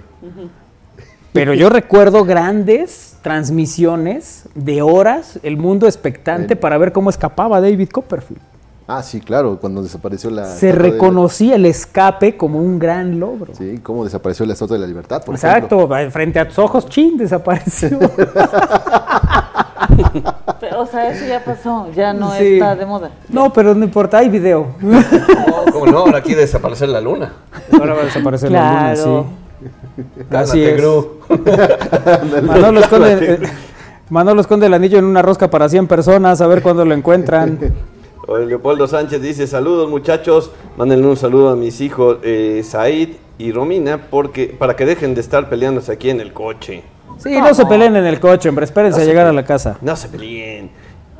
Pero 1.37 1.53
yo 1.53 1.69
recuerdo 1.69 2.25
grandes 2.25 3.15
transmisiones 3.21 4.43
de 4.55 4.81
horas, 4.81 5.39
el 5.43 5.57
mundo 5.57 5.85
expectante 5.87 6.55
Sí. 6.55 6.59
para 6.59 6.77
ver 6.77 6.91
cómo 6.91 7.09
escapaba 7.09 7.59
David 7.61 7.89
Copperfield. 7.89 8.41
Ah, 8.89 9.03
sí, 9.03 9.19
claro, 9.19 9.57
cuando 9.59 9.83
desapareció 9.83 10.29
la... 10.29 10.45
Se 10.45 10.67
de- 10.67 10.71
reconocía 10.71 11.55
el 11.55 11.65
escape 11.65 12.37
como 12.37 12.59
un 12.59 12.79
gran 12.79 13.19
logro. 13.19 13.53
Sí, 13.53 13.79
cómo 13.83 14.05
desapareció 14.05 14.45
la 14.45 14.53
Estatua 14.53 14.75
de 14.77 14.81
la 14.81 14.87
Libertad, 14.87 15.23
por 15.25 15.35
Exacto, 15.35 15.75
ejemplo. 15.91 16.11
frente 16.11 16.39
a 16.39 16.47
tus 16.47 16.57
ojos, 16.57 16.87
chin, 16.87 17.17
desapareció. 17.17 17.99
Pero, 20.59 20.81
o 20.81 20.85
sea, 20.85 21.09
eso 21.11 21.25
ya 21.27 21.43
pasó, 21.43 21.87
ya 21.95 22.13
no 22.13 22.31
Sí. 22.35 22.53
está 22.53 22.75
de 22.75 22.85
moda. 22.85 23.11
No, 23.29 23.51
pero 23.53 23.73
no 23.75 23.83
importa, 23.85 24.19
hay 24.19 24.29
video. 24.29 24.67
No, 24.81 25.71
¿cómo 25.73 25.85
no? 25.87 25.97
Ahora 25.99 26.21
quiere 26.21 26.41
desaparecer 26.41 26.89
la 26.89 27.01
luna. 27.01 27.33
Ahora 27.73 27.93
va 27.93 28.01
a 28.01 28.05
desaparecer 28.05 28.51
la 28.51 28.93
luna, 28.93 28.95
sí. 28.95 29.23
Así 30.31 30.63
es. 30.63 30.77
Gru. 30.77 31.19
Manolo 32.43 32.79
esconde, 32.79 33.17
eh, 33.21 33.39
Manolo 34.09 34.41
esconde 34.41 34.67
el 34.67 34.73
anillo 34.73 34.99
en 34.99 35.05
una 35.05 35.21
rosca 35.21 35.49
para 35.49 35.67
100 35.67 35.87
personas, 35.87 36.41
a 36.41 36.47
ver 36.47 36.61
cuándo 36.61 36.85
lo 36.85 36.93
encuentran. 36.93 37.59
Leopoldo 38.27 38.87
Sánchez 38.87 39.21
dice, 39.21 39.47
saludos 39.47 39.89
muchachos, 39.89 40.51
mándenle 40.77 41.07
un 41.07 41.15
saludo 41.15 41.49
a 41.49 41.55
mis 41.55 41.79
hijos 41.79 42.17
eh, 42.23 42.61
Said 42.63 43.09
y 43.37 43.53
Romina 43.53 44.09
porque, 44.09 44.47
para 44.47 44.75
que 44.75 44.85
dejen 44.85 45.15
de 45.15 45.21
estar 45.21 45.47
peleándose 45.47 45.93
aquí 45.93 46.09
en 46.09 46.19
el 46.19 46.33
coche. 46.33 46.83
Sí, 47.19 47.39
no 47.39 47.53
se 47.53 47.65
peleen 47.65 47.95
en 47.95 48.05
el 48.05 48.19
coche, 48.19 48.49
hombre, 48.49 48.65
espérense 48.65 48.99
No 48.99 49.03
a 49.03 49.07
llegar 49.07 49.27
a 49.27 49.33
la 49.33 49.45
casa. 49.45 49.77
No 49.81 49.95
se 49.95 50.09
peleen. 50.09 50.65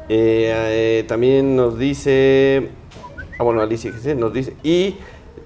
Eh, 0.10 1.00
eh, 1.00 1.06
también 1.08 1.56
nos 1.56 1.78
dice, 1.80 2.70
ah 3.40 3.44
bueno, 3.44 3.62
Alicia 3.62 3.92
nos 4.16 4.34
dice, 4.34 4.56
y 4.64 4.96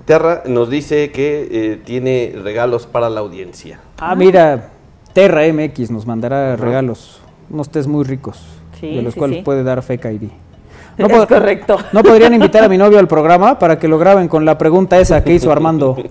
Terra 0.06 0.44
nos 0.46 0.70
dice 0.70 1.12
que 1.12 1.48
eh, 1.52 1.82
tiene 1.84 2.34
regalos 2.44 2.86
para 2.88 3.10
la 3.10 3.20
audiencia. 3.22 3.80
Ah, 4.00 4.16
mira, 4.16 4.70
Terra 5.14 5.42
MX 5.52 5.92
nos 5.92 6.06
mandará 6.06 6.56
regalos, 6.56 7.22
unos 7.50 7.70
tés 7.70 7.88
muy 7.88 8.04
ricos, 8.04 8.44
Sí, 8.80 8.96
de 8.96 9.02
los 9.02 9.14
sí, 9.14 9.20
cuales 9.20 9.38
sí. 9.38 9.44
puede 9.44 9.64
dar 9.64 9.82
fe 9.84 9.98
Kairi. 9.98 10.32
Es 10.98 11.06
pod- 11.08 11.28
correcto. 11.28 11.78
¿No 11.94 12.04
podrían 12.04 12.34
invitar 12.34 12.64
a 12.64 12.68
mi 12.70 12.78
novio 12.78 13.00
al 13.00 13.08
programa 13.08 13.58
para 13.58 13.80
que 13.80 13.88
lo 13.88 13.98
graben 13.98 14.28
con 14.28 14.44
la 14.46 14.58
pregunta 14.58 15.00
esa 15.00 15.24
que 15.24 15.34
hizo 15.34 15.52
Armando? 15.52 15.96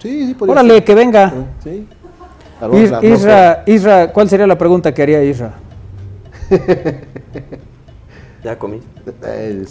Sí, 0.00 0.28
sí, 0.28 0.32
podría 0.34 0.52
Órale, 0.54 0.74
ser. 0.76 0.84
que 0.84 0.94
venga. 0.94 1.32
Sí. 1.62 1.86
Isra, 3.02 3.62
Isra, 3.66 4.12
¿cuál 4.14 4.30
sería 4.30 4.46
la 4.46 4.56
pregunta 4.56 4.94
que 4.94 5.02
haría 5.02 5.22
Isra? 5.22 5.52
Ya 8.42 8.58
comí. 8.58 8.80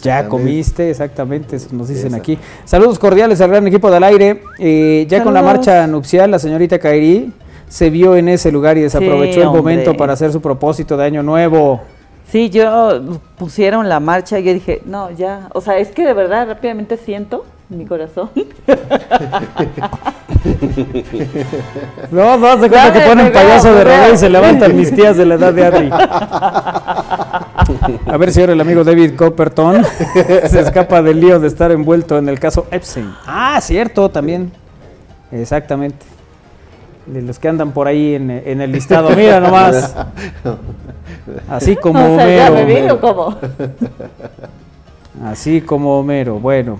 Ya 0.03 0.27
comiste, 0.27 0.89
exactamente, 0.91 1.55
eso 1.55 1.69
nos 1.71 1.87
dicen 1.87 2.07
Esa. 2.07 2.17
aquí. 2.17 2.37
Saludos 2.65 2.99
cordiales 2.99 3.41
al 3.41 3.49
gran 3.49 3.65
equipo 3.67 3.89
del 3.89 4.03
aire. 4.03 4.43
Eh, 4.59 5.05
ya 5.09 5.23
con 5.23 5.33
la 5.33 5.41
marcha 5.41 5.87
nupcial, 5.87 6.29
la 6.29 6.37
señorita 6.39 6.77
Kairi 6.77 7.33
se 7.67 7.89
vio 7.89 8.15
en 8.15 8.29
ese 8.29 8.51
lugar 8.51 8.77
y 8.77 8.81
desaprovechó 8.81 9.33
Sí, 9.35 9.39
el 9.41 9.47
momento 9.47 9.91
hombre. 9.91 9.97
para 9.99 10.13
hacer 10.13 10.31
su 10.31 10.41
propósito 10.41 10.97
de 10.97 11.05
año 11.05 11.23
nuevo. 11.23 11.81
Sí, 12.31 12.49
yo 12.51 13.01
pusieron 13.39 13.89
la 13.89 13.99
marcha 13.99 14.37
y 14.39 14.43
yo 14.43 14.53
dije, 14.53 14.81
no, 14.85 15.09
ya. 15.11 15.49
O 15.53 15.61
sea, 15.61 15.79
es 15.79 15.89
que 15.89 16.05
de 16.05 16.13
verdad 16.13 16.47
rápidamente 16.47 16.95
siento 16.97 17.45
en 17.71 17.77
mi 17.79 17.85
corazón. 17.85 18.29
No, 22.11 22.37
no, 22.37 22.53
se 22.53 22.69
cuenta 22.69 22.93
que 22.93 23.01
ponen 23.01 23.31
payaso 23.31 23.73
de 23.73 23.83
veo. 23.83 24.13
y 24.13 24.17
se 24.17 24.29
levantan 24.29 24.75
mis 24.75 24.93
tías 24.95 25.17
de 25.17 25.25
la 25.25 25.35
edad 25.35 25.53
de 25.53 25.65
Adri. 25.65 25.89
A 28.05 28.17
ver 28.17 28.31
si 28.31 28.39
ahora 28.41 28.53
el 28.53 28.61
amigo 28.61 28.83
David 28.83 29.15
Copperton 29.15 29.83
se 30.47 30.59
escapa 30.59 31.01
del 31.01 31.19
lío 31.19 31.39
de 31.39 31.47
estar 31.47 31.71
envuelto 31.71 32.17
en 32.17 32.29
el 32.29 32.39
caso 32.39 32.67
Epstein. 32.71 33.13
Ah, 33.25 33.59
cierto, 33.61 34.09
también. 34.09 34.51
Exactamente. 35.31 36.05
De 37.05 37.21
los 37.21 37.39
que 37.39 37.47
andan 37.49 37.71
por 37.71 37.87
ahí 37.87 38.15
en, 38.15 38.29
en 38.29 38.61
el 38.61 38.71
listado. 38.71 39.09
Mira 39.15 39.39
nomás. 39.39 39.95
Así 41.49 41.75
como 41.75 41.99
o 42.13 42.15
sea, 42.17 42.35
ya 42.35 42.51
me 42.51 42.63
Homero. 42.63 42.83
vi 42.85 42.89
o 42.91 42.99
cómo. 43.01 43.37
Así 45.25 45.61
como 45.61 45.99
Homero. 45.99 46.39
Bueno. 46.39 46.79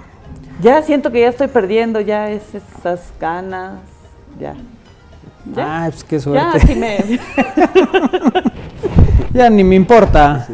Ya 0.62 0.82
siento 0.84 1.12
que 1.12 1.22
ya 1.22 1.30
estoy 1.30 1.48
perdiendo 1.48 2.00
ya 2.02 2.30
es- 2.30 2.54
esas 2.54 3.02
ganas. 3.20 3.80
Ya. 4.40 4.54
Ya. 5.56 5.86
Ah, 5.86 5.88
pues 5.90 6.04
qué 6.04 6.18
ya, 6.18 6.22
suerte. 6.22 6.60
sí 6.68 6.76
me. 6.76 6.98
Ya 9.34 9.50
ni 9.50 9.64
me 9.64 9.76
importa. 9.76 10.48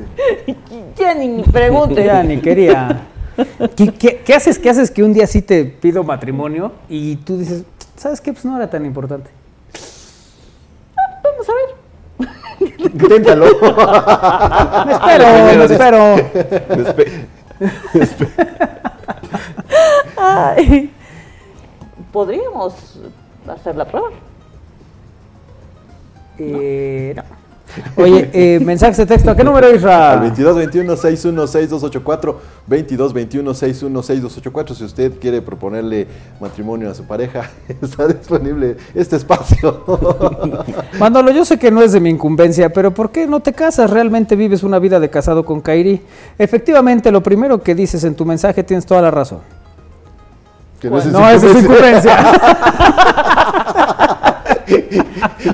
ya 0.98 1.14
ni 1.14 1.28
me 1.30 1.44
pregunte. 1.44 2.04
Ya 2.04 2.24
ni 2.24 2.38
quería. 2.38 3.02
¿Qué, 3.76 3.94
qué, 3.94 4.18
qué 4.26 4.34
haces? 4.34 4.58
¿Qué 4.60 4.70
haces 4.70 4.92
que 4.92 5.04
un 5.04 5.14
día 5.14 5.28
sí 5.28 5.42
te 5.42 5.66
pido 5.66 6.04
matrimonio 6.04 6.72
y 6.90 7.18
tú 7.18 7.38
dices, 7.38 7.64
¿sabes 7.96 8.22
qué? 8.22 8.32
Pues 8.34 8.46
no 8.46 8.56
era 8.58 8.70
tan 8.70 8.86
importante. 8.86 9.30
Vamos 11.24 11.48
a 11.50 11.54
ver. 11.54 11.76
Inténtalo. 12.80 13.46
Me 14.86 14.94
espero, 14.94 15.28
me 15.58 15.66
espero. 15.66 16.16
Espe- 17.94 18.32
Ay. 20.18 20.92
Podríamos 22.14 23.00
hacer 23.48 23.76
la 23.76 23.86
prueba. 23.86 24.10
Eh, 26.38 27.14
no. 27.16 27.24
Oye, 27.96 28.30
eh, 28.34 28.60
mensajes 28.60 28.98
de 28.98 29.06
texto. 29.06 29.32
¿A 29.32 29.36
qué 29.36 29.44
número, 29.44 29.74
Isra? 29.74 30.14
Al 30.14 30.34
2221-616284, 30.34 32.36
2221-616284, 32.70 34.76
si 34.76 34.84
usted 34.84 35.14
quiere 35.20 35.42
proponerle 35.42 36.08
matrimonio 36.40 36.90
a 36.90 36.94
su 36.94 37.06
pareja, 37.06 37.50
está 37.82 38.08
disponible 38.08 38.78
este 38.94 39.16
espacio. 39.18 39.84
Manolo, 41.00 41.32
yo 41.32 41.46
sé 41.46 41.60
que 41.60 41.72
no 41.72 41.82
es 41.82 41.94
de 41.94 42.00
mi 42.00 42.10
incumbencia, 42.10 42.72
pero 42.72 42.94
¿por 42.94 43.12
qué 43.12 43.28
no 43.28 43.40
te 43.40 43.54
casas? 43.54 43.90
¿Realmente 43.90 44.36
vives 44.36 44.64
una 44.64 44.80
vida 44.80 45.00
de 45.00 45.10
casado 45.10 45.46
con 45.46 45.62
Kairi? 45.62 46.02
Efectivamente, 46.38 47.12
lo 47.12 47.24
primero 47.24 47.62
que 47.62 47.76
dices 47.76 48.04
en 48.04 48.16
tu 48.16 48.26
mensaje 48.26 48.64
tienes 48.64 48.86
toda 48.86 49.02
la 49.02 49.12
razón. 49.12 49.40
Que 50.80 50.90
no 50.90 50.98
es 50.98 51.06
No, 51.08 51.30
esa 51.30 51.48
es 51.48 51.54
su 51.54 51.60
incumbencia. 51.60 52.18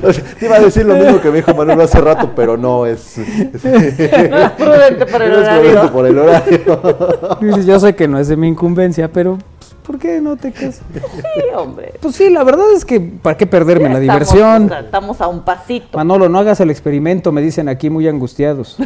O 0.04 0.14
sea, 0.14 0.24
Te 0.40 0.46
iba 0.46 0.56
a 0.56 0.60
decir 0.60 0.86
lo 0.86 0.96
mismo 0.96 1.20
que 1.22 1.30
me 1.30 1.38
dijo 1.38 1.54
Manuel 1.54 1.82
hace 1.82 2.00
rato, 2.02 2.32
pero 2.36 2.58
no 2.58 2.86
es. 2.86 3.18
es- 3.18 3.64
No 4.30 4.38
es 4.38 4.52
prudente 4.52 5.06
para 5.06 5.26
el 5.26 5.32
no 5.32 5.38
es 5.40 5.48
prudente 5.48 5.70
horario. 5.78 5.92
por 5.92 6.06
el 6.08 6.18
horario. 6.20 7.38
Dices, 7.42 7.66
yo 7.66 7.80
sé 7.80 7.96
que 7.96 8.08
no 8.08 8.20
es 8.20 8.28
de 8.28 8.38
mi 8.38 8.48
incumbencia, 8.48 9.12
pero 9.12 9.38
pues, 9.60 9.74
¿por 9.86 10.00
qué 10.00 10.22
no 10.22 10.38
te 10.38 10.52
casas? 10.52 10.82
Sí, 10.94 11.42
hombre. 11.56 11.94
Pues 12.02 12.16
sí, 12.16 12.30
la 12.30 12.44
verdad 12.44 12.66
es 12.76 12.86
que 12.86 13.00
¿para 13.00 13.38
qué 13.38 13.46
perderme 13.48 13.90
la 13.90 14.00
Estamos- 14.00 14.02
diversión? 14.02 14.66
o 14.66 14.70
sea, 14.70 14.80
Estamos 14.80 15.22
a 15.22 15.28
un 15.28 15.42
pasito. 15.42 15.98
Manolo, 15.98 16.30
no 16.30 16.40
hagas 16.40 16.60
el 16.62 16.70
experimento, 16.72 17.32
me 17.32 17.42
dicen 17.42 17.68
aquí 17.70 17.90
muy 17.90 18.08
angustiados. 18.08 18.78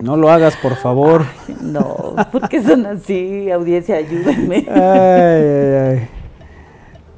No 0.00 0.16
lo 0.16 0.30
hagas, 0.32 0.56
por 0.56 0.74
favor. 0.74 1.22
No, 1.60 2.16
¿por 2.32 2.48
qué 2.48 2.60
son 2.62 2.86
así? 2.86 3.50
Audiencia, 3.52 3.96
ayúdenme. 3.96 4.66
Ay, 4.68 4.80
ay, 4.80 5.74
ay. 6.00 6.08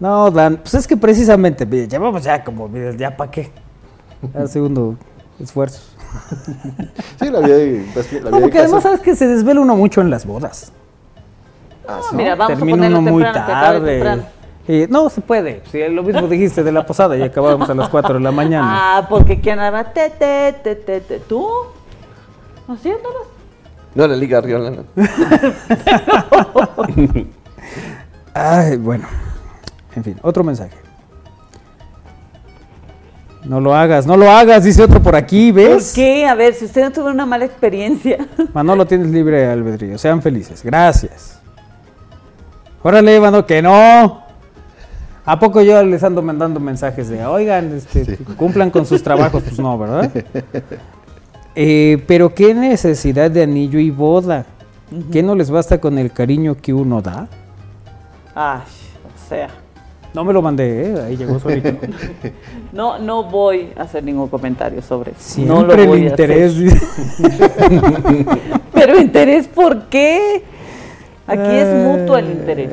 No, 0.05 0.31
Dan, 0.31 0.59
pues 0.59 0.75
es 0.75 0.87
que 0.87 0.99
precisamente, 0.99 1.65
mire, 1.65 1.89
llevamos 1.89 2.23
ya 2.23 2.45
como, 2.45 2.69
mire, 2.69 2.95
ya 2.95 3.17
para 3.17 3.31
qué. 3.31 3.51
Al 4.35 4.47
segundo 4.51 4.97
esfuerzo. 5.41 5.81
Sí, 7.19 7.31
la 7.31 7.41
vida 7.41 7.57
de, 7.57 7.87
la 7.95 8.03
vida 8.03 8.31
No, 8.31 8.41
porque 8.41 8.59
además 8.59 8.83
sabes 8.83 9.01
que 9.01 9.17
se 9.17 9.27
desvela 9.27 9.61
uno 9.61 9.75
mucho 9.77 10.03
en 10.03 10.11
las 10.11 10.27
bodas. 10.27 10.73
Ah, 11.89 12.01
sí. 12.09 12.17
Mira, 12.17 12.35
vamos 12.35 12.59
Termina 12.59 12.75
a 12.75 12.77
ponerlo 12.77 12.99
uno 12.99 13.13
muy 13.13 13.23
temprano, 13.25 13.49
tarde. 13.49 13.93
temprano. 13.95 14.23
Eh, 14.69 14.87
no, 14.91 15.09
se 15.09 15.23
puede. 15.23 15.63
Sí, 15.73 15.81
lo 15.89 16.03
mismo 16.03 16.29
dijiste 16.29 16.63
de 16.63 16.71
la 16.71 16.85
posada 16.85 17.17
y 17.17 17.23
acabábamos 17.23 17.71
a 17.71 17.75
las 17.75 17.89
4 17.89 18.17
de 18.17 18.21
la 18.21 18.31
mañana. 18.31 18.99
Ah, 18.99 19.07
porque 19.09 19.41
quién 19.41 19.59
andaba 19.59 19.91
te, 19.91 20.11
te, 20.11 20.53
te, 20.63 20.77
te, 20.77 21.01
te. 21.01 21.19
¿Tú? 21.21 21.49
¿Haciéndolo? 22.69 23.21
No 23.95 24.07
la 24.07 24.17
Liga 24.17 24.39
Arriola, 24.39 24.71
no. 24.71 24.85
Ay, 28.35 28.77
bueno. 28.77 29.07
En 29.97 30.05
fin, 30.05 30.19
otro 30.23 30.43
mensaje. 30.45 30.77
No 33.45 33.61
lo 33.61 33.75
hagas, 33.75 34.07
no 34.07 34.17
lo 34.17 34.31
hagas, 34.31 34.65
dice 34.65 34.83
otro 34.83 35.03
por 35.03 35.15
aquí, 35.15 35.53
¿Por 35.53 35.63
¿ves? 35.63 35.93
qué? 35.95 36.27
A 36.27 36.35
ver, 36.35 36.55
si 36.55 36.65
usted 36.65 36.83
no 36.83 36.91
tuvo 36.91 37.09
una 37.11 37.27
mala 37.27 37.45
experiencia. 37.45 38.27
Manolo, 38.55 38.87
tienes 38.87 39.09
libre 39.09 39.47
albedrío. 39.47 39.99
Sean 39.99 40.23
felices. 40.23 40.63
Gracias. 40.65 41.39
Órale, 42.83 43.21
mano, 43.21 43.45
que 43.45 43.61
no. 43.61 44.23
¿A 45.27 45.39
poco 45.39 45.63
yo 45.63 45.83
les 45.83 46.03
ando 46.03 46.23
mandando 46.23 46.61
mensajes 46.61 47.09
de, 47.09 47.25
oigan, 47.25 47.75
este, 47.75 48.19
cumplan 48.37 48.71
con 48.71 48.85
sus 48.85 49.03
trabajos? 49.03 49.43
Pues 49.43 49.59
no, 49.59 49.79
¿verdad? 49.79 50.11
Eh, 51.57 52.03
pero 52.09 52.35
qué 52.35 52.53
necesidad 52.53 53.31
de 53.31 53.45
anillo 53.45 53.79
y 53.79 53.89
boda. 53.89 54.45
¿Qué 55.13 55.23
no 55.23 55.37
les 55.37 55.53
basta 55.53 55.79
con 55.81 55.99
el 56.01 56.13
cariño 56.13 56.57
que 56.57 56.75
uno 56.75 57.01
da? 57.01 57.29
Ay, 58.35 58.63
o 59.05 59.29
sea. 59.29 59.51
No 60.15 60.25
me 60.25 60.33
lo 60.33 60.41
mandé, 60.41 60.91
¿eh? 60.91 61.03
ahí 61.07 61.17
llegó 61.17 61.39
solito. 61.39 61.71
No, 62.73 62.99
no 62.99 63.23
voy 63.23 63.69
a 63.77 63.83
hacer 63.83 64.03
ningún 64.03 64.29
comentario 64.29 64.83
sobre 64.83 65.13
eso. 65.13 65.21
Siempre 65.21 65.55
no 65.57 65.63
lo 65.65 65.75
el 65.75 65.87
voy 65.89 66.07
interés. 66.09 66.55
Pero 68.75 69.01
interés, 69.01 69.47
¿por 69.47 69.85
qué? 69.85 70.43
Aquí 71.27 71.55
es 71.55 71.69
mutuo 71.69 72.17
el 72.17 72.33
interés. 72.33 72.71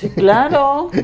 Sí, 0.00 0.08
claro. 0.10 0.90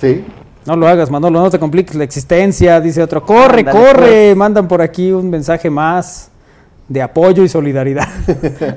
Sí. 0.00 0.24
No 0.64 0.76
lo 0.76 0.86
hagas, 0.86 1.10
Manolo, 1.10 1.40
no 1.40 1.50
te 1.50 1.58
compliques 1.58 1.94
la 1.96 2.04
existencia, 2.04 2.80
dice 2.80 3.02
otro. 3.02 3.24
Corre, 3.24 3.60
Ándale, 3.60 3.78
corre. 3.78 4.06
pues. 4.06 4.36
Mandan 4.36 4.68
por 4.68 4.80
aquí 4.82 5.10
un 5.10 5.30
mensaje 5.30 5.70
más 5.70 6.30
de 6.88 7.02
apoyo 7.02 7.42
y 7.44 7.48
solidaridad. 7.48 8.08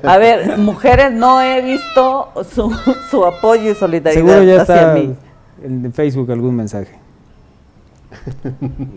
A 0.04 0.18
ver, 0.18 0.58
mujeres, 0.58 1.12
no 1.14 1.42
he 1.42 1.62
visto 1.62 2.30
su, 2.54 2.72
su 3.10 3.26
apoyo 3.26 3.72
y 3.72 3.76
solidaridad 3.76 4.22
Seguro 4.26 4.44
ya 4.44 4.62
hacia 4.62 4.76
está 4.76 4.94
mí. 4.94 5.16
en 5.64 5.94
Facebook 5.94 6.32
algún 6.32 6.56
mensaje. 6.56 7.00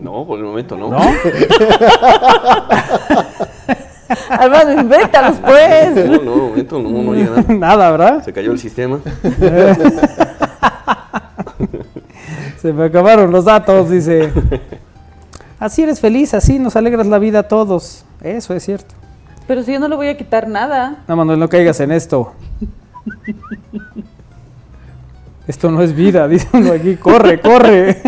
No, 0.01 0.25
por 0.27 0.37
el 0.39 0.45
momento 0.45 0.75
no. 0.77 0.89
¿No? 0.89 0.97
Armando, 4.29 4.73
invéntalos 4.81 5.37
pues. 5.37 5.95
No, 5.95 6.17
no, 6.21 6.33
el 6.35 6.41
momento 6.41 6.79
no, 6.79 6.89
no 6.89 7.13
llega 7.13 7.35
nada. 7.41 7.53
Nada, 7.53 7.91
¿verdad? 7.91 8.23
Se 8.23 8.33
cayó 8.33 8.51
el 8.51 8.59
sistema. 8.59 8.99
Se 12.61 12.73
me 12.73 12.85
acabaron 12.85 13.31
los 13.31 13.45
datos, 13.45 13.89
dice. 13.89 14.31
Así 15.59 15.83
eres 15.83 15.99
feliz, 15.99 16.33
así 16.33 16.59
nos 16.59 16.75
alegras 16.75 17.07
la 17.07 17.19
vida 17.19 17.39
a 17.39 17.43
todos. 17.43 18.03
Eso 18.21 18.53
es 18.53 18.63
cierto. 18.63 18.94
Pero 19.47 19.63
si 19.63 19.73
yo 19.73 19.79
no 19.79 19.87
le 19.87 19.95
voy 19.95 20.07
a 20.07 20.17
quitar 20.17 20.47
nada. 20.47 21.03
No, 21.07 21.15
Manuel, 21.15 21.39
no 21.39 21.47
caigas 21.49 21.79
en 21.79 21.91
esto. 21.91 22.33
Esto 25.47 25.69
no 25.69 25.81
es 25.81 25.93
vida, 25.95 26.27
dice 26.29 26.47
uno 26.53 26.71
aquí. 26.73 26.95
Corre, 26.95 27.39
corre. 27.39 28.01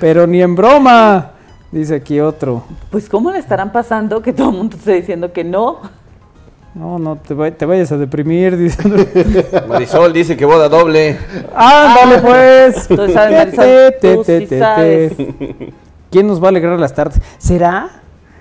Pero 0.00 0.26
ni 0.26 0.42
en 0.42 0.54
broma, 0.54 1.30
dice 1.72 1.94
aquí 1.96 2.20
otro. 2.20 2.64
Pues 2.90 3.08
¿cómo 3.08 3.30
le 3.30 3.38
estarán 3.38 3.72
pasando 3.72 4.20
que 4.22 4.32
todo 4.32 4.50
el 4.50 4.56
mundo 4.56 4.76
esté 4.76 4.94
diciendo 4.94 5.32
que 5.32 5.44
no? 5.44 5.78
No, 6.74 6.98
no 6.98 7.16
te, 7.16 7.34
vay- 7.34 7.52
te 7.56 7.66
vayas 7.66 7.90
a 7.92 7.96
deprimir, 7.96 8.56
dice. 8.56 8.86
Marisol 9.68 10.12
dice 10.12 10.36
que 10.36 10.44
boda 10.44 10.68
doble. 10.68 11.18
Ándale, 11.54 12.18
pues. 12.20 12.86
Tú 12.86 13.08
sabes, 13.12 13.56
Marisol, 13.56 13.94
tú 14.00 14.22
sí 14.24 14.46
sabes. 14.46 15.12
¿Quién 16.10 16.26
nos 16.26 16.40
va 16.42 16.46
a 16.46 16.50
alegrar 16.50 16.78
las 16.78 16.94
tardes? 16.94 17.20
¿Será? 17.38 17.88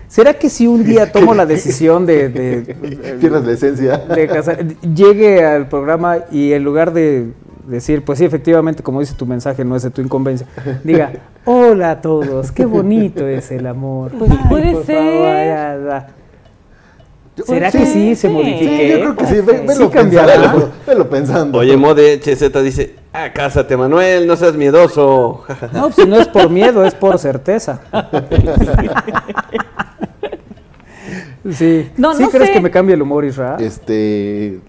¿Será 0.10 0.34
que 0.34 0.50
si 0.50 0.68
un 0.68 0.84
día 0.84 1.12
tomo 1.14 1.34
la 1.34 1.46
decisión 1.46 2.06
de, 2.06 2.28
de- 2.30 3.30
la 3.30 3.52
esencia. 3.52 3.98
de 3.98 4.28
casar- 4.28 4.66
llegue 4.94 5.46
al 5.46 5.70
programa 5.70 6.18
y 6.32 6.52
en 6.52 6.64
lugar 6.66 6.92
de 6.92 7.28
decir, 7.68 8.04
pues 8.04 8.18
sí, 8.20 8.26
efectivamente, 8.26 8.82
como 8.84 9.00
dice 9.00 9.14
tu 9.14 9.26
mensaje, 9.28 9.64
no 9.64 9.76
es 9.76 9.84
de 9.84 9.92
tu 9.92 10.02
incumbencia, 10.02 10.48
diga, 10.84 11.12
hola 11.46 11.92
a 11.92 12.02
todos, 12.02 12.52
qué 12.52 12.66
bonito 12.66 13.28
es 13.28 13.52
el 13.52 13.68
amor. 13.68 14.12
Pues 14.18 14.32
puede 14.50 14.72
por 14.74 14.86
ser. 14.86 14.98
favor, 14.98 15.28
ya, 15.28 15.78
ya". 15.88 16.08
Yo- 17.38 17.46
¿Será 17.46 17.72
sí, 17.72 17.78
que 17.78 17.86
sí 17.86 18.16
se 18.16 18.28
sí. 18.28 18.34
modifique? 18.34 18.66
Sí, 18.78 18.90
yo 18.90 19.00
creo 19.00 19.16
que 19.16 19.26
sí. 19.28 19.36
Ve- 19.42 19.60
Sí 19.60 19.66
Velo 19.68 19.90
cambiará. 19.92 20.34
pensando. 20.34 20.58
Velo, 20.60 20.72
velo 20.88 21.10
pensando. 21.10 21.58
Oye, 21.60 21.78
Mode 21.78 22.20
HZ 22.22 22.64
dice, 22.64 22.96
ah, 23.14 23.32
cásate, 23.32 23.78
Manuel, 23.78 24.26
no 24.28 24.36
seas 24.36 24.56
miedoso. 24.56 25.44
No, 25.72 25.84
pues 25.84 25.96
si 25.96 26.06
no 26.06 26.18
es 26.20 26.28
por 26.28 26.50
miedo, 26.50 26.84
es 26.84 26.96
por 26.96 27.18
certeza. 27.20 27.80
Sí. 31.52 31.90
No, 31.98 32.14
¿Sí 32.16 32.24
no 32.24 32.30
crees 32.30 32.48
sé. 32.48 32.54
que 32.54 32.62
me 32.62 32.72
cambie 32.72 32.96
el 32.96 33.02
humor, 33.02 33.24
Israel? 33.26 33.62
Este. 33.64 34.60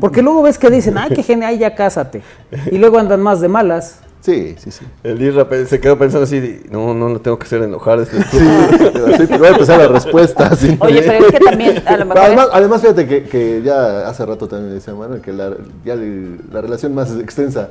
Porque 0.00 0.22
luego 0.22 0.42
ves 0.42 0.58
que 0.58 0.70
dicen, 0.70 0.96
ay, 0.98 1.10
qué 1.14 1.22
genial, 1.24 1.58
ya 1.58 1.74
cásate. 1.74 2.22
Y 2.70 2.78
luego 2.78 2.98
andan 2.98 3.20
más 3.22 3.40
de 3.40 3.48
malas. 3.48 4.00
Sí, 4.20 4.56
sí, 4.58 4.72
sí. 4.72 4.84
El 5.04 5.22
Isra 5.22 5.46
se 5.66 5.78
quedó 5.78 5.96
pensando 5.96 6.24
así, 6.24 6.64
no, 6.68 6.92
no 6.94 7.08
lo 7.10 7.20
tengo 7.20 7.38
que 7.38 7.44
hacer 7.44 7.62
enojar. 7.62 8.00
Este 8.00 8.20
Sí, 8.22 9.26
voy 9.38 9.46
a 9.46 9.50
empezar 9.50 9.78
la 9.78 9.86
respuesta. 9.88 10.50
Oye, 10.80 11.02
pero 11.02 11.26
es 11.26 11.32
que 11.32 11.38
también 11.38 11.82
a 11.86 11.96
lo 11.96 12.06
mejor 12.06 12.18
Además, 12.24 12.46
es- 12.46 12.54
además, 12.54 12.80
fíjate 12.80 13.06
que, 13.06 13.22
que 13.24 13.62
ya 13.62 14.08
hace 14.08 14.26
rato 14.26 14.48
también 14.48 14.74
decía 14.74 14.94
Manuel 14.94 15.20
que 15.20 15.32
la, 15.32 15.52
ya 15.84 15.94
la 15.94 16.60
relación 16.60 16.92
más 16.94 17.12
extensa 17.20 17.70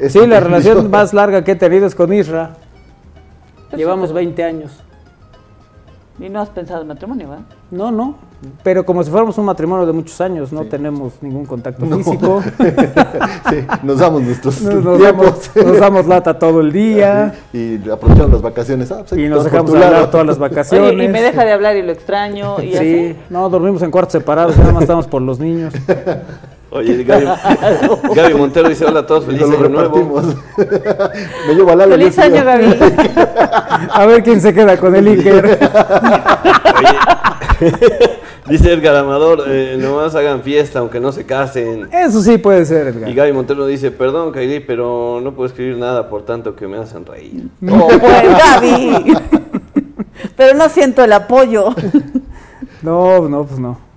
es 0.00 0.12
Sí, 0.12 0.26
la 0.26 0.40
relación 0.40 0.90
más 0.90 1.14
larga 1.14 1.44
que 1.44 1.52
he 1.52 1.56
tenido 1.56 1.86
es 1.86 1.94
con 1.94 2.12
Isra. 2.12 2.56
Llevamos 3.76 4.12
20 4.12 4.42
años. 4.42 4.72
Y 6.20 6.28
no 6.28 6.40
has 6.40 6.50
pensado 6.50 6.82
en 6.82 6.88
matrimonio, 6.88 7.28
¿verdad? 7.30 7.44
No, 7.70 7.90
no. 7.90 8.14
Pero 8.62 8.84
como 8.84 9.02
si 9.02 9.10
fuéramos 9.10 9.38
un 9.38 9.46
matrimonio 9.46 9.86
de 9.86 9.92
muchos 9.92 10.20
años, 10.20 10.52
no 10.52 10.64
tenemos 10.66 11.14
ningún 11.22 11.46
contacto 11.46 11.86
No. 11.86 11.96
físico. 11.98 12.42
Sí, 13.50 13.56
nos 13.82 13.98
damos 13.98 14.22
nuestros 14.22 14.60
Nos, 14.62 14.84
nos 14.84 14.98
tiempos. 14.98 15.50
damos, 15.54 15.66
nos 15.66 15.78
damos 15.80 16.06
lata 16.06 16.38
todo 16.38 16.60
el 16.60 16.70
día. 16.72 17.34
Y 17.52 17.76
aprovechamos 17.90 18.30
las 18.32 18.42
vacaciones. 18.42 18.90
Ah, 18.92 19.04
pues, 19.08 19.20
Y 19.20 19.28
nos 19.28 19.44
dejamos 19.44 19.72
hablar 19.74 20.10
todas 20.10 20.26
las 20.26 20.38
vacaciones. 20.38 20.92
Oye, 20.94 21.04
y 21.04 21.08
me 21.08 21.22
deja 21.22 21.44
de 21.44 21.52
hablar 21.52 21.76
y 21.76 21.82
lo 21.82 21.92
extraño 21.92 22.60
y 22.62 22.72
Sí, 22.72 22.76
así. 22.76 23.16
no, 23.30 23.48
dormimos 23.48 23.82
en 23.82 23.90
cuartos 23.90 24.12
separados, 24.12 24.56
nada 24.58 24.72
más 24.72 24.82
estamos 24.82 25.06
por 25.06 25.22
los 25.22 25.38
niños. 25.38 25.72
Oye, 26.74 27.04
Gaby, 27.04 27.26
Gaby 28.14 28.34
Montero 28.34 28.66
dice, 28.66 28.86
hola 28.86 29.00
a 29.00 29.06
todos, 29.06 29.24
Y 29.28 29.36
feliz 29.36 29.42
año 29.42 29.68
nuevo. 29.68 30.22
Me 31.46 31.54
llevo 31.54 31.70
a 31.70 31.76
Lalo. 31.76 31.96
Feliz 31.96 32.18
año, 32.18 32.42
Gaby. 32.42 32.64
A 33.90 34.06
ver 34.06 34.22
quién 34.22 34.40
se 34.40 34.54
queda 34.54 34.78
con 34.78 34.96
el 34.96 35.06
Iker. 35.06 35.58
Oye, 36.78 38.10
dice 38.48 38.72
Edgar 38.72 38.96
Amador, 38.96 39.44
eh, 39.48 39.76
nomás 39.78 40.14
hagan 40.14 40.42
fiesta, 40.42 40.78
aunque 40.78 40.98
no 40.98 41.12
se 41.12 41.26
casen. 41.26 41.90
Eso 41.92 42.22
sí 42.22 42.38
puede 42.38 42.64
ser, 42.64 42.86
Y 42.86 42.98
Edgar. 42.98 43.14
Gaby 43.14 43.32
Montero 43.32 43.66
dice, 43.66 43.90
perdón, 43.90 44.32
Kairi, 44.32 44.60
pero 44.60 45.20
no 45.22 45.34
puedo 45.34 45.48
escribir 45.48 45.76
nada 45.76 46.08
por 46.08 46.22
tanto 46.24 46.56
que 46.56 46.66
me 46.66 46.78
hacen 46.78 47.04
reír. 47.04 47.48
No, 47.60 47.86
pues, 47.86 48.00
Gaby. 48.00 49.14
Pero 50.36 50.56
no 50.56 50.70
siento 50.70 51.04
el 51.04 51.12
apoyo. 51.12 51.74
No, 52.80 53.28
no, 53.28 53.44
pues 53.44 53.60
no. 53.60 53.91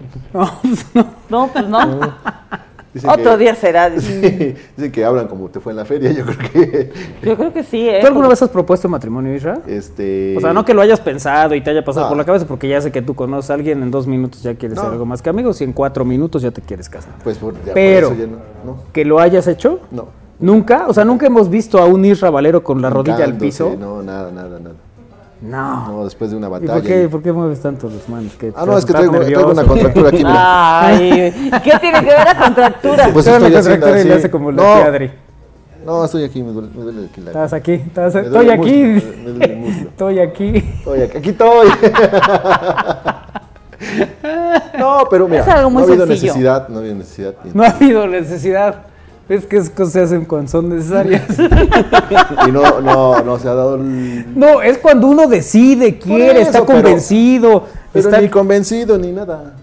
No, 0.32 0.50
pues 0.62 0.86
no. 0.94 1.06
No, 1.28 1.48
pues 1.52 1.68
no. 1.68 2.00
Dicen 2.94 3.10
Otro 3.10 3.32
que- 3.32 3.36
día 3.38 3.54
será. 3.54 3.90
Sí, 4.00 4.54
dicen 4.76 4.92
que 4.92 5.04
hablan 5.04 5.28
como 5.28 5.48
te 5.50 5.60
fue 5.60 5.72
en 5.72 5.76
la 5.76 5.84
feria. 5.84 6.10
Yo 6.12 6.24
creo 6.24 6.38
que. 6.38 6.92
Yo 7.22 7.36
creo 7.36 7.52
que 7.52 7.62
sí, 7.62 7.88
¿eh? 7.88 7.98
¿Tú 8.00 8.06
alguna 8.06 8.28
vez 8.28 8.40
has 8.42 8.48
propuesto 8.48 8.88
matrimonio, 8.88 9.34
Isra? 9.34 9.58
Este. 9.66 10.34
O 10.36 10.40
sea, 10.40 10.52
no 10.52 10.64
que 10.64 10.72
lo 10.74 10.80
hayas 10.80 11.00
pensado 11.00 11.54
y 11.54 11.60
te 11.60 11.70
haya 11.70 11.84
pasado 11.84 12.06
No. 12.06 12.10
por 12.10 12.16
la 12.18 12.24
cabeza, 12.24 12.46
porque 12.46 12.66
ya 12.68 12.80
sé 12.80 12.90
que 12.90 13.02
tú 13.02 13.14
conoces 13.14 13.50
a 13.50 13.54
alguien 13.54 13.82
en 13.82 13.90
dos 13.90 14.06
minutos 14.06 14.42
ya 14.42 14.54
quieres 14.54 14.76
No. 14.76 14.82
ser 14.84 14.92
algo 14.92 15.04
más 15.04 15.20
que 15.22 15.28
amigos 15.30 15.60
y 15.60 15.64
en 15.64 15.72
cuatro 15.74 16.04
minutos 16.04 16.40
ya 16.42 16.50
te 16.50 16.62
quieres 16.62 16.88
casar. 16.88 17.12
Pues 17.22 17.36
por, 17.38 17.54
ya 17.54 17.64
por 17.66 17.74
Pero- 17.74 18.06
eso 18.08 18.16
ya 18.16 18.26
no. 18.26 18.36
No. 18.64 18.82
¿Que 18.92 19.04
lo 19.04 19.18
hayas 19.20 19.46
hecho? 19.46 19.80
no. 19.90 20.06
¿Nunca? 20.40 20.86
O 20.86 20.94
sea, 20.94 21.04
¿nunca 21.04 21.26
hemos 21.26 21.50
visto 21.50 21.80
a 21.80 21.86
un 21.86 22.04
Isra 22.04 22.30
Valero 22.30 22.62
con 22.62 22.80
la 22.80 22.88
rodilla 22.90 23.24
al 23.24 23.36
piso? 23.36 23.74
No, 23.76 24.04
nada, 24.04 24.30
nada, 24.30 24.60
nada. 24.60 24.76
No. 25.40 25.86
No, 25.88 26.04
después 26.04 26.30
de 26.32 26.36
una 26.36 26.48
¿Y 26.48 26.50
batalla. 26.50 26.72
por 26.74 26.82
qué, 26.82 27.04
y- 27.04 27.08
por 27.08 27.22
qué 27.22 27.32
mueves 27.32 27.60
tanto 27.60 27.88
las 27.88 28.08
manos? 28.08 28.32
¿Qué, 28.38 28.52
Ah, 28.56 28.66
no, 28.66 28.76
es 28.76 28.84
que 28.84 28.92
traigo, 28.92 29.12
traigo 29.20 29.50
una 29.52 29.64
contractura 29.64 30.08
aquí. 30.08 30.16
mira. 30.18 30.80
Ay, 30.86 31.50
¿qué 31.62 31.72
tiene 31.80 32.00
que 32.00 32.06
ver 32.06 32.24
la 32.24 32.36
contractura? 32.44 33.08
Pues 33.12 33.26
la 33.26 33.32
estoy 33.36 33.54
haciendo 33.54 33.86
contractura 33.86 34.00
y 34.00 34.04
le 34.04 34.14
hace 34.14 34.30
como 34.30 34.50
la 34.50 34.56
No. 34.62 34.74
tía 34.74 34.86
Adri. 34.86 35.10
No, 35.86 36.04
estoy 36.04 36.24
aquí, 36.24 36.42
me 36.42 36.50
duele, 36.52 36.68
me 36.74 36.82
duele 36.82 37.06
aquí 37.10 37.20
la. 37.20 37.30
Estás 37.30 37.52
aquí, 37.52 37.72
estás- 37.74 38.14
estoy 38.16 38.50
aquí. 38.50 38.82
me 38.82 39.00
duele 39.30 39.44
el 39.44 39.56
músculo. 39.58 39.88
Estoy 39.90 40.18
aquí. 40.18 40.56
Estoy 40.56 41.02
aquí, 41.02 41.18
aquí 41.18 41.28
estoy. 41.30 41.68
no, 44.78 45.06
pero 45.10 45.28
mira, 45.28 45.42
Es 45.42 45.48
algo 45.48 45.70
muy 45.70 45.82
no 45.82 45.88
ha 45.88 45.90
habido 45.92 46.06
sencillo. 46.06 46.32
necesidad, 46.32 46.68
no 46.68 46.76
ha 46.76 46.80
habido 46.80 46.94
necesidad. 46.96 47.34
No 47.54 47.62
ha 47.62 47.66
habido 47.68 48.06
necesidad. 48.08 48.74
Es 49.28 49.44
que 49.46 49.56
esas 49.58 49.70
cosas 49.70 49.92
se 49.92 50.00
hacen 50.00 50.24
cuando 50.24 50.50
son 50.50 50.68
necesarias. 50.70 51.22
Y 52.48 52.52
no, 52.52 52.80
no, 52.80 53.22
no 53.22 53.38
se 53.38 53.48
ha 53.48 53.54
dado 53.54 53.74
el... 53.76 54.38
No, 54.38 54.62
es 54.62 54.78
cuando 54.78 55.06
uno 55.08 55.26
decide, 55.28 55.98
quiere, 55.98 56.40
eso, 56.40 56.50
está 56.50 56.64
convencido. 56.64 57.64
Pero 57.92 58.08
está- 58.08 58.20
ni 58.22 58.28
convencido 58.28 58.96
ni 58.98 59.12
nada. 59.12 59.54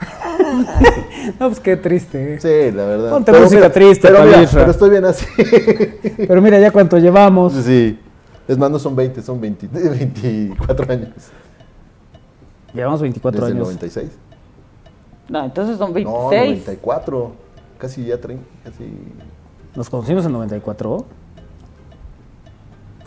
No, 1.38 1.48
pues 1.48 1.60
qué 1.60 1.76
triste. 1.76 2.34
eh. 2.34 2.40
Sí, 2.40 2.76
la 2.76 2.84
verdad. 2.84 3.10
Ponte 3.12 3.32
música 3.32 3.70
triste, 3.70 4.08
pero, 4.08 4.24
mira, 4.24 4.48
pero 4.52 4.70
estoy 4.72 4.90
bien 4.90 5.04
así. 5.04 5.24
Pero 6.26 6.42
mira 6.42 6.58
ya 6.58 6.70
cuánto 6.72 6.98
llevamos. 6.98 7.52
sí. 7.52 7.98
Es 8.48 8.58
más, 8.58 8.70
no 8.72 8.78
son 8.80 8.96
20, 8.96 9.22
son 9.22 9.40
20, 9.40 9.68
24 9.68 10.92
años. 10.92 11.10
Llevamos 12.74 13.00
24 13.00 13.40
Desde 13.40 13.52
años. 13.54 13.66
96. 13.68 14.08
No, 15.28 15.44
entonces 15.44 15.78
son 15.78 15.90
No, 15.90 16.28
26. 16.28 16.66
94. 16.66 17.32
Casi 17.82 18.04
ya 18.04 18.20
30. 18.20 18.44
Casi. 18.62 18.84
¿Nos 19.74 19.90
conocimos 19.90 20.24
en 20.24 20.30
94? 20.30 21.04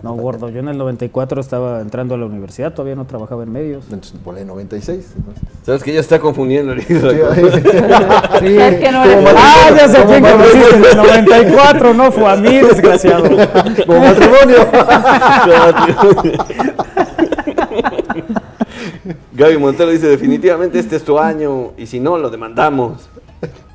No, 0.03 0.13
gordo, 0.15 0.49
yo 0.49 0.59
en 0.59 0.67
el 0.67 0.77
94 0.77 1.39
estaba 1.39 1.79
entrando 1.79 2.15
a 2.15 2.17
la 2.17 2.25
universidad, 2.25 2.73
todavía 2.73 2.95
no 2.95 3.05
trabajaba 3.05 3.43
en 3.43 3.53
medios. 3.53 3.85
Entonces, 3.85 4.19
ponle 4.21 4.43
96. 4.43 5.13
entonces. 5.15 5.43
¿Sabes 5.63 5.81
que 5.81 5.93
ya 5.93 6.01
está 6.01 6.19
confundiendo 6.19 6.73
el 6.73 6.81
Sí. 6.81 6.93
Sí. 6.93 8.57
Es 8.57 8.75
que 8.81 8.91
no 8.91 9.05
eres 9.05 9.33
Ah, 9.37 9.69
ya 9.77 9.87
sé 9.87 10.03
quién 10.07 10.21
conociste 10.21 10.75
en 10.75 10.83
el 10.83 10.97
94, 10.97 11.93
no 11.93 12.11
fue 12.11 12.29
a 12.29 12.35
mí, 12.35 12.57
desgraciado. 12.57 13.23
Como 13.87 13.99
matrimonio. 14.01 14.57
Gaby 19.31 19.57
Montero 19.57 19.89
dice, 19.89 20.07
definitivamente 20.07 20.79
este 20.79 20.97
es 20.97 21.03
tu 21.05 21.17
año 21.17 21.71
y 21.77 21.85
si 21.85 22.01
no, 22.01 22.17
lo 22.17 22.29
demandamos. 22.29 23.07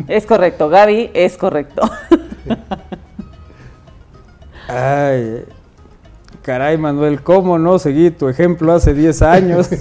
Es 0.08 0.26
correcto, 0.26 0.68
Gaby, 0.68 1.10
es 1.14 1.36
correcto. 1.36 1.82
Ay, 4.68 5.44
caray, 6.42 6.78
Manuel, 6.78 7.22
¿cómo 7.22 7.58
no 7.58 7.78
seguí 7.78 8.10
tu 8.10 8.28
ejemplo 8.28 8.72
hace 8.72 8.94
10 8.94 9.22
años? 9.22 9.70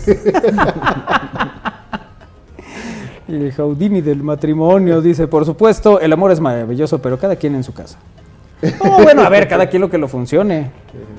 el 3.27 3.51
Jaudini 3.51 4.01
del 4.01 4.23
matrimonio 4.23 5.01
dice, 5.01 5.27
por 5.27 5.45
supuesto, 5.45 5.99
el 5.99 6.11
amor 6.11 6.31
es 6.31 6.39
maravilloso, 6.39 6.99
pero 6.99 7.19
cada 7.19 7.35
quien 7.35 7.55
en 7.55 7.63
su 7.63 7.73
casa. 7.73 7.97
No, 8.83 9.03
bueno, 9.03 9.21
a 9.21 9.29
ver, 9.29 9.47
cada 9.47 9.67
quien 9.69 9.81
lo 9.81 9.89
que 9.89 9.97
lo 9.97 10.07
funcione. 10.07 10.71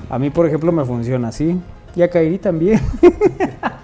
A 0.09 0.19
mí, 0.19 0.29
por 0.29 0.45
ejemplo, 0.45 0.71
me 0.71 0.85
funciona 0.85 1.29
así. 1.29 1.59
Y 1.95 2.01
a 2.01 2.09
Kairi 2.09 2.37
también. 2.37 2.79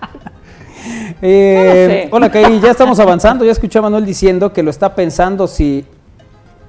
Eh, 1.22 2.08
No. 2.10 2.18
Hola, 2.18 2.32
Kairi, 2.32 2.60
ya 2.60 2.72
estamos 2.72 3.00
avanzando. 3.02 3.46
Ya 3.46 3.52
escuché 3.52 3.80
a 3.80 3.82
Manuel 3.82 4.06
diciendo 4.06 4.54
que 4.54 4.64
lo 4.64 4.70
está 4.70 4.94
pensando 4.96 5.48
si 5.48 5.86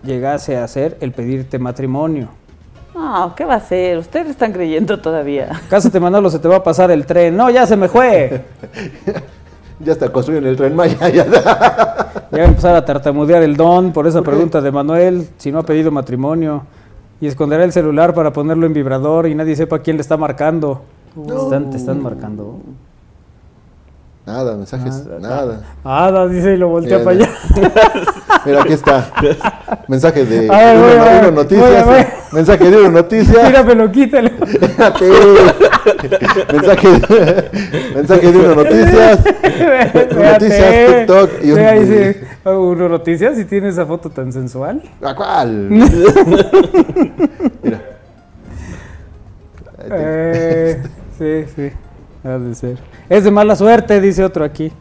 llegase 0.02 0.56
a 0.56 0.64
hacer 0.64 0.96
el 1.00 1.12
pedirte 1.12 1.58
matrimonio. 1.58 2.28
No, 2.94 3.32
¿qué 3.36 3.44
va 3.44 3.54
a 3.54 3.58
hacer? 3.58 3.98
Ustedes 3.98 4.30
están 4.30 4.52
creyendo 4.52 4.98
todavía. 4.98 5.60
Cásate, 5.70 6.00
Manolo, 6.00 6.30
se 6.30 6.38
te 6.38 6.48
va 6.48 6.56
a 6.56 6.62
pasar 6.62 6.90
el 6.90 7.06
tren. 7.06 7.36
No, 7.36 7.48
ya 7.48 7.66
se 7.66 7.76
me 7.76 7.88
fue. 7.88 8.44
ya 9.80 9.92
está 9.92 10.10
construyendo 10.10 10.48
el 10.48 10.56
tren 10.56 10.74
Maya. 10.74 11.08
Ya 11.08 11.24
Ya 12.30 12.38
va 12.38 12.44
a 12.44 12.48
empezar 12.48 12.74
a 12.74 12.84
tartamudear 12.84 13.42
el 13.42 13.56
don 13.56 13.92
por 13.92 14.06
esa 14.06 14.20
pregunta 14.20 14.60
de 14.60 14.70
Manuel, 14.70 15.28
si 15.38 15.50
no 15.50 15.60
ha 15.60 15.62
pedido 15.62 15.90
matrimonio. 15.90 16.64
Y 17.20 17.26
esconderá 17.26 17.64
el 17.64 17.72
celular 17.72 18.12
para 18.14 18.32
ponerlo 18.32 18.66
en 18.66 18.74
vibrador 18.74 19.26
y 19.26 19.34
nadie 19.34 19.56
sepa 19.56 19.78
quién 19.78 19.96
le 19.96 20.02
está 20.02 20.16
marcando. 20.16 20.82
Están, 21.26 21.70
te 21.70 21.78
están 21.78 22.02
marcando. 22.02 22.60
Nada, 24.28 24.56
mensajes, 24.56 25.06
nada. 25.20 25.62
Ah, 25.82 26.26
dice 26.30 26.52
y 26.52 26.58
lo 26.58 26.68
voltea 26.68 27.02
para 27.02 27.16
allá. 27.16 27.30
Mira, 28.44 28.60
aquí 28.60 28.74
está. 28.74 29.10
Mensaje 29.88 30.26
de 30.26 30.50
A 30.52 30.58
ver, 30.58 30.76
Uno, 30.76 30.84
voy, 30.84 30.96
voy, 30.98 31.08
Uno 31.08 31.22
voy, 31.22 31.32
Noticias. 31.32 31.86
voy, 31.86 31.94
voy. 31.94 32.06
Mensaje 32.32 32.70
de 32.70 32.76
Uno 32.76 32.90
Noticias. 32.90 33.46
Míramelo, 33.46 33.90
quítale. 33.90 34.32
Mensaje, 36.52 36.86
mensaje 37.94 38.32
de 38.32 38.38
Uno 38.38 38.54
Noticias. 38.54 39.24
Noticias, 40.14 40.96
TikTok 40.98 41.30
y 41.42 41.50
un-. 41.52 42.16
Ah, 42.44 42.50
Uno 42.50 42.88
Noticias 42.90 43.38
y 43.38 43.46
tiene 43.46 43.68
esa 43.70 43.86
foto 43.86 44.10
tan 44.10 44.30
sensual. 44.30 44.82
¿A 45.00 45.14
cuál? 45.14 45.70
Mira. 47.62 47.80
Eh, 49.90 50.82
sí, 51.16 51.44
sí. 51.56 51.72
Ha 52.28 52.38
de 52.38 52.54
ser. 52.54 52.78
Es 53.08 53.24
de 53.24 53.30
mala 53.30 53.56
suerte, 53.56 54.00
dice 54.00 54.24
otro 54.24 54.44
aquí. 54.44 54.72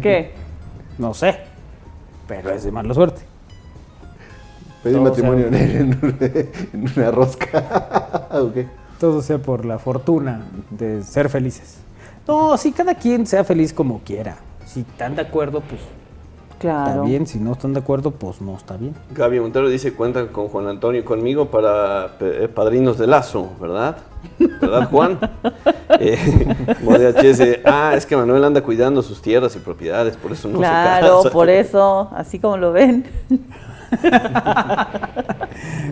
¿Qué? 0.00 0.32
No 0.98 1.14
sé. 1.14 1.38
Pero 2.28 2.50
es 2.50 2.64
de 2.64 2.70
mala 2.70 2.92
suerte. 2.92 3.22
Pedí 4.82 4.92
todo 4.94 5.04
matrimonio 5.04 5.46
en, 5.46 5.54
sea- 5.54 5.80
en- 5.80 6.50
en 6.74 6.92
una 6.96 7.10
rosca. 7.10 8.28
Todo 9.00 9.20
sea 9.22 9.38
por 9.38 9.64
la 9.64 9.78
fortuna 9.78 10.42
de 10.70 11.02
ser 11.02 11.28
felices. 11.28 11.78
No, 12.28 12.56
sí, 12.56 12.72
cada 12.72 12.94
quien 12.94 13.26
sea 13.26 13.42
feliz 13.42 13.72
como 13.72 14.00
quiera. 14.00 14.36
Si 14.66 14.80
están 14.80 15.16
de 15.16 15.22
acuerdo, 15.22 15.60
pues 15.60 15.80
está 16.68 16.84
Claro. 16.84 17.04
bien. 17.04 17.26
Si 17.26 17.38
no 17.38 17.52
están 17.52 17.72
de 17.72 17.80
acuerdo, 17.80 18.10
pues 18.10 18.40
no 18.40 18.56
está 18.56 18.76
bien. 18.76 18.94
Gaby 19.14 19.40
Montero 19.40 19.68
dice, 19.68 19.92
cuentan 19.92 20.28
con 20.28 20.48
Juan 20.48 20.68
Antonio 20.68 21.00
y 21.00 21.04
conmigo 21.04 21.46
para 21.46 22.16
eh, 22.20 22.48
padrinos 22.52 22.98
de 22.98 23.06
lazo, 23.06 23.50
¿verdad? 23.60 23.96
¿Verdad, 24.38 24.88
Juan? 24.90 25.18
eh, 26.00 27.60
ah, 27.64 27.92
es 27.96 28.06
que 28.06 28.16
Manuel 28.16 28.44
anda 28.44 28.62
cuidando 28.62 29.02
sus 29.02 29.20
tierras 29.20 29.54
y 29.56 29.58
propiedades, 29.58 30.16
por 30.16 30.32
eso 30.32 30.48
no 30.48 30.54
se 30.54 30.60
claro, 30.60 31.22
por 31.32 31.48
eso, 31.48 32.10
así 32.14 32.38
como 32.38 32.56
lo 32.56 32.72
ven. 32.72 33.04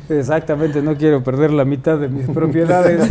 Exactamente, 0.08 0.82
no 0.82 0.96
quiero 0.96 1.22
perder 1.22 1.52
la 1.52 1.64
mitad 1.64 1.98
de 1.98 2.08
mis 2.08 2.28
propiedades. 2.28 3.10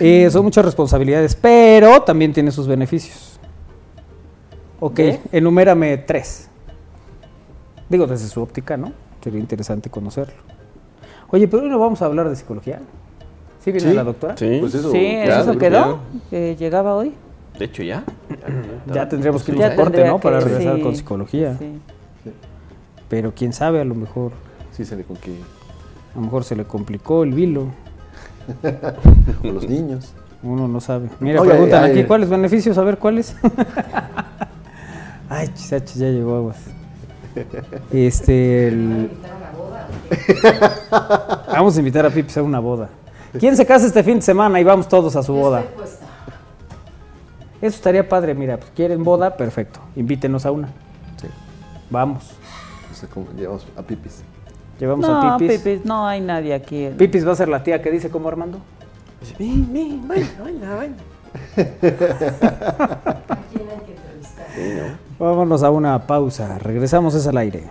Eh, 0.00 0.28
son 0.30 0.44
muchas 0.44 0.64
responsabilidades, 0.64 1.34
pero 1.34 2.02
también 2.02 2.32
tiene 2.32 2.50
sus 2.50 2.66
beneficios. 2.66 3.38
Ok, 4.80 5.00
enumérame 5.32 5.98
tres. 5.98 6.48
Digo, 7.88 8.06
desde 8.06 8.28
su 8.28 8.42
óptica, 8.42 8.76
¿no? 8.76 8.92
Sería 9.22 9.40
interesante 9.40 9.90
conocerlo. 9.90 10.34
Oye, 11.30 11.48
pero 11.48 11.62
hoy 11.64 11.68
no 11.68 11.78
vamos 11.78 12.02
a 12.02 12.06
hablar 12.06 12.28
de 12.28 12.36
psicología. 12.36 12.80
¿Sí 13.60 13.72
viene 13.72 13.90
Sí. 13.90 13.94
la 13.96 14.04
doctora? 14.04 14.36
Sí, 14.36 14.58
Pues 14.60 14.74
eso, 14.74 14.90
Sí, 14.92 15.04
eso 15.04 15.58
quedó, 15.58 15.98
que 16.30 16.54
llegaba 16.56 16.94
hoy. 16.94 17.12
De 17.58 17.64
hecho, 17.64 17.82
ya. 17.82 18.04
Ya 18.92 19.08
tendríamos 19.08 19.42
que 19.42 19.52
ir 19.52 19.64
a 19.64 19.70
un 19.70 19.76
corte, 19.76 20.04
¿no? 20.06 20.20
Para 20.20 20.40
regresar 20.40 20.76
sí, 20.76 20.82
con 20.82 20.94
psicología. 20.94 21.56
sí. 21.58 21.78
Pero 23.08 23.32
quién 23.34 23.52
sabe, 23.52 23.80
a 23.80 23.84
lo 23.84 23.94
mejor, 23.94 24.32
Sí, 24.72 24.84
se 24.84 24.96
le 24.96 25.04
con 25.04 25.16
que. 25.16 25.30
a 25.32 26.16
lo 26.16 26.22
mejor 26.22 26.44
se 26.44 26.54
le 26.56 26.64
complicó 26.64 27.22
el 27.22 27.32
vilo. 27.32 27.66
Con 29.42 29.54
los 29.54 29.68
niños. 29.68 30.12
Uno 30.42 30.68
no 30.68 30.80
sabe. 30.80 31.08
Mira, 31.18 31.40
Oye, 31.40 31.50
preguntan 31.50 31.84
ay, 31.84 31.90
aquí 31.90 32.00
ay. 32.00 32.06
cuáles 32.06 32.28
beneficios, 32.28 32.78
a 32.78 32.82
ver 32.84 32.98
cuáles. 32.98 33.34
Ay, 35.28 35.48
chisachi, 35.54 35.98
ya 35.98 36.06
llegó 36.08 36.36
aguas. 36.36 36.58
Este. 37.92 38.68
el- 38.68 39.10
Vamos 41.48 41.76
a 41.76 41.78
invitar 41.78 42.06
a 42.06 42.10
Pipis 42.10 42.36
a 42.38 42.42
una 42.42 42.60
boda. 42.60 42.88
¿Quién 43.38 43.56
se 43.56 43.66
casa 43.66 43.86
este 43.86 44.02
fin 44.02 44.16
de 44.16 44.22
semana 44.22 44.60
y 44.60 44.64
vamos 44.64 44.88
todos 44.88 45.14
a 45.16 45.22
su 45.22 45.32
boda? 45.34 45.64
Eso 47.60 47.76
estaría 47.76 48.08
padre, 48.08 48.34
mira, 48.34 48.56
pues 48.58 48.70
quieren 48.74 49.02
boda, 49.02 49.36
perfecto. 49.36 49.80
Invítenos 49.96 50.44
a 50.46 50.50
una. 50.50 50.68
Sí. 51.20 51.26
Vamos. 51.90 52.30
No 52.90 52.94
sé 52.96 53.06
cómo 53.08 53.26
llevamos 53.36 53.66
a 53.76 53.82
Pipis. 53.82 54.22
Llevamos 54.78 55.06
No, 55.08 55.32
a 55.34 55.38
Pipis. 55.38 55.60
Pipis, 55.60 55.84
no 55.84 56.06
hay 56.06 56.20
nadie 56.20 56.54
aquí. 56.54 56.88
Pipis 56.96 57.26
va 57.26 57.32
a 57.32 57.36
ser 57.36 57.48
la 57.48 57.62
tía 57.62 57.80
que 57.82 57.90
dice 57.90 58.10
como 58.10 58.28
Armando. 58.28 58.58
Ven, 59.38 59.72
ven, 59.72 60.06
baila, 60.06 60.74
baila. 60.76 60.96
Vámonos 65.18 65.62
a 65.62 65.70
una 65.70 66.06
pausa. 66.06 66.58
Regresamos 66.58 67.14
es 67.14 67.26
al 67.26 67.38
aire. 67.38 67.64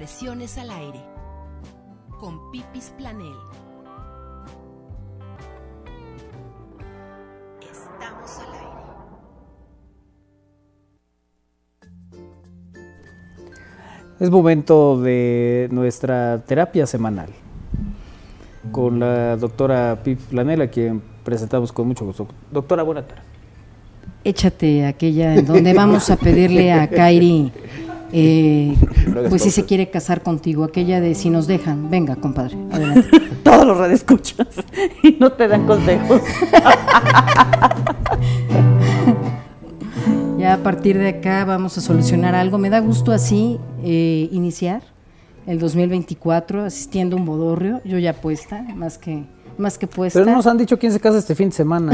Expresiones 0.00 0.56
al 0.56 0.70
aire. 0.70 0.98
Con 2.18 2.50
Pipis 2.50 2.90
Planel. 2.96 3.34
Estamos 7.60 8.38
al 8.38 8.54
aire. 8.54 8.70
Es 14.20 14.30
momento 14.30 14.98
de 15.02 15.68
nuestra 15.70 16.42
terapia 16.46 16.86
semanal 16.86 17.28
con 18.72 19.00
la 19.00 19.36
doctora 19.36 20.00
Pip 20.02 20.18
Planel, 20.30 20.62
a 20.62 20.68
quien 20.68 21.02
presentamos 21.22 21.72
con 21.72 21.86
mucho 21.88 22.06
gusto. 22.06 22.26
Doctora, 22.50 22.82
buena 22.84 23.06
tarde. 23.06 23.22
Échate 24.24 24.86
aquella 24.86 25.34
en 25.34 25.44
donde 25.44 25.74
vamos 25.74 26.08
a 26.08 26.16
pedirle 26.16 26.72
a 26.72 26.88
Kairi, 26.88 27.52
eh, 28.12 28.74
Pues 29.28 29.42
si 29.42 29.50
se 29.50 29.64
quiere 29.64 29.90
casar 29.90 30.22
contigo, 30.22 30.64
aquella 30.64 31.00
de 31.00 31.14
si 31.14 31.30
nos 31.30 31.46
dejan. 31.46 31.90
Venga, 31.90 32.16
compadre, 32.16 32.56
adelante. 32.70 33.08
Todos 33.42 33.66
los 33.66 33.76
radioescuchas 33.76 34.48
y 35.02 35.16
no 35.18 35.32
te 35.32 35.48
dan 35.48 35.66
consejos. 35.66 36.22
Ya 40.38 40.54
a 40.54 40.62
partir 40.62 40.96
de 40.96 41.06
acá 41.06 41.44
vamos 41.44 41.76
a 41.76 41.82
solucionar 41.82 42.34
algo. 42.34 42.56
Me 42.56 42.70
da 42.70 42.80
gusto 42.80 43.12
así 43.12 43.60
eh, 43.84 44.26
iniciar 44.32 44.80
el 45.46 45.58
2024 45.58 46.64
asistiendo 46.64 47.16
a 47.16 47.18
un 47.20 47.26
bodorrio. 47.26 47.82
Yo 47.84 47.98
ya 47.98 48.14
puesta, 48.14 48.62
más 48.74 48.96
que, 48.96 49.26
más 49.58 49.76
que 49.76 49.86
puesta. 49.86 50.18
Pero 50.18 50.30
no 50.30 50.38
nos 50.38 50.46
han 50.46 50.56
dicho 50.56 50.78
quién 50.78 50.92
se 50.92 51.00
casa 51.00 51.18
este 51.18 51.34
fin 51.34 51.50
de 51.50 51.56
semana. 51.56 51.92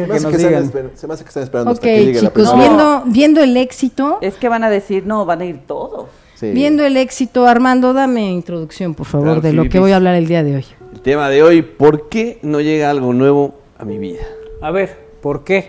Deja 0.00 0.18
Se 0.18 0.26
me 0.28 0.36
que 0.36 0.42
nos 0.42 0.72
digan. 0.72 0.90
se 0.94 1.06
me 1.06 1.14
hace 1.14 1.24
que 1.24 1.28
están 1.28 1.42
esperando 1.44 1.70
Ok, 1.70 1.76
hasta 1.76 1.86
que 1.86 1.98
llegue 2.00 2.12
la 2.14 2.20
chicos, 2.20 2.32
persona. 2.32 2.58
viendo, 2.62 3.02
viendo 3.06 3.40
el 3.42 3.56
éxito, 3.56 4.18
Es 4.20 4.34
que 4.34 4.48
van 4.48 4.64
a 4.64 4.70
decir, 4.70 5.06
no, 5.06 5.24
van 5.24 5.40
a 5.40 5.44
ir 5.44 5.60
todos. 5.66 6.06
Sí. 6.34 6.50
viendo 6.50 6.84
el 6.84 6.96
éxito, 6.96 7.46
Armando, 7.46 7.92
dame 7.92 8.30
introducción, 8.32 8.94
por 8.94 9.06
favor, 9.06 9.26
Claro, 9.26 9.40
de 9.40 9.52
lo 9.52 9.68
que 9.68 9.78
voy 9.78 9.92
a 9.92 9.96
hablar 9.96 10.16
el 10.16 10.26
día 10.26 10.42
de 10.42 10.56
hoy. 10.56 10.64
El 10.92 11.00
tema 11.00 11.28
de 11.28 11.42
hoy, 11.44 11.62
¿por 11.62 12.08
qué 12.08 12.38
no 12.42 12.60
llega 12.60 12.90
algo 12.90 13.12
nuevo 13.12 13.54
a 13.78 13.84
mi 13.84 13.98
vida? 13.98 14.22
A 14.60 14.70
ver, 14.72 14.98
¿por 15.20 15.44
qué? 15.44 15.66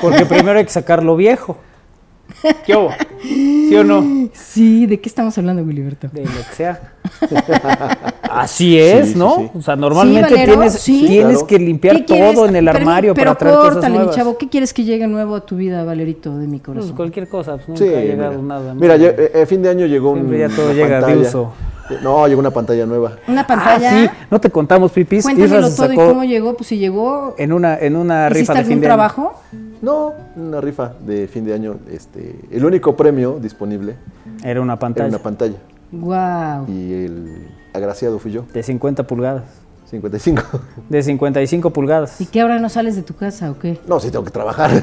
Porque 0.00 0.24
primero 0.26 0.58
hay 0.58 0.64
que 0.64 0.70
sacar 0.70 1.02
lo 1.02 1.16
viejo. 1.16 1.58
¿Qué 2.64 2.74
hubo? 2.76 2.90
¿Sí 3.70 3.76
o 3.76 3.84
no? 3.84 4.28
Sí, 4.32 4.86
¿de 4.86 5.00
qué 5.00 5.08
estamos 5.08 5.36
hablando, 5.38 5.64
Gilberto? 5.64 6.08
De 6.12 6.22
lo 6.24 6.30
que 6.30 6.54
sea. 6.56 6.92
Así 8.30 8.78
es, 8.78 9.06
Sí, 9.08 9.12
sí, 9.14 9.18
¿no? 9.18 9.36
sí. 9.36 9.50
O 9.58 9.62
sea, 9.62 9.76
normalmente 9.76 10.30
Valero, 10.34 10.52
tienes, 10.54 10.72
sí. 10.74 11.04
tienes 11.06 11.32
Claro. 11.38 11.46
que 11.46 11.58
limpiar 11.58 12.04
todo 12.06 12.46
en 12.46 12.56
el 12.56 12.64
Pero- 12.64 12.78
armario 12.78 13.14
pero 13.14 13.30
para 13.30 13.38
traer 13.38 13.54
cosas 13.56 13.72
córtale, 13.74 13.92
mi 13.92 13.98
nuevas. 13.98 14.16
chavo, 14.16 14.38
¿qué 14.38 14.48
quieres 14.48 14.72
que 14.74 14.84
llegue 14.84 15.06
nuevo 15.06 15.34
a 15.36 15.40
tu 15.46 15.56
vida, 15.56 15.84
Valerito, 15.84 16.36
de 16.38 16.46
mi 16.46 16.58
Pues 16.58 16.62
corazón? 16.66 16.96
cualquier 16.96 17.28
cosa, 17.28 17.56
pues 17.56 17.68
nunca 17.68 17.84
Sí, 17.84 17.88
ha 17.94 18.00
llegado 18.00 18.42
mira. 18.42 18.42
nada. 18.60 18.74
Mira, 18.74 18.96
lle- 18.96 19.14
eh, 19.18 19.30
eh, 19.34 19.46
fin 19.46 19.62
de 19.62 19.68
año 19.70 19.86
llegó 19.86 20.10
un, 20.10 20.30
ya 20.36 20.48
todo 20.48 20.66
una 20.66 20.74
llega 20.74 21.00
de 21.06 21.16
uso. 21.16 21.52
No, 22.02 22.26
llegó 22.28 22.40
una 22.40 22.50
pantalla 22.50 22.86
nueva. 22.86 23.16
Una 23.28 23.40
Ah, 23.42 23.46
pantalla. 23.46 23.90
sí, 23.90 24.08
no 24.30 24.40
te 24.40 24.50
contamos, 24.50 24.92
Pipis. 24.92 25.24
Cuéntamelo 25.24 25.70
todo 25.74 25.92
y 25.92 25.96
cómo 25.96 26.24
llegó. 26.24 26.54
Pues 26.56 26.68
si 26.68 26.78
llegó, 26.78 27.34
en 27.38 27.52
una, 27.52 27.78
en 27.78 27.96
una 27.96 28.28
¿hiciste 28.30 28.40
rifa 28.40 28.54
de 28.54 28.60
fin 28.60 28.72
algún 28.72 28.80
de 28.80 28.86
año. 28.86 28.94
trabajo? 28.96 29.40
No, 29.82 30.12
una 30.36 30.60
rifa 30.60 30.92
de 31.00 31.26
fin 31.28 31.44
de 31.44 31.54
año. 31.54 31.76
Este, 31.90 32.38
el 32.50 32.64
único 32.64 32.96
premio 32.96 33.38
disponible 33.40 33.96
Era 34.44 34.60
una 34.60 34.74
era 34.74 34.78
pantalla 34.80 35.08
una 35.08 35.18
pantalla. 35.18 35.56
Wow. 35.92 36.66
Y 36.68 36.92
el 37.04 37.48
agraciado 37.72 38.18
fui 38.18 38.30
yo, 38.32 38.44
de 38.52 38.62
50 38.62 39.06
pulgadas. 39.06 39.44
55. 39.90 40.42
De 40.88 41.02
55 41.02 41.70
pulgadas. 41.70 42.20
¿Y 42.20 42.26
qué 42.26 42.40
ahora 42.40 42.58
no 42.60 42.68
sales 42.68 42.94
de 42.96 43.02
tu 43.02 43.14
casa 43.16 43.50
o 43.50 43.58
qué? 43.58 43.78
No, 43.88 43.98
sí 43.98 44.10
tengo 44.10 44.24
que 44.24 44.30
trabajar. 44.30 44.70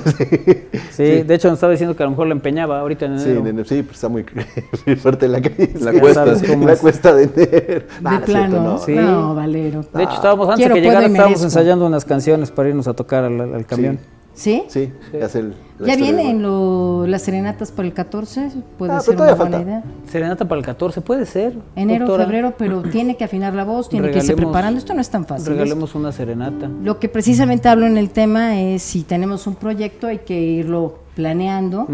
Sí, 0.92 1.22
de 1.22 1.36
hecho 1.36 1.48
nos 1.50 1.58
estaba 1.58 1.72
diciendo 1.72 1.96
que 1.96 2.02
a 2.02 2.08
lo 2.08 2.12
mejor 2.12 2.26
la 2.28 2.34
empeñaba 2.34 2.80
ahorita 2.80 3.06
en 3.06 3.20
Sí, 3.20 3.26
enero. 3.30 3.44
nene, 3.44 3.66
sí, 3.66 3.84
pues 3.84 3.98
está 3.98 4.10
muy 4.10 4.26
fuerte 5.02 5.28
la 5.28 5.42
crisis. 5.42 5.80
La 5.82 5.92
cuesta, 5.94 6.26
sabes 6.26 6.40
sí. 6.40 6.48
cómo 6.48 6.66
La 6.66 6.74
es. 6.74 6.80
cuesta 6.80 7.14
de 7.14 7.24
enero. 7.24 7.86
Nah, 8.02 8.20
de 8.20 8.26
plano. 8.26 8.48
cierto, 8.50 8.64
no, 8.64 8.72
no. 8.74 8.78
Sí. 8.80 8.96
No, 8.96 9.36
Valero. 9.36 9.86
De 9.94 10.04
hecho, 10.04 10.14
estábamos 10.14 10.48
antes 10.50 10.58
Quiero, 10.60 10.74
que 10.76 10.82
llegara, 10.82 11.06
estábamos 11.06 11.44
ensayando 11.44 11.86
unas 11.86 12.04
canciones 12.04 12.50
para 12.50 12.70
irnos 12.70 12.88
a 12.88 12.94
tocar 12.96 13.26
al, 13.26 13.40
al 13.54 13.66
camión. 13.68 14.00
¿Sí? 14.38 14.64
Sí, 14.68 14.92
ya 15.12 15.26
hace 15.26 15.40
el, 15.40 15.50
la 15.80 15.88
¿Ya 15.88 15.94
historia 15.96 16.14
vienen 16.16 16.38
de- 16.38 16.44
lo- 16.44 17.08
las 17.08 17.24
serenatas 17.24 17.72
para 17.72 17.88
el 17.88 17.94
14? 17.96 18.52
Puede 18.78 18.92
Ah, 18.94 19.00
ser 19.00 19.16
pero 19.16 19.24
una 19.26 19.34
buena 19.36 19.58
falta. 19.58 19.68
idea. 19.68 19.84
Serenata 20.12 20.48
para 20.48 20.60
el 20.60 20.66
14, 20.66 21.02
puede 21.02 21.26
ser. 21.26 21.54
Enero, 21.76 22.06
doctora. 22.06 22.26
febrero, 22.26 22.54
pero 22.56 22.82
tiene 22.92 23.18
que 23.18 23.24
afinar 23.24 23.56
la 23.56 23.64
voz, 23.66 23.90
tiene 23.90 24.12
que 24.12 24.18
irse 24.20 24.36
preparando. 24.36 24.78
Esto 24.78 24.94
no 24.94 25.02
es 25.02 25.10
tan 25.10 25.26
fácil. 25.26 25.48
Regalemos 25.54 25.96
una 25.96 26.12
serenata. 26.12 26.70
Lo 26.84 27.00
que 27.00 27.10
precisamente 27.10 27.68
hablo 27.68 27.88
en 27.88 27.98
el 27.98 28.12
tema 28.12 28.62
es 28.62 28.84
si 28.84 29.02
tenemos 29.04 29.48
un 29.48 29.56
proyecto 29.56 30.06
hay 30.08 30.20
que 30.20 30.40
irlo 30.40 31.00
planeando. 31.16 31.88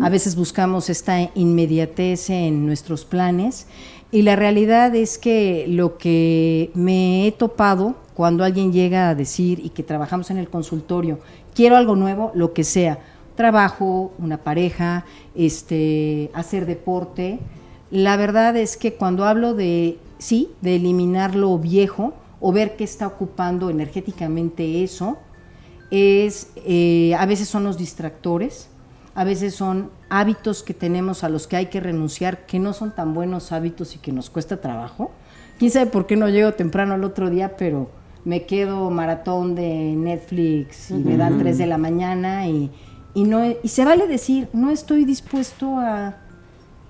A 0.00 0.08
veces 0.08 0.36
buscamos 0.36 0.88
esta 0.88 1.18
inmediatez 1.34 2.30
en 2.30 2.64
nuestros 2.64 3.04
planes 3.04 3.66
y 4.12 4.22
la 4.22 4.36
realidad 4.36 4.94
es 4.94 5.18
que 5.18 5.66
lo 5.68 5.98
que 5.98 6.70
me 6.74 7.26
he 7.26 7.32
topado 7.32 7.96
cuando 8.18 8.42
alguien 8.42 8.72
llega 8.72 9.10
a 9.10 9.14
decir 9.14 9.60
y 9.64 9.68
que 9.68 9.84
trabajamos 9.84 10.32
en 10.32 10.38
el 10.38 10.50
consultorio, 10.50 11.20
quiero 11.54 11.76
algo 11.76 11.94
nuevo, 11.94 12.32
lo 12.34 12.52
que 12.52 12.64
sea, 12.64 12.98
trabajo, 13.36 14.10
una 14.18 14.38
pareja, 14.38 15.04
este, 15.36 16.28
hacer 16.34 16.66
deporte, 16.66 17.38
la 17.92 18.16
verdad 18.16 18.56
es 18.56 18.76
que 18.76 18.94
cuando 18.94 19.24
hablo 19.24 19.54
de, 19.54 20.00
sí, 20.18 20.50
de 20.62 20.74
eliminar 20.74 21.36
lo 21.36 21.56
viejo 21.60 22.12
o 22.40 22.50
ver 22.50 22.74
qué 22.74 22.82
está 22.82 23.06
ocupando 23.06 23.70
energéticamente 23.70 24.82
eso, 24.82 25.18
es, 25.92 26.50
eh, 26.56 27.14
a 27.16 27.24
veces 27.24 27.46
son 27.46 27.62
los 27.62 27.78
distractores, 27.78 28.68
a 29.14 29.22
veces 29.22 29.54
son 29.54 29.92
hábitos 30.08 30.64
que 30.64 30.74
tenemos 30.74 31.22
a 31.22 31.28
los 31.28 31.46
que 31.46 31.54
hay 31.54 31.66
que 31.66 31.78
renunciar, 31.78 32.46
que 32.46 32.58
no 32.58 32.72
son 32.72 32.90
tan 32.90 33.14
buenos 33.14 33.52
hábitos 33.52 33.94
y 33.94 34.00
que 34.00 34.10
nos 34.10 34.28
cuesta 34.28 34.60
trabajo. 34.60 35.12
Quién 35.60 35.70
sabe 35.70 35.86
por 35.86 36.06
qué 36.06 36.16
no 36.16 36.28
llego 36.28 36.54
temprano 36.54 36.96
el 36.96 37.04
otro 37.04 37.30
día, 37.30 37.56
pero 37.56 37.96
me 38.24 38.44
quedo 38.46 38.90
maratón 38.90 39.54
de 39.54 39.94
Netflix 39.96 40.90
y 40.90 40.94
me 40.94 41.16
dan 41.16 41.38
3 41.38 41.58
de 41.58 41.66
la 41.66 41.78
mañana 41.78 42.46
y, 42.48 42.70
y, 43.14 43.24
no, 43.24 43.42
y 43.62 43.68
se 43.68 43.84
vale 43.84 44.06
decir, 44.06 44.48
no 44.52 44.70
estoy 44.70 45.04
dispuesto 45.04 45.78
a, 45.78 46.16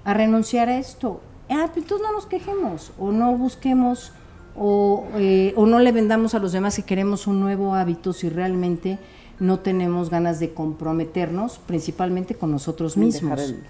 a 0.04 0.14
renunciar 0.14 0.68
a 0.68 0.78
esto. 0.78 1.20
Ah, 1.50 1.66
pues 1.72 1.84
entonces 1.84 2.06
no 2.06 2.12
nos 2.12 2.26
quejemos 2.26 2.92
o 2.98 3.10
no 3.12 3.36
busquemos 3.36 4.12
o, 4.56 5.04
eh, 5.16 5.52
o 5.56 5.66
no 5.66 5.78
le 5.78 5.92
vendamos 5.92 6.34
a 6.34 6.38
los 6.40 6.52
demás 6.52 6.76
que 6.76 6.82
queremos 6.82 7.26
un 7.26 7.40
nuevo 7.40 7.74
hábito 7.74 8.12
si 8.12 8.28
realmente 8.28 8.98
no 9.38 9.60
tenemos 9.60 10.10
ganas 10.10 10.40
de 10.40 10.52
comprometernos, 10.52 11.58
principalmente 11.58 12.34
con 12.34 12.50
nosotros 12.50 12.96
mismos. 12.96 13.38
El- 13.40 13.62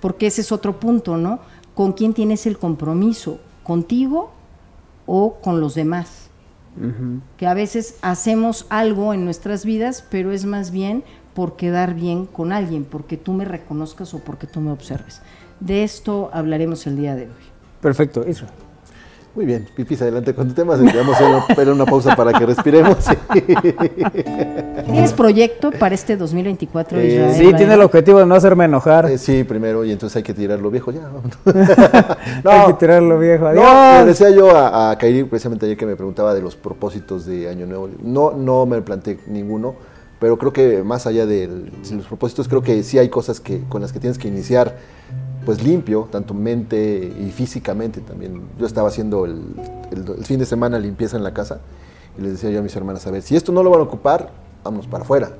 Porque 0.00 0.28
ese 0.28 0.42
es 0.42 0.52
otro 0.52 0.78
punto, 0.78 1.16
¿no? 1.16 1.40
¿Con 1.74 1.92
quién 1.94 2.14
tienes 2.14 2.46
el 2.46 2.58
compromiso? 2.58 3.40
¿Contigo 3.64 4.30
o 5.06 5.34
con 5.42 5.60
los 5.60 5.74
demás? 5.74 6.25
Que 7.36 7.46
a 7.46 7.54
veces 7.54 7.96
hacemos 8.02 8.66
algo 8.68 9.14
en 9.14 9.24
nuestras 9.24 9.64
vidas, 9.64 10.04
pero 10.10 10.32
es 10.32 10.44
más 10.44 10.70
bien 10.70 11.04
por 11.34 11.56
quedar 11.56 11.94
bien 11.94 12.26
con 12.26 12.52
alguien, 12.52 12.84
porque 12.84 13.16
tú 13.16 13.32
me 13.32 13.44
reconozcas 13.44 14.14
o 14.14 14.20
porque 14.20 14.46
tú 14.46 14.60
me 14.60 14.70
observes. 14.70 15.20
De 15.60 15.84
esto 15.84 16.30
hablaremos 16.32 16.86
el 16.86 16.96
día 16.96 17.14
de 17.14 17.24
hoy. 17.24 17.44
Perfecto, 17.80 18.26
Isra. 18.28 18.48
Muy 19.36 19.44
bien, 19.44 19.66
Pipis, 19.74 20.00
adelante 20.00 20.34
con 20.34 20.48
tu 20.48 20.54
tema. 20.54 20.76
Vamos 20.76 21.20
a 21.20 21.44
hacer 21.52 21.68
una 21.68 21.84
pausa 21.84 22.16
para 22.16 22.32
que 22.32 22.46
respiremos. 22.46 22.96
¿Tienes 24.86 25.12
proyecto 25.12 25.70
para 25.72 25.94
este 25.94 26.16
2024? 26.16 26.98
Eh, 26.98 27.06
Israel? 27.06 27.34
Sí, 27.34 27.54
tiene 27.54 27.74
el 27.74 27.82
objetivo 27.82 28.18
de 28.18 28.24
no 28.24 28.34
hacerme 28.34 28.64
enojar. 28.64 29.10
Eh, 29.10 29.18
sí, 29.18 29.44
primero, 29.44 29.84
y 29.84 29.92
entonces 29.92 30.16
hay 30.16 30.22
que 30.22 30.32
tirar 30.32 30.58
lo 30.58 30.70
viejo 30.70 30.90
ya. 30.90 31.10
Hay 32.44 32.66
que 32.68 32.72
tirarlo 32.78 33.18
viejo. 33.18 33.52
No, 33.52 33.98
le 34.00 34.06
decía 34.06 34.30
yo 34.30 34.56
a, 34.56 34.92
a 34.92 34.96
Kairi 34.96 35.24
precisamente 35.24 35.66
ayer 35.66 35.76
que 35.76 35.84
me 35.84 35.96
preguntaba 35.96 36.32
de 36.32 36.40
los 36.40 36.56
propósitos 36.56 37.26
de 37.26 37.50
Año 37.50 37.66
Nuevo. 37.66 37.90
No, 38.02 38.30
no 38.30 38.64
me 38.64 38.80
planteé 38.80 39.18
ninguno, 39.26 39.74
pero 40.18 40.38
creo 40.38 40.54
que 40.54 40.82
más 40.82 41.06
allá 41.06 41.26
de 41.26 41.46
los 41.92 42.06
propósitos, 42.06 42.48
creo 42.48 42.62
que 42.62 42.82
sí 42.82 42.98
hay 42.98 43.10
cosas 43.10 43.40
que, 43.40 43.60
con 43.68 43.82
las 43.82 43.92
que 43.92 44.00
tienes 44.00 44.16
que 44.16 44.28
iniciar 44.28 44.76
pues 45.46 45.62
limpio, 45.62 46.08
tanto 46.10 46.34
mente 46.34 47.10
y 47.18 47.30
físicamente 47.30 48.00
también. 48.02 48.42
Yo 48.58 48.66
estaba 48.66 48.88
haciendo 48.88 49.24
el, 49.24 49.40
el- 49.92 50.14
el 50.18 50.24
fin 50.26 50.38
de 50.38 50.44
semana 50.44 50.78
limpieza 50.78 51.16
en 51.16 51.22
la 51.22 51.32
casa 51.32 51.60
y 52.18 52.22
les 52.22 52.32
decía 52.32 52.50
yo 52.50 52.58
a 52.58 52.62
mis 52.62 52.74
hermanas, 52.76 53.06
a 53.06 53.10
ver, 53.12 53.22
si 53.22 53.36
esto 53.36 53.52
no 53.52 53.62
lo 53.62 53.70
van 53.70 53.80
a 53.80 53.84
ocupar, 53.84 54.30
vámonos 54.64 54.86
para 54.88 55.04
afuera. 55.04 55.30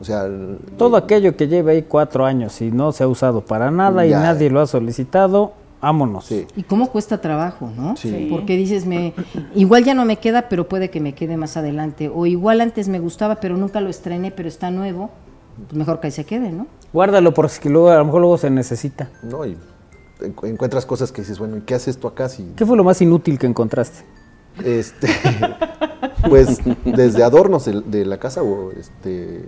O 0.00 0.04
sea, 0.04 0.24
el- 0.26 0.58
Todo 0.78 0.96
aquello 0.96 1.36
que 1.36 1.48
lleve 1.48 1.72
ahí 1.72 1.82
cuatro 1.82 2.24
años 2.24 2.60
y 2.62 2.70
no 2.70 2.92
se 2.92 3.02
ha 3.04 3.08
usado 3.08 3.40
para 3.44 3.70
nada 3.70 4.06
y 4.06 4.10
nadie 4.10 4.48
lo 4.50 4.60
ha 4.60 4.66
solicitado, 4.68 5.52
vámonos. 5.82 6.26
sí. 6.26 6.46
¿Y 6.54 6.62
cómo 6.62 6.88
cuesta 6.90 7.20
trabajo, 7.20 7.68
no? 7.76 7.96
Sí. 7.96 8.28
Porque 8.30 8.56
dices, 8.56 8.86
me, 8.86 9.14
igual 9.54 9.82
ya 9.84 9.94
no 9.94 10.04
me 10.04 10.18
queda, 10.18 10.48
pero 10.48 10.68
puede 10.68 10.90
que 10.90 11.00
me 11.00 11.12
quede 11.14 11.36
más 11.36 11.56
adelante. 11.56 12.08
O 12.14 12.24
igual 12.26 12.60
antes 12.60 12.88
me 12.88 13.00
gustaba, 13.00 13.36
pero 13.36 13.56
nunca 13.56 13.80
lo 13.80 13.88
estrené, 13.90 14.30
pero 14.30 14.48
está 14.48 14.70
nuevo. 14.70 15.10
Pues 15.56 15.74
mejor 15.74 16.00
que 16.00 16.08
ahí 16.08 16.10
se 16.12 16.24
quede, 16.24 16.50
¿no? 16.52 16.66
Guárdalo 16.92 17.32
por 17.34 17.48
si 17.48 17.68
luego, 17.68 17.90
a 17.90 17.96
lo 17.96 18.04
mejor 18.04 18.20
luego 18.20 18.38
se 18.38 18.50
necesita. 18.50 19.08
¿no? 19.22 19.44
Y 19.46 19.56
encu- 20.20 20.46
encuentras 20.48 20.84
cosas 20.86 21.12
que 21.12 21.22
dices, 21.22 21.38
bueno, 21.38 21.56
¿y 21.56 21.60
qué 21.62 21.74
hace 21.74 21.90
esto 21.90 22.08
acá 22.08 22.28
si 22.28 22.52
¿Qué 22.56 22.64
fue 22.66 22.76
lo 22.76 22.84
más 22.84 23.00
inútil 23.02 23.38
que 23.38 23.46
encontraste? 23.46 24.04
Este, 24.64 25.08
pues 26.28 26.60
desde 26.84 27.22
adornos 27.22 27.64
de, 27.66 27.80
de 27.82 28.04
la 28.06 28.18
casa 28.18 28.42
o 28.42 28.72
este, 28.72 29.44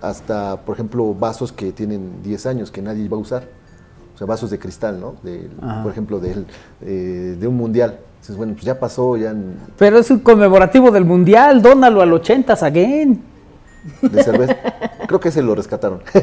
hasta, 0.00 0.60
por 0.64 0.74
ejemplo, 0.74 1.12
vasos 1.14 1.52
que 1.52 1.72
tienen 1.72 2.22
10 2.22 2.46
años 2.46 2.70
que 2.70 2.80
nadie 2.82 3.08
va 3.08 3.16
a 3.16 3.20
usar. 3.20 3.48
o 4.14 4.18
sea, 4.18 4.26
vasos 4.26 4.50
de 4.50 4.58
cristal, 4.58 5.00
¿no? 5.00 5.16
Ajá. 5.62 5.82
por 5.82 5.90
ejemplo, 5.92 6.20
del, 6.20 6.46
eh, 6.82 7.36
de 7.38 7.46
un 7.48 7.56
mundial. 7.56 7.98
Dices, 8.20 8.36
bueno, 8.36 8.52
pues 8.54 8.64
ya 8.64 8.78
pasó, 8.78 9.16
ya 9.16 9.30
en- 9.30 9.56
Pero 9.76 9.98
es 9.98 10.10
un 10.10 10.20
conmemorativo 10.20 10.90
del 10.90 11.04
mundial, 11.04 11.60
dónalo 11.60 12.00
al 12.00 12.12
80 12.12 12.52
again. 12.54 13.22
de 14.00 14.22
cerveza. 14.22 14.56
Creo 15.06 15.20
que 15.20 15.28
ese 15.28 15.42
lo 15.42 15.54
rescataron. 15.54 16.00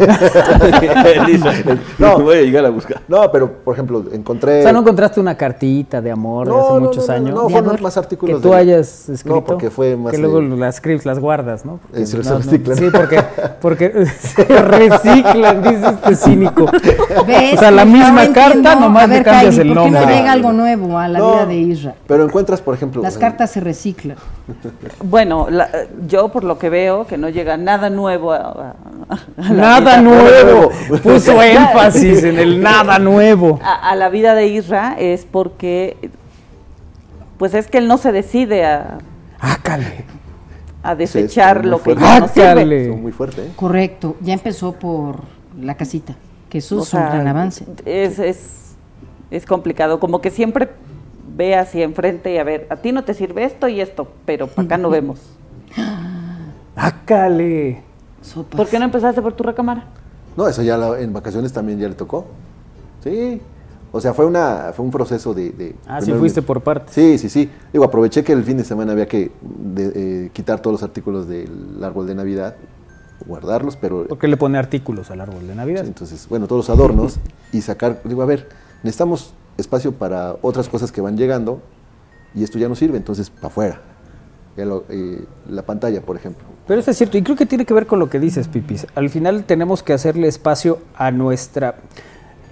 No. 1.99 2.19
voy 2.19 2.37
a 2.37 2.41
llegar 2.41 2.65
a 2.65 2.69
buscar. 2.69 3.01
no, 3.07 3.31
pero 3.31 3.51
por 3.63 3.73
ejemplo, 3.75 4.03
encontré. 4.11 4.59
O 4.61 4.63
sea, 4.63 4.73
¿no 4.73 4.79
encontraste 4.79 5.19
una 5.19 5.35
cartita 5.35 6.01
de 6.01 6.11
amor 6.11 6.47
de 6.47 6.59
hace 6.59 6.79
muchos 6.79 7.07
no, 7.07 7.13
años? 7.13 7.33
No, 7.35 7.41
fueron 7.49 7.69
amor. 7.69 7.81
más 7.81 7.93
que 7.93 7.99
artículos. 7.99 8.41
tú 8.41 8.49
de- 8.49 8.55
hayas 8.55 9.09
escrito. 9.09 9.35
No, 9.35 9.43
porque 9.43 9.69
fue 9.69 9.95
más. 9.95 10.11
Que 10.11 10.17
de- 10.17 10.23
luego 10.23 10.41
las 10.41 10.75
scripts 10.77 11.05
las 11.05 11.19
guardas, 11.19 11.65
¿no? 11.65 11.79
Eh, 11.93 12.05
se- 12.05 12.17
reciclan. 12.17 12.77
sí, 12.77 12.89
porque, 12.91 13.23
porque 13.61 14.05
se 14.19 14.43
reciclan, 14.43 15.61
dice 15.63 15.87
este 15.89 16.15
cínico. 16.15 16.65
¿Ves? 17.27 17.55
O 17.55 17.59
sea, 17.59 17.71
la 17.71 17.85
No 17.85 17.91
misma 17.91 18.25
entiendo. 18.25 18.33
carta, 18.63 18.75
nomás 18.79 19.09
le 19.09 19.23
cambias 19.23 19.55
Kairi, 19.55 19.69
el 19.69 19.75
¿por 19.75 19.83
qué 19.85 19.91
nombre. 19.91 20.01
no 20.01 20.07
llega 20.19 20.31
algo 20.31 20.51
nuevo 20.53 20.97
a 20.97 21.07
la 21.07 21.19
No, 21.19 21.31
vida 21.33 21.45
de 21.45 21.55
Isra? 21.55 21.95
Pero 22.07 22.23
encuentras, 22.25 22.61
por 22.61 22.73
ejemplo. 22.75 23.01
Las 23.01 23.17
cartas 23.17 23.51
se 23.51 23.59
reciclan. 23.59 24.17
Bueno, 25.03 25.47
la- 25.49 25.69
yo 26.07 26.29
por 26.29 26.43
lo 26.43 26.57
que 26.57 26.69
veo, 26.69 27.05
que 27.05 27.17
no 27.17 27.29
llega 27.29 27.57
nada 27.57 27.89
nuevo 27.89 28.31
a, 28.31 28.37
a- 28.37 28.70
a 29.37 29.51
Nada 29.53 29.79
vida- 29.79 30.01
nuevo. 30.01 30.71
Puso 31.03 31.41
énfasis 31.43 32.23
en 32.23 32.37
el 32.39 32.61
nada 32.63 32.99
nuevo. 32.99 33.59
a, 33.63 33.89
a 33.91 33.95
la 33.95 34.09
vida 34.09 34.35
de 34.35 34.47
Isra 34.47 34.95
es 34.99 35.25
porque, 35.29 35.97
pues 37.37 37.53
es 37.53 37.67
que 37.67 37.77
él 37.79 37.87
no 37.87 37.97
se 37.97 38.11
decide 38.11 38.65
a, 38.65 38.97
Ácale. 39.39 40.05
a 40.83 40.95
desechar 40.95 41.65
lo 41.65 41.81
que 41.81 41.95
ya 41.95 42.19
no 42.19 42.27
sirve. 42.27 42.87
Son 42.89 43.01
muy 43.01 43.11
fuerte, 43.11 43.41
¿eh? 43.43 43.51
Correcto. 43.55 44.15
Ya 44.21 44.33
empezó 44.33 44.73
por 44.73 45.21
la 45.59 45.75
casita. 45.75 46.15
Que 46.49 46.57
eso 46.59 46.79
O 46.79 46.83
es 46.83 46.93
un 46.93 46.99
sea, 46.99 47.09
gran 47.09 47.27
avance. 47.27 47.65
Es, 47.85 48.19
es, 48.19 48.75
es 49.31 49.45
complicado, 49.45 49.99
como 49.99 50.19
que 50.21 50.29
siempre 50.31 50.69
ve 51.35 51.55
hacia 51.55 51.85
enfrente 51.85 52.33
y 52.33 52.37
a 52.37 52.43
ver, 52.43 52.67
a 52.69 52.75
ti 52.75 52.91
no 52.91 53.03
te 53.05 53.13
sirve 53.13 53.45
esto 53.45 53.67
y 53.69 53.79
esto, 53.79 54.07
pero 54.25 54.47
para 54.47 54.65
acá 54.65 54.77
no 54.77 54.89
vemos. 54.91 55.19
Ácale. 56.75 57.81
Sopas. 58.21 58.57
¿Por 58.57 58.67
qué 58.67 58.79
no 58.79 58.85
empezaste 58.85 59.21
por 59.21 59.33
tu 59.33 59.43
recámara? 59.43 59.85
No, 60.37 60.47
eso 60.47 60.61
ya 60.61 60.77
la- 60.77 60.99
en 60.99 61.11
vacaciones 61.13 61.51
también 61.53 61.79
ya 61.79 61.87
le 61.89 61.95
tocó. 61.95 62.25
Sí. 63.03 63.41
O 63.93 63.99
sea, 63.99 64.13
fue 64.13 64.25
una 64.25 64.71
fue 64.73 64.85
un 64.85 64.91
proceso 64.91 65.33
de... 65.33 65.49
de 65.51 65.75
Ah, 65.85 65.99
sí, 65.99 66.05
primero- 66.05 66.19
fuiste 66.21 66.41
por 66.41 66.61
partes. 66.61 66.93
Sí, 66.95 67.17
sí, 67.17 67.29
sí. 67.29 67.49
Digo, 67.73 67.83
aproveché 67.83 68.23
que 68.23 68.31
el 68.31 68.43
fin 68.43 68.55
de 68.57 68.63
semana 68.63 68.93
había 68.93 69.07
que 69.07 69.31
de- 69.41 70.25
eh, 70.25 70.29
quitar 70.31 70.61
todos 70.61 70.75
los 70.75 70.83
artículos 70.83 71.27
del 71.27 71.83
árbol 71.83 72.07
de 72.07 72.15
Navidad, 72.15 72.55
guardarlos, 73.25 73.75
pero... 73.75 74.07
¿Por 74.07 74.17
qué 74.17 74.27
le 74.29 74.37
pone 74.37 74.57
artículos 74.57 75.11
al 75.11 75.19
árbol 75.19 75.45
de 75.45 75.55
Navidad? 75.55 75.85
Entonces, 75.85 76.25
bueno, 76.29 76.47
todos 76.47 76.69
los 76.69 76.75
adornos 76.77 77.17
y 77.51 77.61
sacar... 77.61 77.99
Digo, 78.05 78.21
a 78.21 78.25
ver, 78.25 78.47
necesitamos 78.83 79.33
espacio 79.57 79.91
para 79.91 80.37
otras 80.41 80.69
cosas 80.69 80.91
que 80.93 81.01
van 81.01 81.17
llegando 81.17 81.59
y 82.33 82.43
esto 82.45 82.57
ya 82.57 82.69
no 82.69 82.75
sirve, 82.75 82.95
entonces, 82.97 83.29
para 83.29 83.47
afuera. 83.47 83.81
Lo- 84.57 84.83
la 85.49 85.61
pantalla, 85.63 86.01
por 86.01 86.15
ejemplo. 86.15 86.43
Pero 86.67 86.79
eso 86.79 86.91
es 86.91 86.97
cierto, 86.97 87.17
y 87.17 87.21
creo 87.23 87.35
que 87.35 87.45
tiene 87.45 87.65
que 87.65 87.73
ver 87.73 87.87
con 87.87 87.99
lo 87.99 88.09
que 88.09 88.19
dices, 88.19 88.47
Pipis. 88.47 88.85
Al 88.95 89.09
final 89.09 89.43
tenemos 89.45 89.81
que 89.83 89.93
hacerle 89.93 90.27
espacio 90.27 90.79
a 90.95 91.11
nuestra... 91.11 91.75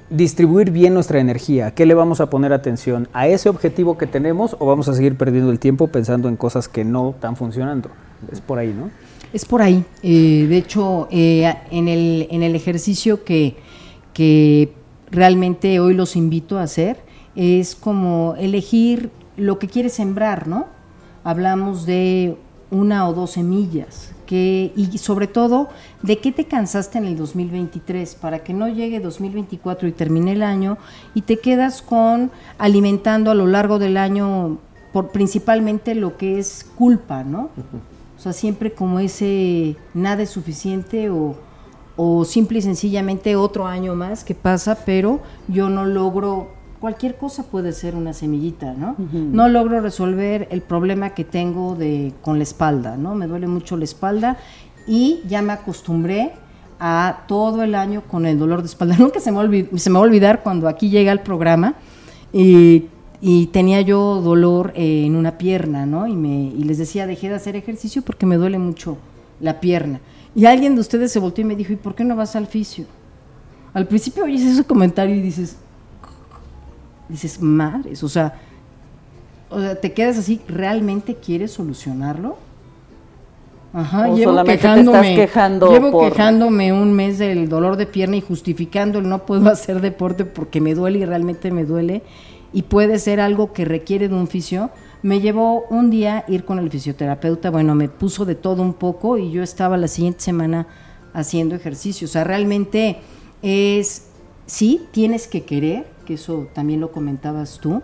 distribuir 0.10 0.72
bien 0.72 0.94
nuestra 0.96 1.20
energía. 1.20 1.68
¿A 1.68 1.72
qué 1.72 1.86
le 1.86 1.94
vamos 1.94 2.20
a 2.20 2.30
poner 2.32 2.52
atención? 2.52 3.08
¿A 3.14 3.28
ese 3.28 3.48
objetivo 3.50 3.98
que 3.98 4.08
tenemos 4.08 4.56
o 4.60 4.66
vamos 4.66 4.88
a 4.90 4.94
seguir 4.96 5.16
perdiendo 5.18 5.52
el 5.52 5.60
tiempo 5.60 5.88
pensando 5.88 6.28
en 6.30 6.36
cosas 6.36 6.68
que 6.68 6.84
no 6.84 7.12
están 7.12 7.36
funcionando? 7.36 7.90
Es 8.32 8.42
por 8.42 8.58
ahí, 8.58 8.74
¿no? 8.76 8.90
Es 9.32 9.46
por 9.46 9.62
ahí. 9.62 9.86
Eh, 10.02 10.48
de 10.50 10.58
hecho, 10.58 11.08
eh, 11.12 11.54
en, 11.70 11.88
el, 11.88 12.28
en 12.32 12.42
el 12.42 12.56
ejercicio 12.56 13.24
que, 13.24 13.56
que 14.14 14.74
realmente 15.12 15.80
hoy 15.80 15.94
los 15.94 16.16
invito 16.16 16.58
a 16.58 16.64
hacer, 16.64 16.98
es 17.36 17.76
como 17.76 18.34
elegir 18.40 19.12
lo 19.38 19.60
que 19.60 19.68
quieres 19.68 19.94
sembrar, 19.94 20.48
¿no? 20.48 20.66
Hablamos 21.24 21.86
de 21.86 22.38
una 22.72 23.08
o 23.08 23.14
dos 23.14 23.32
semillas, 23.32 24.12
que, 24.26 24.72
y 24.76 24.98
sobre 25.00 25.26
todo, 25.26 25.70
¿de 26.04 26.20
qué 26.20 26.32
te 26.32 26.46
cansaste 26.46 27.00
en 27.00 27.06
el 27.06 27.18
2023? 27.18 28.16
Para 28.16 28.44
que 28.44 28.54
no 28.54 28.68
llegue 28.68 29.00
2024 29.00 29.88
y 29.88 29.92
termine 29.92 30.34
el 30.34 30.44
año 30.44 30.78
y 31.16 31.24
te 31.24 31.40
quedas 31.40 31.82
con 31.82 32.32
alimentando 32.60 33.32
a 33.32 33.36
lo 33.36 33.48
largo 33.48 33.80
del 33.80 33.98
año 33.98 34.60
por 34.94 35.10
principalmente 35.10 35.96
lo 35.96 36.18
que 36.18 36.40
es 36.40 36.66
culpa, 36.76 37.24
¿no? 37.24 37.50
O 38.18 38.22
sea, 38.22 38.34
siempre 38.34 38.74
como 38.74 39.00
ese 39.00 39.76
nada 39.94 40.24
es 40.24 40.30
suficiente 40.30 41.10
o, 41.10 41.36
o 41.96 42.26
simple 42.26 42.60
y 42.60 42.62
sencillamente 42.62 43.36
otro 43.36 43.68
año 43.68 43.96
más 43.96 44.24
que 44.24 44.36
pasa, 44.36 44.80
pero 44.86 45.22
yo 45.48 45.70
no 45.70 45.86
logro, 45.86 46.50
cualquier 46.80 47.18
cosa 47.18 47.44
puede 47.44 47.72
ser 47.74 47.96
una 47.96 48.14
semillita, 48.14 48.74
¿no? 48.74 48.96
No 49.12 49.50
logro 49.50 49.82
resolver 49.82 50.48
el 50.52 50.62
problema 50.62 51.10
que 51.12 51.24
tengo 51.26 51.76
de, 51.76 52.14
con 52.22 52.38
la 52.38 52.44
espalda, 52.44 52.96
¿no? 52.98 53.16
Me 53.16 53.28
duele 53.28 53.48
mucho 53.48 53.76
la 53.78 53.84
espalda 53.84 54.38
y 54.88 55.22
ya 55.28 55.42
me 55.42 55.54
acostumbré 55.54 56.32
a 56.80 57.24
todo 57.28 57.64
el 57.64 57.76
año 57.76 58.04
con 58.08 58.26
el 58.26 58.40
dolor 58.40 58.62
de 58.62 58.68
espalda. 58.68 58.96
Nunca 59.00 59.20
se 59.20 59.32
me, 59.32 59.40
olvid- 59.40 59.78
se 59.78 59.90
me 59.90 59.96
va 59.96 60.00
a 60.00 60.04
olvidar 60.08 60.42
cuando 60.42 60.68
aquí 60.70 60.90
llega 60.90 61.12
el 61.12 61.20
programa 61.20 61.76
y, 62.32 62.86
y 63.20 63.48
tenía 63.48 63.82
yo 63.82 64.22
dolor 64.22 64.72
eh, 64.76 65.06
en 65.06 65.16
una 65.16 65.38
pierna, 65.38 65.86
¿no? 65.86 66.08
Y, 66.08 66.14
me, 66.16 66.44
y 66.56 66.64
les 66.64 66.78
decía, 66.78 67.06
dejé 67.08 67.28
de 67.30 67.36
hacer 67.36 67.56
ejercicio 67.58 68.02
porque 68.02 68.26
me 68.26 68.38
duele 68.38 68.58
mucho 68.60 68.98
la 69.42 69.60
pierna. 69.60 70.00
Y 70.36 70.46
alguien 70.46 70.76
de 70.76 70.82
ustedes 70.82 71.12
se 71.12 71.20
volteó 71.20 71.42
y 71.44 71.48
me 71.48 71.56
dijo, 71.56 71.74
¿y 71.74 71.76
por 71.76 71.96
qué 71.96 72.06
no 72.06 72.16
vas 72.16 72.36
al 72.38 72.48
fisio? 72.48 72.86
Al 73.74 73.86
principio 73.88 74.24
oyes 74.24 74.42
ese 74.44 74.64
comentario 74.64 75.16
y 75.16 75.22
dices, 75.22 75.58
dices, 77.10 77.42
madres, 77.42 78.04
o 78.04 78.10
sea, 78.10 78.40
o 79.50 79.60
sea, 79.60 79.76
te 79.82 79.92
quedas 79.94 80.18
así, 80.18 80.40
¿realmente 80.48 81.16
quieres 81.16 81.52
solucionarlo? 81.52 82.38
Ajá, 83.74 84.10
O 84.10 84.16
llevo 84.16 84.44
te 84.44 84.54
quejándome, 84.54 84.98
estás 85.12 85.16
quejando 85.28 85.72
llevo 85.72 85.92
por- 85.92 86.12
quejándome 86.12 86.74
un 86.74 86.94
mes 86.94 87.20
del 87.20 87.50
dolor 87.50 87.78
de 87.78 87.86
pierna 87.86 88.16
y 88.16 88.22
justificando 88.22 88.98
el 89.00 89.08
no 89.08 89.26
puedo 89.26 89.48
hacer 89.52 89.80
deporte 89.82 90.26
porque 90.26 90.60
me 90.60 90.74
duele 90.74 91.00
y 91.00 91.06
realmente 91.06 91.52
me 91.52 91.66
duele 91.66 92.02
y 92.52 92.64
puede 92.64 92.98
ser 92.98 93.20
algo 93.20 93.54
que 93.54 93.66
requiere 93.66 94.08
de 94.10 94.16
un 94.16 94.28
fisio. 94.28 94.72
Me 95.04 95.22
llevó 95.22 95.66
un 95.70 95.92
día 95.92 96.26
ir 96.28 96.46
con 96.46 96.58
el 96.58 96.70
fisioterapeuta, 96.72 97.52
bueno, 97.52 97.76
me 97.76 97.90
puso 97.90 98.26
de 98.26 98.34
todo 98.36 98.64
un 98.64 98.74
poco 98.74 99.18
y 99.20 99.32
yo 99.32 99.44
estaba 99.44 99.78
la 99.78 99.88
siguiente 99.88 100.22
semana 100.22 100.66
haciendo 101.14 101.56
ejercicio. 101.56 102.06
O 102.06 102.10
sea, 102.10 102.24
realmente 102.24 102.98
es, 103.44 104.08
sí, 104.48 104.82
tienes 104.92 105.28
que 105.28 105.44
querer, 105.44 105.86
que 106.10 106.16
eso 106.16 106.48
también 106.56 106.80
lo 106.80 106.92
comentabas 106.92 107.60
tú, 107.62 107.84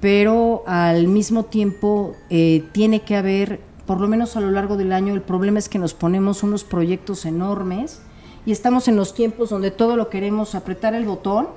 pero 0.00 0.62
al 0.66 1.06
mismo 1.06 1.44
tiempo 1.44 2.14
eh, 2.30 2.64
tiene 2.72 3.02
que 3.02 3.14
haber, 3.14 3.60
por 3.84 4.00
lo 4.00 4.08
menos 4.08 4.36
a 4.36 4.40
lo 4.40 4.50
largo 4.50 4.78
del 4.78 4.90
año, 4.90 5.12
el 5.12 5.20
problema 5.20 5.58
es 5.58 5.68
que 5.68 5.78
nos 5.78 5.92
ponemos 5.92 6.42
unos 6.42 6.64
proyectos 6.64 7.26
enormes 7.26 8.00
y 8.46 8.52
estamos 8.52 8.88
en 8.88 8.96
los 8.96 9.12
tiempos 9.12 9.50
donde 9.50 9.70
todo 9.70 9.96
lo 9.96 10.08
queremos 10.08 10.54
apretar 10.54 10.94
el 10.94 11.04
botón 11.04 11.48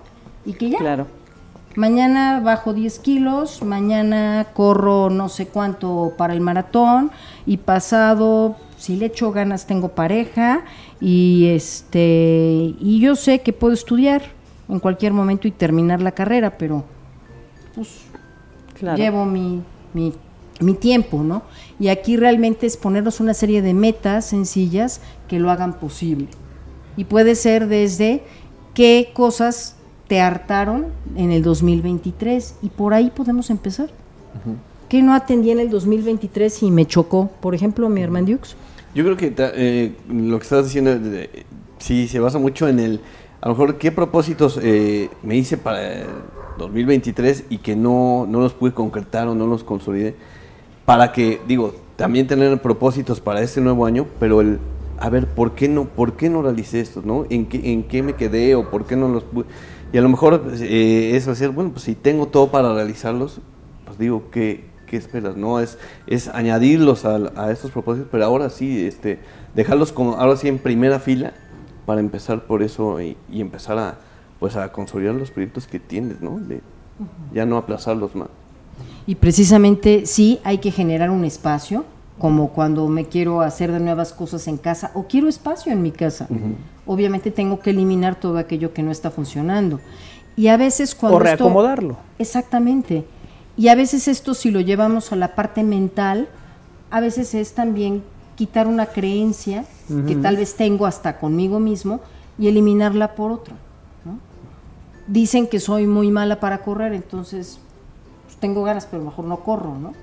y 0.45 0.51
que 0.51 0.69
ya, 0.71 0.79
Claro. 0.79 1.07
mañana 1.77 2.41
bajo 2.41 2.73
10 2.73 2.99
kilos, 2.99 3.63
mañana 3.63 4.47
corro 4.53 5.09
no 5.09 5.29
sé 5.29 5.47
cuánto 5.47 6.11
para 6.17 6.33
el 6.33 6.41
maratón 6.41 7.09
y 7.45 7.55
pasado, 7.55 8.57
si 8.77 8.97
le 8.97 9.05
echo 9.05 9.31
ganas, 9.31 9.65
tengo 9.65 9.89
pareja 9.95 10.65
y 10.99 11.45
este 11.55 12.75
y 12.81 12.99
yo 12.99 13.15
sé 13.15 13.39
que 13.39 13.53
puedo 13.53 13.73
estudiar 13.73 14.23
en 14.72 14.80
cualquier 14.80 15.14
momento 15.14 15.48
y 15.48 15.52
terminar 15.52 16.02
la 16.02 16.11
carrera, 16.14 16.57
pero 16.57 16.84
pues 17.76 17.89
Claro. 18.80 18.98
llevo 18.98 19.26
mi, 19.26 19.61
mi, 19.93 20.14
mi 20.60 20.73
tiempo, 20.73 21.22
¿no? 21.23 21.43
Y 21.80 21.89
aquí 21.89 22.18
realmente 22.18 22.65
es 22.65 22.77
ponernos 22.77 23.19
una 23.19 23.34
serie 23.35 23.61
de 23.61 23.73
metas 23.76 24.26
sencillas 24.26 25.02
que 25.27 25.39
lo 25.39 25.52
hagan 25.52 25.73
posible. 25.73 26.27
Y 26.98 27.03
puede 27.06 27.35
ser 27.35 27.68
desde 27.68 28.23
qué 28.73 29.11
cosas 29.14 29.76
te 30.07 30.19
hartaron 30.19 30.88
en 31.15 31.31
el 31.31 31.43
2023 31.43 32.56
y 32.64 32.69
por 32.69 32.93
ahí 32.93 33.11
podemos 33.15 33.49
empezar. 33.49 33.89
¿Qué 34.89 35.02
no 35.02 35.14
atendí 35.14 35.52
en 35.52 35.60
el 35.60 35.69
2023 35.69 36.64
y 36.64 36.72
me 36.72 36.85
chocó? 36.85 37.30
Por 37.39 37.53
ejemplo, 37.56 37.88
mi 37.88 38.02
hermano 38.02 38.27
Dux. 38.27 38.56
Yo 38.95 39.03
creo 39.06 39.15
que 39.15 39.31
ta- 39.31 39.52
eh, 39.56 39.93
lo 40.10 40.38
que 40.38 40.43
estás 40.43 40.65
diciendo 40.65 40.91
eh, 40.91 41.45
sí 41.80 42.07
se 42.10 42.19
basa 42.19 42.39
mucho 42.39 42.68
en 42.68 42.80
el, 42.80 42.99
a 43.41 43.47
lo 43.47 43.55
mejor, 43.55 43.77
qué 43.80 43.91
propósitos 43.91 44.59
eh, 44.61 45.09
me 45.23 45.35
hice 45.35 45.57
para 45.57 46.01
el 46.01 46.07
2023 46.59 47.45
y 47.49 47.57
que 47.57 47.76
no, 47.76 48.27
no 48.30 48.39
los 48.39 48.53
pude 48.53 48.72
concretar 48.72 49.27
o 49.27 49.34
no 49.34 49.47
los 49.47 49.63
consolidé, 49.63 50.15
para 50.85 51.11
que, 51.11 51.41
digo, 51.47 51.73
también 51.95 52.27
tener 52.27 52.61
propósitos 52.61 53.19
para 53.19 53.41
este 53.41 53.59
nuevo 53.59 53.88
año, 53.88 54.05
pero 54.19 54.41
el, 54.41 54.59
a 54.99 55.09
ver, 55.09 55.26
¿por 55.26 55.53
qué 55.55 55.68
no, 55.68 55.85
por 55.85 56.13
qué 56.13 56.30
no 56.30 56.43
realicé 56.43 56.81
esto, 56.81 57.01
no? 57.03 57.26
¿En 57.31 57.47
qué, 57.47 57.73
en 57.73 57.84
qué 57.84 58.03
me 58.03 58.13
quedé 58.13 58.53
o 58.53 58.69
por 58.69 58.85
qué 58.85 58.95
no 58.95 59.07
los 59.07 59.23
pude? 59.23 59.45
Y 59.91 59.97
a 59.97 60.01
lo 60.01 60.09
mejor 60.09 60.43
eh, 60.59 61.13
es 61.15 61.27
hacer, 61.27 61.49
bueno, 61.49 61.72
pues 61.72 61.84
si 61.85 61.95
tengo 61.95 62.27
todo 62.27 62.51
para 62.51 62.73
realizarlos, 62.76 63.41
pues 63.85 63.97
digo, 63.97 64.26
¿qué, 64.31 64.65
qué 64.85 64.97
esperas? 64.97 65.35
No, 65.35 65.59
es, 65.59 65.80
es 66.05 66.27
añadirlos 66.27 67.05
a, 67.05 67.15
a 67.35 67.51
estos 67.51 67.72
propósitos, 67.72 68.07
pero 68.11 68.23
ahora 68.23 68.51
sí, 68.51 68.85
este, 68.85 69.18
dejarlos 69.55 69.91
como, 69.91 70.13
ahora 70.13 70.35
sí 70.35 70.47
en 70.47 70.59
primera 70.59 70.99
fila 70.99 71.34
para 71.91 71.99
empezar 71.99 72.45
por 72.45 72.63
eso 72.63 73.01
y, 73.01 73.18
y 73.30 73.41
empezar 73.41 73.77
a, 73.77 73.97
pues 74.39 74.55
a 74.55 74.72
consolidar 74.72 75.13
los 75.13 75.30
proyectos 75.30 75.68
que 75.68 75.77
tienes, 75.77 76.22
¿no? 76.22 76.39
De 76.39 76.61
ya 77.34 77.45
no 77.45 77.57
aplazarlos 77.57 78.15
más. 78.15 78.30
Y 79.05 79.15
precisamente 79.15 80.05
sí 80.05 80.39
hay 80.45 80.59
que 80.59 80.72
generar 80.72 81.09
un 81.09 81.26
espacio, 81.26 81.84
como 82.18 82.51
cuando 82.51 82.88
me 82.88 83.07
quiero 83.07 83.41
hacer 83.41 83.73
de 83.73 83.81
nuevas 83.81 84.13
cosas 84.13 84.47
en 84.47 84.55
casa 84.55 84.91
o 84.93 85.03
quiero 85.03 85.27
espacio 85.27 85.73
en 85.73 85.81
mi 85.81 85.91
casa. 85.91 86.30
Obviamente 86.85 87.30
tengo 87.30 87.59
que 87.59 87.72
eliminar 87.72 88.15
todo 88.15 88.38
aquello 88.38 88.73
que 88.73 88.84
no 88.84 88.91
está 88.91 89.11
funcionando. 89.11 89.81
Y 90.38 90.47
a 90.47 90.55
veces 90.55 90.95
cuando... 90.95 91.18
O 91.18 91.22
esto- 91.22 91.43
reacomodarlo. 91.43 91.97
Exactamente. 92.19 93.03
Y 93.57 93.68
a 93.68 93.76
veces 93.76 94.07
esto 94.07 94.34
si 94.34 94.49
lo 94.49 94.61
llevamos 94.61 95.11
a 95.11 95.18
la 95.18 95.35
parte 95.35 95.61
mental, 95.63 96.30
a 96.89 97.01
veces 97.01 97.34
es 97.34 97.51
también 97.51 98.01
quitar 98.38 98.65
una 98.68 98.85
creencia 98.85 99.65
que 100.07 100.15
tal 100.15 100.38
vez 100.38 100.55
tengo 100.55 100.85
hasta 100.85 101.19
conmigo 101.19 101.59
mismo 101.59 101.99
y 102.38 102.47
eliminarla 102.47 103.15
por 103.15 103.31
otra. 103.31 103.55
¿no? 104.05 104.18
Dicen 105.07 105.47
que 105.47 105.59
soy 105.59 105.88
muy 105.88 106.11
mala 106.11 106.39
para 106.39 106.59
correr, 106.59 106.93
entonces 106.93 107.59
pues, 108.26 108.38
tengo 108.38 108.63
ganas, 108.63 108.88
pero 108.89 109.03
mejor 109.03 109.26
no 109.26 109.43
corro, 109.43 109.77
¿no? 109.77 109.93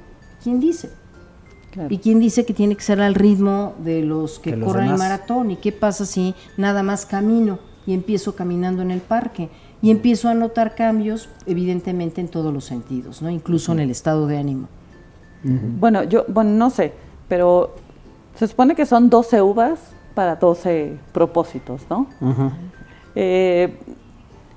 ¿Quién 0.43 0.61
dice? 0.61 0.91
Claro. 1.71 1.93
¿Y 1.93 1.99
quién 1.99 2.21
dice 2.21 2.47
que 2.47 2.55
tiene 2.55 2.77
que 2.77 2.83
ser 2.83 3.01
al 3.01 3.15
ritmo 3.15 3.75
de 3.85 4.03
los 4.03 4.39
que 4.39 4.53
De 4.53 4.57
los 4.57 4.69
corren 4.69 4.89
el 4.91 4.99
maratón? 4.99 5.51
¿Y 5.51 5.57
qué 5.57 5.73
pasa 5.73 6.07
si 6.07 6.35
nada 6.57 6.83
más 6.83 7.07
camino 7.07 7.59
y 7.87 7.93
empiezo 7.93 8.35
caminando 8.35 8.83
en 8.83 8.91
el 8.91 9.01
parque? 9.01 9.51
Y 9.81 9.91
empiezo 9.91 10.29
a 10.29 10.35
notar 10.35 10.75
cambios, 10.75 11.29
evidentemente, 11.47 12.21
en 12.21 12.29
todos 12.29 12.53
los 12.53 12.65
sentidos, 12.65 13.23
¿no? 13.23 13.31
Incluso 13.31 13.73
en 13.73 13.81
el 13.81 13.91
estado 13.91 14.27
de 14.27 14.39
ánimo. 14.39 14.69
Bueno, 15.43 16.03
yo, 16.03 16.25
bueno, 16.29 16.51
no 16.51 16.71
sé, 16.71 16.93
pero 17.29 17.77
se 18.39 18.47
supone 18.47 18.75
que 18.75 18.87
son 18.87 19.11
12 19.11 19.43
uvas 19.43 19.79
para 20.15 20.37
12 20.37 20.97
propósitos, 21.13 21.83
¿no? 21.91 22.07
Eh, 23.15 23.77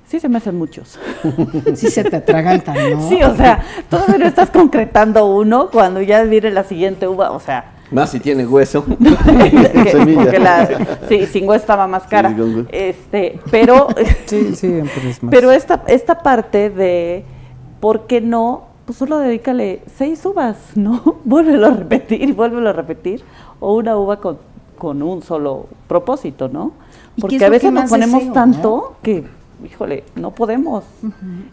sí 0.08 0.20
se 0.20 0.30
me 0.30 0.38
hacen 0.38 0.58
muchos. 0.58 1.00
Sí 1.76 1.90
se 1.90 2.04
te 2.04 2.16
atragantan, 2.18 2.76
¿no? 2.92 3.10
Sí, 3.10 3.22
o 3.24 3.36
sea, 3.36 3.64
todavía 3.90 4.18
no 4.18 4.26
estás 4.26 4.50
concretando 4.50 5.26
uno 5.26 5.70
cuando 5.72 6.02
ya 6.02 6.24
viene 6.24 6.52
la 6.52 6.64
siguiente 6.64 7.08
uva, 7.08 7.32
o 7.32 7.40
sea, 7.40 7.72
Más 7.92 8.10
si 8.12 8.20
tiene 8.20 8.46
hueso. 8.46 8.86
que- 8.86 9.92
Semilla. 9.92 10.22
porque 10.24 10.40
la, 10.40 10.70
sí, 11.10 11.26
sin 11.28 11.48
hueso 11.48 11.62
estaba 11.62 11.88
más 11.88 12.04
cara. 12.08 12.30
Sí. 12.36 12.66
Este, 12.72 13.40
pero, 13.50 13.88
Sí, 14.26 14.56
sí, 14.56 14.82
pero 14.96 15.10
es 15.10 15.24
más. 15.24 15.32
pero 15.32 15.52
esta, 15.52 15.84
esta 15.88 16.20
parte 16.20 16.70
de 16.70 17.24
¿por 17.80 18.08
qué 18.08 18.22
no? 18.22 18.70
Pues 18.86 18.98
solo 18.98 19.20
dedícale 19.20 19.82
seis 19.98 20.26
uvas, 20.26 20.58
¿no? 20.76 21.18
Vuélvelo 21.24 21.68
a 21.68 21.72
repetir 21.72 22.22
y 22.24 22.32
vuélvelo 22.32 22.70
a 22.70 22.74
repetir. 22.74 23.24
O 23.62 23.76
una 23.76 23.98
uva 23.98 24.20
con, 24.20 24.38
con 24.78 25.02
un 25.02 25.22
solo 25.22 25.68
propósito, 25.88 26.50
¿no? 26.50 26.74
¿Y 27.16 27.22
qué 27.22 27.22
Porque 27.22 27.46
a 27.46 27.50
veces 27.50 27.72
nos 27.72 27.90
ponemos 27.90 28.20
deseo, 28.20 28.34
tanto 28.34 28.96
que, 29.02 29.24
híjole, 29.64 30.04
no 30.16 30.32
podemos. 30.32 30.84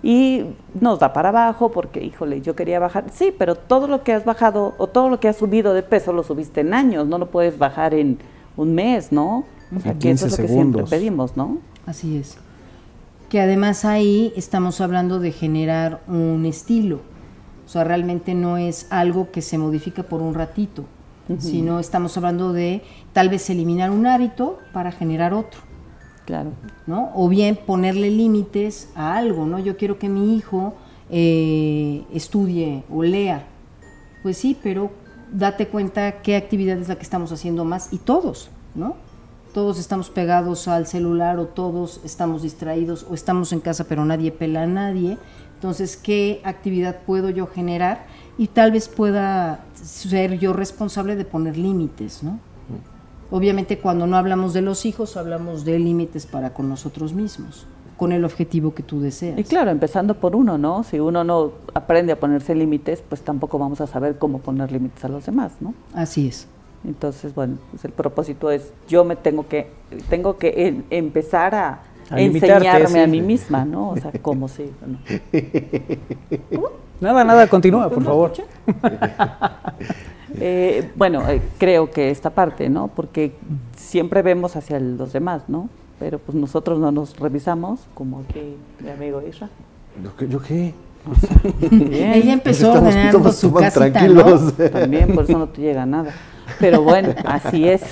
Y 0.03 0.45
nos 0.81 0.99
da 0.99 1.13
para 1.13 1.29
abajo 1.29 1.71
porque, 1.71 2.03
híjole, 2.03 2.41
yo 2.41 2.57
quería 2.57 2.81
bajar. 2.81 3.05
Sí, 3.13 3.33
pero 3.37 3.55
todo 3.55 3.87
lo 3.87 4.03
que 4.03 4.13
has 4.13 4.25
bajado 4.25 4.75
o 4.79 4.87
todo 4.89 5.09
lo 5.09 5.21
que 5.21 5.29
has 5.29 5.37
subido 5.37 5.75
de 5.75 5.83
peso 5.83 6.13
lo 6.13 6.25
subiste 6.25 6.63
en 6.63 6.75
años, 6.75 7.07
no 7.07 7.19
lo 7.19 7.31
puedes 7.31 7.59
bajar 7.59 7.95
en 7.95 8.19
un 8.57 8.75
mes, 8.75 9.13
¿no? 9.13 9.45
O 9.77 9.81
sea, 9.81 9.95
que 9.95 10.11
eso 10.11 10.27
es 10.27 10.37
15 10.37 10.43
lo 10.43 10.49
que 10.49 10.49
siempre 10.49 10.57
segundos. 10.57 10.91
pedimos, 10.91 11.37
¿no? 11.37 11.59
Así 11.87 12.17
es. 12.17 12.39
Que 13.29 13.41
además 13.41 13.85
ahí 13.85 14.33
estamos 14.37 14.81
hablando 14.81 15.21
de 15.21 15.33
generar 15.33 16.01
un 16.09 16.47
estilo. 16.47 17.01
O 17.67 17.69
sea, 17.69 17.85
realmente 17.85 18.35
no 18.35 18.57
es 18.57 18.87
algo 18.89 19.31
que 19.31 19.43
se 19.43 19.59
modifica 19.59 20.03
por 20.03 20.23
un 20.23 20.33
ratito, 20.33 20.85
sino 21.39 21.79
estamos 21.79 22.17
hablando 22.17 22.53
de 22.53 22.83
tal 23.13 23.29
vez 23.29 23.51
eliminar 23.51 23.91
un 23.91 24.07
hábito 24.07 24.59
para 24.73 24.93
generar 24.93 25.35
otro. 25.35 25.61
Claro. 26.25 26.53
¿no? 26.87 27.11
O 27.15 27.29
bien 27.29 27.57
ponerle 27.57 28.11
límites 28.11 28.91
a 28.95 29.17
algo, 29.17 29.47
¿no? 29.47 29.59
Yo 29.59 29.77
quiero 29.77 29.99
que 29.99 30.09
mi 30.09 30.37
hijo 30.37 30.75
eh, 31.11 32.05
estudie 32.13 32.85
o 32.91 33.03
lea. 33.03 33.47
Pues 34.23 34.37
sí, 34.37 34.57
pero 34.63 34.91
date 35.33 35.69
cuenta 35.69 36.21
qué 36.23 36.37
actividad 36.37 36.79
es 36.79 36.89
la 36.89 36.97
que 36.97 37.03
estamos 37.03 37.33
haciendo 37.33 37.65
más 37.65 37.93
y 37.93 37.99
todos, 37.99 38.51
¿no? 38.75 38.97
Todos 39.55 39.79
estamos 39.79 40.11
pegados 40.11 40.69
al 40.69 40.87
celular 40.87 41.39
o 41.39 41.47
todos 41.47 42.01
estamos 42.05 42.43
distraídos 42.43 43.07
o 43.09 43.15
estamos 43.15 43.53
en 43.53 43.61
casa 43.61 43.85
pero 43.85 44.05
nadie 44.05 44.31
pela 44.31 44.63
a 44.63 44.67
nadie. 44.67 45.19
Entonces, 45.55 45.97
¿qué 45.97 46.41
actividad 46.45 47.01
puedo 47.07 47.31
yo 47.31 47.47
generar? 47.47 48.07
Y 48.39 48.47
tal 48.47 48.71
vez 48.73 48.89
pueda 48.89 49.65
ser 49.75 50.39
yo 50.39 50.53
responsable 50.53 51.17
de 51.17 51.25
poner 51.25 51.57
límites, 51.57 52.23
¿no? 52.23 52.39
Obviamente 53.31 53.79
cuando 53.79 54.07
no 54.07 54.17
hablamos 54.17 54.55
de 54.55 54.63
los 54.63 54.87
hijos, 54.87 55.17
hablamos 55.17 55.65
de 55.65 55.79
límites 55.79 56.25
para 56.25 56.55
con 56.55 56.69
nosotros 56.69 57.13
mismos, 57.13 57.67
con 57.99 58.13
el 58.13 58.25
objetivo 58.25 58.75
que 58.75 58.83
tú 58.83 59.01
deseas. 59.01 59.39
Y 59.39 59.45
claro, 59.45 59.71
empezando 59.71 60.15
por 60.15 60.35
uno, 60.35 60.57
¿no? 60.57 60.83
Si 60.83 60.99
uno 60.99 61.25
no 61.25 61.53
aprende 61.75 62.13
a 62.13 62.21
ponerse 62.21 62.55
límites, 62.55 63.03
pues 63.07 63.21
tampoco 63.21 63.59
vamos 63.59 63.83
a 63.83 63.87
saber 63.87 64.17
cómo 64.19 64.39
poner 64.39 64.73
límites 64.73 65.05
a 65.05 65.09
los 65.09 65.27
demás, 65.27 65.53
¿no? 65.61 65.75
Así 65.93 66.29
es. 66.29 66.47
Entonces, 66.85 67.35
bueno, 67.35 67.59
pues 67.71 67.85
el 67.85 67.93
propósito 67.93 68.51
es 68.51 68.73
yo 68.89 69.05
me 69.05 69.17
tengo 69.17 69.47
que 69.47 69.69
tengo 70.09 70.39
que 70.39 70.69
em- 70.69 70.85
empezar 70.89 71.55
a, 71.55 71.83
enseñarme 72.13 73.03
a 73.03 73.07
mí 73.07 73.21
misma, 73.21 73.65
¿no? 73.65 73.91
O 73.91 73.97
sea, 73.97 74.13
cómo 74.23 74.49
sí. 74.49 74.71
bueno. 74.81 74.99
Nada, 77.01 77.25
nada, 77.25 77.47
continúa, 77.47 77.89
por 77.91 78.03
favor. 78.03 78.33
Eh, 80.41 80.93
bueno, 80.95 81.27
eh, 81.29 81.41
creo 81.59 81.91
que 81.91 82.11
esta 82.11 82.31
parte, 82.31 82.69
¿no? 82.69 82.89
Porque 82.89 83.33
siempre 83.77 84.21
vemos 84.23 84.55
hacia 84.57 84.77
el- 84.77 84.97
los 84.99 85.13
demás, 85.13 85.45
¿no? 85.49 85.69
Pero 85.99 86.19
pues 86.19 86.37
nosotros 86.37 86.79
no 86.79 86.93
nos 86.93 87.19
revisamos, 87.19 87.81
como 87.95 88.21
aquí 88.21 88.55
mi 88.79 88.91
amigo 88.91 89.23
Isra. 89.27 89.49
¿Yo 90.05 90.15
qué? 90.17 90.29
¿Yo 90.29 90.41
qué? 90.41 90.75
Bien. 91.71 92.13
Ella 92.13 92.35
empezó 92.35 92.69
Estamos- 92.69 92.89
ordenando 92.89 93.09
estamos 93.31 93.37
su 93.37 93.53
casita, 93.53 93.91
tranquilos. 93.91 94.55
¿no? 94.59 94.65
También, 94.71 95.15
por 95.15 95.25
eso 95.25 95.39
no 95.39 95.49
te 95.49 95.63
llega 95.63 95.87
nada. 95.87 96.13
Pero 96.61 96.83
bueno, 96.83 97.15
así 97.25 97.67
es. 97.67 97.83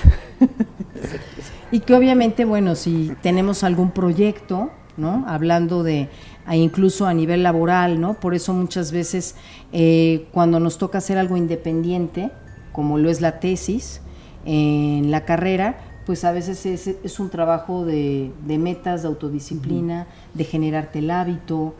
Y 1.71 1.79
que 1.81 1.95
obviamente, 1.95 2.45
bueno, 2.45 2.75
si 2.75 3.11
tenemos 3.23 3.63
algún 3.63 3.89
proyecto, 3.91 4.69
¿no? 4.95 5.25
Hablando 5.27 5.83
de, 5.83 6.07
incluso 6.55 7.05
a 7.05 7.13
nivel 7.13 7.43
laboral, 7.43 7.99
¿no? 7.99 8.13
Por 8.13 8.33
eso 8.33 8.53
muchas 8.53 8.91
veces 8.91 9.35
eh, 9.73 10.27
cuando 10.31 10.59
nos 10.59 10.77
toca 10.77 10.99
hacer 10.99 11.17
algo 11.17 11.35
independiente, 11.35 12.31
como 12.71 12.97
lo 12.97 13.09
es 13.09 13.21
la 13.21 13.39
tesis 13.39 14.01
en 14.45 15.11
la 15.11 15.25
carrera, 15.25 15.77
pues 16.05 16.23
a 16.23 16.31
veces 16.31 16.65
es, 16.65 16.87
es 16.87 17.19
un 17.19 17.29
trabajo 17.29 17.85
de, 17.85 18.31
de 18.45 18.57
metas, 18.57 19.01
de 19.01 19.09
autodisciplina, 19.09 20.07
de 20.33 20.45
generarte 20.45 20.99
el 20.99 21.11
hábito, 21.11 21.75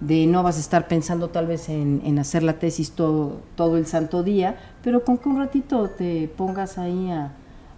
de 0.00 0.26
no 0.26 0.44
vas 0.44 0.56
a 0.56 0.60
estar 0.60 0.86
pensando 0.86 1.30
tal 1.30 1.46
vez 1.48 1.68
en, 1.68 2.00
en 2.04 2.18
hacer 2.20 2.44
la 2.44 2.60
tesis 2.60 2.92
todo, 2.92 3.40
todo 3.56 3.76
el 3.76 3.86
santo 3.86 4.22
día, 4.22 4.56
pero 4.84 5.04
con 5.04 5.18
que 5.18 5.28
un 5.28 5.38
ratito 5.38 5.90
te 5.90 6.28
pongas 6.28 6.78
ahí 6.78 7.10
a, 7.10 7.32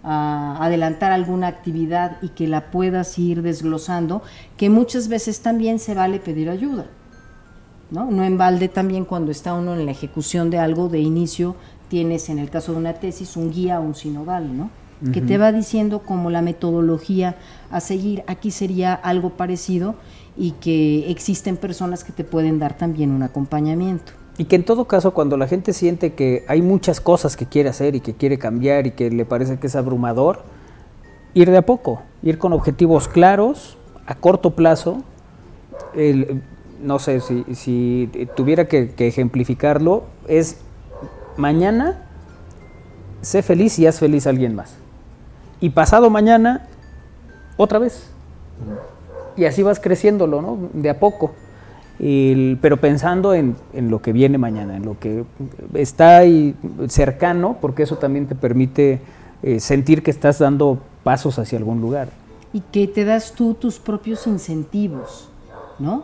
a 0.07 0.63
adelantar 0.63 1.11
alguna 1.11 1.47
actividad 1.47 2.17
y 2.21 2.29
que 2.29 2.47
la 2.47 2.69
puedas 2.69 3.17
ir 3.17 3.41
desglosando, 3.41 4.21
que 4.55 4.69
muchas 4.69 5.07
veces 5.07 5.41
también 5.41 5.79
se 5.79 5.95
vale 5.95 6.19
pedir 6.19 6.49
ayuda. 6.49 6.85
¿no? 7.89 8.11
No 8.11 8.23
en 8.23 8.37
balde 8.37 8.67
también 8.67 9.05
cuando 9.05 9.31
está 9.31 9.53
uno 9.55 9.73
en 9.73 9.85
la 9.85 9.91
ejecución 9.91 10.51
de 10.51 10.59
algo 10.59 10.89
de 10.89 10.99
inicio, 10.99 11.55
tienes 11.89 12.29
en 12.29 12.37
el 12.37 12.51
caso 12.51 12.71
de 12.71 12.77
una 12.77 12.93
tesis 12.93 13.35
un 13.35 13.51
guía 13.51 13.79
o 13.79 13.83
un 13.83 13.95
sinodal, 13.95 14.55
¿no? 14.55 14.69
que 15.11 15.21
te 15.21 15.37
va 15.37 15.51
diciendo 15.51 15.99
como 15.99 16.29
la 16.29 16.41
metodología 16.41 17.35
a 17.69 17.79
seguir. 17.79 18.23
Aquí 18.27 18.49
sería 18.49 18.93
algo 18.93 19.31
parecido 19.31 19.95
y 20.37 20.51
que 20.51 21.11
existen 21.11 21.57
personas 21.57 22.03
que 22.03 22.11
te 22.11 22.23
pueden 22.23 22.59
dar 22.59 22.77
también 22.77 23.11
un 23.11 23.21
acompañamiento. 23.21 24.13
Y 24.37 24.45
que 24.45 24.57
en 24.57 24.65
todo 24.65 24.85
caso, 24.85 25.13
cuando 25.13 25.37
la 25.37 25.47
gente 25.47 25.71
siente 25.71 26.13
que 26.13 26.43
hay 26.47 26.61
muchas 26.61 26.99
cosas 26.99 27.37
que 27.37 27.45
quiere 27.45 27.69
hacer 27.69 27.95
y 27.95 28.01
que 28.01 28.13
quiere 28.13 28.37
cambiar 28.37 28.85
y 28.85 28.91
que 28.91 29.09
le 29.09 29.25
parece 29.25 29.57
que 29.59 29.67
es 29.67 29.75
abrumador, 29.75 30.39
ir 31.33 31.49
de 31.51 31.57
a 31.57 31.61
poco, 31.61 32.01
ir 32.21 32.37
con 32.37 32.51
objetivos 32.51 33.07
claros, 33.07 33.77
a 34.05 34.15
corto 34.15 34.51
plazo. 34.51 35.03
El- 35.95 36.41
no 36.81 36.99
sé, 36.99 37.21
si, 37.21 37.45
si 37.55 38.09
tuviera 38.35 38.67
que, 38.67 38.91
que 38.91 39.07
ejemplificarlo, 39.07 40.03
es 40.27 40.57
mañana, 41.37 42.03
sé 43.21 43.41
feliz 43.41 43.79
y 43.79 43.87
haz 43.87 43.99
feliz 43.99 44.27
a 44.27 44.31
alguien 44.31 44.53
más. 44.55 44.75
Y 45.61 45.69
pasado 45.69 46.09
mañana, 46.09 46.67
otra 47.55 47.79
vez. 47.79 48.09
Y 49.37 49.45
así 49.45 49.63
vas 49.63 49.79
creciéndolo, 49.79 50.41
¿no? 50.41 50.57
De 50.73 50.89
a 50.89 50.99
poco. 50.99 51.31
Pero 51.97 52.77
pensando 52.77 53.33
en, 53.33 53.55
en 53.73 53.89
lo 53.89 54.01
que 54.01 54.11
viene 54.11 54.37
mañana, 54.37 54.75
en 54.75 54.85
lo 54.85 54.99
que 54.99 55.23
está 55.73 56.17
ahí 56.17 56.55
cercano, 56.87 57.57
porque 57.61 57.83
eso 57.83 57.97
también 57.97 58.27
te 58.27 58.35
permite 58.35 58.99
eh, 59.43 59.59
sentir 59.59 60.01
que 60.01 60.09
estás 60.09 60.39
dando 60.39 60.79
pasos 61.03 61.37
hacia 61.37 61.59
algún 61.59 61.79
lugar. 61.79 62.09
y 62.51 62.61
que 62.71 62.87
te 62.87 63.03
das 63.05 63.33
tú 63.33 63.53
tus 63.53 63.79
propios 63.79 64.27
incentivos, 64.27 65.27
¿no? 65.77 66.03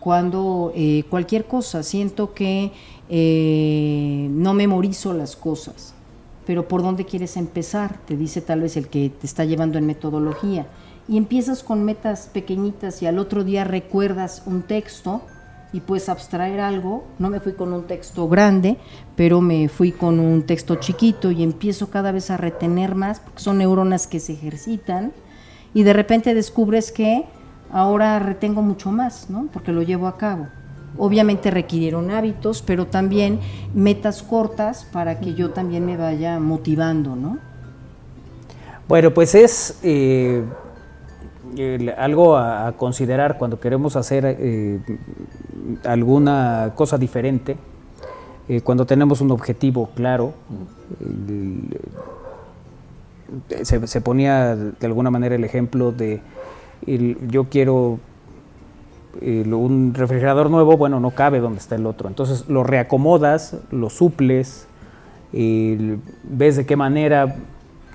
Cuando 0.00 0.72
eh, 0.74 1.04
cualquier 1.08 1.44
cosa, 1.46 1.84
siento 1.84 2.34
que 2.34 2.72
eh, 3.08 4.28
no 4.32 4.52
memorizo 4.52 5.14
las 5.14 5.36
cosas, 5.36 5.94
pero 6.44 6.66
¿por 6.66 6.82
dónde 6.82 7.04
quieres 7.04 7.36
empezar? 7.36 7.98
Te 8.04 8.16
dice 8.16 8.40
tal 8.40 8.62
vez 8.62 8.76
el 8.76 8.88
que 8.88 9.10
te 9.10 9.26
está 9.26 9.44
llevando 9.44 9.78
en 9.78 9.86
metodología. 9.86 10.66
y 11.08 11.16
empiezas 11.16 11.62
con 11.62 11.84
metas 11.84 12.28
pequeñitas 12.32 13.02
y 13.02 13.06
al 13.06 13.18
otro 13.18 13.42
día 13.42 13.64
recuerdas 13.64 14.42
un 14.44 14.62
texto 14.62 15.22
y 15.72 15.80
puedes 15.80 16.08
abstraer 16.08 16.60
algo. 16.60 17.04
No 17.18 17.30
me 17.30 17.40
fui 17.40 17.52
con 17.52 17.72
un 17.72 17.84
texto 17.84 18.28
grande, 18.28 18.76
pero 19.16 19.40
me 19.40 19.68
fui 19.68 19.92
con 19.92 20.20
un 20.20 20.42
texto 20.44 20.76
chiquito 20.76 21.30
y 21.30 21.42
empiezo 21.42 21.90
cada 21.90 22.12
vez 22.12 22.30
a 22.30 22.36
retener 22.36 22.94
más, 22.94 23.20
porque 23.20 23.40
son 23.40 23.58
neuronas 23.58 24.06
que 24.06 24.20
se 24.20 24.34
ejercitan 24.34 25.12
y 25.74 25.82
de 25.82 25.92
repente 25.92 26.34
descubres 26.34 26.92
que 26.92 27.24
ahora 27.70 28.18
retengo 28.18 28.62
mucho 28.62 28.90
más, 28.90 29.30
¿no? 29.30 29.48
Porque 29.52 29.72
lo 29.72 29.82
llevo 29.82 30.06
a 30.06 30.18
cabo. 30.18 30.48
Obviamente 30.98 31.50
requirieron 31.50 32.10
hábitos, 32.10 32.62
pero 32.62 32.86
también 32.86 33.40
metas 33.74 34.22
cortas 34.22 34.84
para 34.92 35.20
que 35.20 35.32
yo 35.32 35.50
también 35.50 35.86
me 35.86 35.96
vaya 35.96 36.38
motivando, 36.38 37.16
¿no? 37.16 37.38
Bueno, 38.88 39.14
pues 39.14 39.34
es 39.34 39.78
eh, 39.82 40.44
algo 41.96 42.36
a, 42.36 42.66
a 42.66 42.72
considerar 42.72 43.38
cuando 43.38 43.58
queremos 43.58 43.96
hacer 43.96 44.24
eh, 44.26 44.80
alguna 45.84 46.72
cosa 46.74 46.98
diferente, 46.98 47.56
eh, 48.48 48.60
cuando 48.60 48.86
tenemos 48.86 49.20
un 49.20 49.30
objetivo 49.30 49.90
claro. 49.94 50.34
el- 51.00 51.78
se, 53.64 53.86
se 53.86 54.00
ponía 54.00 54.54
de 54.56 54.86
alguna 54.86 55.10
manera 55.10 55.34
el 55.34 55.44
ejemplo 55.44 55.90
de 55.92 56.20
el- 56.86 57.16
yo 57.28 57.44
quiero 57.44 57.98
el- 59.20 59.52
un 59.54 59.94
refrigerador 59.94 60.50
nuevo, 60.50 60.76
bueno, 60.76 61.00
no 61.00 61.10
cabe 61.12 61.40
donde 61.40 61.58
está 61.58 61.76
el 61.76 61.86
otro. 61.86 62.08
Entonces 62.08 62.48
lo 62.48 62.62
reacomodas, 62.64 63.56
lo 63.70 63.88
suples, 63.90 64.66
ves 65.32 66.56
de 66.56 66.66
qué 66.66 66.76
manera 66.76 67.36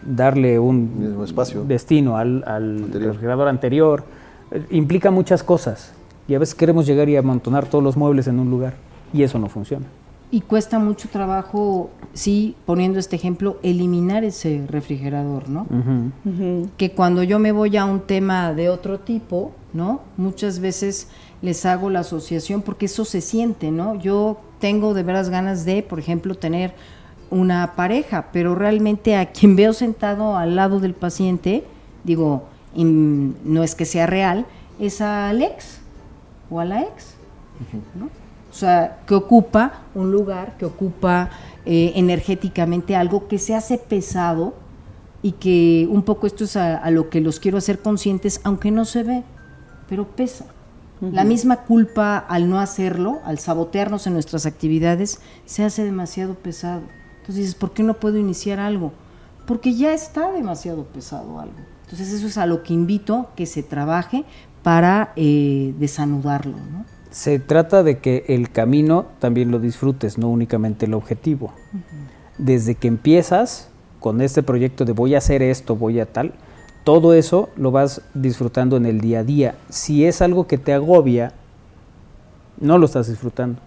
darle 0.04 0.58
un 0.60 1.00
Mismo 1.00 1.24
espacio. 1.24 1.64
destino 1.66 2.18
al, 2.18 2.44
al 2.48 2.78
Anterior. 2.86 3.08
refrigerador 3.12 3.48
anterior. 3.48 4.04
Eh, 4.52 4.66
Implica 4.72 5.12
muchas 5.12 5.44
cosas 5.44 5.94
y 6.28 6.36
a 6.36 6.40
veces 6.40 6.56
queremos 6.56 6.86
llegar 6.86 7.10
y 7.10 7.16
amontonar 7.16 7.70
todos 7.70 7.84
los 7.84 7.96
muebles 7.98 8.28
en 8.28 8.40
un 8.40 8.50
lugar 8.50 8.76
y 9.14 9.24
eso 9.24 9.40
no 9.40 9.48
funciona. 9.48 9.86
Y 10.30 10.42
cuesta 10.42 10.78
mucho 10.78 11.08
trabajo, 11.08 11.90
sí, 12.14 12.56
poniendo 12.66 13.00
este 13.00 13.16
ejemplo, 13.16 13.60
eliminar 13.64 14.26
ese 14.26 14.66
refrigerador, 14.68 15.48
¿no? 15.48 15.66
que 16.76 16.92
cuando 16.92 17.24
yo 17.24 17.40
me 17.40 17.54
voy 17.54 17.78
a 17.78 17.86
un 17.86 18.02
tema 18.02 18.54
de 18.54 18.70
otro 18.70 19.00
tipo, 19.00 19.54
¿no? 19.72 20.02
Muchas 20.18 20.60
veces 20.60 21.08
les 21.42 21.66
hago 21.66 21.90
la 21.90 22.02
asociación 22.02 22.62
porque 22.62 22.88
eso 22.88 23.06
se 23.06 23.22
siente, 23.22 23.72
¿no? 23.72 23.96
Yo 23.96 24.38
tengo 24.60 24.94
de 24.94 25.04
veras 25.04 25.30
ganas 25.30 25.64
de, 25.64 25.82
por 25.82 25.98
ejemplo, 25.98 26.36
tener 26.36 26.74
una 27.30 27.76
pareja, 27.78 28.28
pero 28.34 28.54
realmente 28.54 29.16
a 29.16 29.32
quien 29.32 29.56
veo 29.56 29.72
sentado 29.72 30.36
al 30.36 30.58
lado 30.58 30.82
del 30.82 30.94
paciente, 30.94 31.64
digo, 32.04 32.44
no 32.76 33.64
es 33.64 33.76
que 33.76 33.86
sea 33.86 34.08
real, 34.08 34.46
es 34.78 35.00
al 35.00 35.42
ex 35.42 35.77
o 36.50 36.60
a 36.60 36.66
la 36.66 36.82
ex, 36.82 37.16
¿no? 37.96 38.06
O 38.50 38.54
sea, 38.54 39.00
que 39.06 39.14
ocupa 39.14 39.82
un 39.94 40.12
lugar, 40.12 40.58
que 40.58 40.66
ocupa 40.66 41.30
eh, 41.66 41.92
energéticamente 41.96 42.96
algo 42.96 43.28
que 43.28 43.40
se 43.40 43.56
hace 43.56 43.78
pesado 43.78 44.56
y 45.22 45.34
que 45.34 45.88
un 45.92 46.04
poco 46.04 46.28
esto 46.28 46.46
es 46.46 46.56
a, 46.56 46.78
a 46.78 46.90
lo 46.90 47.10
que 47.10 47.22
los 47.22 47.40
quiero 47.40 47.58
hacer 47.58 47.80
conscientes, 47.80 48.40
aunque 48.44 48.72
no 48.72 48.86
se 48.86 49.04
ve, 49.04 49.24
pero 49.88 50.08
pesa. 50.08 50.46
La 51.00 51.24
misma 51.24 51.58
culpa 51.58 52.18
al 52.18 52.50
no 52.50 52.60
hacerlo, 52.60 53.20
al 53.24 53.38
sabotearnos 53.38 54.08
en 54.08 54.14
nuestras 54.14 54.48
actividades, 54.48 55.20
se 55.46 55.64
hace 55.64 55.84
demasiado 55.84 56.34
pesado. 56.34 56.82
Entonces 57.18 57.36
dices, 57.36 57.56
¿por 57.56 57.72
qué 57.72 57.84
no 57.84 57.94
puedo 57.94 58.18
iniciar 58.18 58.60
algo? 58.60 58.94
Porque 59.46 59.76
ya 59.76 59.94
está 59.94 60.32
demasiado 60.32 60.86
pesado 60.86 61.40
algo. 61.40 61.58
Entonces 61.84 62.12
eso 62.12 62.26
es 62.26 62.38
a 62.38 62.48
lo 62.48 62.64
que 62.64 62.74
invito 62.74 63.30
que 63.36 63.46
se 63.46 63.64
trabaje 63.64 64.26
para 64.68 65.14
eh, 65.16 65.74
desanudarlo, 65.80 66.58
¿no? 66.58 66.84
Se 67.10 67.40
trata 67.40 67.84
de 67.84 68.00
que 68.00 68.26
el 68.28 68.52
camino 68.52 69.06
también 69.20 69.50
lo 69.50 69.60
disfrutes, 69.60 70.18
no 70.18 70.28
únicamente 70.28 70.88
el 70.88 70.94
objetivo. 70.94 71.54
Desde 72.38 72.76
que 72.76 72.90
empiezas 72.90 73.70
con 74.02 74.20
este 74.20 74.44
proyecto 74.44 74.84
de 74.84 74.92
voy 74.92 75.16
a 75.16 75.20
hacer 75.20 75.42
esto, 75.42 75.78
voy 75.78 76.02
a 76.02 76.06
tal, 76.06 76.34
todo 76.84 77.14
eso 77.14 77.48
lo 77.56 77.72
vas 77.72 78.02
disfrutando 78.14 78.76
en 78.76 78.86
el 78.86 79.00
día 79.00 79.20
a 79.20 79.24
día. 79.24 79.56
Si 79.70 80.04
es 80.04 80.22
algo 80.22 80.48
que 80.48 80.58
te 80.58 80.74
agobia, 80.74 81.32
no 82.60 82.78
lo 82.78 82.88
estás 82.88 83.08
disfrutando. 83.08 83.62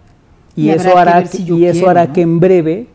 Y, 0.55 0.69
eso 0.69 0.99
hará, 0.99 1.23
que, 1.23 1.29
si 1.29 1.45
y 1.45 1.65
eso 1.65 1.73
quiero, 1.73 1.89
hará 1.89 2.09
¿no? 2.09 2.13
que 2.13 2.21
en 2.21 2.41
breve 2.41 2.89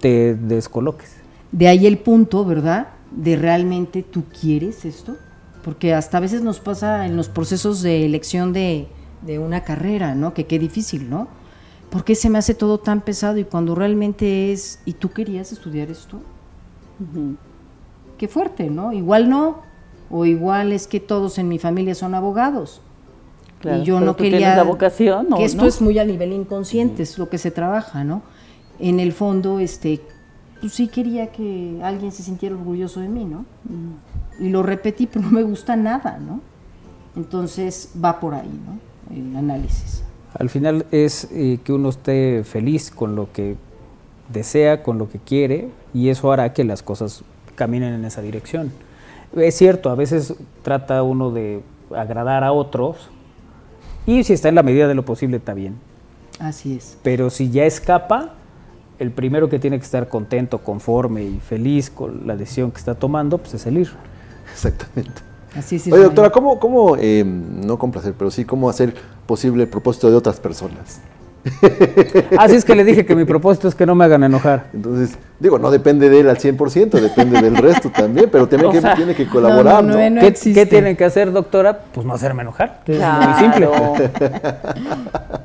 te 0.00 0.36
descoloques. 0.36 1.16
De 1.50 1.66
ahí 1.66 1.88
el 1.88 1.98
punto, 1.98 2.44
¿verdad? 2.44 2.86
De 3.10 3.34
realmente 3.34 4.04
tú 4.04 4.22
quieres 4.40 4.84
esto. 4.84 5.16
Porque 5.66 5.94
hasta 5.94 6.18
a 6.18 6.20
veces 6.20 6.42
nos 6.42 6.60
pasa 6.60 7.06
en 7.06 7.16
los 7.16 7.28
procesos 7.28 7.82
de 7.82 8.06
elección 8.06 8.52
de, 8.52 8.86
de 9.22 9.40
una 9.40 9.64
carrera, 9.64 10.14
¿no? 10.14 10.32
Que 10.32 10.46
qué 10.46 10.60
difícil, 10.60 11.10
¿no? 11.10 11.26
¿Por 11.90 12.04
qué 12.04 12.14
se 12.14 12.30
me 12.30 12.38
hace 12.38 12.54
todo 12.54 12.78
tan 12.78 13.00
pesado 13.00 13.36
y 13.38 13.42
cuando 13.42 13.74
realmente 13.74 14.52
es, 14.52 14.78
¿y 14.84 14.92
tú 14.92 15.10
querías 15.10 15.50
estudiar 15.50 15.90
esto? 15.90 16.20
Qué 18.16 18.28
fuerte, 18.28 18.70
¿no? 18.70 18.92
Igual 18.92 19.28
no, 19.28 19.62
o 20.08 20.24
igual 20.24 20.70
es 20.70 20.86
que 20.86 21.00
todos 21.00 21.36
en 21.36 21.48
mi 21.48 21.58
familia 21.58 21.96
son 21.96 22.14
abogados. 22.14 22.80
Claro, 23.58 23.82
y 23.82 23.84
yo 23.84 23.98
no 23.98 24.14
quería 24.14 24.54
la 24.54 24.62
vocación, 24.62 25.32
¿o 25.32 25.38
que 25.38 25.46
esto 25.46 25.62
no? 25.62 25.68
es 25.68 25.80
muy 25.80 25.98
a 25.98 26.04
nivel 26.04 26.32
inconsciente, 26.32 27.02
es 27.02 27.18
lo 27.18 27.28
que 27.28 27.38
se 27.38 27.50
trabaja, 27.50 28.04
¿no? 28.04 28.22
En 28.78 29.00
el 29.00 29.12
fondo, 29.12 29.58
este, 29.58 30.00
pues 30.60 30.72
sí 30.72 30.88
quería 30.88 31.28
que 31.32 31.80
alguien 31.82 32.12
se 32.12 32.22
sintiera 32.22 32.54
orgulloso 32.54 33.00
de 33.00 33.08
mí, 33.08 33.24
¿no? 33.24 33.44
Y 34.38 34.48
lo 34.48 34.62
repetí, 34.62 35.06
pero 35.06 35.24
no 35.24 35.30
me 35.30 35.42
gusta 35.42 35.76
nada, 35.76 36.18
¿no? 36.18 36.40
Entonces 37.14 37.92
va 38.02 38.20
por 38.20 38.34
ahí, 38.34 38.50
¿no? 38.66 38.78
El 39.14 39.36
análisis. 39.36 40.02
Al 40.38 40.50
final 40.50 40.86
es 40.90 41.28
eh, 41.32 41.58
que 41.64 41.72
uno 41.72 41.88
esté 41.88 42.44
feliz 42.44 42.90
con 42.90 43.16
lo 43.16 43.32
que 43.32 43.56
desea, 44.32 44.82
con 44.82 44.98
lo 44.98 45.08
que 45.08 45.18
quiere, 45.18 45.70
y 45.94 46.08
eso 46.08 46.30
hará 46.32 46.52
que 46.52 46.64
las 46.64 46.82
cosas 46.82 47.22
caminen 47.54 47.94
en 47.94 48.04
esa 48.04 48.20
dirección. 48.20 48.72
Es 49.34 49.56
cierto, 49.56 49.90
a 49.90 49.94
veces 49.94 50.34
trata 50.62 51.02
uno 51.02 51.30
de 51.30 51.62
agradar 51.94 52.44
a 52.44 52.52
otros, 52.52 53.08
y 54.06 54.24
si 54.24 54.32
está 54.32 54.48
en 54.48 54.54
la 54.54 54.62
medida 54.62 54.86
de 54.88 54.94
lo 54.94 55.04
posible 55.04 55.38
está 55.38 55.54
bien. 55.54 55.76
Así 56.38 56.76
es. 56.76 56.98
Pero 57.02 57.30
si 57.30 57.50
ya 57.50 57.64
escapa, 57.64 58.34
el 58.98 59.10
primero 59.10 59.48
que 59.48 59.58
tiene 59.58 59.78
que 59.78 59.84
estar 59.84 60.08
contento, 60.08 60.58
conforme 60.58 61.24
y 61.24 61.40
feliz 61.40 61.90
con 61.90 62.26
la 62.26 62.36
decisión 62.36 62.70
que 62.70 62.78
está 62.78 62.94
tomando, 62.94 63.38
pues 63.38 63.54
es 63.54 63.66
el 63.66 63.78
ir. 63.78 63.90
Exactamente. 64.52 65.22
Así 65.54 65.76
es. 65.76 65.86
Oye, 65.92 66.02
doctora, 66.02 66.30
¿cómo, 66.30 66.58
cómo 66.58 66.96
eh, 66.98 67.24
no 67.24 67.78
complacer, 67.78 68.14
pero 68.16 68.30
sí 68.30 68.44
cómo 68.44 68.68
hacer 68.68 68.94
posible 69.26 69.64
el 69.64 69.68
propósito 69.68 70.10
de 70.10 70.16
otras 70.16 70.38
personas? 70.38 71.00
Así 72.38 72.56
es 72.56 72.64
que 72.64 72.74
le 72.74 72.84
dije 72.84 73.06
que 73.06 73.14
mi 73.14 73.24
propósito 73.24 73.68
es 73.68 73.74
que 73.74 73.86
no 73.86 73.94
me 73.94 74.04
hagan 74.04 74.24
enojar. 74.24 74.66
Entonces, 74.72 75.16
digo, 75.38 75.58
no 75.58 75.70
depende 75.70 76.08
de 76.08 76.20
él 76.20 76.28
al 76.28 76.38
100%, 76.38 76.90
depende 77.00 77.40
del 77.40 77.56
resto 77.56 77.90
también, 77.90 78.28
pero 78.30 78.48
también 78.48 78.72
que 78.72 78.80
sea, 78.80 78.94
tiene 78.94 79.14
que 79.14 79.26
colaborar, 79.26 79.84
no, 79.84 79.94
¿no? 79.94 80.10
no, 80.10 80.10
no. 80.10 80.20
¿Qué, 80.20 80.66
tienen 80.66 80.96
que 80.96 81.04
hacer, 81.04 81.32
doctora? 81.32 81.78
Pues 81.92 82.06
no 82.06 82.14
hacerme 82.14 82.42
enojar. 82.42 82.80
Es 82.86 82.98
Muy 82.98 83.34
simple. 83.38 83.68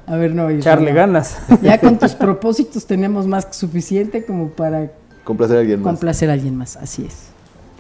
A 0.07 0.15
ver, 0.15 0.34
no. 0.36 0.49
Echarle 0.49 0.91
no. 0.91 0.98
ganas. 0.98 1.38
Ya 1.61 1.80
con 1.80 1.98
tus 1.98 2.14
propósitos 2.14 2.86
tenemos 2.86 3.28
más 3.28 3.45
que 3.45 3.53
suficiente 3.53 4.26
como 4.26 4.49
para 4.49 4.91
Complacer 5.23 5.57
a 5.57 5.60
alguien 5.61 5.82
más. 5.82 5.94
complacer 5.94 6.30
a 6.30 6.34
alguien 6.34 6.57
más. 6.57 6.78
Así 6.78 7.06
es. 7.06 7.31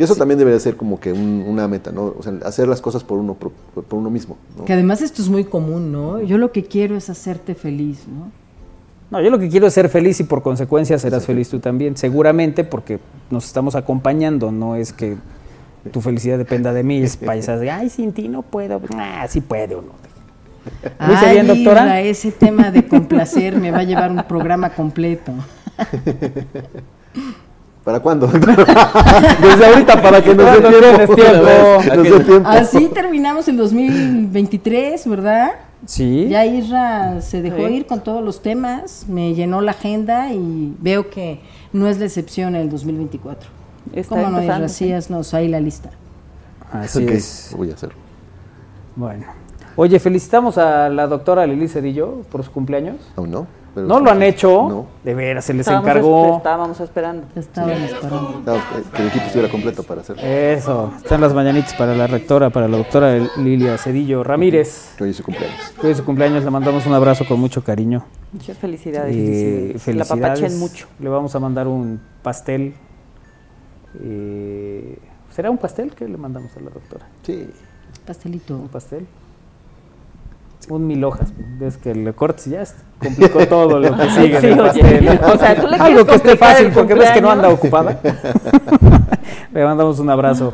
Y 0.01 0.03
eso 0.03 0.15
también 0.15 0.39
debería 0.39 0.59
ser 0.59 0.75
como 0.75 0.99
que 0.99 1.13
un- 1.13 1.45
una 1.47 1.67
meta, 1.67 1.91
¿no? 1.91 2.15
O 2.17 2.23
sea, 2.23 2.33
hacer 2.43 2.67
las 2.67 2.81
cosas 2.81 3.03
por 3.03 3.19
uno, 3.19 3.35
por, 3.35 3.51
por 3.51 3.99
uno 3.99 4.09
mismo, 4.09 4.35
¿no? 4.57 4.65
Que 4.65 4.73
además 4.73 5.03
esto 5.03 5.21
es 5.21 5.29
muy 5.29 5.43
común, 5.43 5.91
¿no? 5.91 6.19
Yo 6.21 6.39
lo 6.39 6.51
que 6.51 6.63
quiero 6.63 6.95
es 6.97 7.07
hacerte 7.11 7.53
feliz, 7.53 8.05
¿no? 8.07 8.31
No, 9.11 9.21
yo 9.23 9.29
lo 9.29 9.37
que 9.37 9.47
quiero 9.47 9.67
es 9.67 9.73
ser 9.75 9.89
feliz 9.89 10.19
y 10.19 10.23
por 10.23 10.41
consecuencia 10.41 10.97
serás 10.97 11.27
feliz 11.27 11.49
tú 11.49 11.59
también. 11.59 11.95
Seguramente 11.97 12.63
porque 12.63 12.99
nos 13.29 13.45
estamos 13.45 13.75
acompañando, 13.75 14.51
no 14.51 14.75
es 14.75 14.91
que 14.91 15.17
tu 15.91 16.01
felicidad 16.01 16.39
dependa 16.39 16.73
de 16.73 16.81
mí. 16.81 16.97
Es 16.97 17.15
paisas 17.27 17.59
de, 17.59 17.69
ay, 17.69 17.89
sin 17.91 18.11
ti 18.11 18.27
no 18.27 18.41
puedo. 18.41 18.81
Ah, 18.95 19.27
sí 19.29 19.39
puede 19.39 19.75
o 19.75 19.83
no. 19.83 19.91
¿Lo 21.05 21.13
hice 21.13 21.25
Ay, 21.27 21.33
bien, 21.33 21.45
doctora? 21.47 22.01
Ese 22.01 22.31
tema 22.31 22.71
de 22.71 22.87
complacer 22.87 23.55
me 23.55 23.69
va 23.69 23.79
a 23.79 23.83
llevar 23.83 24.09
un 24.09 24.23
programa 24.23 24.71
completo. 24.71 25.31
¿Para 27.83 27.99
cuándo? 27.99 28.27
Desde 29.41 29.65
ahorita 29.65 30.01
para 30.01 30.23
que 30.23 30.35
nos 30.35 30.45
dé 30.53 30.61
¿Cuándo 30.61 30.79
tienes 30.79 31.15
tiempo. 31.15 31.15
tiempo? 31.15 31.95
Nos 31.95 32.03
dé 32.03 32.19
tiempo. 32.25 32.49
Así 32.49 32.87
terminamos 32.89 33.47
el 33.47 33.57
2023, 33.57 35.07
¿verdad? 35.07 35.51
Sí. 35.87 36.27
Ya 36.29 36.45
Isra 36.45 37.21
se 37.21 37.41
dejó 37.41 37.67
Sí. 37.67 37.73
ir 37.73 37.87
con 37.87 38.01
todos 38.03 38.23
los 38.23 38.43
temas, 38.43 39.05
me 39.09 39.33
llenó 39.33 39.61
la 39.61 39.71
agenda 39.71 40.31
y 40.31 40.75
veo 40.79 41.09
que 41.09 41.41
no 41.73 41.87
es 41.87 41.97
la 41.97 42.05
excepción 42.05 42.55
el 42.55 42.69
2024. 42.69 43.49
Está 43.93 44.15
¿Cómo 44.15 44.29
no, 44.29 44.43
Isra? 44.43 44.69
Sí, 44.69 44.93
haznos 44.93 45.33
ahí 45.33 45.47
la 45.47 45.59
lista. 45.59 45.89
Así 46.71 47.03
Ok, 47.03 47.09
es. 47.09 47.53
voy 47.57 47.71
a 47.71 47.73
hacerlo. 47.73 47.95
Bueno. 48.95 49.25
Oye, 49.75 49.99
felicitamos 49.99 50.57
a 50.59 50.87
la 50.89 51.07
doctora 51.07 51.47
Lili 51.47 51.67
Cedillo 51.67 52.21
por 52.31 52.43
su 52.43 52.51
cumpleaños. 52.51 52.97
¿Aún 53.15 53.31
no? 53.31 53.47
Pero 53.73 53.87
¿No 53.87 53.99
lo 54.01 54.11
han 54.11 54.21
hecho? 54.21 54.67
No. 54.67 54.85
De 55.03 55.13
veras, 55.15 55.45
se 55.45 55.53
les 55.53 55.61
Estábamos 55.61 55.87
encargó. 55.89 56.37
Estábamos 56.37 56.79
esperando. 56.81 57.23
Estábamos 57.35 57.79
esperando. 57.79 58.41
Claro, 58.43 58.61
que- 58.69 58.89
que 58.97 59.01
el 59.01 59.07
equipo 59.07 59.25
estuviera 59.25 59.49
completo 59.51 59.83
para 59.83 60.01
hacerlo. 60.01 60.21
Eso, 60.23 60.91
están 60.97 61.21
las 61.21 61.33
mañanitas 61.33 61.73
para 61.75 61.95
la 61.95 62.05
rectora, 62.07 62.49
para 62.49 62.67
la 62.67 62.75
doctora 62.77 63.17
Lilia 63.37 63.77
Cedillo 63.77 64.23
Ramírez. 64.25 64.93
Que 64.97 65.05
hoy 65.05 65.11
es 65.11 65.15
su 65.15 65.23
cumpleaños. 65.23 65.57
Que 65.79 65.87
Hoy 65.87 65.91
es 65.93 65.97
su 65.99 66.03
cumpleaños, 66.05 66.43
le 66.43 66.51
mandamos 66.51 66.85
un 66.85 66.93
abrazo 66.93 67.25
con 67.25 67.39
mucho 67.39 67.63
cariño. 67.63 68.03
Muchas 68.33 68.57
felicidades. 68.57 69.15
Eh, 69.15 69.71
La 69.73 69.79
felicidades. 69.79 70.39
papachen 70.41 70.59
mucho. 70.59 70.87
Le 70.99 71.07
vamos 71.09 71.33
a 71.35 71.39
mandar 71.39 71.67
un 71.67 72.01
pastel. 72.21 72.73
Eh, 74.03 74.97
¿Será 75.31 75.49
un 75.49 75.57
pastel 75.57 75.91
que 75.95 76.07
le 76.07 76.17
mandamos 76.17 76.55
a 76.57 76.59
la 76.59 76.69
doctora? 76.71 77.07
Sí. 77.23 77.49
Pastelito. 78.05 78.55
¿Un 78.57 78.67
pastel? 78.67 79.07
Un 80.69 80.87
mil 80.87 81.03
hojas. 81.03 81.33
Ves 81.59 81.77
que 81.77 81.93
le 81.95 82.13
cortes 82.13 82.47
y 82.47 82.51
ya 82.51 82.61
está. 82.61 82.83
complicó 82.99 83.45
todo 83.47 83.79
lo 83.79 83.97
que 83.97 84.09
sigue 84.11 84.39
Sí, 84.41 84.47
oye. 84.47 84.55
pastel. 84.55 85.19
O 85.33 85.37
sea, 85.37 85.55
tú 85.59 85.67
le 85.67 85.75
Algo 85.77 86.05
que 86.05 86.15
esté 86.15 86.37
fácil 86.37 86.67
el 86.67 86.71
porque 86.71 86.93
ves 86.93 87.11
que 87.11 87.21
no 87.21 87.31
anda 87.31 87.49
ocupada. 87.49 87.99
le 89.53 89.63
mandamos 89.65 89.99
un 89.99 90.09
abrazo 90.09 90.53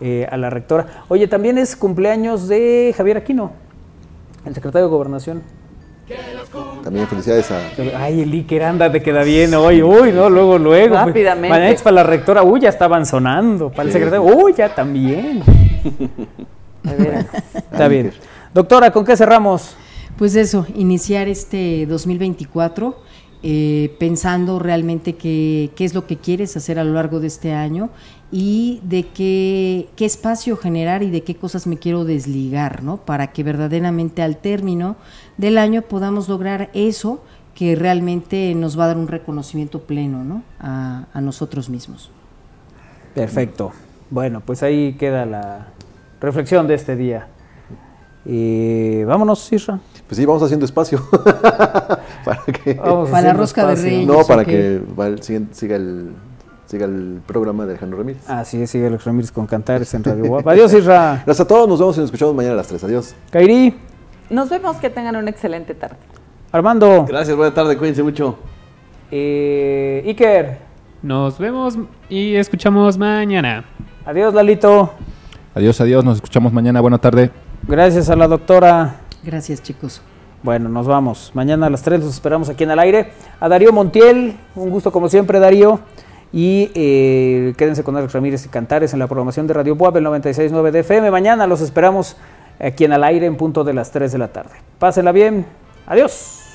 eh, 0.00 0.26
a 0.30 0.36
la 0.36 0.48
rectora. 0.50 0.86
Oye, 1.08 1.26
también 1.28 1.58
es 1.58 1.76
cumpleaños 1.76 2.48
de 2.48 2.94
Javier 2.96 3.16
Aquino, 3.18 3.52
el 4.46 4.54
secretario 4.54 4.86
de 4.86 4.90
Gobernación. 4.92 5.42
También 6.82 7.06
felicidades 7.06 7.50
a. 7.50 7.58
Ay, 8.02 8.22
el 8.22 8.32
Iker 8.32 8.62
anda, 8.62 8.90
te 8.90 9.02
queda 9.02 9.22
bien 9.22 9.52
hoy. 9.54 9.82
Uy, 9.82 10.10
no, 10.12 10.30
luego, 10.30 10.56
luego. 10.58 10.94
pues, 10.94 11.06
Rápidamente. 11.06 11.48
Mañanitas 11.50 11.82
para 11.82 11.94
la 11.96 12.02
rectora, 12.04 12.42
uy, 12.42 12.60
ya 12.60 12.70
estaban 12.70 13.04
sonando. 13.04 13.68
Para 13.70 13.82
el 13.88 13.92
secretario, 13.92 14.22
uy, 14.22 14.54
ya 14.56 14.74
también. 14.74 15.42
Está 17.70 17.88
bien. 17.88 18.12
Doctora, 18.54 18.90
¿con 18.90 19.04
qué 19.04 19.16
cerramos? 19.16 19.76
Pues 20.16 20.34
eso, 20.34 20.66
iniciar 20.74 21.28
este 21.28 21.86
2024 21.86 22.96
eh, 23.42 23.94
pensando 24.00 24.58
realmente 24.58 25.14
qué, 25.14 25.70
qué 25.76 25.84
es 25.84 25.94
lo 25.94 26.06
que 26.06 26.16
quieres 26.16 26.56
hacer 26.56 26.78
a 26.78 26.84
lo 26.84 26.94
largo 26.94 27.20
de 27.20 27.28
este 27.28 27.52
año 27.52 27.90
y 28.32 28.80
de 28.82 29.06
qué, 29.06 29.90
qué 29.94 30.06
espacio 30.06 30.56
generar 30.56 31.04
y 31.04 31.10
de 31.10 31.22
qué 31.22 31.36
cosas 31.36 31.66
me 31.66 31.76
quiero 31.76 32.04
desligar, 32.04 32.82
¿no? 32.82 32.96
Para 32.96 33.28
que 33.28 33.44
verdaderamente 33.44 34.22
al 34.22 34.38
término 34.38 34.96
del 35.36 35.56
año 35.56 35.82
podamos 35.82 36.28
lograr 36.28 36.70
eso 36.72 37.22
que 37.54 37.76
realmente 37.76 38.54
nos 38.56 38.78
va 38.78 38.84
a 38.84 38.88
dar 38.88 38.96
un 38.96 39.08
reconocimiento 39.08 39.82
pleno, 39.82 40.24
¿no? 40.24 40.42
A, 40.58 41.06
a 41.12 41.20
nosotros 41.20 41.68
mismos. 41.68 42.10
Perfecto. 43.14 43.72
Bueno, 44.10 44.40
pues 44.40 44.62
ahí 44.62 44.94
queda 44.94 45.26
la 45.26 45.68
reflexión 46.20 46.66
de 46.66 46.74
este 46.74 46.96
día. 46.96 47.28
Y 48.30 49.04
vámonos, 49.04 49.50
Isra. 49.52 49.80
Pues 50.06 50.18
sí, 50.18 50.26
vamos 50.26 50.42
haciendo 50.42 50.66
espacio. 50.66 51.00
para 52.24 52.42
que. 52.44 52.74
Vamos 52.74 53.08
Para 53.08 53.28
la 53.28 53.32
rosca 53.34 53.66
de 53.66 53.74
reyes. 53.74 54.06
no, 54.06 54.22
para 54.24 54.44
que 54.44 54.82
siga, 55.52 55.76
el, 55.76 56.12
siga 56.66 56.84
el 56.84 57.20
programa 57.26 57.64
de 57.64 57.70
Alejandro 57.72 57.98
Ramírez. 57.98 58.28
Así 58.28 58.60
es, 58.60 58.70
sigue 58.70 58.86
Alex 58.88 59.04
Ramírez 59.04 59.32
con 59.32 59.46
Cantares 59.46 59.92
en 59.94 60.04
Radio 60.04 60.26
Guapa. 60.26 60.52
Adiós, 60.52 60.72
Isra. 60.74 61.22
Gracias 61.24 61.40
a 61.40 61.48
todos, 61.48 61.66
nos 61.66 61.78
vemos 61.78 61.96
y 61.96 62.00
nos 62.00 62.06
escuchamos 62.08 62.34
mañana 62.34 62.52
a 62.54 62.56
las 62.58 62.66
3. 62.68 62.84
Adiós. 62.84 63.14
Kairi, 63.30 63.74
Nos 64.28 64.50
vemos, 64.50 64.76
que 64.76 64.90
tengan 64.90 65.16
una 65.16 65.30
excelente 65.30 65.74
tarde. 65.74 65.96
Armando, 66.52 67.06
Gracias, 67.08 67.34
buena 67.34 67.54
tarde, 67.54 67.78
cuídense 67.78 68.02
mucho. 68.02 68.36
eh, 69.10 70.02
Iker. 70.06 70.58
Nos 71.02 71.38
vemos 71.38 71.78
y 72.10 72.34
escuchamos 72.34 72.98
mañana. 72.98 73.64
Adiós, 74.04 74.34
Lalito. 74.34 74.92
Adiós, 75.54 75.80
adiós, 75.80 76.04
nos 76.04 76.16
escuchamos 76.16 76.52
mañana. 76.52 76.80
Buena 76.82 76.98
tarde. 76.98 77.30
Gracias 77.66 78.08
a 78.10 78.16
la 78.16 78.28
doctora. 78.28 79.00
Gracias, 79.22 79.62
chicos. 79.62 80.00
Bueno, 80.42 80.68
nos 80.68 80.86
vamos. 80.86 81.32
Mañana 81.34 81.66
a 81.66 81.70
las 81.70 81.82
3 81.82 82.00
los 82.00 82.14
esperamos 82.14 82.48
aquí 82.48 82.64
en 82.64 82.70
el 82.70 82.78
aire. 82.78 83.12
A 83.40 83.48
Darío 83.48 83.72
Montiel, 83.72 84.36
un 84.54 84.70
gusto 84.70 84.92
como 84.92 85.08
siempre, 85.08 85.40
Darío. 85.40 85.80
Y 86.32 86.70
eh, 86.74 87.54
quédense 87.56 87.82
con 87.82 87.96
Alex 87.96 88.12
Ramírez 88.12 88.44
y 88.44 88.48
Cantares 88.48 88.92
en 88.92 88.98
la 88.98 89.06
programación 89.06 89.46
de 89.46 89.54
Radio 89.54 89.74
Buap, 89.74 89.96
el 89.96 90.04
96.9 90.04 90.70
de 90.70 90.80
FM. 90.80 91.10
Mañana 91.10 91.46
los 91.46 91.60
esperamos 91.60 92.16
aquí 92.60 92.84
en 92.84 92.92
el 92.92 93.02
aire 93.02 93.26
en 93.26 93.36
punto 93.36 93.64
de 93.64 93.74
las 93.74 93.90
3 93.90 94.12
de 94.12 94.18
la 94.18 94.28
tarde. 94.28 94.52
Pásenla 94.78 95.12
bien. 95.12 95.46
Adiós. 95.86 96.47